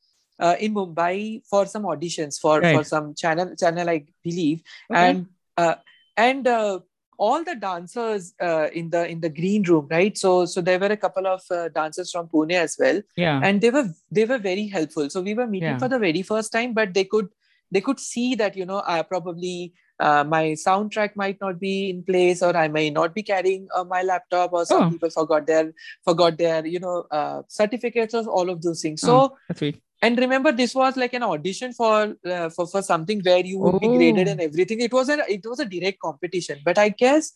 uh, 0.40 0.56
in 0.60 0.74
mumbai 0.74 1.42
for 1.50 1.66
some 1.66 1.82
auditions 1.84 2.40
for 2.40 2.60
for 2.74 2.84
some 2.84 3.14
channel 3.14 3.54
channel 3.56 3.88
i 3.88 4.04
believe 4.24 4.62
Okay. 4.90 5.00
and 5.10 5.26
uh, 5.56 5.74
and 6.16 6.46
uh, 6.46 6.78
all 7.18 7.44
the 7.44 7.54
dancers 7.54 8.34
uh, 8.40 8.68
in 8.72 8.90
the 8.90 9.06
in 9.08 9.20
the 9.20 9.28
green 9.28 9.62
room 9.70 9.86
right 9.90 10.16
so 10.18 10.44
so 10.46 10.60
there 10.60 10.78
were 10.78 10.92
a 10.94 10.96
couple 10.96 11.26
of 11.26 11.42
uh, 11.50 11.68
dancers 11.68 12.10
from 12.10 12.26
pune 12.28 12.52
as 12.52 12.76
well 12.78 13.00
yeah. 13.16 13.40
and 13.44 13.60
they 13.60 13.70
were 13.70 13.88
they 14.10 14.24
were 14.24 14.38
very 14.38 14.66
helpful 14.66 15.08
so 15.10 15.20
we 15.20 15.34
were 15.34 15.46
meeting 15.46 15.68
Yeah. 15.76 15.78
for 15.84 15.88
the 15.88 15.98
very 15.98 16.22
first 16.22 16.52
time 16.52 16.72
but 16.80 16.94
they 16.94 17.04
could 17.04 17.28
they 17.70 17.80
could 17.80 18.00
see 18.00 18.34
that 18.42 18.56
you 18.56 18.66
know 18.66 18.82
i 18.86 19.02
probably 19.02 19.72
uh, 20.00 20.24
my 20.24 20.44
soundtrack 20.66 21.14
might 21.22 21.38
not 21.40 21.60
be 21.60 21.74
in 21.90 22.02
place 22.02 22.42
or 22.42 22.56
i 22.56 22.66
may 22.66 22.90
not 22.90 23.14
be 23.14 23.22
carrying 23.22 23.68
uh, 23.76 23.84
my 23.94 24.02
laptop 24.02 24.52
or 24.52 24.64
some 24.72 24.82
Oh. 24.86 24.90
people 24.90 25.10
forgot 25.10 25.46
their 25.46 25.72
forgot 26.10 26.38
their 26.42 26.66
you 26.74 26.80
know 26.80 26.96
uh, 27.20 27.42
certificates 27.60 28.14
or 28.14 28.24
all 28.40 28.50
of 28.56 28.62
those 28.62 28.82
things 28.82 29.00
so 29.08 29.16
Oh. 29.22 29.36
And 30.02 30.18
remember 30.18 30.50
this 30.52 30.74
was 30.74 30.96
like 30.96 31.12
an 31.14 31.22
audition 31.22 31.72
for 31.72 32.14
uh, 32.26 32.48
for 32.50 32.66
for 32.66 32.82
something 32.82 33.20
where 33.28 33.44
you 33.44 33.58
would 33.58 33.80
be 33.80 33.88
graded 33.96 34.28
Oh. 34.28 34.32
and 34.32 34.40
everything 34.40 34.80
it 34.80 34.92
was 34.92 35.08
a 35.08 35.18
it 35.32 35.44
was 35.46 35.60
a 35.60 35.64
direct 35.74 36.00
competition 36.00 36.58
but 36.64 36.78
i 36.84 36.88
guess 37.02 37.32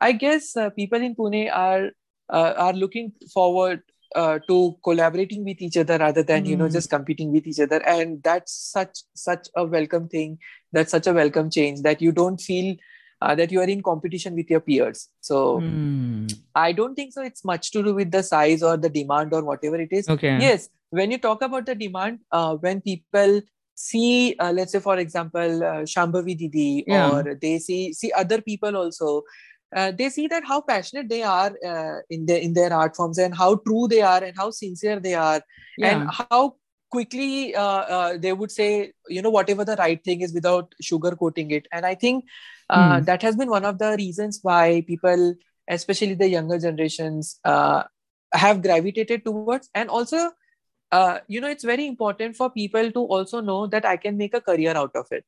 i 0.00 0.12
guess 0.12 0.56
uh, 0.56 0.70
people 0.70 1.00
in 1.08 1.14
pune 1.18 1.42
are 1.52 1.90
uh, 2.38 2.52
are 2.66 2.72
looking 2.72 3.12
forward 3.34 3.82
uh, 4.14 4.38
to 4.48 4.56
collaborating 4.88 5.44
with 5.44 5.60
each 5.60 5.76
other 5.76 5.98
rather 5.98 6.22
than 6.22 6.46
you 6.46 6.56
know 6.56 6.68
Mm. 6.68 6.72
just 6.78 6.90
competing 6.96 7.32
with 7.32 7.46
each 7.46 7.60
other 7.66 7.80
and 7.94 8.22
that's 8.22 8.52
such 8.76 9.02
such 9.26 9.48
a 9.54 9.64
welcome 9.76 10.08
thing 10.08 10.38
that's 10.72 10.96
such 10.98 11.06
a 11.06 11.12
welcome 11.20 11.50
change 11.50 11.82
that 11.88 12.00
you 12.06 12.12
don't 12.12 12.40
feel 12.40 12.74
uh, 13.22 13.34
that 13.34 13.52
you 13.52 13.60
are 13.60 13.70
in 13.76 13.82
competition 13.82 14.34
with 14.42 14.48
your 14.56 14.60
peers 14.70 15.08
so 15.20 15.42
Hmm. 15.60 16.26
i 16.54 16.72
don't 16.80 16.94
think 17.02 17.12
so 17.12 17.22
it's 17.22 17.44
much 17.44 17.70
to 17.76 17.82
do 17.82 17.94
with 18.00 18.10
the 18.16 18.22
size 18.22 18.62
or 18.62 18.76
the 18.86 18.88
demand 18.98 19.32
or 19.40 19.42
whatever 19.50 19.80
it 19.86 19.92
is 20.00 20.08
Okay. 20.16 20.34
yes 20.46 20.68
when 20.90 21.10
you 21.10 21.18
talk 21.18 21.42
about 21.42 21.66
the 21.66 21.74
demand 21.74 22.20
uh, 22.32 22.54
when 22.56 22.80
people 22.80 23.40
see 23.74 24.34
uh, 24.38 24.52
let's 24.52 24.72
say 24.72 24.80
for 24.80 24.96
example 24.98 25.64
uh, 25.64 25.82
shambhavi 25.94 26.36
didi 26.38 26.84
Yeah. 26.86 27.06
or 27.08 27.34
they 27.40 27.58
see 27.58 27.92
see 27.92 28.12
other 28.12 28.40
people 28.40 28.76
also 28.76 29.22
uh, 29.76 29.90
they 29.90 30.08
see 30.08 30.26
that 30.28 30.44
how 30.46 30.60
passionate 30.60 31.08
they 31.08 31.22
are 31.22 31.52
uh, 31.66 31.96
in 32.10 32.26
their 32.26 32.38
in 32.38 32.54
their 32.54 32.72
art 32.72 32.96
forms 32.96 33.18
and 33.18 33.34
how 33.36 33.56
true 33.66 33.86
they 33.88 34.00
are 34.02 34.22
and 34.22 34.36
how 34.36 34.50
sincere 34.50 35.00
they 35.00 35.14
are 35.14 35.42
Yeah. 35.76 35.90
and 35.92 36.08
how 36.30 36.56
quickly 36.90 37.54
uh, 37.54 37.82
uh, 37.96 38.16
they 38.16 38.32
would 38.32 38.50
say 38.50 38.92
you 39.08 39.20
know 39.20 39.30
whatever 39.30 39.64
the 39.64 39.76
right 39.76 40.02
thing 40.04 40.20
is 40.22 40.32
without 40.32 40.74
sugarcoating 40.82 41.50
it 41.50 41.66
and 41.72 41.84
i 41.84 41.94
think 41.94 42.24
uh, 42.70 42.98
Hmm. 42.98 43.04
that 43.04 43.22
has 43.22 43.36
been 43.36 43.50
one 43.50 43.64
of 43.64 43.78
the 43.78 43.90
reasons 43.98 44.38
why 44.42 44.82
people 44.86 45.34
especially 45.68 46.14
the 46.14 46.28
younger 46.28 46.58
generations 46.58 47.38
uh, 47.44 47.82
have 48.32 48.62
gravitated 48.62 49.24
towards 49.24 49.68
and 49.74 49.88
also 49.90 50.30
uh, 50.92 51.18
you 51.28 51.40
know 51.40 51.48
it's 51.48 51.64
very 51.64 51.86
important 51.86 52.36
for 52.36 52.50
people 52.50 52.90
to 52.92 53.00
also 53.00 53.40
know 53.40 53.66
that 53.66 53.84
i 53.84 53.96
can 53.96 54.16
make 54.16 54.34
a 54.34 54.40
career 54.40 54.76
out 54.76 54.94
of 54.94 55.06
it. 55.10 55.24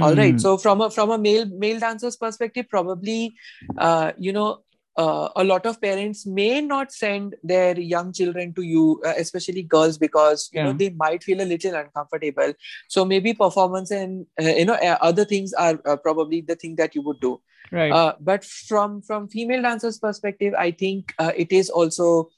All 0.00 0.14
Hmm. 0.14 0.18
right. 0.18 0.40
So 0.40 0.56
from 0.58 0.80
a 0.80 0.90
from 0.90 1.10
a 1.10 1.18
male 1.18 1.46
male 1.46 1.78
dancer's 1.78 2.16
perspective 2.16 2.66
probably 2.68 3.34
uh, 3.78 4.12
you 4.18 4.32
know 4.32 4.60
uh, 4.96 5.28
a 5.36 5.44
lot 5.44 5.66
of 5.66 5.80
parents 5.80 6.26
may 6.26 6.60
not 6.60 6.92
send 6.92 7.36
their 7.42 7.78
young 7.78 8.12
children 8.12 8.52
to 8.54 8.62
you 8.62 9.00
uh, 9.06 9.14
especially 9.16 9.62
girls 9.62 9.98
because 9.98 10.48
you 10.52 10.62
know 10.62 10.72
they 10.72 10.90
might 10.90 11.22
feel 11.22 11.40
a 11.40 11.44
little 11.52 11.74
uncomfortable. 11.74 12.52
So 12.88 13.04
maybe 13.04 13.34
performance 13.34 13.90
and 13.90 14.26
uh, 14.40 14.44
you 14.44 14.64
know 14.64 14.74
uh, 14.74 14.98
other 15.00 15.24
things 15.24 15.52
are 15.52 15.80
uh, 15.86 15.96
probably 15.96 16.40
the 16.40 16.56
thing 16.56 16.76
that 16.76 16.94
you 16.94 17.02
would 17.02 17.20
do. 17.20 17.40
Right. 17.72 17.92
uh, 17.92 18.14
but 18.20 18.44
from 18.44 19.02
from 19.02 19.28
female 19.28 19.62
dancers 19.62 19.98
perspective 19.98 20.54
i 20.58 20.70
think 20.70 21.14
uh, 21.18 21.32
it 21.36 21.52
is 21.52 21.70
also 21.70 22.30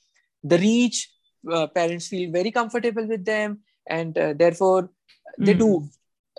the 0.43 0.59
reach 0.59 1.12
uh, 1.51 1.67
parents 1.69 2.09
feel 2.09 2.31
very 2.31 2.51
comfortable 2.51 3.07
with 3.07 3.25
them 3.25 3.61
and 3.89 4.17
uh, 4.19 4.33
therefore 4.35 4.91
they 5.39 5.53
Hmm. 5.53 5.59
do 5.59 5.89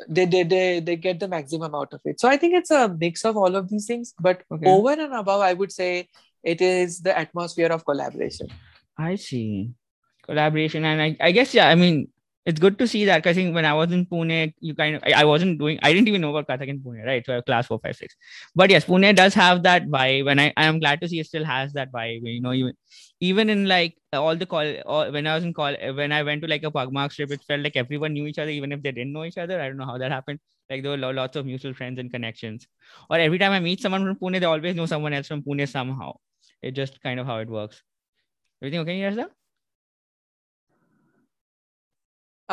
they, 0.09 0.25
they 0.25 0.43
they 0.43 0.79
they 0.79 0.95
get 0.95 1.19
the 1.19 1.27
maximum 1.27 1.75
out 1.75 1.93
of 1.93 2.01
it 2.05 2.19
so 2.19 2.27
i 2.27 2.35
think 2.37 2.55
it's 2.55 2.71
a 2.71 2.87
mix 2.89 3.23
of 3.25 3.37
all 3.37 3.55
of 3.55 3.69
these 3.69 3.85
things 3.85 4.13
but 4.19 4.41
Okay. 4.51 4.65
over 4.65 4.91
and 4.91 5.13
above 5.13 5.41
i 5.41 5.53
would 5.53 5.71
say 5.71 6.09
it 6.43 6.61
is 6.61 7.01
the 7.01 7.17
atmosphere 7.17 7.67
of 7.71 7.85
collaboration 7.85 8.47
I 8.97 9.15
see. 9.15 9.71
Collaboration. 10.23 10.85
And 10.85 11.01
I, 11.01 11.17
I 11.19 11.31
guess, 11.31 11.53
yeah, 11.53 11.67
I 11.67 11.73
mean, 11.75 12.09
it's 12.45 12.59
good 12.59 12.77
to 12.79 12.87
see 12.87 13.05
that 13.05 13.23
'cause 13.23 13.31
I 13.31 13.33
think 13.35 13.55
when 13.55 13.65
I 13.65 13.73
was 13.73 13.91
in 13.91 14.05
Pune, 14.05 14.53
you 14.59 14.75
kind 14.75 14.95
of, 14.97 15.03
I, 15.05 15.21
I 15.21 15.25
wasn't 15.25 15.59
doing, 15.59 15.79
I 15.81 15.93
didn't 15.93 16.07
even 16.09 16.21
know 16.21 16.35
about 16.35 16.47
Kathak 16.47 16.67
in 16.67 16.79
Pune, 16.79 17.05
right? 17.05 17.25
So 17.25 17.31
I 17.33 17.35
have 17.35 17.45
class 17.45 17.67
four, 17.67 17.79
five, 17.79 17.95
six. 17.95 18.15
But 18.55 18.69
yes, 18.69 18.85
Pune 18.85 19.15
does 19.15 19.33
have 19.33 19.63
that 19.63 19.87
vibe. 19.87 20.29
And 20.29 20.41
I, 20.41 20.53
I 20.57 20.65
am 20.65 20.79
glad 20.79 20.99
to 21.01 21.07
see 21.07 21.19
it 21.19 21.27
still 21.27 21.45
has 21.45 21.71
that 21.73 21.91
vibe. 21.91 22.21
You 22.23 22.41
know, 22.41 22.51
even, 22.53 22.73
even 23.21 23.49
in 23.49 23.67
like 23.67 23.95
all 24.11 24.35
the 24.35 24.45
call, 24.45 24.65
all, 24.85 25.09
when 25.11 25.25
I 25.25 25.35
was 25.35 25.45
in 25.45 25.53
call, 25.53 25.73
when 25.95 26.11
I 26.11 26.23
went 26.23 26.41
to 26.41 26.47
like 26.49 26.63
a 26.63 26.71
Pugmark 26.71 27.13
trip, 27.13 27.31
it 27.31 27.41
felt 27.43 27.61
like 27.61 27.77
everyone 27.77 28.13
knew 28.13 28.27
each 28.27 28.39
other, 28.39 28.51
even 28.51 28.73
if 28.73 28.83
they 28.83 28.91
didn't 28.91 29.13
know 29.13 29.23
each 29.23 29.37
other. 29.37 29.61
I 29.61 29.67
don't 29.67 29.77
know 29.77 29.85
how 29.85 29.97
that 29.97 30.11
happened. 30.11 30.39
Like 30.69 30.83
there 30.83 30.91
were 30.97 31.13
lots 31.13 31.37
of 31.37 31.45
mutual 31.45 31.73
friends 31.73 31.99
and 31.99 32.11
connections. 32.11 32.67
Or 33.09 33.17
every 33.17 33.39
time 33.39 33.53
I 33.53 33.59
meet 33.61 33.81
someone 33.81 34.03
from 34.05 34.15
Pune, 34.17 34.39
they 34.41 34.45
always 34.45 34.75
know 34.75 34.85
someone 34.85 35.13
else 35.13 35.27
from 35.27 35.43
Pune 35.43 35.67
somehow. 35.69 36.13
It's 36.61 36.75
just 36.75 37.01
kind 37.01 37.19
of 37.21 37.25
how 37.25 37.37
it 37.37 37.49
works. 37.49 37.81
Everything 38.61 38.79
okay, 38.81 38.99
Yarza? 38.99 39.27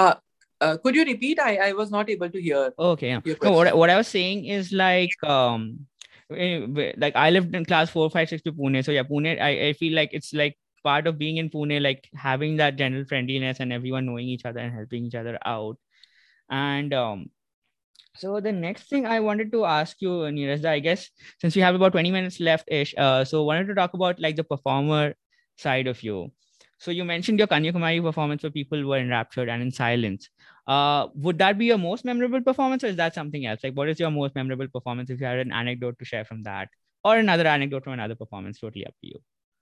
Uh, 0.01 0.77
could 0.85 0.95
you 0.95 1.05
repeat 1.09 1.39
i 1.41 1.53
i 1.67 1.73
was 1.73 1.91
not 1.91 2.11
able 2.15 2.31
to 2.33 2.41
hear 2.47 2.73
Okay, 2.79 3.09
yeah. 3.09 3.21
No, 3.43 3.53
what, 3.53 3.67
I- 3.69 3.75
what 3.75 3.91
I 3.91 3.97
was 3.97 4.09
saying 4.09 4.45
is 4.57 4.73
like 4.73 5.15
um 5.25 5.87
eh, 6.33 6.93
like 6.97 7.17
I 7.17 7.31
lived 7.31 7.55
in 7.55 7.65
class 7.65 7.91
four, 7.91 8.09
five, 8.11 8.29
six 8.29 8.43
to 8.43 8.53
Pune. 8.53 8.85
So 8.85 8.93
yeah, 8.93 9.03
Pune, 9.03 9.41
I, 9.41 9.69
I 9.69 9.73
feel 9.73 9.95
like 9.95 10.11
it's 10.13 10.33
like 10.33 10.57
part 10.85 11.07
of 11.07 11.19
being 11.19 11.37
in 11.43 11.51
Pune, 11.51 11.81
like 11.83 12.09
having 12.15 12.57
that 12.59 12.77
general 12.77 13.05
friendliness 13.05 13.61
and 13.61 13.73
everyone 13.73 14.07
knowing 14.07 14.29
each 14.29 14.45
other 14.45 14.61
and 14.61 14.73
helping 14.73 15.05
each 15.05 15.15
other 15.15 15.39
out. 15.45 15.77
And 16.51 16.95
um 16.95 17.27
so 18.17 18.41
the 18.41 18.53
next 18.53 18.89
thing 18.89 19.07
I 19.07 19.21
wanted 19.21 19.53
to 19.53 19.65
ask 19.65 19.97
you, 20.01 20.11
Niraj, 20.11 20.65
I 20.65 20.79
guess 20.81 21.09
since 21.41 21.57
we 21.57 21.63
have 21.63 21.75
about 21.75 21.93
20 21.93 22.11
minutes 22.11 22.41
left 22.41 22.69
ish, 22.71 22.95
uh, 22.99 23.25
so 23.25 23.45
wanted 23.45 23.67
to 23.69 23.75
talk 23.75 23.95
about 23.95 24.21
like 24.21 24.37
the 24.37 24.45
performer 24.45 25.15
side 25.57 25.87
of 25.87 26.03
you. 26.03 26.33
So 26.81 26.91
you 26.91 27.05
mentioned 27.05 27.39
your 27.39 27.47
Kanyakumari 27.47 28.03
performance 28.03 28.43
where 28.43 28.51
people 28.51 28.83
were 28.87 28.97
enraptured 28.97 29.51
and 29.51 29.63
in 29.63 29.71
silence. 29.71 30.31
Uh, 30.67 31.09
would 31.15 31.37
that 31.37 31.59
be 31.59 31.67
your 31.67 31.77
most 31.77 32.07
memorable 32.07 32.41
performance, 32.41 32.83
or 32.83 32.87
is 32.87 32.97
that 32.97 33.15
something 33.15 33.45
else? 33.45 33.61
Like, 33.63 33.75
what 33.75 33.91
is 33.91 34.01
your 34.01 34.11
most 34.11 34.35
memorable 34.35 34.67
performance? 34.67 35.11
If 35.11 35.21
you 35.21 35.27
had 35.27 35.41
an 35.41 35.53
anecdote 35.53 35.99
to 35.99 36.07
share 36.07 36.25
from 36.25 36.43
that, 36.45 36.71
or 37.05 37.19
another 37.19 37.47
anecdote 37.47 37.85
from 37.85 37.93
another 37.93 38.15
performance, 38.15 38.61
totally 38.61 38.87
up 38.87 38.95
to 39.03 39.09
you. 39.09 39.19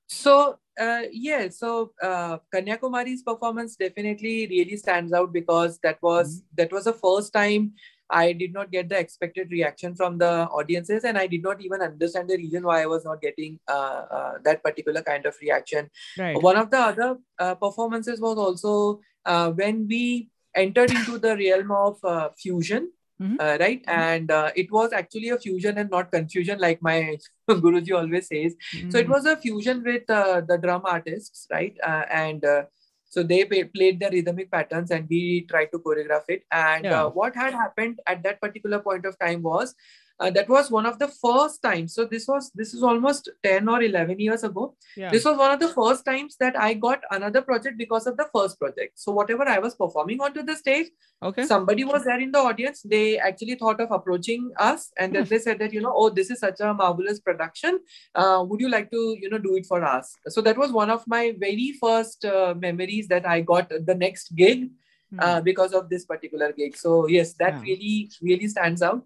So 0.06 0.58
uh, 0.80 1.02
yeah, 1.10 1.48
so 1.48 1.92
uh, 2.00 2.38
Kanyakumari's 2.54 3.24
performance 3.24 3.74
definitely 3.74 4.46
really 4.46 4.76
stands 4.76 5.12
out 5.12 5.32
because 5.32 5.80
that 5.80 6.00
was 6.00 6.44
that 6.54 6.72
was 6.72 6.84
the 6.84 6.92
first 6.92 7.32
time 7.32 7.72
I 8.10 8.32
did 8.32 8.52
not 8.52 8.70
get 8.70 8.88
the 8.88 8.98
expected 8.98 9.50
reaction 9.50 9.94
from 9.94 10.18
the 10.18 10.46
audiences, 10.48 11.04
and 11.04 11.18
I 11.18 11.26
did 11.26 11.42
not 11.42 11.60
even 11.60 11.80
understand 11.82 12.28
the 12.30 12.36
reason 12.36 12.62
why 12.64 12.82
I 12.82 12.86
was 12.86 13.04
not 13.04 13.20
getting 13.20 13.58
uh, 13.68 14.04
uh, 14.18 14.32
that 14.44 14.62
particular 14.62 15.02
kind 15.02 15.26
of 15.26 15.36
reaction. 15.42 15.90
Right. 16.18 16.42
One 16.42 16.56
of 16.56 16.70
the 16.70 16.78
other 16.78 17.18
uh, 17.38 17.54
performances 17.54 18.20
was 18.20 18.38
also 18.38 19.00
uh, 19.24 19.50
when 19.50 19.86
we 19.88 20.30
entered 20.54 20.90
into 20.92 21.18
the 21.18 21.36
realm 21.36 21.70
of 21.70 21.98
uh, 22.04 22.30
fusion. 22.36 22.92
Mhm. 23.20 23.36
Uh, 23.40 23.56
right, 23.60 23.82
and 23.88 24.30
uh, 24.30 24.50
it 24.56 24.70
was 24.72 24.92
actually 24.92 25.28
a 25.30 25.38
fusion 25.38 25.76
and 25.78 25.90
not 25.90 26.10
confusion, 26.12 26.58
like 26.60 26.80
my 26.80 27.16
Guruji 27.50 27.92
always 28.00 28.28
says. 28.28 28.54
So 28.88 28.98
it 28.98 29.06
Mm, 29.06 29.10
was 29.10 29.26
a 29.26 29.36
fusion 29.36 29.82
with 29.84 30.08
uh, 30.10 30.40
the 30.40 30.56
drum 30.56 30.82
artists, 30.84 31.46
right? 31.50 31.76
Uh, 31.82 32.04
and 32.10 32.44
uh, 32.44 32.62
so 33.08 33.22
they 33.22 33.44
played 33.44 34.00
the 34.00 34.10
rhythmic 34.12 34.50
patterns 34.50 34.90
and 34.90 35.06
we 35.08 35.46
tried 35.48 35.70
to 35.72 35.78
choreograph 35.78 36.24
it. 36.28 36.44
And 36.52 36.84
Yeah. 36.84 37.04
uh, 37.04 37.10
what 37.10 37.34
had 37.34 37.54
happened 37.54 38.00
at 38.06 38.22
that 38.22 38.40
particular 38.40 38.80
point 38.80 39.06
of 39.06 39.18
time 39.18 39.42
was 39.42 39.74
uh, 40.20 40.30
that 40.30 40.48
was 40.48 40.70
one 40.70 40.86
of 40.86 40.98
the 40.98 41.08
first 41.08 41.62
times. 41.62 41.94
So 41.94 42.04
this 42.04 42.26
was 42.26 42.50
this 42.54 42.74
is 42.74 42.82
almost 42.82 43.28
10 43.44 43.68
or 43.68 43.82
11 43.82 44.18
years 44.18 44.42
ago. 44.44 44.74
yeah. 44.96 45.10
This 45.10 45.24
was 45.24 45.36
one 45.38 45.52
of 45.52 45.60
the 45.60 45.68
first 45.68 46.04
times 46.04 46.36
that 46.40 46.58
I 46.58 46.74
got 46.74 47.00
another 47.10 47.42
project 47.42 47.78
because 47.78 48.06
of 48.06 48.16
the 48.16 48.26
first 48.34 48.58
project. 48.58 48.98
So 48.98 49.12
whatever 49.12 49.44
I 49.48 49.58
was 49.58 49.74
performing 49.76 50.20
onto 50.20 50.42
the 50.42 50.56
stage, 50.56 50.88
okay. 51.22 51.44
somebody 51.44 51.84
was 51.84 52.04
there 52.04 52.20
in 52.20 52.32
the 52.32 52.38
audience 52.38 52.82
they 52.94 53.18
actually 53.18 53.54
thought 53.56 53.80
of 53.80 53.90
approaching 53.90 54.50
us 54.58 54.90
and 54.98 55.14
then 55.14 55.22
Hmm. 55.24 55.28
they 55.28 55.38
said 55.38 55.58
that 55.60 55.72
you 55.72 55.80
know 55.86 55.92
oh 56.02 56.08
this 56.18 56.30
is 56.30 56.40
such 56.40 56.60
a 56.60 56.72
marvelous 56.74 57.18
production 57.20 57.78
uh, 58.14 58.44
would 58.48 58.60
you 58.60 58.68
like 58.74 58.90
to 58.92 59.00
you 59.22 59.28
know 59.32 59.38
do 59.38 59.56
it 59.56 59.66
for 59.66 59.80
us 59.84 60.14
so 60.28 60.40
that 60.48 60.56
was 60.56 60.70
one 60.72 60.90
of 60.96 61.02
my 61.14 61.22
very 61.46 61.72
first 61.80 62.24
uh, 62.24 62.54
memories 62.66 63.08
that 63.08 63.26
i 63.26 63.40
got 63.40 63.68
the 63.92 63.96
next 64.06 64.34
gig 64.42 64.68
Hmm. 65.10 65.20
uh, 65.26 65.40
because 65.44 65.72
of 65.72 65.84
this 65.90 66.04
particular 66.04 66.52
gig 66.56 66.74
so 66.76 66.94
yes 67.08 67.28
that 67.42 67.54
Yeah. 67.54 67.62
really 67.68 68.10
really 68.30 68.48
stands 68.54 68.82
out 68.88 69.02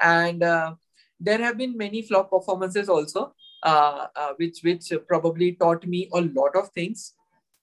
and 0.00 0.42
uh, 0.42 0.74
there 1.18 1.38
have 1.38 1.58
been 1.58 1.76
many 1.76 2.02
flop 2.02 2.30
performances 2.30 2.88
also 2.88 3.34
uh, 3.62 4.06
uh, 4.16 4.32
which 4.36 4.60
which 4.62 4.92
probably 5.06 5.52
taught 5.52 5.86
me 5.86 6.08
a 6.12 6.20
lot 6.20 6.56
of 6.56 6.68
things. 6.70 7.14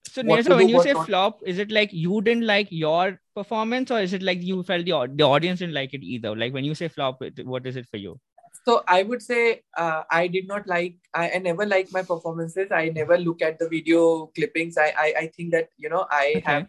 So, 0.09 0.21
Niraj, 0.21 0.47
when 0.55 0.69
you 0.69 0.79
say 0.79 0.93
not- 0.93 1.05
flop, 1.05 1.41
is 1.45 1.59
it 1.59 1.71
like 1.71 1.91
you 1.91 2.21
didn't 2.21 2.45
like 2.45 2.67
your 2.71 3.19
performance, 3.35 3.91
or 3.91 3.99
is 3.99 4.13
it 4.13 4.21
like 4.21 4.41
you 4.41 4.63
felt 4.63 4.85
the 4.85 5.07
the 5.15 5.23
audience 5.23 5.59
didn't 5.59 5.73
like 5.73 5.93
it 5.93 6.03
either? 6.03 6.35
Like 6.35 6.53
when 6.53 6.63
you 6.63 6.75
say 6.75 6.88
flop, 6.88 7.21
what 7.43 7.65
is 7.67 7.75
it 7.75 7.88
for 7.88 7.97
you? 7.97 8.19
So 8.65 8.83
I 8.88 9.03
would 9.03 9.21
say 9.21 9.63
uh, 9.77 10.03
I 10.11 10.27
did 10.27 10.47
not 10.47 10.67
like. 10.67 10.95
I, 11.13 11.31
I 11.31 11.38
never 11.39 11.65
like 11.65 11.91
my 11.91 12.01
performances. 12.03 12.71
I 12.71 12.89
never 12.89 13.17
look 13.17 13.41
at 13.41 13.59
the 13.59 13.69
video 13.69 14.27
clippings. 14.27 14.77
I 14.77 14.93
I, 15.05 15.13
I 15.19 15.27
think 15.27 15.51
that 15.51 15.69
you 15.77 15.89
know 15.89 16.05
I 16.11 16.25
Okay. 16.38 16.43
have. 16.45 16.67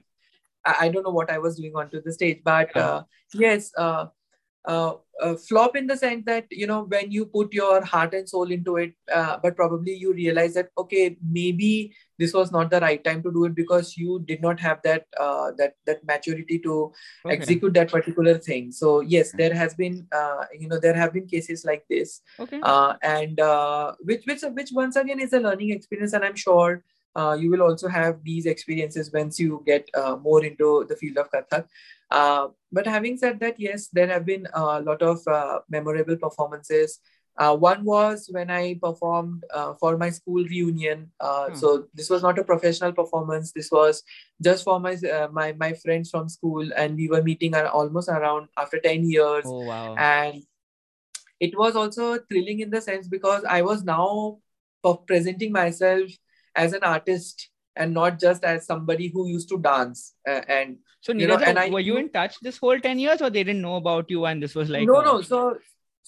I, 0.64 0.74
I 0.80 0.88
don't 0.88 1.02
know 1.02 1.10
what 1.10 1.30
I 1.30 1.38
was 1.38 1.56
doing 1.56 1.74
onto 1.76 2.02
the 2.02 2.12
stage, 2.12 2.40
but 2.44 2.76
uh, 2.76 3.02
yes, 3.34 3.72
uh, 3.76 4.06
uh, 4.64 4.94
uh, 5.22 5.34
flop 5.36 5.76
in 5.76 5.86
the 5.86 5.96
sense 5.96 6.24
that 6.26 6.46
you 6.50 6.66
know 6.66 6.82
when 6.84 7.11
you 7.11 7.24
put 7.26 7.52
your 7.52 7.82
heart 7.84 8.14
and 8.14 8.28
soul 8.28 8.50
into 8.50 8.76
it, 8.76 8.92
uh, 9.12 9.36
but 9.42 9.56
probably 9.56 9.94
you 9.94 10.12
realize 10.12 10.54
that 10.54 10.70
okay, 10.76 11.16
maybe 11.30 11.94
this 12.18 12.32
was 12.34 12.52
not 12.52 12.70
the 12.70 12.80
right 12.80 13.02
time 13.04 13.22
to 13.22 13.32
do 13.32 13.44
it 13.44 13.54
because 13.54 13.96
you 13.96 14.20
did 14.26 14.42
not 14.42 14.61
have 14.61 14.80
that 14.82 15.06
uh, 15.18 15.50
that 15.56 15.74
that 15.86 16.04
maturity 16.04 16.59
to 16.61 16.92
Okay. 17.24 17.34
execute 17.36 17.74
that 17.74 17.90
particular 17.90 18.38
thing. 18.38 18.72
So 18.72 19.00
yes, 19.00 19.34
Okay. 19.34 19.48
there 19.48 19.54
has 19.54 19.74
been 19.74 20.06
uh, 20.12 20.44
you 20.59 20.68
know 20.68 20.78
there 20.78 20.94
have 20.94 21.12
been 21.12 21.26
cases 21.26 21.64
like 21.64 21.84
this 21.88 22.20
Okay. 22.38 22.61
uh, 22.62 22.94
and 23.02 23.40
uh, 23.40 23.94
which 24.00 24.24
which 24.26 24.42
which 24.54 24.70
once 24.72 24.96
again 24.96 25.20
is 25.20 25.32
a 25.32 25.40
learning 25.40 25.70
experience 25.70 26.12
and 26.12 26.24
i'm 26.24 26.36
sure 26.36 26.82
uh, 27.18 27.34
you 27.40 27.50
will 27.50 27.62
also 27.62 27.88
have 27.88 28.22
these 28.24 28.46
experiences 28.46 29.10
once 29.12 29.38
you 29.40 29.62
get 29.66 29.88
uh, 30.02 30.16
more 30.16 30.44
into 30.44 30.70
the 30.88 30.96
field 31.02 31.18
of 31.18 31.30
kathak 31.34 31.66
uh, 32.10 32.48
but 32.72 32.86
having 32.86 33.16
said 33.22 33.38
that 33.44 33.60
yes 33.68 33.88
there 33.98 34.10
have 34.14 34.24
been 34.32 34.46
a 34.54 34.80
lot 34.88 35.02
of 35.02 35.18
uh, 35.38 35.58
memorable 35.76 36.16
performances 36.26 37.00
uh, 37.38 37.54
one 37.56 37.84
was 37.84 38.28
when 38.32 38.50
I 38.50 38.74
performed 38.82 39.44
uh, 39.54 39.74
for 39.74 39.96
my 39.96 40.10
school 40.10 40.42
reunion. 40.42 41.12
Uh, 41.20 41.46
Hmm. 41.46 41.54
So 41.54 41.86
this 41.94 42.10
was 42.10 42.20
not 42.20 42.36
a 42.36 42.42
professional 42.42 42.92
performance. 42.92 43.52
This 43.52 43.70
was 43.70 44.02
just 44.42 44.64
for 44.64 44.80
my 44.80 44.96
my 45.30 45.52
my 45.52 45.72
friends 45.84 46.10
from 46.10 46.28
school, 46.28 46.66
and 46.76 46.96
we 46.96 47.06
were 47.06 47.22
meeting 47.22 47.54
almost 47.54 48.08
around 48.08 48.48
after 48.56 48.80
ten 48.80 49.08
years 49.08 49.46
Oh 49.46 49.62
wow. 49.70 49.94
and 49.96 50.42
it 51.40 51.56
was 51.56 51.76
also 51.76 52.18
thrilling 52.28 52.60
in 52.60 52.70
the 52.70 52.80
sense 52.80 53.08
because 53.08 53.44
i 53.44 53.62
was 53.62 53.84
now 53.84 54.38
presenting 55.06 55.52
myself 55.52 56.10
as 56.64 56.72
an 56.72 56.84
artist 56.90 57.48
and 57.76 57.94
not 57.94 58.20
just 58.20 58.44
as 58.52 58.66
somebody 58.66 59.09
who 59.09 59.28
used 59.28 59.48
to 59.54 59.59
dance 59.66 60.14
uh, 60.28 60.42
and 60.59 60.78
So 61.00 61.12
you 61.12 61.26
know, 61.30 61.36
and 61.48 61.59
I 61.62 61.70
were 61.70 61.84
you 61.88 61.96
in 61.96 62.09
touch 62.14 62.38
this 62.46 62.59
whole 62.59 62.80
10 62.86 62.98
years 62.98 63.22
or 63.26 63.30
they 63.30 63.44
didn't 63.44 63.62
know 63.66 63.76
about 63.76 64.11
you 64.14 64.24
and 64.30 64.42
this 64.46 64.56
was 64.61 64.72
like 64.76 64.88
no 64.92 65.00
no 65.09 65.20
so 65.22 65.42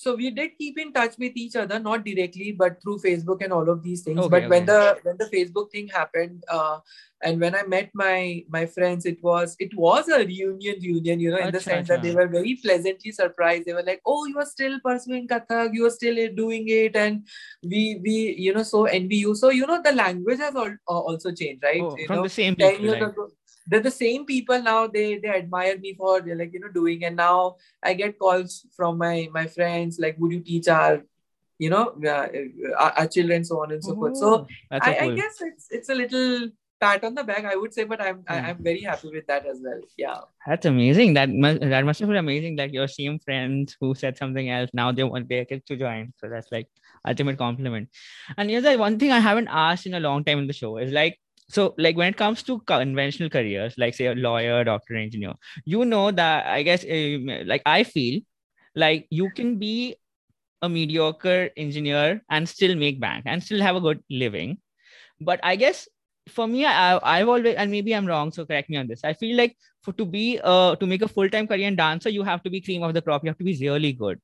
so 0.01 0.15
we 0.17 0.31
did 0.31 0.53
keep 0.57 0.79
in 0.79 0.93
touch 0.95 1.17
with 1.23 1.37
each 1.37 1.57
other 1.63 1.79
not 1.79 2.05
directly 2.05 2.53
but 2.53 2.81
through 2.83 2.99
facebook 3.07 3.43
and 3.45 3.53
all 3.53 3.69
of 3.69 3.83
these 3.83 4.03
things. 4.03 4.19
Okay, 4.19 4.29
but 4.35 4.49
when 4.49 4.65
the 4.65 4.99
when 5.03 5.17
the 5.19 5.29
facebook 5.35 5.71
thing 5.71 5.89
happened 5.89 6.43
uh, 6.49 6.79
and 7.23 7.39
when 7.39 7.55
i 7.55 7.63
met 7.73 7.91
my 8.03 8.43
my 8.49 8.65
friends 8.77 9.05
it 9.11 9.23
was 9.23 9.57
it 9.59 9.75
was 9.77 10.09
a 10.09 10.21
reunion 10.21 10.79
reunion 10.85 11.21
you 11.21 11.31
know 11.31 11.43
in 11.49 11.53
the 11.57 11.61
sense 11.61 11.89
that 11.89 12.03
they 12.03 12.15
were 12.15 12.27
very 12.27 12.55
pleasantly 12.63 13.13
surprised. 13.13 13.67
They 13.67 13.75
were 13.75 13.83
like 13.83 14.01
oh 14.07 14.25
you 14.27 14.39
are 14.39 14.47
still 14.47 14.79
pursuing 14.87 15.29
kathak 15.29 15.75
you 15.75 15.85
are 15.87 15.97
still 15.99 16.17
doing 16.35 16.69
it. 16.69 16.97
And 16.97 17.27
we 17.63 18.01
we 18.07 18.17
you 18.47 18.55
know 18.55 18.63
so 18.63 18.85
envy 18.85 19.17
you 19.17 19.35
so 19.35 19.51
you 19.51 19.67
know 19.67 19.81
the 19.83 19.93
language 19.93 20.39
has 20.39 20.57
al- 20.57 20.81
uh, 20.89 21.03
also 21.13 21.33
changed 21.43 21.63
right? 21.63 21.83
Oh, 21.83 21.97
you 21.99 22.07
from 22.07 22.17
know 22.17 22.23
the 22.23 22.37
same 22.39 22.57
10 22.57 22.77
people. 22.79 22.93
Like, 22.93 23.03
ago 23.03 23.29
they're 23.71 23.87
the 23.89 23.97
same 23.99 24.27
people 24.27 24.61
now 24.63 24.81
they 24.97 25.07
they 25.25 25.33
admire 25.41 25.79
me 25.79 25.95
for 26.01 26.21
they're 26.21 26.37
like 26.43 26.53
you 26.53 26.61
know 26.61 26.73
doing 26.81 27.05
and 27.11 27.17
now 27.17 27.57
i 27.83 27.95
get 28.03 28.19
calls 28.19 28.67
from 28.77 28.99
my 28.99 29.29
my 29.39 29.47
friends 29.47 29.99
like 30.07 30.17
would 30.19 30.33
you 30.33 30.41
teach 30.53 30.69
our 30.69 31.03
you 31.59 31.71
know 31.71 31.85
uh, 32.15 32.29
our, 32.85 32.93
our 33.01 33.09
children 33.17 33.45
so 33.45 33.63
on 33.63 33.71
and 33.73 33.85
so 33.85 33.95
forth 34.01 34.17
so 34.17 34.31
Oh, 34.33 34.47
I. 34.89 34.97
I 35.05 35.09
guess 35.21 35.41
it's 35.51 35.69
it's 35.71 35.89
a 35.89 35.95
little 36.03 36.49
pat 36.83 37.05
on 37.05 37.15
the 37.15 37.23
back 37.31 37.45
i 37.45 37.55
would 37.63 37.75
say 37.77 37.85
but 37.85 38.01
i'm 38.05 38.21
I, 38.27 38.37
Hmm. 38.41 38.47
i'm 38.51 38.61
very 38.69 38.81
happy 38.91 39.09
with 39.17 39.27
that 39.31 39.45
as 39.55 39.59
well 39.65 39.81
yeah 40.05 40.21
That's 40.49 40.65
amazing. 40.69 41.11
That 41.17 41.29
must 41.45 41.61
that 41.73 41.85
must 41.89 42.01
have 42.01 42.09
been 42.13 42.17
amazing. 42.21 42.55
Like 42.61 42.73
your 42.77 42.87
same 42.93 43.19
friends 43.25 43.77
who 43.81 43.89
said 44.03 44.17
something 44.21 44.47
else, 44.49 44.71
now 44.79 44.87
they 44.99 45.05
want 45.05 45.29
their 45.33 45.45
kids 45.51 45.65
to 45.71 45.77
join. 45.83 46.07
So 46.21 46.31
that's 46.35 46.49
like 46.55 46.69
ultimate 47.11 47.37
compliment. 47.43 47.91
And 48.39 48.49
here's 48.55 48.65
like 48.71 48.79
one 48.85 48.97
thing 49.03 49.13
I 49.17 49.21
haven't 49.27 49.51
asked 49.65 49.85
in 49.91 49.99
a 49.99 50.01
long 50.07 50.25
time 50.29 50.39
in 50.45 50.47
the 50.53 50.57
show 50.63 50.71
is 50.87 50.97
like 51.01 51.19
so 51.51 51.75
like 51.79 51.97
when 51.97 52.09
it 52.09 52.17
comes 52.17 52.43
to 52.45 52.61
conventional 52.61 53.29
careers, 53.29 53.75
like 53.77 53.95
say 53.95 54.07
a 54.07 54.15
lawyer, 54.15 54.65
doctor, 54.65 54.95
engineer, 54.97 55.35
you 55.65 55.85
know 55.85 56.11
that 56.13 56.47
I 56.47 56.63
guess 56.63 56.85
um, 56.85 57.27
like 57.47 57.63
I 57.67 57.83
feel 57.85 58.21
like 58.75 59.07
you 59.11 59.31
can 59.31 59.59
be 59.59 59.97
a 60.63 60.69
mediocre 60.69 61.51
engineer 61.57 62.23
and 62.31 62.49
still 62.49 62.77
make 62.77 63.01
bank 63.01 63.25
and 63.27 63.43
still 63.43 63.61
have 63.61 63.77
a 63.77 63.81
good 63.81 64.03
living. 64.11 64.59
But 65.21 65.41
I 65.43 65.57
guess 65.57 65.89
for 66.29 66.47
me, 66.47 66.67
I, 66.67 66.99
I've 67.03 67.29
always 67.29 67.57
and 67.57 67.71
maybe 67.71 67.95
I'm 67.95 68.07
wrong, 68.07 68.33
so 68.33 68.47
correct 68.47 68.71
me 68.71 68.77
on 68.77 68.87
this. 68.87 69.05
I 69.05 69.13
feel 69.15 69.37
like 69.37 69.57
for 69.83 69.93
to 69.95 70.05
be 70.05 70.41
uh 70.45 70.77
to 70.77 70.87
make 70.87 71.03
a 71.03 71.09
full-time 71.09 71.47
career 71.47 71.69
in 71.69 71.77
dancer, 71.77 72.11
you 72.11 72.23
have 72.23 72.43
to 72.45 72.51
be 72.51 72.61
cream 72.61 72.83
of 72.83 72.95
the 72.95 73.03
crop. 73.03 73.25
You 73.25 73.31
have 73.31 73.39
to 73.39 73.45
be 73.45 73.59
really 73.61 73.93
good. 73.93 74.21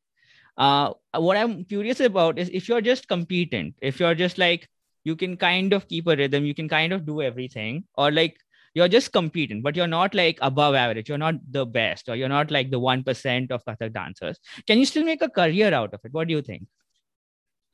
Uh, 0.57 0.93
what 1.14 1.37
I'm 1.37 1.64
curious 1.64 2.01
about 2.01 2.39
is 2.39 2.49
if 2.51 2.68
you're 2.68 2.81
just 2.81 3.09
competent, 3.09 3.74
if 3.83 4.01
you're 4.01 4.14
just 4.14 4.39
like 4.39 4.68
you 5.07 5.17
can 5.17 5.37
kind 5.37 5.73
of 5.73 5.89
keep 5.89 6.07
a 6.09 6.17
rhythm, 6.17 6.45
you 6.45 6.55
can 6.55 6.69
kind 6.69 6.93
of 6.93 7.07
do 7.07 7.23
everything, 7.23 7.85
or 7.95 8.11
like 8.11 8.37
you're 8.75 8.89
just 8.95 9.13
competing 9.13 9.63
but 9.63 9.77
you're 9.77 9.93
not 9.93 10.15
like 10.15 10.39
above 10.43 10.75
average, 10.75 11.09
you're 11.09 11.25
not 11.27 11.37
the 11.51 11.65
best, 11.65 12.09
or 12.11 12.17
you're 12.17 12.35
not 12.37 12.51
like 12.51 12.71
the 12.71 12.79
one 12.79 13.05
percent 13.05 13.53
of 13.53 13.65
Kathak 13.65 13.95
dancers. 13.95 14.41
Can 14.67 14.79
you 14.79 14.85
still 14.95 15.05
make 15.05 15.23
a 15.23 15.31
career 15.31 15.73
out 15.73 15.95
of 15.95 16.01
it? 16.05 16.13
What 16.13 16.29
do 16.29 16.35
you 16.35 16.43
think? 16.43 16.67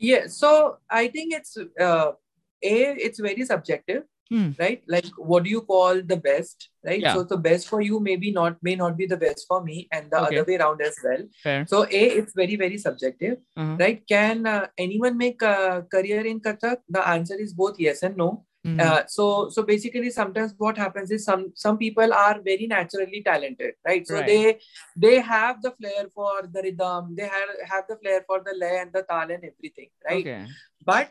yeah 0.03 0.27
so 0.27 0.79
i 0.91 1.07
think 1.09 1.33
it's 1.33 1.57
uh 1.81 2.11
a 2.71 2.75
it's 3.07 3.21
very 3.21 3.45
subjective 3.45 4.03
Hmm. 4.33 4.51
right 4.63 4.83
like 4.95 5.09
what 5.31 5.45
do 5.47 5.51
you 5.51 5.61
call 5.73 5.99
the 6.13 6.17
best 6.27 6.69
right 6.91 7.03
Yeah. 7.07 7.15
so 7.15 7.23
the 7.33 7.39
best 7.47 7.69
for 7.73 7.81
you 7.89 7.99
maybe 8.11 8.31
not 8.37 8.55
may 8.69 8.75
not 8.83 8.97
be 9.01 9.07
the 9.15 9.19
best 9.25 9.45
for 9.51 9.59
me 9.65 9.77
and 9.97 10.11
the 10.15 10.21
Okay. 10.23 10.37
other 10.39 10.45
way 10.51 10.57
around 10.61 10.81
as 10.91 10.97
well 11.07 11.27
Fair. 11.43 11.67
so 11.73 11.83
a 12.01 12.03
it's 12.21 12.39
very 12.43 12.57
very 12.65 12.79
subjective 12.87 13.37
Uh-huh. 13.57 13.77
right 13.83 14.01
can 14.15 14.47
uh, 14.55 14.63
anyone 14.87 15.19
make 15.27 15.43
a 15.51 15.59
career 15.97 16.23
in 16.33 16.41
kathak 16.49 16.81
the 16.99 17.05
answer 17.17 17.39
is 17.47 17.53
both 17.63 17.85
yes 17.89 18.03
and 18.09 18.17
no 18.25 18.31
Mhm. 18.71 18.81
uh, 18.87 19.01
so 19.13 19.25
so 19.55 19.63
basically 19.71 20.11
sometimes 20.17 20.51
what 20.65 20.77
happens 20.83 21.09
is 21.17 21.23
some 21.31 21.41
some 21.63 21.79
people 21.85 22.13
are 22.25 22.37
very 22.51 22.67
naturally 22.73 23.21
talented 23.31 23.73
right 23.89 24.05
so 24.11 24.19
Right. 24.19 24.29
they 24.33 24.43
they 25.07 25.17
have 25.31 25.57
the 25.65 25.73
flair 25.79 26.05
for 26.19 26.35
the 26.55 26.63
rhythm 26.67 27.09
they 27.19 27.29
have 27.33 27.51
have 27.73 27.89
the 27.91 27.97
flair 28.05 28.21
for 28.29 28.39
the 28.51 28.55
lay 28.63 28.77
and 28.83 28.93
the 28.99 29.03
tal 29.11 29.35
and 29.37 29.49
everything 29.51 29.91
right 30.11 30.29
Okay. 30.29 30.45
but 30.93 31.11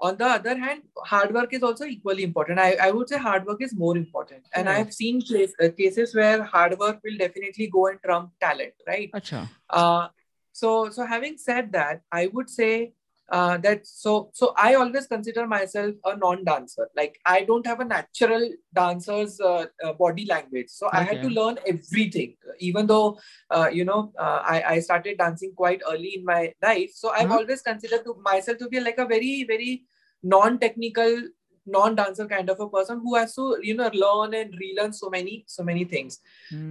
on 0.00 0.16
the 0.16 0.26
other 0.26 0.56
hand 0.56 0.82
hard 1.12 1.32
work 1.34 1.52
is 1.52 1.62
also 1.62 1.84
equally 1.84 2.22
important 2.22 2.58
i, 2.58 2.72
I 2.86 2.90
would 2.90 3.08
say 3.08 3.18
hard 3.18 3.46
work 3.46 3.62
is 3.62 3.74
more 3.74 3.96
important 3.96 4.44
and 4.54 4.66
Right. 4.66 4.78
i've 4.78 4.92
seen 4.92 5.22
place, 5.22 5.52
uh, 5.62 5.68
cases 5.76 6.14
where 6.14 6.42
hard 6.42 6.78
work 6.78 7.00
will 7.04 7.16
definitely 7.18 7.66
go 7.68 7.86
and 7.88 7.98
trump 8.04 8.30
talent 8.40 8.74
right 8.86 9.10
Acha. 9.12 9.48
uh, 9.70 10.08
so 10.52 10.90
so 10.90 11.06
having 11.06 11.36
said 11.36 11.72
that 11.72 12.02
i 12.12 12.26
would 12.28 12.50
say 12.50 12.92
uh, 13.30 13.58
that 13.58 13.86
so 13.86 14.30
so 14.32 14.52
i 14.56 14.74
always 14.74 15.06
consider 15.06 15.46
myself 15.46 15.94
a 16.04 16.16
non-dancer. 16.16 16.88
Like 16.96 17.18
i 17.26 17.42
don't 17.44 17.66
have 17.66 17.80
a 17.80 17.84
natural 17.84 18.50
dancer's 18.74 19.40
uh, 19.40 19.66
uh, 19.84 19.92
body 19.92 20.26
language. 20.26 20.68
So 20.68 20.88
i 20.92 21.02
had 21.02 21.22
to 21.22 21.28
learn 21.28 21.58
everything. 21.66 22.36
Even 22.58 22.86
though 22.86 23.18
uh, 23.50 23.68
you 23.72 23.84
know 23.84 24.12
uh, 24.18 24.40
I, 24.44 24.62
I 24.74 24.78
started 24.80 25.18
dancing 25.18 25.52
quite 25.54 25.82
early 25.90 26.14
in 26.16 26.24
my 26.24 26.52
life. 26.62 26.92
So 26.94 27.10
i've 27.10 27.28
Mhm. 27.28 27.38
always 27.38 27.62
considered 27.62 28.04
to 28.04 28.14
myself 28.30 28.58
to 28.58 28.68
be 28.68 28.80
like 28.80 28.98
a 28.98 29.06
very 29.06 29.44
very 29.44 29.84
non-technical 30.22 31.22
non-dancer 31.66 32.26
kind 32.26 32.48
of 32.50 32.60
a 32.60 32.68
person 32.68 33.00
who 33.00 33.14
has 33.14 33.34
to 33.34 33.58
you 33.62 33.74
know 33.74 33.90
learn 33.92 34.34
and 34.34 34.54
relearn 34.58 34.92
so 34.92 35.10
many 35.10 35.44
so 35.46 35.62
many 35.62 35.84
things. 35.84 36.20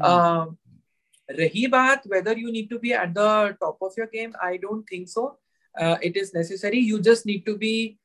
Um, 0.01 0.57
Rahi 1.29 1.67
baat, 1.69 2.07
whether 2.07 2.33
you 2.37 2.51
need 2.51 2.69
to 2.69 2.79
be 2.79 2.93
at 2.93 3.13
the 3.13 3.55
top 3.59 3.77
of 3.81 3.91
your 3.97 4.07
game, 4.07 4.33
I 4.41 4.57
don't 4.57 4.83
think 4.87 5.09
so. 5.09 5.37
Uh, 5.79 5.97
it 6.01 6.15
is 6.17 6.33
necessary. 6.33 6.79
You 6.79 7.01
just 7.01 7.25
need 7.25 7.45
to 7.45 7.57
be 7.57 7.97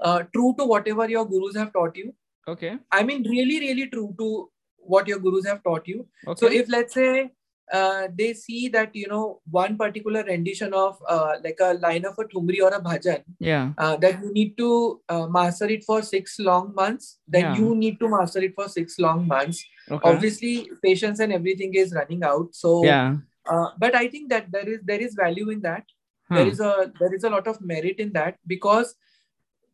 uh, 0.00 0.22
true 0.34 0.54
to 0.58 0.64
whatever 0.64 1.08
your 1.08 1.26
gurus 1.26 1.56
have 1.56 1.72
taught 1.72 1.96
you. 1.96 2.14
okay. 2.48 2.76
I 2.90 3.02
mean, 3.08 3.24
really, 3.30 3.58
really 3.60 3.86
true 3.88 4.14
to 4.18 4.50
what 4.92 5.06
your 5.08 5.18
gurus 5.18 5.46
have 5.46 5.62
taught 5.62 5.86
you. 5.86 6.06
Okay. 6.26 6.40
So, 6.46 6.52
if 6.60 6.68
let's 6.74 6.94
say 6.94 7.30
uh, 7.78 8.08
they 8.18 8.32
see 8.32 8.68
that 8.74 8.94
you 8.98 9.08
know 9.08 9.40
one 9.50 9.76
particular 9.80 10.22
rendition 10.28 10.72
of 10.82 11.02
uh, 11.16 11.34
like 11.44 11.58
a 11.60 11.74
line 11.86 12.06
of 12.10 12.14
a 12.18 12.24
thumri 12.24 12.62
or 12.68 12.70
a 12.76 12.80
bhajan, 12.80 13.22
yeah. 13.38 13.72
uh, 13.76 13.96
that 14.04 14.22
you 14.22 14.32
need 14.32 14.56
to 14.62 15.00
uh, 15.08 15.26
master 15.26 15.66
it 15.66 15.84
for 15.84 16.00
six 16.02 16.38
long 16.38 16.72
months, 16.74 17.18
then 17.26 17.42
Yeah. 17.42 17.56
you 17.58 17.74
need 17.74 18.00
to 18.00 18.08
master 18.08 18.40
it 18.48 18.54
for 18.54 18.68
six 18.68 18.98
long 18.98 19.26
months 19.34 19.64
Okay. 19.90 20.08
obviously 20.08 20.70
patience 20.82 21.18
and 21.24 21.32
everything 21.32 21.74
is 21.82 21.92
running 21.98 22.22
out 22.22 22.48
so 22.54 22.84
yeah. 22.84 23.14
uh, 23.52 23.68
but 23.84 23.94
i 24.00 24.06
think 24.06 24.28
that 24.32 24.50
there 24.54 24.68
is 24.72 24.80
there 24.90 25.00
is 25.06 25.14
value 25.20 25.48
in 25.54 25.62
that 25.62 25.84
Huh. 26.30 26.36
there 26.36 26.48
is 26.48 26.60
a 26.60 26.92
there 27.00 27.14
is 27.14 27.24
a 27.24 27.30
lot 27.30 27.46
of 27.46 27.60
merit 27.60 27.98
in 27.98 28.12
that 28.12 28.36
because 28.46 28.94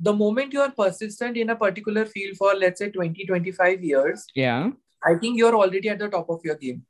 the 0.01 0.12
moment 0.12 0.52
you 0.52 0.60
are 0.60 0.70
persistent 0.70 1.36
in 1.36 1.51
a 1.51 1.56
particular 1.56 2.05
field 2.05 2.36
for 2.36 2.55
let's 2.55 2.78
say 2.78 2.90
20 2.90 3.26
25 3.26 3.82
years 3.85 4.24
yeah. 4.35 4.70
i 5.05 5.14
think 5.14 5.39
you're 5.39 5.55
already 5.55 5.89
at 5.89 5.98
the 5.98 6.09
top 6.09 6.28
of 6.28 6.40
your 6.44 6.56
game 6.56 6.85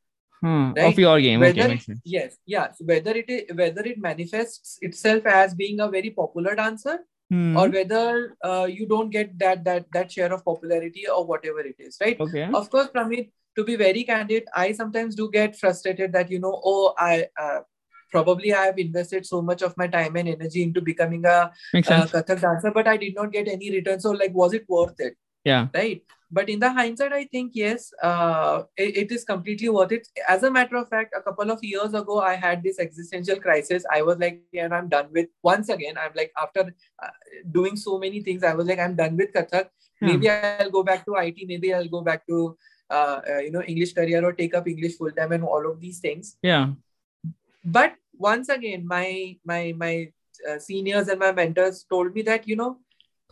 Huh. 0.45 0.74
Right? 0.77 0.93
Of 0.93 0.99
your 0.99 1.19
game. 1.20 1.41
whether 1.41 1.62
Okay. 1.62 1.95
Yes 2.05 2.36
yeah 2.45 2.70
so 2.73 2.85
whether 2.85 3.12
it 3.12 3.31
is 3.31 3.57
whether 3.57 3.82
it 3.82 3.99
manifests 3.99 4.78
itself 4.82 5.24
as 5.24 5.55
being 5.55 5.81
a 5.81 5.89
very 5.89 6.11
popular 6.11 6.55
dancer 6.55 6.99
Hmm. 7.31 7.57
or 7.57 7.70
whether 7.70 8.36
uh, 8.45 8.66
you 8.70 8.86
don't 8.86 9.09
get 9.09 9.39
that 9.39 9.65
that 9.65 9.86
that 9.95 10.12
share 10.12 10.31
of 10.32 10.45
popularity 10.45 11.05
or 11.09 11.24
whatever 11.27 11.61
it 11.61 11.77
is 11.78 11.97
right 12.03 12.20
okay. 12.20 12.43
of 12.53 12.69
course 12.69 12.89
Pramit, 12.95 13.31
to 13.57 13.65
be 13.65 13.77
very 13.77 14.05
candid 14.05 14.45
i 14.55 14.73
sometimes 14.73 15.15
do 15.15 15.31
get 15.31 15.57
frustrated 15.57 16.12
that 16.12 16.31
you 16.31 16.39
know 16.39 16.61
oh 16.73 16.93
i 16.99 17.27
uh, 17.41 17.61
probably 18.16 18.55
i 18.61 18.65
have 18.70 18.78
invested 18.78 19.27
so 19.32 19.43
much 19.51 19.62
of 19.69 19.77
my 19.82 19.86
time 19.99 20.16
and 20.23 20.32
energy 20.36 20.62
into 20.62 20.81
becoming 20.89 21.24
a 21.35 21.39
uh, 21.39 21.49
kathak 21.91 22.43
dancer 22.47 22.74
but 22.81 22.91
i 22.95 22.97
did 23.05 23.15
not 23.20 23.32
get 23.39 23.49
any 23.49 23.70
return. 23.77 24.01
So 24.01 24.11
like 24.24 24.35
was 24.43 24.55
it 24.61 24.69
worth 24.69 25.01
it? 25.09 25.16
Yeah. 25.45 25.66
right? 25.74 26.03
But 26.36 26.49
in 26.53 26.61
the 26.62 26.70
hindsight 26.77 27.12
i 27.16 27.24
think 27.32 27.53
yes 27.55 27.93
uh, 28.03 28.62
it, 28.77 28.97
it 29.03 29.12
is 29.16 29.24
completely 29.24 29.69
worth 29.69 29.93
it. 29.97 30.09
As 30.28 30.43
a 30.43 30.51
matter 30.51 30.77
of 30.77 30.89
fact 30.89 31.15
a 31.19 31.20
couple 31.27 31.51
of 31.55 31.62
years 31.62 31.95
ago 32.01 32.20
i 32.28 32.35
had 32.35 32.62
this 32.62 32.81
existential 32.85 33.41
crisis. 33.47 33.85
I 33.97 34.03
was 34.03 34.19
like 34.19 34.41
yeah, 34.53 34.69
i'm 34.78 34.89
done 34.89 35.09
with 35.19 35.28
once 35.43 35.69
again 35.69 35.99
i'm 36.05 36.15
like 36.20 36.32
after 36.45 36.65
uh, 37.03 37.15
doing 37.59 37.77
so 37.77 37.99
many 38.05 38.23
things 38.28 38.43
i 38.53 38.55
was 38.61 38.66
like 38.73 38.85
i'm 38.86 38.97
done 39.03 39.16
with 39.16 39.32
kathak. 39.32 39.69
Yeah. 40.01 40.09
maybe 40.09 40.31
i'll 40.31 40.70
go 40.70 40.82
back 40.82 41.05
to 41.07 41.15
it 41.15 41.36
maybe 41.53 41.74
i'll 41.74 41.93
go 41.97 42.01
back 42.09 42.27
to 42.27 42.39
uh, 42.91 43.20
uh, 43.31 43.39
you 43.39 43.51
know 43.51 43.62
english 43.74 43.93
career 43.99 44.24
or 44.24 44.32
take 44.41 44.55
up 44.55 44.66
english 44.73 44.97
full 45.03 45.12
time 45.20 45.32
and 45.32 45.45
all 45.45 45.70
of 45.70 45.81
these 45.81 46.01
things. 46.01 46.36
Yeah. 46.43 46.73
but 47.65 47.95
once 48.19 48.49
again 48.49 48.86
my 48.86 49.36
my 49.45 49.74
my 49.77 50.09
uh, 50.49 50.59
seniors 50.59 51.09
and 51.09 51.19
my 51.20 51.32
mentors 51.32 51.85
told 51.91 52.15
me 52.15 52.23
that 52.23 52.47
you 52.49 52.57
know 52.57 52.78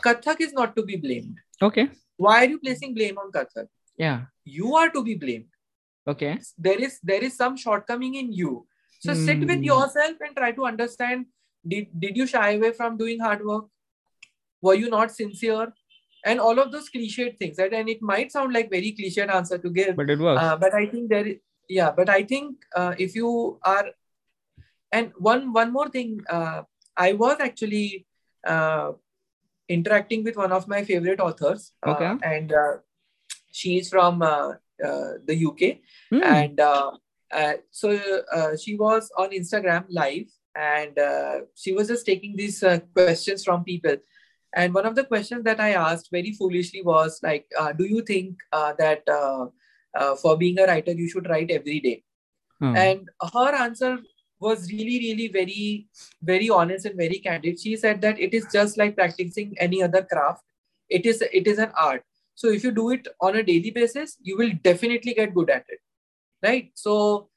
kathak 0.05 0.41
is 0.41 0.53
not 0.53 0.75
to 0.77 0.83
be 0.83 0.97
blamed 0.97 1.39
Okay. 1.63 1.89
why 2.17 2.37
are 2.45 2.49
you 2.51 2.59
placing 2.59 2.95
blame 2.95 3.19
on 3.19 3.31
kathak 3.33 3.69
Yeah. 3.97 4.23
you 4.45 4.75
are 4.77 4.89
to 4.91 5.03
be 5.03 5.15
blamed 5.15 5.49
Okay. 6.15 6.39
there 6.59 6.81
is 6.89 6.99
there 7.03 7.23
is 7.23 7.37
some 7.37 7.57
shortcoming 7.57 8.15
in 8.23 8.33
you 8.33 8.67
so 8.99 9.15
sit 9.15 9.41
with 9.41 9.59
Hmm. 9.59 9.69
yourself 9.73 10.17
and 10.27 10.37
try 10.41 10.51
to 10.59 10.65
understand 10.73 11.27
did 11.75 11.89
did 12.05 12.17
you 12.23 12.27
shy 12.27 12.49
away 12.57 12.73
from 12.81 12.97
doing 13.05 13.21
hard 13.27 13.45
work 13.53 13.69
were 14.69 14.75
you 14.75 14.89
not 14.91 15.11
sincere 15.21 15.73
and 16.25 16.41
all 16.41 16.59
of 16.65 16.73
those 16.73 16.89
cliched 16.97 17.39
things 17.39 17.59
right 17.63 17.73
and 17.81 17.89
it 17.89 18.03
might 18.11 18.33
sound 18.33 18.53
like 18.59 18.71
very 18.71 18.93
cliched 18.99 19.33
answer 19.39 19.59
to 19.59 19.71
give 19.71 19.97
But 19.97 20.11
it 20.11 20.19
works. 20.19 20.43
uh, 20.43 20.57
but 20.57 20.75
i 20.75 20.87
think 20.87 21.09
there 21.15 21.27
is 21.27 21.37
yeah 21.69 21.91
but 22.01 22.09
i 22.17 22.23
think 22.23 22.57
uh, 22.77 22.95
if 23.07 23.15
you 23.21 23.31
are 23.77 23.87
and 24.93 25.13
one 25.19 25.53
one 25.53 25.73
more 25.73 25.89
thing 25.89 26.21
uh, 26.31 26.63
i 26.97 27.13
was 27.13 27.37
actually 27.41 28.07
uh, 28.47 28.93
interacting 29.69 30.25
with 30.25 30.37
one 30.37 30.53
of 30.53 30.69
my 30.69 30.83
favorite 30.85 31.21
authors 31.21 31.73
uh, 31.85 31.93
Okay. 31.93 32.11
and 32.23 32.53
uh, 32.53 32.75
is 33.65 33.89
from 33.91 34.23
uh, 34.23 34.53
uh, 34.89 35.11
the 35.27 35.37
uk 35.47 35.61
Hmm. 36.11 36.23
and 36.23 36.61
uh, 36.61 36.91
uh, 37.33 37.55
so 37.71 37.91
uh, 38.37 38.57
she 38.63 38.77
was 38.77 39.11
on 39.17 39.31
instagram 39.31 39.85
live 39.89 40.29
and 40.55 40.99
uh, 40.99 41.35
she 41.55 41.73
was 41.73 41.89
just 41.89 42.07
taking 42.07 42.37
these 42.37 42.63
uh, 42.63 42.79
questions 42.95 43.45
from 43.45 43.65
people 43.65 43.97
and 44.55 44.75
one 44.75 44.87
of 44.91 44.95
the 44.95 45.05
questions 45.05 45.45
that 45.45 45.61
i 45.61 45.71
asked 45.73 46.09
very 46.11 46.33
foolishly 46.33 46.83
was 46.83 47.21
like 47.23 47.47
uh, 47.61 47.73
do 47.73 47.85
you 47.85 48.03
think 48.03 48.37
uh, 48.53 48.73
that 48.79 49.03
uh, 49.09 49.47
uh, 49.99 50.15
for 50.17 50.37
being 50.37 50.59
a 50.59 50.67
writer 50.67 50.93
you 50.93 51.09
should 51.09 51.29
write 51.29 51.51
every 51.51 51.81
day 51.81 51.99
Hmm. 52.61 52.75
and 52.77 53.09
her 53.35 53.51
answer 53.67 53.93
was 54.47 54.71
really 54.73 54.99
really 55.07 55.29
very 55.29 55.87
very 56.31 56.49
honest 56.51 56.87
and 56.87 56.97
very 56.97 57.19
candid. 57.27 57.61
She 57.61 57.77
said 57.77 58.01
that 58.03 58.21
it 58.21 58.35
is 58.35 58.47
just 58.53 58.79
like 58.79 58.97
practicing 58.97 59.55
any 59.59 59.83
other 59.83 60.03
craft. 60.15 60.45
It 60.89 61.07
is 61.07 61.23
it 61.41 61.47
is 61.47 61.59
an 61.59 61.73
art. 61.89 62.05
So 62.35 62.49
if 62.59 62.65
you 62.65 62.71
do 62.73 62.91
it 62.91 63.09
on 63.21 63.37
a 63.37 63.43
daily 63.43 63.71
basis 63.71 64.17
you 64.21 64.37
will 64.37 64.53
definitely 64.71 65.15
get 65.15 65.35
good 65.35 65.51
at 65.51 65.65
it. 65.69 65.81
Right? 66.43 66.71
So 66.75 67.29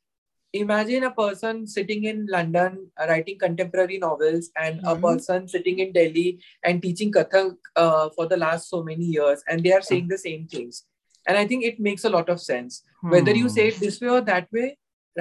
imagine 0.54 1.04
a 1.04 1.12
person 1.12 1.58
sitting 1.68 2.06
in 2.10 2.20
london 2.34 2.76
uh, 3.00 3.06
writing 3.10 3.38
contemporary 3.40 3.98
novels 4.04 4.46
and 4.66 4.80
a 4.92 4.94
Mhm. 4.96 5.02
person 5.06 5.48
sitting 5.54 5.80
in 5.86 5.90
delhi 5.98 6.40
and 6.64 6.82
teaching 6.86 7.12
kathak 7.18 7.58
uh, 7.84 8.06
for 8.16 8.28
the 8.34 8.38
last 8.44 8.70
so 8.76 8.80
many 8.92 9.10
years 9.16 9.44
and 9.50 9.66
they 9.68 9.74
are 9.78 9.82
saying 9.90 10.08
the 10.14 10.18
same 10.22 10.48
things. 10.54 10.84
And 11.28 11.38
i 11.42 11.46
think 11.50 11.66
it 11.72 11.80
makes 11.90 12.06
a 12.06 12.14
lot 12.16 12.30
of 12.36 12.40
sense. 12.46 12.80
Whether 13.16 13.36
you 13.42 13.50
Hmm. 13.50 13.56
say 13.58 13.68
it 13.74 13.80
this 13.84 14.00
way 14.06 14.10
or 14.16 14.22
that 14.32 14.48
way 14.60 14.68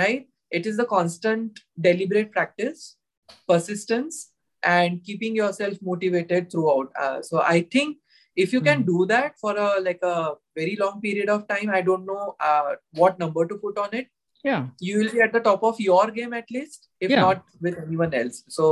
right 0.03 0.29
it 0.59 0.67
is 0.71 0.77
the 0.81 0.87
constant 0.95 1.61
deliberate 1.87 2.31
practice 2.37 2.81
persistence 3.53 4.19
and 4.63 5.03
keeping 5.09 5.37
yourself 5.37 5.77
motivated 5.91 6.51
throughout 6.51 6.89
uh, 7.05 7.21
so 7.29 7.43
i 7.55 7.61
think 7.77 7.99
if 8.45 8.53
you 8.57 8.61
can 8.69 8.81
Hmm. 8.81 8.87
do 8.93 9.07
that 9.13 9.39
for 9.43 9.53
a 9.65 9.69
like 9.89 10.03
a 10.15 10.17
very 10.61 10.77
long 10.83 11.01
period 11.07 11.29
of 11.35 11.47
time 11.53 11.71
i 11.79 11.83
don't 11.89 12.07
know 12.13 12.25
uh, 12.49 12.71
what 13.03 13.19
number 13.25 13.47
to 13.53 13.59
put 13.67 13.79
on 13.87 13.97
it 14.03 14.09
Yeah. 14.47 14.65
you 14.87 14.95
will 15.01 15.11
be 15.17 15.21
at 15.25 15.33
the 15.35 15.41
top 15.45 15.63
of 15.69 15.79
your 15.83 16.03
game 16.17 16.33
at 16.39 16.51
least 16.57 16.89
if 17.07 17.13
Yeah. 17.15 17.23
not 17.27 17.45
with 17.67 17.77
anyone 17.85 18.17
else 18.23 18.41
so 18.57 18.67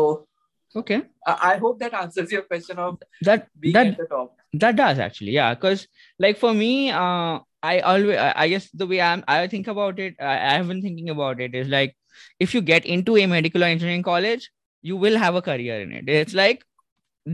Okay. 0.75 1.03
i 1.27 1.57
hope 1.57 1.79
that 1.81 1.95
answers 1.95 2.33
your 2.33 2.43
question 2.43 2.79
of 2.79 2.99
That 3.23 3.49
being 3.61 3.75
that 3.75 3.87
at 3.89 3.99
the 3.99 4.07
top. 4.07 4.37
that 4.55 4.77
does 4.77 4.99
actually 4.99 5.33
yeah 5.33 5.55
because 5.55 5.87
like 6.19 6.39
for 6.39 6.53
me 6.55 6.91
uh 6.91 7.41
i 7.63 7.81
always 7.81 8.17
I, 8.19 8.49
guess 8.49 8.71
the 8.71 8.87
way 8.87 9.01
i'm 9.01 9.23
i 9.29 9.47
think 9.47 9.67
about 9.69 9.99
it 9.99 10.17
I, 10.21 10.57
i've 10.57 10.69
been 10.69 10.83
thinking 10.83 11.11
about 11.11 11.41
it 11.41 11.55
is 11.55 11.69
like 11.69 11.95
if 12.41 12.55
you 12.55 12.61
get 12.61 12.85
into 12.87 13.17
a 13.17 13.27
medical 13.27 13.63
or 13.63 13.67
engineering 13.67 14.03
college 14.03 14.51
you 14.83 14.97
will 14.97 15.17
have 15.17 15.37
a 15.37 15.43
career 15.43 15.81
in 15.83 15.93
it. 15.93 16.09
It's 16.09 16.35
like 16.35 16.65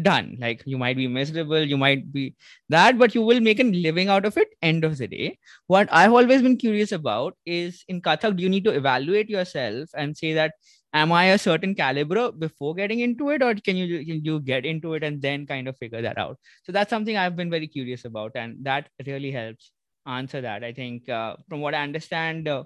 done. 0.02 0.36
Like 0.38 0.62
you 0.66 0.76
might 0.76 0.96
be 0.96 1.06
miserable 1.08 1.62
you 1.62 1.78
might 1.78 2.12
be 2.12 2.34
that 2.68 2.98
but 2.98 3.14
you 3.14 3.22
will 3.22 3.40
make 3.40 3.58
a 3.58 3.64
living 3.64 4.08
out 4.08 4.26
of 4.26 4.36
it 4.36 4.48
end 4.60 4.84
of 4.84 4.98
the 4.98 5.08
day. 5.08 5.38
What 5.66 5.88
i've 5.90 6.12
always 6.12 6.42
been 6.42 6.56
curious 6.58 6.92
about 6.92 7.36
is 7.46 7.84
in 7.88 8.02
kathak 8.02 8.36
do 8.36 8.42
you 8.42 8.50
need 8.50 8.64
to 8.64 8.70
evaluate 8.72 9.30
yourself 9.30 9.88
and 9.96 10.16
say 10.16 10.34
that 10.34 10.52
am 10.94 11.12
i 11.12 11.24
a 11.26 11.38
certain 11.38 11.74
caliber 11.74 12.32
before 12.32 12.74
getting 12.74 13.00
into 13.00 13.30
it 13.30 13.42
or 13.42 13.54
can 13.54 13.76
you 13.76 14.04
can 14.04 14.24
you 14.24 14.40
get 14.40 14.64
into 14.64 14.94
it 14.94 15.02
and 15.02 15.20
then 15.20 15.46
kind 15.46 15.68
of 15.68 15.76
figure 15.76 16.02
that 16.02 16.18
out? 16.18 16.38
So 16.64 16.72
that's 16.72 16.90
something 16.90 17.16
i've 17.16 17.36
been 17.36 17.50
very 17.50 17.66
curious 17.66 18.04
about 18.04 18.32
and 18.34 18.64
that 18.64 18.88
really 19.06 19.30
helps 19.30 19.70
answer 20.06 20.40
that. 20.40 20.64
I 20.64 20.72
think 20.72 21.08
uh, 21.08 21.36
from 21.48 21.60
what 21.60 21.74
i 21.74 21.82
understand 21.82 22.48
uh, 22.48 22.64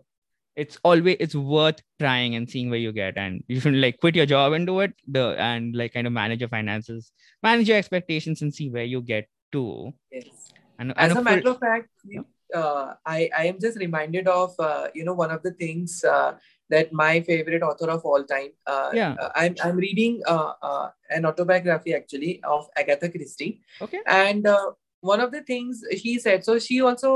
it's 0.54 0.78
always 0.84 1.16
it's 1.18 1.34
worth 1.34 1.80
trying 1.98 2.34
and 2.34 2.48
seeing 2.48 2.68
where 2.70 2.78
you 2.78 2.92
get 2.92 3.16
and 3.16 3.42
you 3.48 3.58
should 3.58 3.74
like 3.74 3.98
quit 4.00 4.14
your 4.14 4.26
job 4.26 4.52
and 4.52 4.66
do 4.66 4.80
it 4.80 4.92
the 5.08 5.34
and 5.38 5.74
like 5.74 5.94
kind 5.94 6.06
of 6.06 6.12
manage 6.12 6.40
your 6.40 6.48
finances 6.48 7.10
manage 7.42 7.68
your 7.68 7.78
expectations 7.78 8.42
and 8.42 8.54
see 8.54 8.68
where 8.70 8.84
you 8.84 9.00
get 9.00 9.28
to. 9.52 9.92
Yes. 10.10 10.52
And, 10.78 10.92
as 10.96 11.10
and 11.10 11.12
a 11.12 11.14
full- 11.14 11.24
matter 11.24 11.50
of 11.50 11.58
fact 11.58 11.88
uh, 12.54 12.94
I, 13.06 13.30
I 13.36 13.46
am 13.46 13.58
just 13.58 13.78
reminded 13.78 14.28
of 14.28 14.54
uh, 14.58 14.88
you 14.94 15.04
know 15.04 15.14
one 15.14 15.30
of 15.30 15.42
the 15.42 15.52
things 15.52 16.04
uh, 16.04 16.34
that 16.74 16.92
my 17.00 17.12
favorite 17.30 17.62
author 17.70 17.88
of 17.94 18.04
all 18.10 18.24
time 18.34 18.50
uh, 18.74 18.90
Yeah. 19.00 19.14
uh, 19.22 19.30
I'm, 19.42 19.56
I'm 19.64 19.76
reading 19.86 20.20
uh, 20.34 20.52
uh, 20.70 20.86
an 21.10 21.26
autobiography 21.30 21.94
actually 22.00 22.32
of 22.54 22.68
agatha 22.82 23.10
christie 23.16 23.52
okay 23.86 24.00
and 24.06 24.46
uh, 24.46 24.70
one 25.12 25.20
of 25.26 25.30
the 25.34 25.42
things 25.50 25.82
she 26.02 26.18
said 26.24 26.44
so 26.48 26.58
she 26.68 26.80
also 26.88 27.12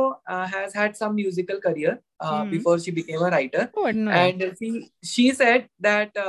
has 0.55 0.75
had 0.83 0.97
some 1.03 1.15
musical 1.23 1.61
career 1.69 1.95
Mhm. 2.23 2.51
before 2.51 2.77
she 2.85 2.93
became 2.99 3.23
a 3.27 3.31
writer 3.35 3.65
oh 3.77 3.85
i 3.89 3.93
didn't 3.93 4.05
know 4.07 4.13
that. 4.13 4.45
and 4.45 4.57
she 4.61 4.69
she 5.15 5.25
said 5.41 5.67
that 5.89 6.23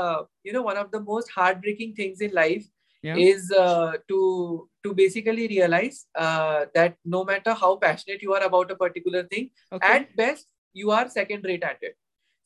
you 0.50 0.54
know 0.58 0.64
one 0.72 0.80
of 0.82 0.90
the 0.96 1.02
most 1.12 1.32
heartbreaking 1.38 1.94
things 2.02 2.26
in 2.30 2.36
life 2.44 2.66
Yeah. 3.08 3.18
is 3.24 3.44
uh, 3.64 3.92
to 4.12 4.20
to 4.86 4.90
basically 5.00 5.44
realize 5.52 5.98
uh, 6.26 6.60
that 6.78 6.96
no 7.16 7.20
matter 7.30 7.54
how 7.60 7.70
passionate 7.84 8.24
you 8.28 8.34
are 8.38 8.42
about 8.48 8.72
a 8.76 8.78
particular 8.84 9.22
thing 9.34 9.46
okay 9.78 9.92
at 9.98 10.10
best 10.22 10.48
you 10.82 10.92
are 11.00 11.04
second 11.18 11.46
rate 11.52 11.64
at 11.72 11.86
it 11.90 11.96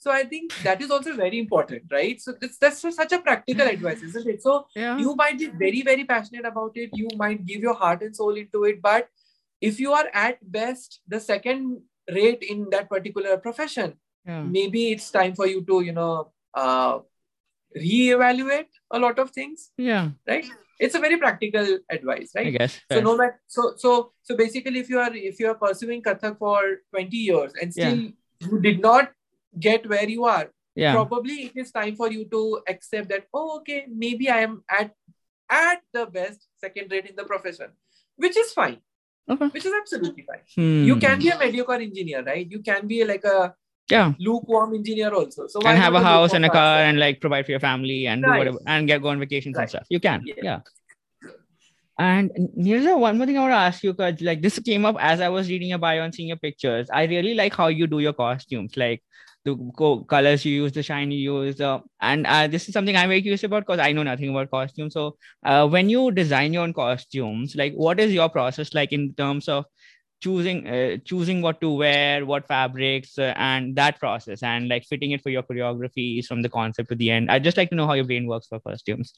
so 0.04 0.12
i 0.12 0.24
think 0.30 0.54
that 0.68 0.82
is 0.82 0.92
also 0.94 1.16
very 1.16 1.40
important 1.40 1.84
right? 1.92 2.20
So 2.20 2.34
that's, 2.42 2.58
that's 2.58 2.82
such 2.82 3.12
a 3.12 3.20
practical 3.20 3.68
advice 3.76 4.02
isn't 4.02 4.28
it? 4.28 4.42
So 4.42 4.66
yeah. 4.76 4.98
you 4.98 5.16
might 5.16 5.38
be 5.38 5.48
very 5.48 5.84
very 5.84 6.06
passionate 6.06 6.46
about 6.46 6.72
it. 6.76 6.90
You 6.94 7.10
might 7.18 7.46
give 7.46 7.62
your 7.62 7.76
heart 7.76 8.02
and 8.02 8.16
soul 8.16 8.36
into 8.36 8.64
it. 8.64 8.82
But 8.82 9.10
if 9.70 9.80
you 9.80 9.94
are 9.94 10.08
at 10.14 10.40
best 10.52 11.02
the 11.08 11.20
second 11.20 11.82
rate 12.10 12.44
in 12.56 12.68
that 12.72 12.90
particular 12.90 13.38
profession 13.38 13.94
yeah. 14.26 14.42
maybe 14.42 14.92
it's 14.92 15.12
time 15.12 15.36
for 15.36 15.48
you 15.48 15.64
to 15.66 15.82
you 15.82 15.92
know 15.92 16.32
uh, 16.56 17.00
reevaluate 17.78 18.82
a 18.92 19.00
lot 19.00 19.20
of 19.20 19.32
things 19.32 19.70
yeah. 19.78 20.10
right? 20.28 20.46
It's 20.80 20.96
a 20.96 21.00
very 21.00 21.18
practical 21.18 21.78
advice 21.92 22.32
right? 22.36 22.48
I 22.48 22.50
guess. 22.50 22.74
So 22.74 22.96
fair. 22.96 23.02
no 23.04 23.16
matter 23.16 23.40
so 23.46 23.74
so 23.78 24.14
so 24.24 24.36
basically 24.36 24.80
if 24.80 24.90
you 24.90 25.00
are 25.00 25.14
if 25.14 25.40
you 25.40 25.48
are 25.48 25.56
pursuing 25.64 26.02
kathak 26.02 26.40
for 26.40 26.60
20 26.90 27.16
years 27.16 27.54
and 27.62 27.72
still 27.72 27.98
you 28.40 28.60
did 28.60 28.82
not 28.82 29.12
get 29.60 29.88
where 29.88 30.08
you 30.08 30.26
are. 30.26 30.50
Yeah. 30.76 30.94
Probably 30.94 31.52
it 31.52 31.54
is 31.56 31.72
time 31.72 31.96
for 31.96 32.12
you 32.12 32.26
to 32.26 32.62
accept 32.68 33.10
that 33.10 33.26
oh 33.34 33.58
okay 33.58 33.86
maybe 33.90 34.30
i 34.30 34.40
am 34.40 34.64
at 34.70 34.92
at 35.50 35.82
the 35.92 36.06
best 36.06 36.48
second 36.56 36.90
rate 36.90 37.08
in 37.08 37.16
the 37.16 37.26
profession 37.26 37.68
which 38.16 38.38
is 38.38 38.54
fine. 38.54 38.78
Okay. 39.30 39.48
Which 39.48 39.66
is 39.66 39.74
absolutely 39.80 40.24
fine. 40.24 40.44
Hmm. 40.56 40.84
you 40.86 40.96
can 40.96 41.20
be 41.20 41.30
a 41.30 41.38
mediocre 41.38 41.74
engineer 41.74 42.24
right? 42.24 42.50
You 42.50 42.60
can 42.60 42.88
be 42.88 43.04
like 43.04 43.24
a 43.26 43.54
yeah. 43.90 44.14
lukewarm 44.20 44.74
engineer 44.74 45.14
also. 45.14 45.48
So 45.48 45.60
and 45.66 45.78
have 45.78 45.94
a 45.94 46.02
house 46.02 46.34
and 46.34 46.46
a 46.46 46.50
car 46.50 46.78
and 46.78 47.00
like 47.00 47.20
provide 47.20 47.46
for 47.46 47.52
your 47.52 47.60
family 47.60 48.08
and 48.08 48.24
do 48.24 48.30
whatever 48.30 48.60
and 48.66 48.88
get 48.88 49.02
go 49.02 49.10
on 49.10 49.20
vacations 49.20 49.58
and 49.58 49.70
stuff. 49.70 49.86
You 49.90 50.00
can. 50.00 50.22
Yes. 50.26 50.38
yeah. 50.42 50.60
And 52.00 52.32
here's 52.58 52.86
one 52.86 53.18
more 53.18 53.28
thing 53.28 53.38
I 53.38 53.42
want 53.42 53.52
to 53.52 53.58
ask 53.58 53.84
you, 53.84 53.94
because 53.94 54.22
like 54.22 54.42
this 54.42 54.58
came 54.60 54.86
up 54.86 54.96
as 55.00 55.22
I 55.22 55.30
was 55.30 55.50
reading 55.50 55.70
your 55.70 55.78
bio 55.78 56.02
and 56.04 56.16
seeing 56.16 56.30
your 56.30 56.38
pictures. 56.38 56.90
I 56.92 57.04
really 57.04 57.36
like 57.36 57.54
how 57.54 57.68
you 57.68 57.86
do 57.86 58.00
your 58.00 58.14
costumes, 58.14 58.76
like 58.76 59.04
the 59.44 59.56
co- 59.78 60.04
colors 60.04 60.46
you 60.46 60.54
use, 60.54 60.72
the 60.72 60.84
shine 60.84 61.12
you 61.12 61.44
use. 61.44 61.60
Uh, 61.60 61.80
and 62.02 62.28
uh, 62.28 62.48
this 62.48 62.68
is 62.68 62.74
something 62.74 62.96
I'm 62.96 63.10
very 63.10 63.22
curious 63.22 63.44
about 63.44 63.66
because 63.66 63.80
I 63.80 63.92
know 63.92 64.04
nothing 64.04 64.30
about 64.30 64.52
costumes. 64.52 64.94
So 64.94 65.18
uh, 65.46 65.68
when 65.68 65.90
you 65.90 66.12
design 66.12 66.54
your 66.54 66.64
own 66.64 66.74
costumes, 66.74 67.56
like 67.56 67.74
what 67.74 68.00
is 68.00 68.14
your 68.14 68.30
process 68.30 68.74
like 68.74 68.92
in 68.92 69.14
terms 69.14 69.48
of 69.48 69.66
choosing 70.22 70.68
uh, 70.68 70.98
choosing 71.04 71.42
what 71.42 71.60
to 71.62 71.74
wear 71.74 72.26
what 72.26 72.48
fabrics 72.48 73.18
uh, 73.18 73.34
and 73.36 73.76
that 73.76 74.00
process 74.00 74.44
and 74.44 74.70
like 74.70 74.86
fitting 74.86 75.12
it 75.12 75.22
for 75.22 75.30
your 75.30 75.44
choreography 75.44 76.24
from 76.26 76.42
the 76.42 76.50
concept 76.50 76.90
to 76.90 76.96
the 76.96 77.10
end 77.10 77.32
i'd 77.32 77.44
just 77.44 77.58
like 77.58 77.70
to 77.70 77.76
know 77.76 77.88
how 77.88 77.94
your 77.94 78.06
brain 78.06 78.28
works 78.28 78.48
for 78.48 78.60
costumes 78.60 79.14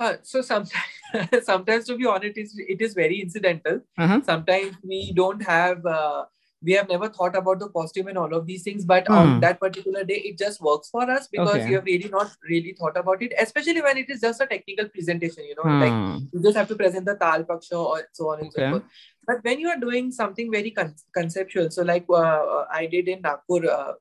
uh, 0.00 0.14
so 0.22 0.42
sometimes 0.42 0.82
sometimes 1.42 1.86
to 1.86 1.96
be 1.96 2.04
honest 2.04 2.36
it 2.36 2.40
is, 2.40 2.54
it 2.58 2.80
is 2.80 2.94
very 2.94 3.20
incidental 3.20 3.80
uh-huh. 3.96 4.20
sometimes 4.24 4.74
we 4.82 5.12
don't 5.14 5.42
have 5.42 5.86
uh, 5.86 6.24
we 6.62 6.72
have 6.72 6.88
never 6.88 7.08
thought 7.08 7.36
about 7.36 7.58
the 7.58 7.68
costume 7.68 8.08
and 8.08 8.18
all 8.18 8.32
of 8.34 8.46
these 8.46 8.62
things 8.62 8.84
but 8.84 9.06
Hmm. 9.08 9.14
on 9.14 9.40
that 9.40 9.60
particular 9.60 10.04
day 10.04 10.18
it 10.30 10.38
just 10.38 10.60
works 10.60 10.88
for 10.90 11.02
us 11.16 11.28
because 11.28 11.56
Okay. 11.56 11.66
we 11.68 11.74
have 11.74 11.84
really 11.84 12.08
not 12.14 12.30
really 12.52 12.72
thought 12.78 12.96
about 12.96 13.22
it 13.22 13.34
especially 13.38 13.82
when 13.82 13.98
it 13.98 14.08
is 14.10 14.20
just 14.20 14.40
a 14.40 14.46
technical 14.46 14.88
presentation 14.88 15.44
you 15.50 15.54
know 15.58 15.68
like 15.84 15.92
Hmm. 15.92 16.16
you 16.32 16.42
just 16.46 16.56
have 16.56 16.68
to 16.72 16.76
present 16.82 17.04
the 17.12 17.16
tal 17.24 17.44
paksha 17.52 17.78
or 17.82 18.00
so 18.12 18.30
on 18.32 18.40
and 18.40 18.48
Okay. 18.48 18.64
so 18.64 18.70
forth 18.70 18.84
but 19.26 19.44
when 19.50 19.60
you 19.60 19.68
are 19.68 19.78
doing 19.84 20.10
something 20.22 20.50
very 20.56 20.70
con- 20.80 20.94
conceptual 21.20 21.70
so 21.70 21.82
like 21.92 22.06
uh, 22.22 22.64
i 22.80 22.86
did 22.96 23.08
in 23.16 23.22
nagpur 23.28 23.62
uh, 23.78 23.92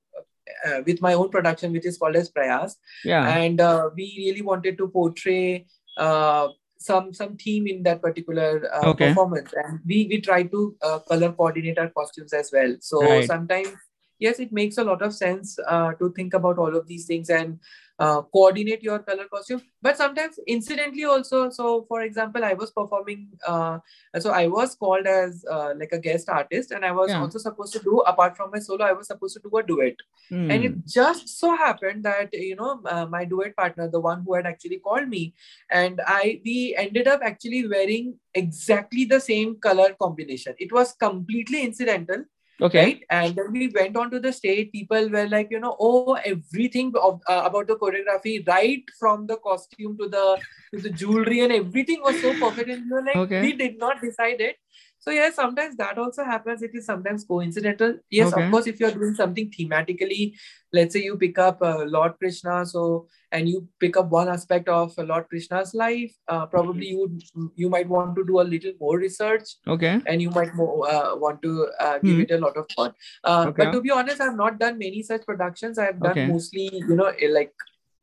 uh, 0.68 0.82
with 0.90 1.02
my 1.08 1.14
own 1.14 1.30
production 1.38 1.72
which 1.80 1.86
is 1.94 1.98
called 1.98 2.16
as 2.16 2.30
prayas 2.30 2.78
yeah 3.14 3.28
and 3.38 3.62
uh, 3.70 3.90
we 3.96 4.06
really 4.26 4.42
wanted 4.52 4.78
to 4.84 4.88
portray 5.00 5.66
uh, 5.98 6.48
some 6.86 7.14
some 7.14 7.36
theme 7.38 7.68
in 7.68 7.84
that 7.84 8.02
particular 8.02 8.50
uh, 8.74 8.92
Okay. 8.92 9.08
performance 9.08 9.54
and 9.64 9.80
we 9.86 10.08
we 10.12 10.22
try 10.22 10.44
to 10.44 10.62
uh, 10.82 11.00
color 11.12 11.32
coordinate 11.32 11.78
our 11.84 11.90
costumes 12.00 12.34
as 12.42 12.52
well 12.58 12.76
so 12.82 13.02
Right. 13.06 13.26
sometimes 13.32 13.74
yes 14.20 14.40
it 14.40 14.52
makes 14.52 14.78
a 14.78 14.84
lot 14.84 15.02
of 15.02 15.14
sense 15.14 15.58
uh, 15.68 15.92
to 16.02 16.12
think 16.20 16.34
about 16.34 16.58
all 16.58 16.76
of 16.82 16.88
these 16.88 17.06
things 17.06 17.30
and 17.30 17.60
uh, 18.00 18.22
coordinate 18.22 18.84
your 18.84 19.00
color 19.00 19.26
costume 19.34 19.62
but 19.82 19.98
sometimes 19.98 20.40
incidentally 20.48 21.06
also 21.06 21.50
so 21.50 21.86
for 21.88 22.02
example 22.02 22.44
i 22.44 22.54
was 22.54 22.72
performing 22.72 23.28
uh, 23.48 23.78
so 24.20 24.32
i 24.32 24.48
was 24.48 24.76
called 24.76 25.08
as 25.08 25.46
uh, 25.50 25.74
like 25.78 25.92
a 25.92 26.00
guest 26.00 26.30
artist 26.30 26.72
and 26.72 26.84
i 26.86 26.92
was 26.92 27.10
Yeah. 27.12 27.22
also 27.22 27.40
supposed 27.40 27.74
to 27.74 27.80
do 27.80 28.00
apart 28.14 28.36
from 28.36 28.52
my 28.52 28.60
solo 28.60 28.86
i 28.86 28.92
was 28.94 29.08
supposed 29.08 29.36
to 29.42 29.50
do 29.50 29.58
a 29.58 29.64
duet 29.64 29.96
Hmm. 30.30 30.50
and 30.52 30.66
it 30.66 30.76
just 30.92 31.28
so 31.40 31.56
happened 31.56 32.04
that 32.04 32.34
you 32.34 32.56
know 32.56 32.82
uh, 32.94 33.06
my 33.06 33.26
duet 33.26 33.56
partner 33.56 33.88
the 33.88 34.00
one 34.00 34.24
who 34.26 34.34
had 34.34 34.48
actually 34.52 34.80
called 34.88 35.08
me 35.08 35.24
and 35.70 36.02
i 36.08 36.42
we 36.46 36.76
ended 36.84 37.08
up 37.08 37.22
actually 37.24 37.68
wearing 37.68 38.16
exactly 38.34 39.06
the 39.06 39.20
same 39.20 39.56
color 39.68 39.90
combination 40.06 40.56
it 40.58 40.72
was 40.72 40.94
completely 40.94 41.62
incidental 41.64 42.24
okay. 42.62 42.84
Right? 42.84 43.04
And 43.10 43.36
then 43.36 43.52
we 43.52 43.68
went 43.68 43.98
on 43.98 44.12
to 44.12 44.20
the 44.20 44.32
stage 44.32 44.72
people 44.72 45.10
were 45.10 45.28
like 45.28 45.50
you 45.52 45.60
know 45.60 45.76
oh 45.80 46.14
everything 46.14 46.94
of, 47.02 47.22
uh, 47.28 47.44
about 47.46 47.68
the 47.68 47.76
choreography 47.76 48.48
right 48.48 48.84
from 49.00 49.28
the 49.28 49.38
costume 49.38 49.98
to 49.98 50.08
the 50.08 50.40
to 50.74 50.82
the 50.82 50.90
jewelry 50.90 51.42
and 51.42 51.52
everything 51.52 52.02
was 52.02 52.20
so 52.22 52.34
perfect 52.40 52.70
and 52.70 52.84
we 52.86 52.92
were 52.92 53.04
like 53.04 53.16
Okay. 53.16 53.42
we 53.42 53.54
did 53.54 53.78
not 53.78 54.02
decide 54.02 54.42
it 54.42 54.58
so 55.06 55.12
yes 55.16 55.36
sometimes 55.40 55.76
that 55.80 55.98
also 56.04 56.24
happens 56.30 56.62
it 56.68 56.72
is 56.80 56.86
sometimes 56.92 57.24
coincidental 57.32 57.92
yes 58.10 58.32
Okay. 58.34 58.44
of 58.46 58.52
course 58.52 58.68
if 58.72 58.80
you're 58.80 58.92
doing 58.92 59.14
something 59.20 59.50
thematically 59.56 60.34
let's 60.78 60.94
say 60.98 61.04
you 61.04 61.18
pick 61.24 61.38
up 61.48 61.62
uh, 61.62 61.84
lord 61.96 62.14
krishna 62.20 62.56
so 62.66 62.84
and 63.32 63.50
you 63.52 63.60
pick 63.84 63.98
up 64.02 64.10
one 64.16 64.30
aspect 64.36 64.68
of 64.78 64.98
lord 65.12 65.28
krishna's 65.34 65.74
life 65.84 66.16
uh, 66.28 66.46
probably 66.56 66.88
you 66.94 66.98
would 67.02 67.52
you 67.64 67.70
might 67.76 67.88
want 67.98 68.16
to 68.20 68.26
do 68.32 68.42
a 68.42 68.48
little 68.54 68.74
more 68.80 68.98
research 69.06 69.54
okay 69.76 69.94
and 70.08 70.22
you 70.26 70.32
might 70.40 70.54
mo- 70.56 70.82
uh, 70.96 71.16
want 71.26 71.42
to 71.48 71.54
uh, 71.80 71.98
give 72.00 72.16
Hmm. 72.18 72.22
it 72.26 72.32
a 72.32 72.38
lot 72.48 72.58
of 72.64 72.66
thought. 72.76 72.94
Uh, 73.24 73.46
Okay. 73.48 73.64
But 73.66 73.72
to 73.76 73.82
be 73.86 73.92
honest, 73.92 74.22
I've 74.26 74.36
not 74.42 74.60
done 74.60 74.78
many 74.82 75.02
such 75.08 75.24
productions. 75.30 75.80
I've 75.86 76.00
done 76.00 76.12
Okay. 76.18 76.26
mostly, 76.34 76.66
you 76.90 76.96
know, 77.00 77.08
eh, 77.28 77.30
like 77.38 77.54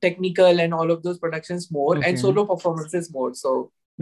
technical 0.06 0.60
and 0.64 0.74
all 0.78 0.90
of 0.90 1.02
those 1.04 1.18
productions 1.24 1.70
more 1.70 1.94
and 2.08 2.18
solo 2.24 2.44
performances 2.52 3.10
more. 3.16 3.28
So 3.34 3.52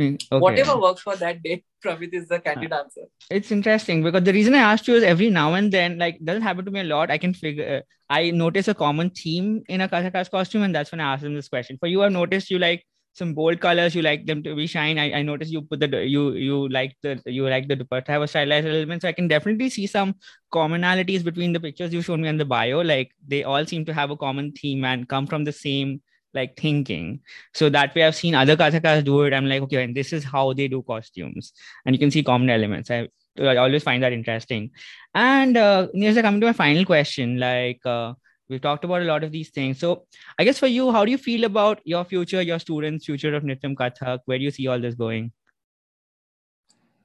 Hmm, 0.01 0.15
okay. 0.33 0.41
whatever 0.41 0.79
works 0.81 1.03
for 1.03 1.15
that 1.17 1.43
day, 1.43 1.63
Pramit 1.85 2.15
is 2.15 2.27
the 2.29 2.41
candid 2.41 2.73
ah. 2.73 2.81
answer. 2.81 3.03
it's 3.31 3.53
interesting 3.53 4.03
because 4.03 4.25
the 4.25 4.33
reason 4.33 4.55
I 4.55 4.61
asked 4.73 4.89
you 4.89 4.95
is 4.95 5.03
every 5.05 5.29
now 5.29 5.53
and 5.55 5.71
then, 5.71 5.99
like, 5.99 6.19
doesn't 6.25 6.43
happen 6.43 6.65
to 6.65 6.71
me 6.71 6.81
a 6.81 6.85
lot. 6.85 7.11
I 7.11 7.19
can 7.19 7.35
figure, 7.35 7.67
uh, 7.77 7.81
I 8.09 8.31
notice 8.31 8.69
a 8.69 8.75
common 8.75 9.11
theme 9.11 9.63
in 9.69 9.83
a 9.83 9.89
Kathak's 9.89 10.31
costume, 10.31 10.63
and 10.63 10.75
that's 10.75 10.91
when 10.91 11.01
I 11.01 11.13
asked 11.13 11.23
them 11.23 11.35
this 11.35 11.49
question. 11.49 11.77
For 11.79 11.87
you, 11.87 12.03
I've 12.03 12.13
noticed 12.13 12.51
you 12.51 12.59
like 12.59 12.87
some 13.13 13.35
bold 13.35 13.61
colors. 13.61 13.95
You 13.95 14.01
like 14.01 14.25
them 14.25 14.43
to 14.45 14.57
be 14.57 14.67
shine. 14.67 14.99
I, 14.99 15.13
I 15.13 15.23
noticed 15.23 15.53
you 15.53 15.63
put 15.63 15.81
the 15.81 16.07
you 16.07 16.33
you 16.33 16.69
like 16.69 16.97
the 17.03 17.21
you 17.27 17.47
like 17.47 17.69
the 17.69 17.77
dupatta 17.77 18.07
have 18.07 18.23
a 18.23 18.29
stylized 18.29 18.67
element. 18.67 19.03
So 19.03 19.09
I 19.09 19.13
can 19.13 19.29
definitely 19.29 19.69
see 19.69 19.87
some 19.87 20.15
commonalities 20.53 21.25
between 21.25 21.53
the 21.53 21.61
pictures 21.61 21.93
you 21.93 22.01
showed 22.01 22.21
me 22.21 22.29
in 22.29 22.39
the 22.39 22.45
bio. 22.45 22.81
Like 22.81 23.11
they 23.27 23.45
all 23.45 23.67
seem 23.67 23.85
to 23.85 23.93
have 23.93 24.11
a 24.11 24.17
common 24.17 24.53
theme 24.53 24.85
and 24.85 25.09
come 25.09 25.27
from 25.27 25.45
the 25.45 25.53
same 25.53 26.01
like 26.35 26.57
thinking. 26.57 27.21
So 27.55 27.69
that 27.71 27.95
way 27.95 28.05
I've 28.05 28.17
seen 28.17 28.35
other 28.35 28.57
Kathakas 28.57 29.05
do 29.05 29.23
it. 29.23 29.35
I'm 29.35 29.47
like, 29.47 29.63
okay, 29.63 29.83
and 29.83 29.95
this 29.95 30.13
is 30.13 30.25
how 30.25 30.53
they 30.53 30.69
do 30.69 30.83
costumes. 30.83 31.53
And 31.85 31.95
you 31.95 31.99
can 31.99 32.11
see 32.11 32.23
common 32.23 32.51
elements. 32.51 32.91
I, 32.91 33.09
I 33.39 33.57
always 33.57 33.83
find 33.83 34.03
that 34.03 34.13
interesting. 34.13 34.71
And 35.15 35.57
uh 35.57 35.89
Nirsa, 35.95 36.23
coming 36.23 36.41
to 36.41 36.47
my 36.49 36.53
final 36.53 36.85
question, 36.85 37.39
like 37.39 37.81
uh 37.85 38.15
we've 38.49 38.61
talked 38.61 38.85
about 38.85 39.03
a 39.03 39.05
lot 39.05 39.25
of 39.25 39.33
these 39.33 39.51
things. 39.51 39.79
So 39.79 40.07
I 40.39 40.45
guess 40.45 40.59
for 40.59 40.67
you, 40.67 40.91
how 40.93 41.05
do 41.05 41.11
you 41.11 41.19
feel 41.19 41.45
about 41.45 41.81
your 41.85 42.05
future, 42.05 42.43
your 42.43 42.59
students' 42.59 43.07
future 43.07 43.35
of 43.35 43.45
Nrityam 43.45 43.75
Kathak? 43.75 44.21
Where 44.25 44.39
do 44.39 44.45
you 44.45 44.51
see 44.51 44.67
all 44.67 44.81
this 44.81 44.95
going? 44.95 45.33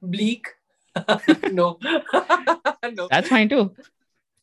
Bleak. 0.02 0.48
no. 1.52 1.78
no. 2.94 3.08
That's 3.10 3.28
fine 3.28 3.48
too. 3.48 3.74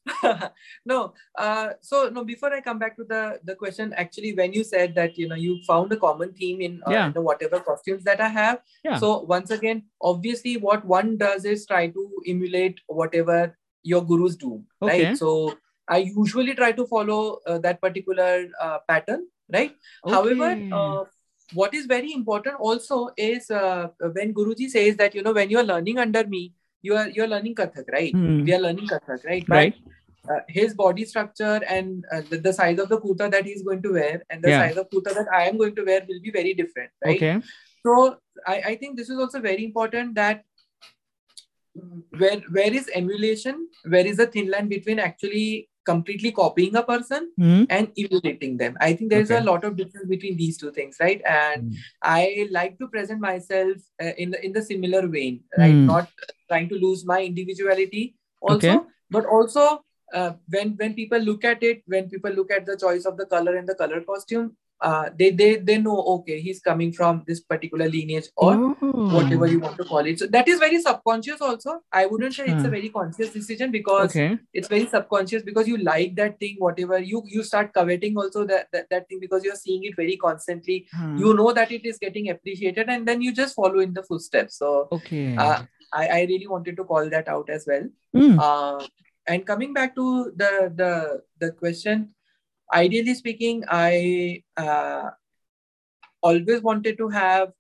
no 0.85 1.13
uh, 1.37 1.69
so 1.81 2.09
no 2.09 2.23
before 2.23 2.53
i 2.53 2.59
come 2.59 2.77
back 2.79 2.95
to 2.97 3.03
the 3.05 3.39
the 3.43 3.55
question 3.55 3.93
actually 3.95 4.33
when 4.33 4.51
you 4.53 4.63
said 4.63 4.93
that 4.95 5.17
you 5.17 5.27
know 5.27 5.35
you 5.35 5.59
found 5.67 5.91
a 5.93 5.97
common 5.97 6.33
theme 6.33 6.61
in 6.61 6.81
uh, 6.85 6.91
Yeah. 6.91 7.11
the 7.13 7.21
whatever 7.21 7.59
costumes 7.59 8.03
that 8.03 8.19
i 8.19 8.27
have 8.27 8.59
Yeah. 8.83 8.97
so 8.97 9.19
once 9.33 9.51
again 9.51 9.83
obviously 10.01 10.57
what 10.57 10.85
one 10.85 11.17
does 11.17 11.45
is 11.45 11.65
try 11.65 11.87
to 11.87 12.09
emulate 12.27 12.79
whatever 12.87 13.57
your 13.83 14.03
gurus 14.05 14.35
do 14.35 14.63
Okay. 14.81 15.05
right 15.05 15.17
so 15.17 15.53
i 15.87 15.97
usually 15.97 16.53
try 16.53 16.71
to 16.71 16.85
follow 16.87 17.39
uh, 17.47 17.57
that 17.59 17.81
particular 17.81 18.47
uh, 18.59 18.79
pattern 18.87 19.27
right 19.53 19.75
however 20.09 20.51
Okay. 20.51 20.67
uh, 20.71 21.03
what 21.53 21.73
is 21.73 21.85
very 21.85 22.13
important 22.13 22.55
also 22.59 23.09
is 23.17 23.49
uh, 23.51 23.87
when 24.17 24.33
guruji 24.33 24.69
says 24.69 24.95
that 24.97 25.15
you 25.15 25.23
know 25.23 25.33
when 25.39 25.49
you 25.49 25.59
are 25.59 25.69
learning 25.71 25.99
under 25.99 26.25
me 26.35 26.43
you 26.87 26.95
are 27.01 27.07
you're 27.17 27.31
learning 27.33 27.55
kathak 27.61 27.91
right 27.97 28.15
Hmm. 28.21 28.37
we 28.47 28.53
are 28.55 28.61
learning 28.67 28.87
kathak 28.93 29.25
right 29.31 29.45
But 29.47 29.57
right. 29.57 29.75
uh, 30.31 30.39
his 30.57 30.73
body 30.81 31.05
structure 31.11 31.55
and 31.75 32.05
uh, 32.13 32.21
the, 32.29 32.37
the 32.47 32.53
size 32.59 32.79
of 32.85 32.89
the 32.93 32.99
kurta 33.05 33.29
that 33.35 33.45
he's 33.51 33.63
going 33.69 33.81
to 33.85 33.93
wear 33.99 34.13
and 34.29 34.43
the 34.43 34.53
Yeah. 34.53 34.61
size 34.63 34.77
of 34.83 34.89
kurta 34.95 35.13
that 35.19 35.33
I 35.41 35.43
am 35.51 35.57
going 35.63 35.75
to 35.81 35.85
wear 35.91 36.01
will 36.07 36.21
be 36.29 36.31
very 36.39 36.53
different, 36.53 36.91
right? 37.05 37.15
Okay. 37.15 37.35
So 37.87 38.17
I, 38.47 38.55
I 38.71 38.75
think 38.83 38.97
this 38.97 39.09
is 39.09 39.19
also 39.25 39.41
very 39.47 39.65
important 39.69 40.15
that 40.15 40.43
mm, 41.77 42.01
where 42.23 42.39
where 42.57 42.73
is 42.81 42.89
emulation, 43.01 43.67
where 43.95 44.05
is 44.13 44.17
the 44.23 44.27
thin 44.27 44.49
line 44.55 44.69
between 44.69 44.99
actually 44.99 45.69
completely 45.85 46.31
copying 46.31 46.75
a 46.79 46.83
person 46.89 47.25
Hmm. 47.37 47.63
and 47.69 47.89
emulating 48.01 48.53
them. 48.59 48.77
I 48.79 48.93
think 48.93 49.09
there's 49.13 49.31
Okay. 49.31 49.41
a 49.41 49.47
lot 49.51 49.65
of 49.69 49.75
difference 49.75 50.07
between 50.07 50.37
these 50.37 50.57
two 50.57 50.71
things, 50.71 50.97
right? 51.05 51.21
And 51.37 51.63
Hmm. 51.63 51.81
I 52.19 52.47
like 52.51 52.77
to 52.79 52.87
present 52.93 53.19
myself 53.19 53.77
uh, 54.01 54.13
in 54.17 54.31
the 54.31 54.45
in 54.49 54.53
the 54.59 54.63
similar 54.69 55.01
vein, 55.07 55.41
right? 55.57 55.75
Hmm. 55.75 55.85
Not 55.87 56.07
trying 56.53 56.69
to 56.75 56.79
lose 56.87 57.05
my 57.13 57.21
individuality 57.31 58.03
also, 58.41 58.57
Okay. 58.57 58.79
but 59.17 59.25
also 59.37 59.67
uh, 60.13 60.31
when 60.55 60.75
when 60.81 60.93
people 61.03 61.19
look 61.29 61.45
at 61.53 61.63
it, 61.71 61.81
when 61.95 62.09
people 62.17 62.31
look 62.41 62.51
at 62.59 62.65
the 62.73 62.77
choice 62.85 63.05
of 63.13 63.17
the 63.23 63.25
color 63.37 63.55
and 63.61 63.67
the 63.73 63.75
color 63.85 64.01
costume, 64.11 64.51
uh, 64.81 65.09
they 65.19 65.31
they 65.41 65.51
they 65.69 65.77
know 65.87 65.97
okay, 66.15 66.39
he's 66.47 66.61
coming 66.69 66.93
from 67.01 67.23
this 67.27 67.39
particular 67.53 67.87
lineage 67.97 68.27
or 68.37 68.53
whatever 69.13 69.47
you 69.53 69.59
want 69.63 69.77
to 69.77 69.85
call 69.91 70.09
it. 70.11 70.19
So 70.23 70.27
that 70.35 70.47
is 70.53 70.59
very 70.59 70.79
subconscious 70.83 71.41
also. 71.47 71.73
I 72.01 72.05
wouldn't 72.11 72.35
say 72.39 72.45
it's 72.53 72.67
a 72.69 72.69
very 72.75 72.89
conscious 72.97 73.33
decision 73.37 73.73
because 73.77 74.09
Okay. 74.11 74.37
it's 74.61 74.71
very 74.73 74.85
subconscious 74.93 75.43
because 75.49 75.67
you 75.73 75.77
like 75.89 76.15
that 76.21 76.39
thing, 76.43 76.55
whatever 76.67 76.99
you 77.11 77.23
you 77.35 77.43
start 77.49 77.73
coveting 77.79 78.17
also 78.25 78.45
that 78.53 78.67
that, 78.77 78.89
that 78.95 79.07
thing 79.09 79.19
because 79.25 79.43
you're 79.49 79.61
seeing 79.65 79.83
it 79.91 79.99
very 80.03 80.17
constantly. 80.25 80.79
Hmm. 80.93 81.17
You 81.23 81.33
know 81.41 81.51
that 81.61 81.75
it 81.79 81.85
is 81.93 82.01
getting 82.07 82.29
appreciated, 82.37 82.89
and 82.97 83.07
then 83.11 83.27
you 83.29 83.37
just 83.43 83.61
follow 83.61 83.85
in 83.89 83.93
the 84.01 84.03
footsteps. 84.11 84.59
So 84.65 84.73
Okay. 84.99 85.35
uh, 85.47 85.59
I, 85.93 86.07
I 86.07 86.21
really 86.21 86.47
wanted 86.47 86.77
to 86.77 86.83
call 86.83 87.09
that 87.09 87.27
out 87.27 87.49
as 87.49 87.65
well. 87.67 87.87
Hmm. 88.13 88.39
Uh, 88.39 88.85
and 89.27 89.45
coming 89.45 89.73
back 89.73 89.95
to 89.95 90.31
the 90.35 90.73
the 90.75 91.21
the 91.39 91.51
question, 91.51 92.13
ideally 92.73 93.13
speaking, 93.13 93.63
I 93.69 94.43
uh, 94.57 95.11
always 96.21 96.61
wanted 96.61 96.97
to 96.97 97.09
have 97.09 97.51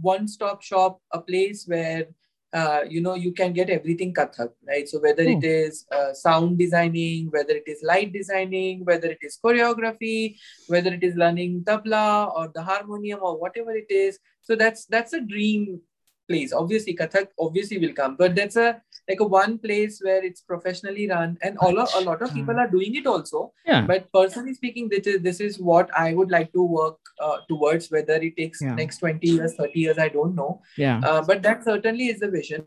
one 0.00 0.28
stop 0.28 0.62
shop, 0.62 1.00
a 1.12 1.20
place 1.20 1.64
where 1.66 2.06
uh, 2.52 2.82
you 2.88 3.00
know 3.00 3.14
you 3.14 3.32
can 3.32 3.52
get 3.52 3.70
everything 3.70 4.12
Kathak, 4.14 4.50
right? 4.66 4.88
So 4.88 5.00
whether 5.00 5.22
it 5.22 5.44
is 5.44 5.86
uh, 5.92 6.12
sound 6.12 6.58
designing, 6.58 7.30
whether 7.30 7.54
it 7.54 7.64
is 7.66 7.82
light 7.82 8.12
designing, 8.12 8.84
whether 8.84 9.08
it 9.08 9.18
is 9.22 9.38
choreography, 9.42 10.36
whether 10.68 10.92
it 10.92 11.02
is 11.02 11.16
learning 11.16 11.64
tabla 11.64 12.34
or 12.34 12.50
the 12.54 12.62
harmonium 12.62 13.20
or 13.22 13.38
whatever 13.38 13.72
it 13.72 13.90
is. 13.90 14.18
So 14.42 14.54
that's 14.54 14.86
that's 14.86 15.12
a 15.12 15.20
dream 15.20 15.80
place. 16.28 16.52
Obviously, 16.52 16.94
Kathak 16.94 17.28
obviously 17.38 17.78
will 17.78 17.92
come, 17.92 18.16
but 18.16 18.34
that's 18.34 18.56
a 18.56 18.80
like 19.08 19.20
a 19.20 19.24
one 19.24 19.58
place 19.58 20.00
where 20.02 20.24
it's 20.24 20.40
professionally 20.40 21.08
run, 21.08 21.38
and 21.42 21.56
all 21.58 21.78
of, 21.78 21.88
a 21.96 22.00
lot 22.00 22.22
of 22.22 22.32
people 22.34 22.58
are 22.58 22.68
doing 22.68 22.96
it 22.96 23.06
also. 23.06 23.52
Yeah. 23.64 23.82
But 23.86 24.10
personally 24.12 24.54
speaking, 24.54 24.88
this 24.88 25.06
is 25.06 25.20
this 25.22 25.40
is 25.40 25.58
what 25.58 25.90
I 25.96 26.14
would 26.14 26.30
like 26.30 26.52
to 26.52 26.62
work 26.62 26.98
uh, 27.20 27.36
towards. 27.48 27.90
Whether 27.90 28.14
it 28.14 28.36
takes 28.36 28.62
Yeah. 28.62 28.74
next 28.74 28.98
twenty 28.98 29.28
years, 29.28 29.54
thirty 29.54 29.80
years, 29.80 29.98
I 29.98 30.08
don't 30.08 30.34
know. 30.34 30.62
Yeah. 30.76 31.00
Uh, 31.04 31.22
but 31.22 31.42
that 31.42 31.64
certainly 31.64 32.08
is 32.08 32.20
the 32.20 32.30
vision, 32.30 32.64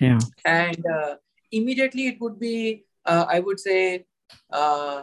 Yeah. 0.00 0.18
and 0.44 0.86
uh, 0.86 1.16
immediately 1.50 2.06
it 2.06 2.20
would 2.20 2.38
be, 2.40 2.86
uh, 3.04 3.26
I 3.28 3.40
would 3.40 3.60
say, 3.60 4.06
uh, 4.50 5.02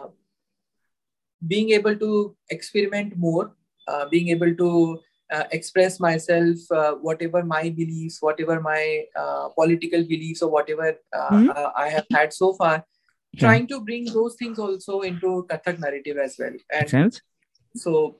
being 1.46 1.70
able 1.70 1.96
to 1.96 2.36
experiment 2.50 3.16
more, 3.16 3.54
uh, 3.88 4.08
being 4.08 4.28
able 4.28 4.54
to 4.56 5.00
uh, 5.30 5.44
express 5.52 6.00
myself, 6.00 6.58
uh, 6.70 6.94
whatever 6.94 7.42
my 7.44 7.70
beliefs, 7.70 8.18
whatever 8.20 8.60
my 8.60 9.04
uh, 9.16 9.48
political 9.50 10.02
beliefs, 10.02 10.42
or 10.42 10.50
whatever 10.50 10.94
uh, 11.12 11.70
I 11.76 11.88
have 11.88 12.06
had 12.12 12.32
so 12.32 12.54
far, 12.54 12.84
Yeah. 13.32 13.40
trying 13.46 13.66
to 13.68 13.80
bring 13.80 14.06
those 14.12 14.34
things 14.38 14.58
also 14.58 15.00
into 15.02 15.46
Kathak 15.50 15.78
narrative 15.78 16.16
as 16.18 16.36
well. 16.38 16.54
And 16.78 16.88
sense. 16.90 17.20
so, 17.76 18.16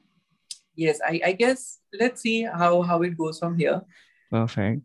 yes, 0.77 1.01
I, 1.05 1.20
I 1.24 1.32
guess 1.32 1.78
let's 2.03 2.23
see 2.23 2.43
how 2.43 2.82
how 2.82 3.03
it 3.03 3.16
goes 3.19 3.41
from 3.41 3.57
here. 3.59 3.82
Perfect. 4.31 4.82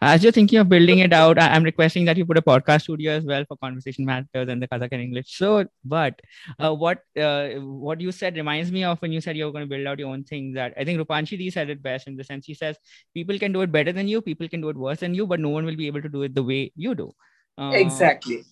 As 0.00 0.22
you're 0.22 0.32
thinking 0.32 0.58
of 0.58 0.68
building 0.68 0.98
it 1.00 1.12
out, 1.12 1.38
I- 1.38 1.48
I'm 1.54 1.62
requesting 1.62 2.04
that 2.06 2.16
you 2.16 2.24
put 2.26 2.38
a 2.38 2.42
podcast 2.42 2.82
studio 2.82 3.12
as 3.12 3.24
well 3.24 3.44
for 3.46 3.56
conversation 3.56 4.04
matters 4.04 4.48
and 4.48 4.62
the 4.62 4.68
Kathak 4.68 4.88
and 4.92 5.02
English. 5.02 5.36
So, 5.36 5.66
but 5.84 6.20
uh, 6.58 6.74
what 6.74 6.98
uh, 7.20 7.48
what 7.86 8.00
you 8.00 8.12
said 8.12 8.36
reminds 8.36 8.72
me 8.72 8.84
of 8.84 9.00
when 9.00 9.12
you 9.12 9.20
said 9.20 9.36
you're 9.36 9.52
going 9.52 9.64
to 9.68 9.74
build 9.74 9.86
out 9.86 9.98
your 9.98 10.10
own 10.10 10.24
thing. 10.24 10.52
That 10.54 10.74
I 10.76 10.84
think 10.84 11.00
Rupanshi 11.00 11.52
said 11.52 11.70
it 11.70 11.82
best 11.82 12.06
in 12.08 12.16
the 12.16 12.24
sense 12.24 12.46
he 12.46 12.54
says 12.54 12.76
people 13.14 13.38
can 13.38 13.52
do 13.52 13.60
it 13.62 13.72
better 13.72 13.92
than 13.92 14.08
you, 14.08 14.20
people 14.22 14.48
can 14.48 14.60
do 14.60 14.68
it 14.70 14.76
worse 14.76 15.00
than 15.00 15.14
you, 15.14 15.26
but 15.26 15.40
no 15.40 15.48
one 15.50 15.64
will 15.64 15.76
be 15.76 15.86
able 15.86 16.02
to 16.02 16.08
do 16.08 16.22
it 16.22 16.34
the 16.34 16.42
way 16.42 16.72
you 16.76 16.94
do. 16.94 17.12
Uh, 17.56 17.72
exactly. 17.74 18.44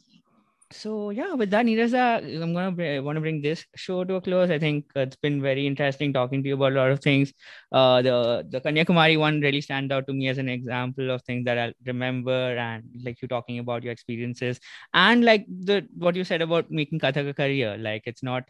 So 0.73 1.11
yeah 1.11 1.33
with 1.35 1.51
that 1.51 1.65
Neeraza, 1.65 2.43
i'm 2.43 2.53
gonna 2.53 2.73
br- 2.73 3.01
want 3.03 3.17
to 3.17 3.21
bring 3.21 3.41
this 3.41 3.65
show 3.77 4.03
to 4.05 4.15
a 4.17 4.21
close. 4.21 4.51
I 4.51 4.59
think 4.59 4.87
it's 4.97 5.17
been 5.17 5.41
very 5.41 5.67
interesting 5.67 6.13
talking 6.13 6.43
to 6.43 6.49
you 6.49 6.55
about 6.55 6.73
a 6.73 6.75
lot 6.75 6.91
of 6.91 7.01
things. 7.01 7.33
Uh 7.71 8.03
the 8.03 8.47
the 8.51 8.61
kanyakumari 8.61 9.17
one 9.19 9.41
really 9.41 9.61
stands 9.61 9.93
out 9.93 10.07
to 10.09 10.13
me 10.13 10.29
as 10.29 10.39
an 10.39 10.49
example 10.49 11.11
of 11.13 11.23
things 11.23 11.45
that 11.45 11.59
i'll 11.59 11.73
remember 11.87 12.57
and 12.57 12.83
like 13.05 13.23
you 13.23 13.29
talking 13.29 13.61
about 13.61 13.85
your 13.85 13.93
experiences 13.93 14.59
and 14.93 15.25
like 15.25 15.47
the 15.49 15.87
what 15.97 16.17
you 16.17 16.25
said 16.25 16.43
about 16.43 16.71
making 16.71 16.99
kathak 16.99 17.29
a 17.29 17.35
career. 17.35 17.77
Like 17.79 18.03
it's 18.07 18.23
not 18.25 18.45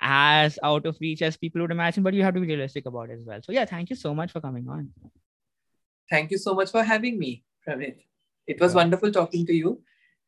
as 0.00 0.58
out 0.62 0.86
of 0.86 0.96
reach 1.00 1.22
as 1.22 1.36
people 1.36 1.60
would 1.60 1.72
imagine 1.72 2.02
but 2.02 2.14
you 2.14 2.22
have 2.22 2.34
to 2.34 2.40
be 2.40 2.46
realistic 2.46 2.86
about 2.86 3.10
it 3.10 3.18
as 3.20 3.26
well. 3.26 3.40
So 3.42 3.52
yeah 3.52 3.66
thank 3.66 3.90
you 3.90 3.96
so 3.96 4.14
much 4.14 4.32
for 4.32 4.40
coming 4.40 4.68
on. 4.68 4.90
Thank 6.10 6.30
you 6.30 6.38
so 6.38 6.54
much 6.54 6.70
for 6.70 6.82
having 6.82 7.18
me, 7.18 7.44
Pramit. 7.66 7.96
It 8.46 8.60
was 8.60 8.72
Yeah. 8.72 8.76
wonderful 8.76 9.12
talking 9.12 9.44
to 9.44 9.52
you, 9.52 9.82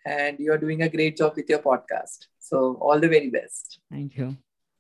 and 0.07 0.39
you're 0.39 0.59
doing 0.59 0.83
a 0.83 0.89
great 0.89 1.17
job 1.17 1.35
with 1.37 1.49
your 1.49 1.61
podcast. 1.61 2.27
So, 2.39 2.79
all 2.81 2.99
the 2.99 3.09
very 3.09 3.31
best. 3.31 3.81
thank 3.91 4.17
you 4.17 4.37